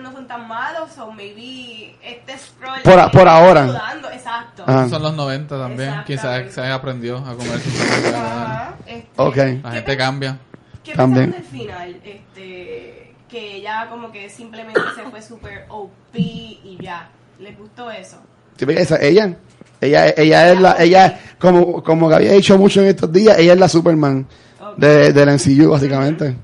scrolls 0.00 0.02
no 0.02 0.12
son 0.12 0.26
tan 0.28 0.48
malos, 0.48 0.96
o 0.98 1.10
maybe 1.12 1.96
este 2.02 2.38
scroll... 2.38 2.80
Por 2.82 2.98
a- 2.98 3.10
por 3.10 3.28
ahora. 3.28 3.66
Exacto. 4.12 4.62
Ajá. 4.66 4.88
Son 4.88 5.02
los 5.02 5.14
90 5.14 5.58
también. 5.58 5.94
Quizás 6.06 6.52
se 6.52 6.60
aprendió 6.66 7.18
a 7.18 7.34
comer 7.36 7.60
sus 7.60 7.72
sándwiches. 7.72 8.14
Ajá, 8.14 8.74
este, 8.86 9.08
Ok. 9.16 9.36
La 9.36 9.44
¿qué 9.44 9.70
gente 9.76 9.96
cambia. 9.96 10.38
¿Qué 10.82 10.92
También. 10.94 11.32
pensaron 11.32 11.50
del 11.52 11.60
final? 11.60 12.00
Este, 12.04 13.14
que 13.28 13.56
ella 13.56 13.86
como 13.90 14.10
que 14.10 14.28
simplemente 14.30 14.80
se 14.94 15.02
fue 15.10 15.22
super 15.22 15.66
OP 15.68 15.90
y 16.14 16.78
ya. 16.80 17.08
¿Les 17.38 17.56
gustó 17.58 17.90
eso? 17.90 18.16
Sí, 18.58 18.66
esa- 18.68 19.00
ella, 19.00 19.34
ella, 19.80 20.08
ella 20.16 20.52
es 20.52 20.60
la, 20.60 20.76
ella, 20.78 21.20
como, 21.38 21.82
como 21.82 22.10
había 22.10 22.32
dicho 22.32 22.58
mucho 22.58 22.80
en 22.82 22.88
estos 22.88 23.10
días, 23.12 23.38
ella 23.38 23.54
es 23.54 23.58
la 23.58 23.68
Superman 23.68 24.26
Ok. 24.60 24.76
de, 24.76 25.12
del 25.12 25.28
MCU, 25.30 25.70
básicamente. 25.70 26.36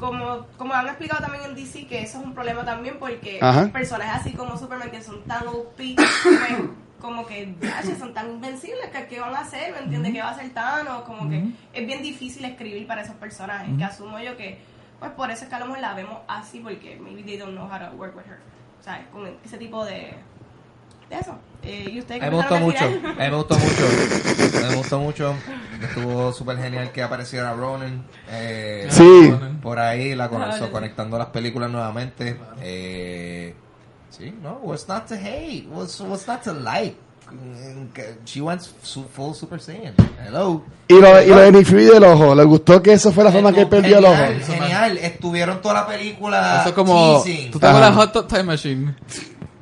Como, 0.00 0.46
como 0.56 0.72
han 0.72 0.86
explicado 0.86 1.22
también 1.22 1.44
en 1.44 1.54
DC, 1.54 1.86
que 1.86 2.02
eso 2.02 2.18
es 2.18 2.24
un 2.24 2.32
problema 2.34 2.64
también 2.64 2.96
porque 2.98 3.38
Ajá. 3.40 3.68
personajes 3.68 4.22
así 4.22 4.32
como 4.32 4.56
Superman 4.56 4.90
que 4.90 5.02
son 5.02 5.22
tan 5.24 5.46
OP, 5.46 5.76
pues, 5.76 5.98
como 6.98 7.26
que 7.26 7.54
son 7.98 8.14
tan 8.14 8.30
invencibles, 8.30 8.88
que 8.90 9.06
¿qué 9.06 9.20
van 9.20 9.34
a 9.34 9.40
hacer? 9.40 9.72
¿Me 9.72 9.80
entiendes? 9.80 10.12
¿Qué 10.12 10.22
va 10.22 10.28
a 10.28 10.32
hacer 10.32 10.50
Thanos? 10.54 11.02
Como 11.02 11.28
que 11.28 11.44
es 11.74 11.86
bien 11.86 12.02
difícil 12.02 12.44
escribir 12.46 12.86
para 12.86 13.02
esos 13.02 13.14
personajes, 13.16 13.76
que 13.76 13.84
asumo 13.84 14.18
yo 14.20 14.36
que, 14.38 14.58
pues 14.98 15.10
por 15.12 15.30
eso 15.30 15.44
es 15.44 15.50
que 15.50 15.54
a 15.54 15.60
lo 15.60 15.66
mejor 15.66 15.80
la 15.80 15.94
vemos 15.94 16.18
así, 16.28 16.60
porque 16.60 16.98
maybe 16.98 17.22
they 17.22 17.36
don't 17.36 17.52
know 17.52 17.66
how 17.66 17.78
to 17.78 17.94
work 17.96 18.16
with 18.16 18.24
her. 18.24 18.38
O 18.80 18.82
sea, 18.82 19.06
con 19.12 19.30
ese 19.44 19.58
tipo 19.58 19.84
de 19.84 20.14
eso. 21.10 21.34
Eh, 21.62 21.84
¿Y 21.88 21.90
mí 21.96 22.02
me 22.20 22.30
gustó 22.30 22.56
mucho, 22.58 22.84
a 22.84 22.88
mí 22.88 23.00
me 23.18 23.30
gustó 23.36 23.54
mucho, 23.58 24.66
me 24.68 24.74
gustó 24.76 24.98
mucho, 24.98 25.34
estuvo 25.82 26.32
súper 26.32 26.56
genial 26.56 26.90
que 26.90 27.02
apareciera 27.02 27.52
Ronan, 27.52 28.02
eh, 28.30 28.86
Sí. 28.90 29.30
por 29.62 29.78
ahí, 29.78 30.14
la 30.14 30.26
Ronan. 30.28 30.48
conectó, 30.52 30.72
conectando 30.72 31.18
las 31.18 31.26
películas 31.28 31.70
nuevamente, 31.70 32.38
eh, 32.62 33.54
sí, 34.08 34.34
no, 34.42 34.60
what's 34.62 34.88
not 34.88 35.06
to 35.06 35.14
hate, 35.16 35.66
what's, 35.70 36.00
what's 36.00 36.26
not 36.26 36.42
to 36.42 36.54
like, 36.54 36.96
Mm, 37.30 37.86
She 38.24 38.40
went 38.40 38.60
su- 38.82 39.04
full 39.04 39.34
Super 39.34 39.60
Saiyan, 39.60 39.94
hello. 40.26 40.64
Y 40.88 40.94
lo, 40.94 41.22
y 41.22 41.26
lo 41.28 41.36
de 41.38 41.52
Nick 41.52 41.64
Fury 41.64 41.84
del 41.84 42.02
ojo, 42.02 42.34
¿le 42.34 42.42
gustó 42.42 42.82
que 42.82 42.94
eso 42.94 43.12
fue 43.12 43.22
la 43.22 43.30
forma 43.30 43.52
que 43.52 43.60
él 43.60 43.68
perdió 43.68 43.98
el 43.98 44.04
ojo? 44.04 44.16
Genial, 44.48 44.98
estuvieron 44.98 45.62
toda 45.62 45.74
la 45.74 45.86
película 45.86 46.58
Eso 46.62 46.70
es 46.70 46.74
como. 46.74 47.22
teasing. 47.22 47.52
¿Tú 47.52 47.60
te 47.60 47.68
Ajá. 47.68 47.92
Hot 47.92 48.26
Time 48.26 48.42
Machine? 48.42 48.96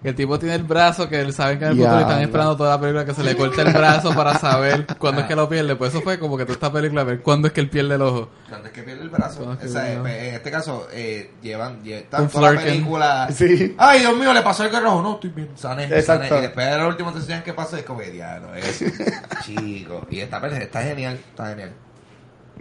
El 0.05 0.15
tipo 0.15 0.39
tiene 0.39 0.55
el 0.55 0.63
brazo 0.63 1.09
que 1.09 1.21
él 1.21 1.33
sabe 1.33 1.59
que 1.59 1.65
en 1.65 1.73
el 1.73 1.77
futuro 1.77 1.97
Ya, 1.97 2.01
están 2.03 2.21
esperando 2.23 2.57
toda 2.57 2.77
la 2.77 2.81
película 2.81 3.05
que 3.05 3.15
se 3.15 3.25
le 3.25 3.37
corte 3.37 3.63
el 3.63 3.73
brazo 3.73 4.15
para 4.15 4.39
saber 4.39 4.87
cuándo 4.97 5.23
es 5.23 5.27
que 5.27 5.35
lo 5.35 5.49
pierde. 5.49 5.75
Pues 5.75 5.93
eso 5.93 6.03
fue 6.03 6.21
como 6.21 6.37
que 6.37 6.45
toda 6.45 6.55
esta 6.55 6.73
película, 6.73 7.01
a 7.01 7.05
ver 7.05 7.21
cuándo 7.21 7.49
es 7.49 7.53
que 7.53 7.61
él 7.61 7.69
pierde 7.69 7.97
el 7.97 8.03
ojo. 8.03 8.29
Cuando 8.49 8.69
es 8.69 8.73
que 8.73 8.83
pierde 8.85 9.03
el 9.03 9.09
brazo. 9.11 9.39
Cuando 9.39 9.55
es 9.55 9.59
que 9.59 9.67
Esa 9.67 9.89
es, 9.89 9.95
pierde 9.99 10.21
el 10.21 10.29
en 10.29 10.35
este 10.37 10.51
caso, 10.53 10.87
eh, 10.93 11.33
llevan, 11.43 11.83
lle- 11.83 11.89
Un 11.89 11.99
están 11.99 12.29
toda 12.29 12.53
la 12.53 12.61
película. 12.61 13.29
Sí. 13.33 13.75
Ay, 13.77 13.99
Dios 14.01 14.17
mío, 14.17 14.33
le 14.33 14.43
pasó 14.43 14.65
el 14.65 14.71
rojo. 14.83 15.03
No, 15.03 15.15
estoy 15.15 15.31
bien. 15.31 15.49
Sané, 15.57 15.85
Exacto. 15.87 16.29
sané. 16.29 16.39
Y 16.39 16.43
después 16.43 16.67
de 16.71 16.79
la 16.79 16.87
última 16.87 17.11
te 17.13 17.19
enseñan 17.19 17.43
qué 17.43 17.53
pasó. 17.53 17.77
Es 17.77 17.83
como, 17.83 18.01
diablo, 18.01 18.55
es 18.55 18.85
chico. 19.45 20.07
Y 20.11 20.21
esta 20.21 20.41
película 20.41 20.65
está 20.65 20.83
genial, 20.83 21.15
está 21.29 21.49
genial. 21.49 21.73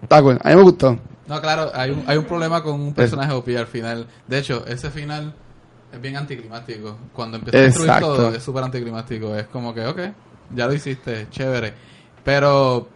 Está 0.01 0.21
cool. 0.23 0.39
A 0.43 0.49
mí 0.49 0.55
me 0.55 0.61
gustó. 0.63 0.97
No, 1.27 1.41
claro, 1.41 1.71
hay 1.75 1.91
un, 1.91 2.03
hay 2.07 2.17
un 2.17 2.25
problema 2.25 2.63
con 2.63 2.73
un 2.79 2.93
personaje 2.93 3.31
OP 3.33 3.49
al 3.57 3.67
final. 3.67 4.07
De 4.27 4.37
hecho, 4.39 4.65
ese 4.67 4.89
final 4.89 5.35
es 5.91 6.01
bien 6.01 6.17
anticlimático. 6.17 6.97
Cuando 7.13 7.37
empieza 7.37 7.57
a 7.57 7.61
destruir 7.61 7.89
Exacto. 7.89 8.15
todo, 8.15 8.35
es 8.35 8.43
súper 8.43 8.63
anticlimático. 8.63 9.35
Es 9.35 9.47
como 9.47 9.73
que, 9.73 9.85
ok, 9.85 9.99
ya 10.55 10.67
lo 10.67 10.73
hiciste, 10.73 11.27
chévere. 11.29 11.73
Pero 12.23 12.87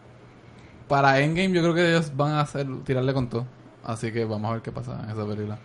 para 0.88 1.20
Endgame 1.20 1.54
yo 1.54 1.62
creo 1.62 1.74
que 1.74 1.88
ellos 1.89 2.12
van 2.16 2.32
a 2.34 2.42
hacer 2.42 2.68
tirarle 2.84 3.14
con 3.14 3.30
todo. 3.30 3.46
Así 3.84 4.12
que 4.12 4.26
vamos 4.26 4.50
a 4.50 4.54
ver 4.54 4.62
qué 4.62 4.72
pasa 4.72 5.00
en 5.04 5.10
esa 5.10 5.26
película. 5.26 5.58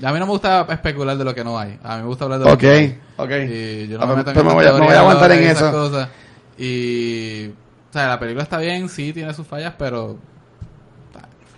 Y 0.00 0.04
a 0.04 0.12
mí 0.12 0.18
no 0.20 0.26
me 0.26 0.32
gusta 0.32 0.66
especular 0.70 1.16
de 1.16 1.24
lo 1.24 1.34
que 1.34 1.42
no 1.44 1.58
hay. 1.58 1.78
A 1.82 1.96
mí 1.96 2.02
me 2.02 2.08
gusta 2.08 2.24
hablar 2.24 2.38
de 2.40 2.44
lo 2.44 2.52
Ok, 2.52 2.58
que 2.60 2.70
hay. 2.70 3.00
ok. 3.16 3.30
Y 3.48 3.88
yo 3.88 3.98
no 3.98 4.04
Ah, 4.04 4.06
me 4.06 4.14
pues- 4.14 4.26
meto 4.26 4.40
en 4.40 4.46
me 4.46 4.52
voy 4.54 4.66
a- 4.66 4.72
me 4.74 4.78
voy 4.80 4.94
a 4.94 5.00
aguantar 5.00 5.32
en 5.32 5.42
eso. 5.44 5.70
cosas. 5.72 6.08
Y, 6.56 7.46
o 7.48 7.92
sea, 7.92 8.08
la 8.08 8.18
película 8.18 8.42
está 8.42 8.58
bien, 8.58 8.88
sí, 8.88 9.12
tiene 9.12 9.32
sus 9.34 9.46
fallas, 9.46 9.74
pero 9.78 10.18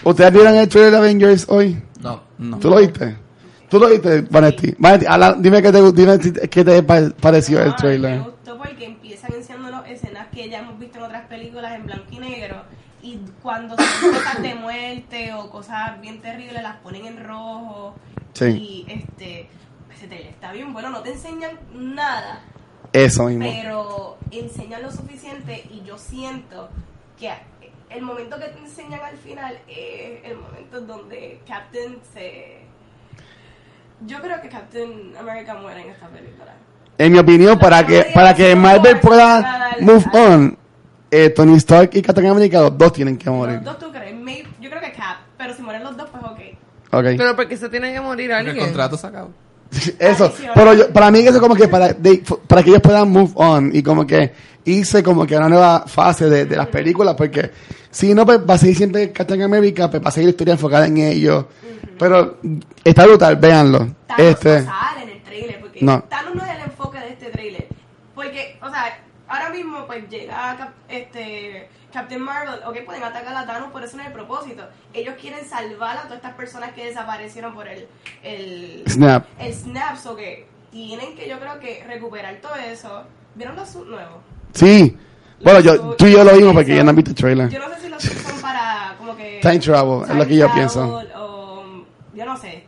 ¿Ustedes 0.03 0.33
vieron 0.33 0.55
el 0.55 0.67
trailer 0.69 0.93
de 0.93 0.97
Avengers 0.97 1.45
hoy? 1.51 1.83
No. 2.01 2.23
no. 2.39 2.59
¿Tú 2.59 2.71
lo 2.71 2.77
viste? 2.79 3.17
¿Tú 3.71 3.79
lo 3.79 3.89
viste, 3.89 4.23
Vanetti? 4.23 4.75
Vanetti, 4.79 5.07
habla- 5.07 5.35
dime 5.39 5.63
qué 5.63 5.71
te, 5.73 5.93
dime 5.93 6.19
si- 6.21 6.33
qué 6.33 6.65
te 6.65 6.83
pa- 6.83 7.11
pareció 7.21 7.61
el 7.61 7.67
No, 7.67 7.71
Me 7.73 7.77
trailer. 7.79 8.21
gustó 8.23 8.59
porque 8.59 8.85
empiezan 8.85 9.33
enseñándonos 9.33 9.87
escenas 9.89 10.27
que 10.33 10.49
ya 10.49 10.59
hemos 10.59 10.79
visto 10.79 10.99
en 10.99 11.05
otras 11.05 11.27
películas 11.29 11.73
en 11.77 11.87
blanco 11.87 12.07
y 12.11 12.19
negro. 12.19 12.63
Y 13.03 13.19
cuando 13.43 13.77
son 13.77 13.87
cosas 14.13 14.43
de 14.43 14.55
muerte 14.57 15.33
o 15.35 15.51
cosas 15.51 16.01
bien 16.01 16.21
terribles, 16.21 16.63
las 16.63 16.77
ponen 16.79 17.07
en 17.07 17.25
rojo. 17.25 17.95
Sí. 18.35 18.45
Y 18.47 18.87
este, 18.89 19.49
ese 19.95 20.07
trailer 20.09 20.31
está 20.33 20.53
bien 20.53 20.73
bueno, 20.73 20.91
no 20.91 21.01
te 21.03 21.13
enseñan 21.13 21.59
nada, 21.73 22.43
Eso 22.93 23.25
mismo. 23.25 23.45
pero 23.45 24.19
enseñan 24.33 24.83
lo 24.83 24.91
suficiente. 24.91 25.65
Y 25.71 25.83
yo 25.87 25.97
siento 25.97 26.69
que 27.19 27.31
el 27.89 28.03
momento 28.03 28.37
que 28.39 28.47
te 28.47 28.59
enseñan 28.59 29.01
al 29.01 29.17
final 29.17 29.57
es 29.69 30.25
el 30.25 30.37
momento 30.37 30.81
donde 30.81 31.41
Captain 31.47 31.99
se. 32.13 32.69
Yo 34.07 34.21
creo 34.21 34.41
que 34.41 34.49
Captain 34.49 35.13
America 35.19 35.55
muere 35.55 35.83
en 35.83 35.91
esta 35.91 36.07
película. 36.09 36.55
En 36.99 37.13
mi 37.13 37.19
opinión, 37.19 37.59
para 37.59 37.87
que, 37.87 38.07
para 38.15 38.35
que 38.35 38.55
Marvel 38.55 39.01
pueda 39.01 39.77
move 39.81 40.05
on, 40.13 40.59
eh, 41.11 41.31
Tony 41.31 41.57
Stark 41.57 41.91
y 41.95 42.03
Captain 42.03 42.27
America, 42.29 42.61
los 42.61 42.77
dos 42.77 42.93
tienen 42.93 43.17
que 43.17 43.31
morir. 43.31 43.57
Los 43.57 43.65
dos 43.65 43.79
tú 43.79 43.91
crees, 43.91 44.15
May- 44.15 44.47
yo 44.61 44.69
creo 44.71 44.83
que 44.83 44.93
Cap, 44.93 45.19
pero 45.39 45.55
si 45.55 45.63
mueren 45.63 45.83
los 45.83 45.97
dos, 45.97 46.09
pues 46.11 46.23
ok. 46.23 46.39
Ok. 46.93 47.05
Pero 47.17 47.37
porque 47.37 47.57
se 47.57 47.69
tiene 47.69 47.93
que 47.93 48.01
morir 48.01 48.29
Porque 48.31 48.43
el 48.43 48.49
alguien. 48.49 48.67
contrato 48.67 48.97
se 48.97 49.07
acabó. 49.07 49.31
Eso, 49.99 50.33
pero 50.55 50.75
yo, 50.75 50.93
para 50.93 51.11
mí 51.11 51.21
eso 51.21 51.41
como 51.41 51.55
que 51.55 51.69
para, 51.69 51.93
de- 51.93 52.23
para 52.47 52.63
que 52.63 52.71
ellos 52.71 52.83
puedan 52.83 53.09
move 53.11 53.31
on 53.37 53.71
y 53.75 53.83
como 53.83 54.07
que 54.07 54.33
irse 54.65 55.03
como 55.03 55.27
que 55.27 55.37
una 55.37 55.49
nueva 55.49 55.85
fase 55.87 56.29
de, 56.29 56.45
de 56.45 56.57
las 56.57 56.67
películas, 56.67 57.15
porque 57.15 57.51
si 57.91 58.13
no, 58.15 58.27
pues 58.27 58.41
va 58.49 58.55
a 58.55 58.59
seguir 58.59 58.77
siempre 58.77 59.13
Captain 59.13 59.43
America, 59.43 59.89
pues 59.91 60.03
va 60.05 60.09
a 60.09 60.11
seguir 60.13 60.27
la 60.27 60.31
historia 60.31 60.53
enfocada 60.55 60.87
en 60.87 60.97
ellos. 60.99 61.45
Pero 61.99 62.39
está 62.85 63.05
brutal, 63.07 63.37
véanlo. 63.37 63.79
Thanos 64.07 64.27
Este, 64.27 64.61
no 64.61 64.67
sale 64.67 65.03
en 65.03 65.09
el 65.11 65.23
trailer, 65.23 65.61
porque 65.61 65.79
No. 65.85 66.03
Thanos 66.05 66.35
no 66.35 66.45
es 66.45 66.51
el 66.51 66.63
enfoque 66.63 66.99
de 66.99 67.09
este 67.11 67.27
trailer. 67.31 67.69
Porque, 68.15 68.59
o 68.63 68.69
sea, 68.71 68.99
ahora 69.31 69.49
mismo 69.51 69.87
pues 69.87 70.07
llega 70.11 70.57
Cap- 70.59 70.75
este 70.89 71.69
Captain 71.93 72.21
Marvel, 72.21 72.61
ok, 72.67 72.85
pueden 72.85 73.03
atacar 73.03 73.35
a 73.35 73.47
Thanos, 73.47 73.71
pero 73.73 73.85
eso 73.87 73.97
no 73.97 74.03
es 74.03 74.09
el 74.09 74.13
propósito. 74.15 74.63
Ellos 74.93 75.15
quieren 75.21 75.45
salvar 75.49 75.97
a 75.97 76.03
todas 76.03 76.17
estas 76.19 76.35
personas 76.35 76.73
que 76.73 76.85
desaparecieron 76.87 77.55
por 77.55 77.67
el, 77.67 77.89
el, 78.23 78.85
Snap. 78.87 79.25
el 79.41 79.53
snap, 79.55 79.97
o 80.07 80.15
que 80.15 80.47
tienen 80.71 81.17
que 81.17 81.29
yo 81.29 81.41
creo 81.41 81.59
que 81.59 81.83
recuperar 81.87 82.37
todo 82.43 82.55
eso. 82.57 83.05
¿Vieron 83.35 83.57
los 83.57 83.75
nuevos? 83.75 84.23
Sí. 84.53 84.97
Bueno, 85.43 85.61
yo, 85.61 85.97
tú 85.97 86.07
y 86.07 86.13
yo 86.13 86.23
lo 86.23 86.37
vimos 86.37 86.53
porque 86.55 86.77
ya 86.77 86.85
no 86.85 86.91
han 86.91 86.97
visto 86.97 87.11
el 87.13 87.17
trailer. 87.17 87.49
Yo 87.49 87.59
no 87.59 87.75
sé 87.75 87.81
si 87.81 87.89
los 87.89 88.03
son 88.03 88.41
para 88.41 88.95
como 88.99 89.17
que... 89.17 89.39
Time 89.41 89.59
travel, 89.59 90.03
es 90.11 90.17
lo 90.17 90.27
que 90.27 90.37
yo 90.37 90.53
pienso. 90.53 90.87
travel 90.87 91.13
O, 91.17 91.85
yo 92.15 92.25
no 92.27 92.37
sé. 92.37 92.65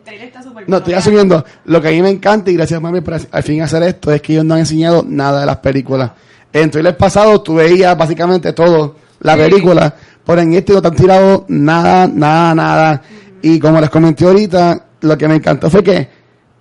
El 0.00 0.04
trailer 0.04 0.28
está 0.28 0.42
súper 0.42 0.66
No, 0.68 0.78
estoy 0.78 0.94
asumiendo. 0.94 1.44
Lo 1.66 1.80
que 1.82 1.88
a 1.88 1.90
mí 1.90 2.00
me 2.00 2.08
encanta, 2.08 2.50
y 2.50 2.54
gracias 2.54 2.80
mami 2.80 3.02
por 3.02 3.14
al 3.14 3.42
fin 3.42 3.60
hacer 3.60 3.82
esto, 3.82 4.12
es 4.12 4.22
que 4.22 4.32
ellos 4.32 4.44
no 4.46 4.54
han 4.54 4.60
enseñado 4.60 5.04
nada 5.06 5.40
de 5.40 5.46
las 5.46 5.58
películas. 5.58 6.12
En 6.52 6.64
el 6.64 6.70
trailer 6.70 6.96
pasado 6.96 7.42
tú 7.42 7.56
veías 7.56 7.96
básicamente 7.96 8.52
todo, 8.52 8.96
la 9.20 9.36
película, 9.36 9.94
pero 10.24 10.40
en 10.40 10.54
este 10.54 10.72
no 10.72 10.80
te 10.80 10.88
han 10.88 10.96
tirado 10.96 11.44
nada, 11.48 12.06
nada, 12.06 12.54
nada. 12.54 13.02
Y 13.42 13.58
como 13.60 13.80
les 13.80 13.90
comenté 13.90 14.24
ahorita, 14.24 14.86
lo 15.02 15.18
que 15.18 15.28
me 15.28 15.36
encantó 15.36 15.68
fue 15.68 15.84
que 15.84 16.08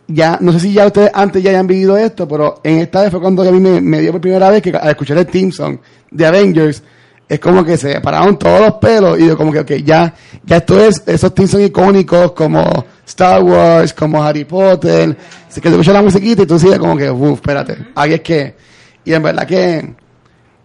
ya, 0.08 0.38
no 0.42 0.52
sé 0.52 0.60
si 0.60 0.74
ya 0.74 0.86
ustedes 0.86 1.12
antes 1.14 1.42
ya 1.42 1.52
hayan 1.52 1.68
vivido 1.68 1.98
esto, 1.98 2.28
pero 2.28 2.60
en 2.64 2.80
esta 2.80 3.02
vez 3.02 3.12
fue 3.12 3.22
cuando 3.22 3.48
a 3.48 3.52
mí 3.52 3.60
me, 3.60 3.80
me 3.80 4.02
dio 4.02 4.12
por 4.12 4.22
primera 4.22 4.50
vez 4.50 4.62
que 4.62 4.76
al 4.76 4.90
escuchar 4.90 5.18
el 5.18 5.28
theme 5.28 5.52
song 5.52 5.78
de 6.12 6.26
Avengers, 6.26 6.84
es 7.30 7.40
como 7.40 7.64
que 7.64 7.78
se 7.78 8.02
pararon 8.02 8.40
todos 8.40 8.60
los 8.60 8.74
pelos 8.76 9.20
y 9.20 9.28
yo 9.28 9.38
como 9.38 9.52
que, 9.52 9.60
ok, 9.60 9.72
ya, 9.84 10.12
ya 10.44 10.58
esto 10.58 10.84
es, 10.84 11.04
esos 11.06 11.34
teams 11.34 11.52
son 11.52 11.62
icónicos 11.62 12.32
como 12.32 12.86
Star 13.10 13.42
Wars, 13.44 13.94
como 13.94 14.24
Harry 14.24 14.46
Potter, 14.46 15.18
así 15.48 15.60
que 15.60 15.70
tú 15.70 15.76
escuchas 15.76 15.94
la 15.96 16.02
musiquita 16.02 16.44
y 16.44 16.46
tú 16.46 16.58
sigues 16.60 16.78
como 16.80 16.96
que, 16.96 17.10
uff, 17.10 17.34
espérate, 17.40 17.88
ahí 17.96 18.14
es 18.14 18.22
que, 18.22 18.56
y 19.04 19.14
en 19.14 19.24
verdad 19.24 19.46
que 19.48 19.94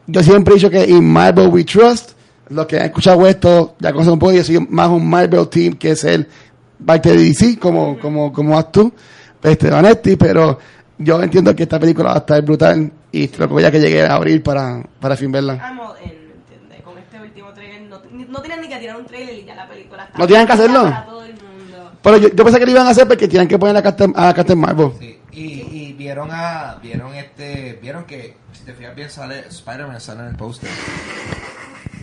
yo 0.06 0.22
siempre 0.22 0.52
he 0.52 0.56
dicho 0.56 0.68
que 0.70 0.84
in 0.84 1.04
Marvel 1.10 1.48
we 1.48 1.64
trust, 1.64 2.10
los 2.50 2.66
que 2.66 2.76
han 2.78 2.84
escuchado 2.86 3.26
esto 3.26 3.74
ya 3.80 3.92
conocen 3.92 4.12
un 4.12 4.18
poco, 4.18 4.32
yo 4.32 4.44
soy 4.44 4.60
más 4.68 4.88
un 4.90 5.08
Marvel 5.08 5.48
team 5.48 5.74
que 5.74 5.92
es 5.92 6.04
el 6.04 6.28
parte 6.84 7.10
de 7.10 7.16
DC, 7.24 7.58
como, 7.58 7.98
como, 7.98 8.30
como 8.32 8.54
vas 8.54 8.70
tú, 8.70 8.92
este, 9.42 9.70
Vanetti, 9.70 10.16
pero 10.16 10.58
yo 10.98 11.22
entiendo 11.22 11.56
que 11.56 11.62
esta 11.62 11.78
película 11.80 12.10
va 12.10 12.14
a 12.16 12.18
estar 12.18 12.42
brutal 12.42 12.92
y 13.10 13.28
creo 13.28 13.48
que 13.48 13.54
voy 13.54 13.64
a 13.64 13.70
que 13.70 13.80
llegue 13.80 14.02
a 14.04 14.14
abrir 14.14 14.42
para, 14.42 14.82
para 15.00 15.16
fin 15.16 15.32
verla. 15.32 15.56
Con 16.84 16.98
este 16.98 17.20
último 17.20 17.52
trailer 17.54 17.82
no, 17.88 18.00
ni- 18.12 18.24
no 18.26 18.40
tienen 18.42 18.60
ni 18.60 18.68
que 18.68 18.76
tirar 18.76 18.96
un 19.00 19.06
trailer 19.06 19.34
y 19.38 19.44
ya 19.44 19.54
la 19.54 19.66
película 19.68 20.04
está. 20.04 20.18
¿No 20.18 20.26
tienen 20.26 20.46
que 20.46 20.52
hacerlo? 20.52 20.82
Para 20.82 21.04
todo 21.06 21.24
el 21.24 21.32
mundo. 21.32 21.92
Pero 22.04 22.18
yo, 22.18 22.28
yo 22.28 22.44
pensé 22.44 22.60
que 22.60 22.66
lo 22.66 22.70
iban 22.72 22.86
a 22.86 22.90
hacer 22.90 23.08
porque 23.08 23.26
tienen 23.26 23.48
que 23.48 23.58
poner 23.58 23.76
a 23.76 23.82
Captain, 23.82 24.12
a 24.14 24.32
Captain 24.34 24.58
Marvel. 24.60 24.92
Sí, 25.00 25.18
y, 25.32 25.42
y 25.72 25.92
vieron 25.94 26.28
a 26.30 26.76
vieron 26.82 27.12
este 27.14 27.78
vieron 27.82 28.04
que 28.04 28.36
si 28.52 28.62
te 28.64 28.72
fijas 28.74 28.94
bien 28.94 29.10
sale 29.10 29.40
Spider-Man 29.48 30.00
sale 30.00 30.20
en 30.20 30.26
el 30.28 30.36
póster 30.36 30.70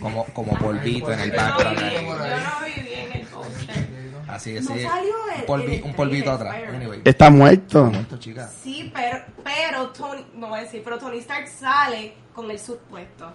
como 0.00 0.24
como 0.34 0.52
polvito 0.58 1.12
en 1.12 1.20
el 1.20 1.30
no 1.30 1.36
background 1.36 1.78
yo 1.78 2.02
no 2.02 2.66
vi 2.66 2.82
bien 2.82 3.12
el 3.14 3.26
póster. 3.28 3.88
así 4.28 4.52
No 4.54 4.60
así 4.60 4.82
salió 4.82 5.14
el- 5.36 5.40
un, 5.40 5.46
polvi- 5.46 5.84
un 5.84 5.94
polvito 5.94 6.32
atrás 6.32 6.54
Spider-Man. 6.56 6.80
anyway 6.82 7.00
Está 7.04 7.30
muerto. 7.30 7.84
Muerto, 7.86 8.18
chica. 8.18 8.50
Sí, 8.62 8.90
pero, 8.92 9.18
pero 9.44 9.88
Tony, 9.90 10.26
no 10.34 10.48
voy 10.48 10.58
a 10.58 10.62
decir, 10.62 10.82
pero 10.84 10.98
Tony 10.98 11.18
Stark 11.18 11.46
sale 11.48 12.14
con 12.34 12.50
el 12.50 12.58
suit 12.58 12.78
puesto. 12.90 13.30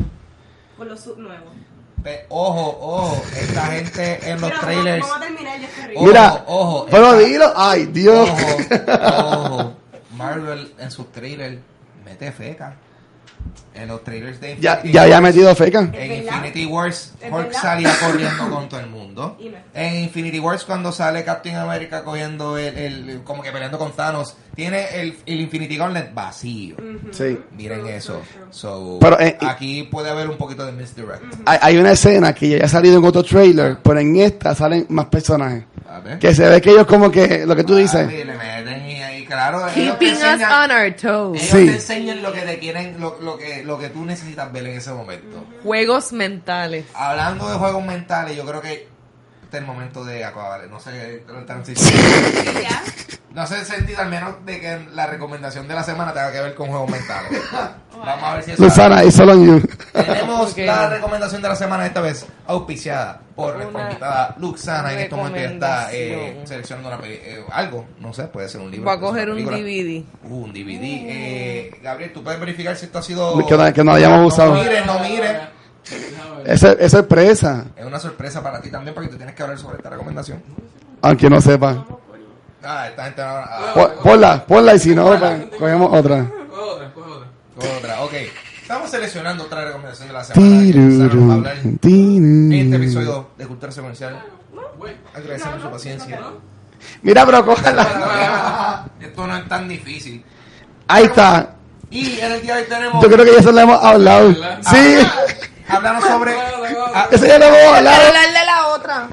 Con 0.77 0.89
los 0.89 0.99
suits 0.99 1.17
nuevos. 1.17 1.53
Ojo 2.29 2.77
ojo 2.81 3.21
esta 3.39 3.61
gente 3.67 4.19
en 4.29 4.39
los 4.41 4.49
Mira, 4.49 4.61
trailers 4.61 5.05
terminar. 5.19 5.59
Ojo, 5.95 6.05
Mira, 6.05 6.43
ojo, 6.47 6.87
pero 6.89 7.13
esta- 7.13 7.17
dilo, 7.29 7.53
ay 7.55 7.85
Dios. 7.87 8.29
ojo 8.29 9.55
ojo 9.55 9.73
Marvel 10.15 10.73
en 10.79 10.91
sus 10.91 11.11
trailers 11.11 11.57
mete 12.05 12.31
feca 12.31 12.75
en 13.75 13.87
los 13.89 14.03
trailers 14.03 14.41
de 14.41 14.57
ya, 14.59 14.73
Infinity 14.77 14.91
ya 14.93 15.01
había 15.03 15.15
Wars. 15.21 15.23
metido 15.35 15.55
feca. 15.55 15.79
En. 15.93 16.11
Infinity 16.23 16.65
Wars, 16.65 17.13
¿Es 17.21 17.31
Hulk 17.31 17.53
salía 17.53 17.91
corriendo 17.99 18.49
con 18.49 18.67
todo 18.69 18.79
el 18.79 18.87
mundo. 18.87 19.37
En 19.75 20.03
Infinity 20.05 20.39
Wars, 20.39 20.63
cuando 20.63 20.91
sale 20.91 21.23
Captain 21.23 21.55
America 21.55 22.03
cogiendo 22.03 22.57
el, 22.57 22.75
el- 22.75 23.21
como 23.23 23.43
que 23.43 23.51
peleando 23.51 23.77
con 23.77 23.91
Thanos, 23.91 24.35
tiene 24.55 24.87
el, 24.99 25.15
el 25.27 25.41
Infinity 25.41 25.77
Gauntlet 25.77 26.11
vacío. 26.15 26.75
Sí. 27.11 27.37
Miren 27.55 27.85
eso. 27.85 28.21
So, 28.49 28.97
Pero, 28.99 29.19
eh, 29.19 29.37
aquí 29.41 29.83
puede 29.83 30.09
haber 30.09 30.27
un 30.29 30.37
poquito 30.37 30.65
de 30.65 30.71
misdirect. 30.71 31.21
Hay, 31.45 31.59
hay 31.61 31.77
una 31.77 31.91
escena 31.91 32.33
que 32.33 32.49
ya 32.57 32.65
ha 32.65 32.67
salido 32.67 32.97
en 32.97 33.05
otro 33.05 33.21
trailer, 33.23 33.77
pero 33.83 33.99
en 33.99 34.15
esta 34.17 34.55
salen 34.55 34.87
más 34.89 35.05
personajes. 35.05 35.63
A 35.87 35.99
ver. 35.99 36.17
Que 36.17 36.33
se 36.33 36.49
ve 36.49 36.59
que 36.59 36.71
ellos 36.71 36.87
como 36.87 37.11
que, 37.11 37.45
lo 37.45 37.55
que 37.55 37.63
tú 37.63 37.75
dices. 37.75 38.03
Papi, 38.07 38.23
claro. 39.27 39.67
ellos 39.69 39.73
te 39.99 40.05
Keeping 40.05 40.13
us 40.17 40.23
enseñan- 40.23 40.63
on 40.63 40.71
our 40.71 40.93
toes. 40.95 41.41
Ellos 41.41 41.51
Sí. 41.59 41.65
te 41.67 41.73
enseñan 41.75 42.21
lo 42.23 42.31
que 42.33 42.41
te 42.41 42.59
quieren, 42.59 42.99
lo, 42.99 43.17
lo 43.21 43.37
que, 43.37 43.63
lo 43.63 43.77
que 43.77 43.89
tú 43.89 44.03
necesitas 44.05 44.51
ver 44.51 44.65
en 44.67 44.77
ese 44.77 44.91
momento. 44.91 45.45
Juegos 45.63 46.11
mentales. 46.13 46.85
Hablando 46.93 47.49
de 47.49 47.57
juegos 47.57 47.83
mentales, 47.85 48.35
yo 48.35 48.45
creo 48.45 48.61
que 48.61 48.87
el 49.51 49.65
momento 49.65 50.03
de 50.03 50.25
acabar, 50.25 50.67
no 50.69 50.79
sé, 50.79 51.23
transición. 51.45 51.93
Ya. 52.61 52.83
No 53.33 53.43
hace 53.43 53.63
sentido 53.65 53.99
al 54.01 54.09
menos 54.09 54.43
de 54.45 54.59
que 54.59 54.87
la 54.93 55.05
recomendación 55.05 55.67
de 55.67 55.75
la 55.75 55.83
semana 55.83 56.11
tenga 56.11 56.31
que 56.31 56.41
ver 56.41 56.55
con 56.55 56.69
juegos 56.69 56.89
mentales. 56.89 57.31
Vamos 57.97 58.23
a 58.23 58.33
ver 58.35 58.43
si 58.43 58.61
Luzana, 58.61 59.03
it's 59.03 59.19
all 59.19 59.29
on 59.29 59.45
you. 59.45 59.61
Tenemos 59.93 60.57
la 60.57 60.89
recomendación 60.89 61.41
de 61.41 61.49
la 61.49 61.55
semana 61.55 61.85
esta 61.85 62.01
vez 62.01 62.25
auspiciada 62.47 63.21
por 63.35 63.55
nuestra 63.57 63.83
invitada 63.83 64.35
Luxana. 64.39 64.93
En 64.93 64.99
este 64.99 65.15
momento 65.15 65.37
ya 65.39 65.45
está 65.51 65.93
eh, 65.93 66.09
recomendación. 66.09 66.47
seleccionando 66.47 66.89
una 66.89 66.97
peli- 66.99 67.19
eh, 67.21 67.43
algo, 67.51 67.85
no 67.99 68.13
sé, 68.13 68.23
puede 68.23 68.49
ser 68.49 68.61
un 68.61 68.71
libro. 68.71 68.85
Voy 68.85 68.95
a 68.95 68.99
puede 68.99 69.13
ser 69.19 69.27
coger 69.27 69.29
un 69.29 69.35
película. 69.51 69.57
DVD. 69.57 70.31
Uh, 70.31 70.43
un 70.45 70.53
DVD. 70.53 70.83
Eh, 70.83 71.79
Gabriel, 71.83 72.13
¿tú 72.13 72.23
puedes 72.23 72.39
verificar 72.39 72.75
si 72.75 72.85
esto 72.85 72.99
ha 72.99 73.03
sido... 73.03 73.45
Que 73.47 73.55
no- 73.57 73.73
que 73.73 73.83
no 73.83 73.93
hayamos 73.93 74.33
usado. 74.33 74.55
No 74.55 74.63
mire, 74.63 74.85
no 74.85 74.99
mire. 74.99 75.56
Esa 76.45 76.71
es 76.73 76.91
sorpresa, 76.91 77.65
Es 77.75 77.85
una 77.85 77.99
sorpresa 77.99 78.41
para 78.43 78.61
ti 78.61 78.69
también 78.69 78.93
porque 78.93 79.09
tú 79.09 79.17
tienes 79.17 79.35
que 79.35 79.43
hablar 79.43 79.57
sobre 79.57 79.77
esta 79.77 79.89
recomendación. 79.89 80.41
aunque 81.01 81.29
no 81.29 81.39
sepa. 81.41 81.85
Ah, 82.63 82.87
esta 82.89 83.05
gente 83.05 83.21
ahora... 83.21 83.45
ah, 83.49 83.71
Po- 83.73 83.93
Ponla, 84.03 84.45
ponla 84.45 84.75
y 84.75 84.79
si 84.79 84.93
no, 84.95 85.07
pues, 85.17 85.41
cogemos 85.57 85.89
otra. 85.93 86.25
Coge 86.49 86.61
otra, 86.61 86.93
coge 86.93 87.11
otra. 87.11 87.77
otra, 87.77 88.01
ok. 88.03 88.13
Estamos 88.61 88.89
seleccionando 88.91 89.43
otra 89.45 89.63
recomendación 89.65 90.07
de 90.09 90.13
la 90.13 90.23
semana. 90.25 90.61
que 90.61 90.73
Luxana 90.73 91.13
nos 91.13 91.29
va 91.29 91.33
a 91.33 91.35
hablar 91.37 91.57
en 91.63 92.51
este 92.53 92.75
episodio 92.75 93.29
de 93.37 93.47
Cultura 93.47 93.71
Secuencial. 93.71 94.21
Agradecemos 95.15 95.61
su 95.61 95.69
paciencia. 95.71 96.19
Mira, 97.01 97.25
pero 97.25 97.45
cójala. 97.45 98.85
Esto 98.99 99.27
no 99.27 99.37
es 99.37 99.47
tan 99.47 99.67
difícil. 99.69 100.23
Ahí 100.87 101.05
está. 101.05 101.49
Y 101.89 102.19
en 102.19 102.31
el 102.33 102.41
día 102.41 102.55
de 102.55 102.61
hoy 102.63 102.67
tenemos... 102.69 103.01
Yo 103.03 103.09
creo 103.09 103.25
que 103.25 103.33
ya 103.35 103.41
se 103.43 103.51
lo 103.53 103.59
hemos 103.61 103.81
hablado. 103.83 104.33
Sí, 104.69 104.97
Hablamos 105.69 106.03
sobre... 106.03 106.33
Ah, 106.93 107.07
ese 107.11 107.27
ya 107.27 107.37
lo 107.37 107.45
hemos 107.45 107.57
Quiero 107.59 107.75
hablado. 107.75 108.07
hablar 108.07 108.27
de 108.27 108.45
la 108.45 108.67
otra. 108.67 109.07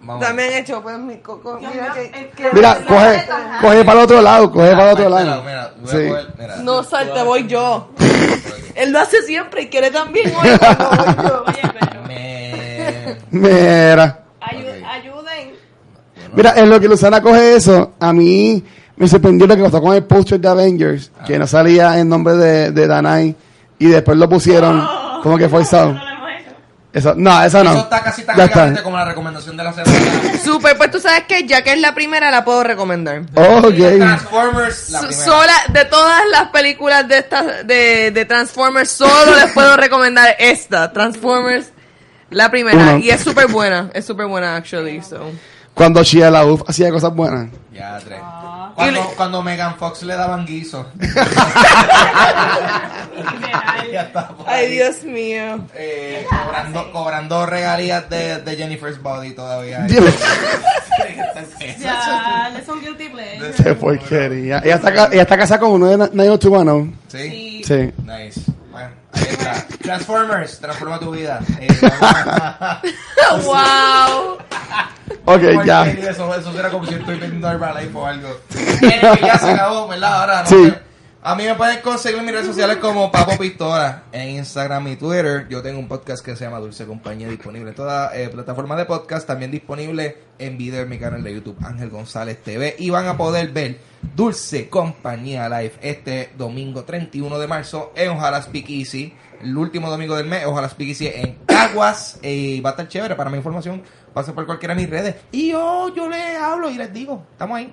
vamos. 0.00 0.26
También 0.26 0.52
he 0.52 0.58
hecho, 0.58 0.82
pues, 0.82 0.98
mi 0.98 1.18
coco. 1.18 1.58
Mira 1.60 1.92
que, 1.94 2.10
que- 2.36 2.50
Mira, 2.52 2.78
coge, 2.86 3.26
coge 3.60 3.84
para 3.84 3.98
el 3.98 4.04
otro 4.04 4.20
lado, 4.20 4.50
coge 4.52 4.70
para 4.72 4.84
el 4.84 4.92
otro 4.92 5.08
Mira, 5.10 5.24
lado. 5.24 5.42
mira, 5.42 5.72
voy 5.80 5.88
a 5.88 5.92
Sí. 5.92 5.96
coger- 5.96 6.28
mira. 6.38 6.56
No 6.56 6.82
salte, 6.82 7.22
voy 7.22 7.46
yo. 7.46 7.90
Él 8.74 8.92
lo 8.92 9.00
hace 9.00 9.22
siempre 9.22 9.62
y 9.62 9.68
quiere 9.68 9.90
también 9.90 10.32
hoy. 10.36 10.48
cuando 10.58 11.14
voy 11.14 11.28
yo. 11.28 11.44
Oye, 11.46 11.72
pero 11.80 12.02
Me... 12.06 13.16
Mira. 13.30 14.20
ayu- 14.40 14.84
ayuden. 14.86 15.54
Mira, 16.34 16.54
en 16.56 16.68
lo 16.70 16.78
que 16.80 16.88
Luzana 16.88 17.20
coge 17.22 17.56
eso, 17.56 17.92
a 18.00 18.12
mí 18.12 18.62
me 18.96 19.08
sorprendió 19.08 19.46
lo 19.46 19.56
que 19.56 19.62
pasó 19.62 19.80
con 19.80 19.94
el 19.94 20.04
póster 20.04 20.38
de 20.40 20.48
Avengers, 20.48 21.10
que 21.26 21.38
no 21.38 21.46
salía 21.46 21.98
en 21.98 22.08
nombre 22.08 22.34
de, 22.34 22.70
de 22.70 22.86
Danai, 22.86 23.34
y 23.80 23.88
después 23.88 24.16
lo 24.16 24.28
pusieron 24.28 24.86
como 25.24 25.36
que 25.36 25.48
forzado. 25.48 25.94
no. 25.94 26.10
Eso, 26.92 27.14
no, 27.16 27.44
eso 27.44 27.62
no. 27.62 27.70
Eso 27.70 27.80
está 27.82 28.02
casi 28.02 28.22
tan 28.24 28.40
está. 28.40 28.82
como 28.82 28.96
la 28.96 29.04
recomendación 29.04 29.56
de 29.56 29.62
la 29.62 29.72
semana. 29.72 29.94
Super, 30.44 30.76
pues 30.76 30.90
tú 30.90 30.98
sabes 30.98 31.22
que 31.28 31.46
ya 31.46 31.62
que 31.62 31.74
es 31.74 31.80
la 31.80 31.94
primera, 31.94 32.32
la 32.32 32.44
puedo 32.44 32.64
recomendar. 32.64 33.22
Ok. 33.36 33.76
Transformers, 33.76 34.90
la 34.90 35.00
So- 35.00 35.06
primera. 35.06 35.24
sola, 35.24 35.52
de 35.68 35.84
todas 35.84 36.20
las 36.32 36.48
películas 36.48 37.06
de 37.06 37.18
estas 37.18 37.64
de, 37.64 38.10
de 38.10 38.24
Transformers, 38.24 38.90
solo 38.90 39.36
les 39.36 39.52
puedo 39.52 39.76
recomendar 39.76 40.34
esta, 40.40 40.92
Transformers, 40.92 41.68
la 42.30 42.50
primera. 42.50 42.76
Uno. 42.76 42.98
Y 42.98 43.10
es 43.10 43.20
súper 43.20 43.46
buena, 43.46 43.88
es 43.94 44.04
súper 44.04 44.26
buena, 44.26 44.56
actually. 44.56 45.00
So. 45.00 45.30
Cuando 45.74 46.02
Shia 46.02 46.28
LaBeouf 46.28 46.62
hacía 46.68 46.90
cosas 46.90 47.14
buenas. 47.14 47.50
Ya, 47.72 48.00
tres. 48.04 48.18
Cuando, 48.74 49.00
cuando 49.16 49.42
Megan 49.42 49.76
Fox 49.76 50.02
le 50.02 50.14
daban 50.14 50.46
guiso. 50.46 50.86
Ay. 54.46 54.70
Dios 54.70 55.02
mío. 55.04 55.60
Eh, 55.74 56.26
cobrando, 56.28 56.92
cobrando 56.92 57.46
regalías 57.46 58.08
de, 58.08 58.40
de 58.40 58.56
Jennifer's 58.56 59.00
Body 59.02 59.32
todavía. 59.32 59.80
Dile, 59.88 60.12
Ya, 61.78 62.52
es 62.58 62.68
un 62.68 62.80
guilty 62.80 63.08
pleasure. 63.08 63.52
Qué 63.62 63.74
porquería. 63.74 64.60
Ella 64.64 64.76
está, 64.76 65.06
ella 65.06 65.22
está 65.22 65.36
casada 65.36 65.60
con 65.60 65.72
uno 65.72 65.86
de 65.88 65.96
90210. 66.12 66.98
¿Sí? 67.08 67.62
Sí. 67.64 67.64
Sí. 67.64 67.92
Nice. 68.04 68.40
Bueno, 69.12 69.26
ahí 69.28 69.32
está. 69.32 69.66
Transformers, 69.82 70.58
transforma 70.60 70.98
tu 70.98 71.10
vida. 71.10 71.40
Eh, 71.60 71.68
wow. 73.44 74.38
Ok, 75.24 75.42
ya. 75.64 75.86
Eso, 75.86 76.34
eso 76.34 76.52
será 76.52 76.70
como 76.70 76.86
si 76.86 76.94
estoy 76.94 77.18
vendiendo 77.18 77.50
Herbalife 77.50 77.96
o 77.96 78.06
algo. 78.06 78.40
Ya 79.22 79.38
se 79.38 79.50
acabó, 79.52 79.88
¿verdad? 79.88 80.20
Ahora 80.20 80.42
no 80.42 80.48
Sí. 80.48 80.64
sé. 80.70 80.89
A 81.22 81.34
mí 81.34 81.44
me 81.44 81.54
pueden 81.54 81.82
conseguir 81.82 82.18
en 82.18 82.24
mis 82.24 82.32
redes 82.32 82.46
sociales 82.46 82.78
como 82.78 83.12
Papo 83.12 83.36
Pistola 83.36 84.04
en 84.10 84.36
Instagram 84.36 84.88
y 84.88 84.96
Twitter. 84.96 85.46
Yo 85.50 85.60
tengo 85.60 85.78
un 85.78 85.86
podcast 85.86 86.24
que 86.24 86.34
se 86.34 86.44
llama 86.44 86.60
Dulce 86.60 86.86
Compañía 86.86 87.28
disponible 87.28 87.68
en 87.68 87.76
toda 87.76 88.16
eh, 88.16 88.30
plataforma 88.30 88.74
de 88.74 88.86
podcast, 88.86 89.26
también 89.26 89.50
disponible 89.50 90.16
en 90.38 90.56
video 90.56 90.80
en 90.80 90.88
mi 90.88 90.98
canal 90.98 91.22
de 91.22 91.34
YouTube 91.34 91.58
Ángel 91.62 91.90
González 91.90 92.42
TV 92.42 92.74
y 92.78 92.88
van 92.88 93.06
a 93.06 93.18
poder 93.18 93.52
ver 93.52 93.76
Dulce 94.16 94.70
Compañía 94.70 95.46
Live 95.50 95.74
este 95.82 96.30
domingo 96.38 96.84
31 96.84 97.38
de 97.38 97.46
marzo 97.46 97.92
en 97.96 98.12
Ojalá 98.12 98.40
Speak 98.40 98.70
Easy, 98.70 99.12
el 99.42 99.54
último 99.58 99.90
domingo 99.90 100.16
del 100.16 100.26
mes, 100.26 100.46
Ojalá 100.46 100.70
Speak 100.70 100.88
Easy 100.88 101.08
en 101.08 101.36
Caguas 101.44 102.18
y 102.22 102.62
va 102.62 102.70
a 102.70 102.72
estar 102.72 102.88
chévere 102.88 103.14
para 103.14 103.28
mi 103.28 103.36
información. 103.36 103.82
Pasen 104.14 104.34
por 104.34 104.46
cualquiera 104.46 104.74
de 104.74 104.80
mis 104.80 104.88
redes 104.88 105.16
y 105.32 105.50
yo, 105.50 105.94
yo 105.94 106.08
les 106.08 106.38
hablo 106.38 106.70
y 106.70 106.78
les 106.78 106.90
digo, 106.94 107.26
estamos 107.32 107.58
ahí. 107.58 107.70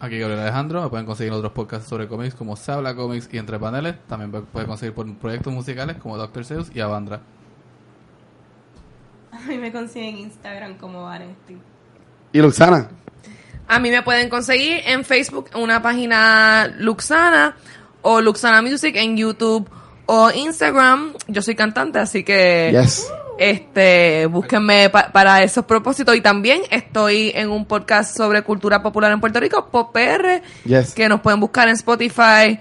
Aquí 0.00 0.18
Gabriel 0.18 0.40
Alejandro, 0.40 0.82
me 0.82 0.88
pueden 0.88 1.06
conseguir 1.06 1.32
en 1.32 1.38
otros 1.38 1.52
podcasts 1.52 1.88
sobre 1.88 2.06
cómics 2.06 2.34
como 2.34 2.54
Se 2.54 2.70
Habla 2.70 2.94
Comics 2.94 3.28
y 3.32 3.38
Entre 3.38 3.58
Paneles. 3.58 3.96
También 4.06 4.30
me 4.30 4.40
pueden 4.42 4.68
conseguir 4.68 4.94
por 4.94 5.12
proyectos 5.16 5.52
musicales 5.52 5.96
como 5.96 6.16
Dr. 6.16 6.44
Zeus 6.44 6.70
y 6.72 6.80
Avandra. 6.80 7.20
A 9.32 9.40
mí 9.40 9.58
me 9.58 9.72
consiguen 9.72 10.14
en 10.14 10.18
Instagram 10.20 10.78
como 10.78 11.04
Vanesti. 11.04 11.56
Y 12.32 12.38
Luxana. 12.40 12.88
A 13.66 13.78
mí 13.80 13.90
me 13.90 14.02
pueden 14.02 14.28
conseguir 14.28 14.80
en 14.86 15.04
Facebook 15.04 15.50
una 15.54 15.82
página 15.82 16.72
Luxana 16.78 17.56
o 18.02 18.20
Luxana 18.20 18.62
Music 18.62 18.94
en 18.96 19.16
YouTube 19.16 19.68
o 20.06 20.30
Instagram. 20.30 21.12
Yo 21.26 21.42
soy 21.42 21.54
cantante, 21.54 21.98
así 21.98 22.24
que 22.24 22.70
Yes. 22.72 23.12
Este 23.38 24.26
búsquenme 24.26 24.90
pa- 24.90 25.10
para 25.12 25.42
esos 25.42 25.64
propósitos. 25.64 26.14
Y 26.16 26.20
también 26.20 26.62
estoy 26.70 27.32
en 27.34 27.50
un 27.50 27.64
podcast 27.64 28.16
sobre 28.16 28.42
cultura 28.42 28.82
popular 28.82 29.12
en 29.12 29.20
Puerto 29.20 29.40
Rico, 29.40 29.68
Pop 29.70 29.92
PR, 29.92 30.42
Yes. 30.64 30.94
que 30.94 31.08
nos 31.08 31.20
pueden 31.20 31.40
buscar 31.40 31.68
en 31.68 31.74
Spotify 31.74 32.58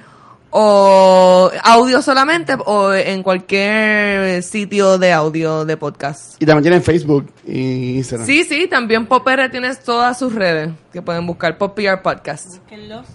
o 0.49 1.51
audio 1.63 2.01
solamente 2.01 2.55
o 2.65 2.93
en 2.93 3.21
cualquier 3.21 4.41
sitio 4.43 4.97
de 4.97 5.11
audio 5.11 5.65
de 5.65 5.75
podcast. 5.78 6.41
Y 6.41 6.45
también 6.45 6.63
tienen 6.63 6.84
Facebook 6.84 7.28
y 7.45 7.97
Instagram. 7.97 8.25
Sí, 8.25 8.43
sí, 8.43 8.67
también 8.67 9.05
Pop 9.07 9.23
PR 9.25 9.49
tiene 9.49 9.75
todas 9.75 10.17
sus 10.17 10.34
redes 10.34 10.69
que 10.93 11.01
pueden 11.01 11.28
buscar 11.28 11.57
Pop 11.57 11.75
PR 11.75 12.01
Podcast. 12.01 12.59
Búsquenlos. 12.59 13.05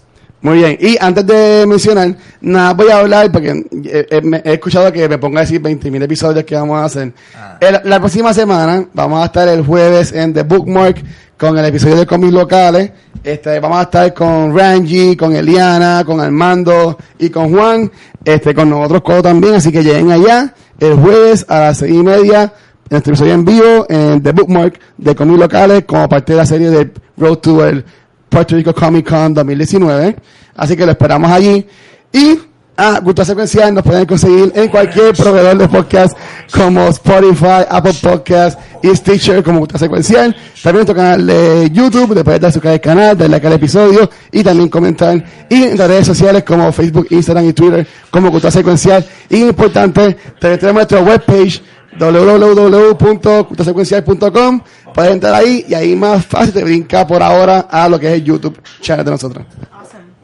Muy 0.43 0.59
bien. 0.59 0.77
Y 0.81 0.97
antes 1.01 1.25
de 1.27 1.65
mencionar, 1.69 2.17
nada, 2.41 2.75
voy 2.75 2.89
a 2.91 2.99
hablar 2.99 3.31
porque 3.31 3.51
eh, 3.85 4.07
eh, 4.11 4.43
he 4.45 4.53
escuchado 4.55 4.93
que 4.93 5.09
me 5.09 5.17
ponga 5.19 5.39
a 5.41 5.43
decir 5.43 5.63
20.000 5.63 6.03
episodios 6.03 6.45
que 6.45 6.55
vamos 6.57 6.79
a 6.81 6.85
hacer. 6.87 7.13
Ah. 7.37 7.59
El- 7.61 7.81
la 7.89 8.01
próxima 8.01 8.35
semana 8.35 8.85
vamos 8.93 9.23
a 9.23 9.27
estar 9.27 9.47
el 9.49 9.65
jueves 9.65 10.13
en 10.13 10.35
The 10.35 10.43
Bookmark 10.43 10.97
con 11.39 11.57
el 11.59 11.65
episodio 11.65 11.97
de 11.97 12.07
cómics 12.07 12.33
locales. 12.33 12.91
Este, 13.23 13.61
vamos 13.61 13.79
a 13.79 13.83
estar 13.83 14.13
con 14.15 14.57
Rangy, 14.57 15.17
con 15.17 15.35
Eliana, 15.35 16.03
con 16.05 16.21
Armando 16.21 16.99
y 17.21 17.31
con 17.31 17.55
Juan. 17.55 17.91
Este, 18.25 18.53
con 18.53 18.69
nosotros 18.69 19.03
Codo 19.03 19.23
también. 19.23 19.55
Así 19.55 19.71
que 19.71 19.83
lleguen 19.85 20.11
allá 20.11 20.55
el 20.81 20.95
jueves 20.97 21.47
a 21.49 21.61
las 21.61 21.79
seis 21.79 21.95
y 21.95 22.03
media. 22.03 22.53
Nuestro 22.91 23.13
episodio 23.13 23.35
en 23.35 23.45
vivo 23.45 23.87
en 23.89 24.23
The 24.23 24.33
Bookmark 24.33 24.79
de 24.99 25.15
cómics 25.15 25.39
locales 25.39 25.85
como 25.87 26.09
parte 26.09 26.33
de 26.33 26.39
la 26.39 26.47
serie 26.47 26.69
de 26.71 26.91
Road 27.17 27.37
to 27.39 27.65
el 27.65 27.85
Puerto 28.33 28.57
Rico 28.57 28.75
Comic 28.75 29.09
Con 29.09 29.35
2019. 29.35 30.17
Así 30.57 30.75
que 30.75 30.87
lo 30.87 30.93
esperamos 30.93 31.31
allí. 31.31 31.67
Y 32.13 32.39
a 32.75 33.01
Cultura 33.03 33.27
Secuencial 33.27 33.75
nos 33.75 33.85
pueden 33.85 34.07
conseguir 34.07 34.51
en 34.55 34.69
cualquier 34.69 35.15
proveedor 35.15 35.59
de 35.59 35.69
podcast 35.69 36.17
como 36.51 36.89
Spotify, 36.89 37.67
Apple 37.69 37.93
Podcast 38.01 38.59
y 38.83 38.89
Stitcher 38.97 39.43
como 39.43 39.61
Cultura 39.61 39.79
Secuencial. 39.79 40.35
También 40.63 40.87
nuestro 40.87 40.95
canal 40.95 41.27
de 41.27 41.71
YouTube, 41.71 42.15
le 42.15 42.25
puedes 42.25 42.41
dar 42.41 42.51
suscribir 42.51 42.77
al 42.77 42.81
canal, 42.81 43.19
darle 43.19 43.33
like 43.33 43.47
al 43.47 43.53
episodio 43.53 44.09
y 44.33 44.43
también 44.43 44.71
comentar. 44.71 45.23
Y 45.51 45.65
en 45.65 45.77
las 45.77 45.89
redes 45.89 46.07
sociales 46.07 46.43
como 46.43 46.73
Facebook, 46.73 47.09
Instagram 47.11 47.47
y 47.47 47.53
Twitter 47.53 47.87
como 48.11 48.31
Cultura 48.31 48.51
Secuencial. 48.51 49.05
Y 49.29 49.43
importante, 49.43 50.17
también 50.41 50.59
tenemos 50.59 50.89
nuestra 50.89 51.03
webpage 51.03 51.63
www.culturasecuencial.com 51.99 54.61
Puedes 54.95 55.13
entrar 55.13 55.35
ahí 55.35 55.65
y 55.69 55.75
ahí 55.75 55.95
más 55.97 56.25
fácil 56.27 56.53
te 56.53 56.65
brinca 56.65 57.07
por 57.07 57.23
ahora 57.23 57.67
a 57.71 57.89
lo 57.89 57.99
que 57.99 58.09
es 58.09 58.15
el 58.15 58.25
YouTube 58.25 58.61
channel 58.81 59.05
de 59.05 59.11
nosotros. 59.11 59.47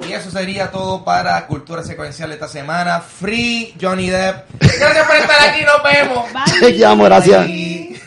Y 0.06 0.12
eso 0.12 0.30
sería 0.30 0.70
todo 0.70 1.04
para 1.04 1.46
Cultura 1.46 1.82
Secuencial 1.82 2.30
esta 2.32 2.48
semana. 2.48 3.00
Free 3.00 3.74
Johnny 3.80 4.08
Depp. 4.08 4.48
Gracias 4.60 5.06
por 5.06 5.16
estar 5.16 5.48
aquí, 5.48 5.62
nos 5.64 5.82
vemos. 5.82 6.32
Bye. 6.32 6.60
Te 6.60 6.78
llamo, 6.78 7.04
gracias. 7.04 7.46
Bye. 7.46 8.00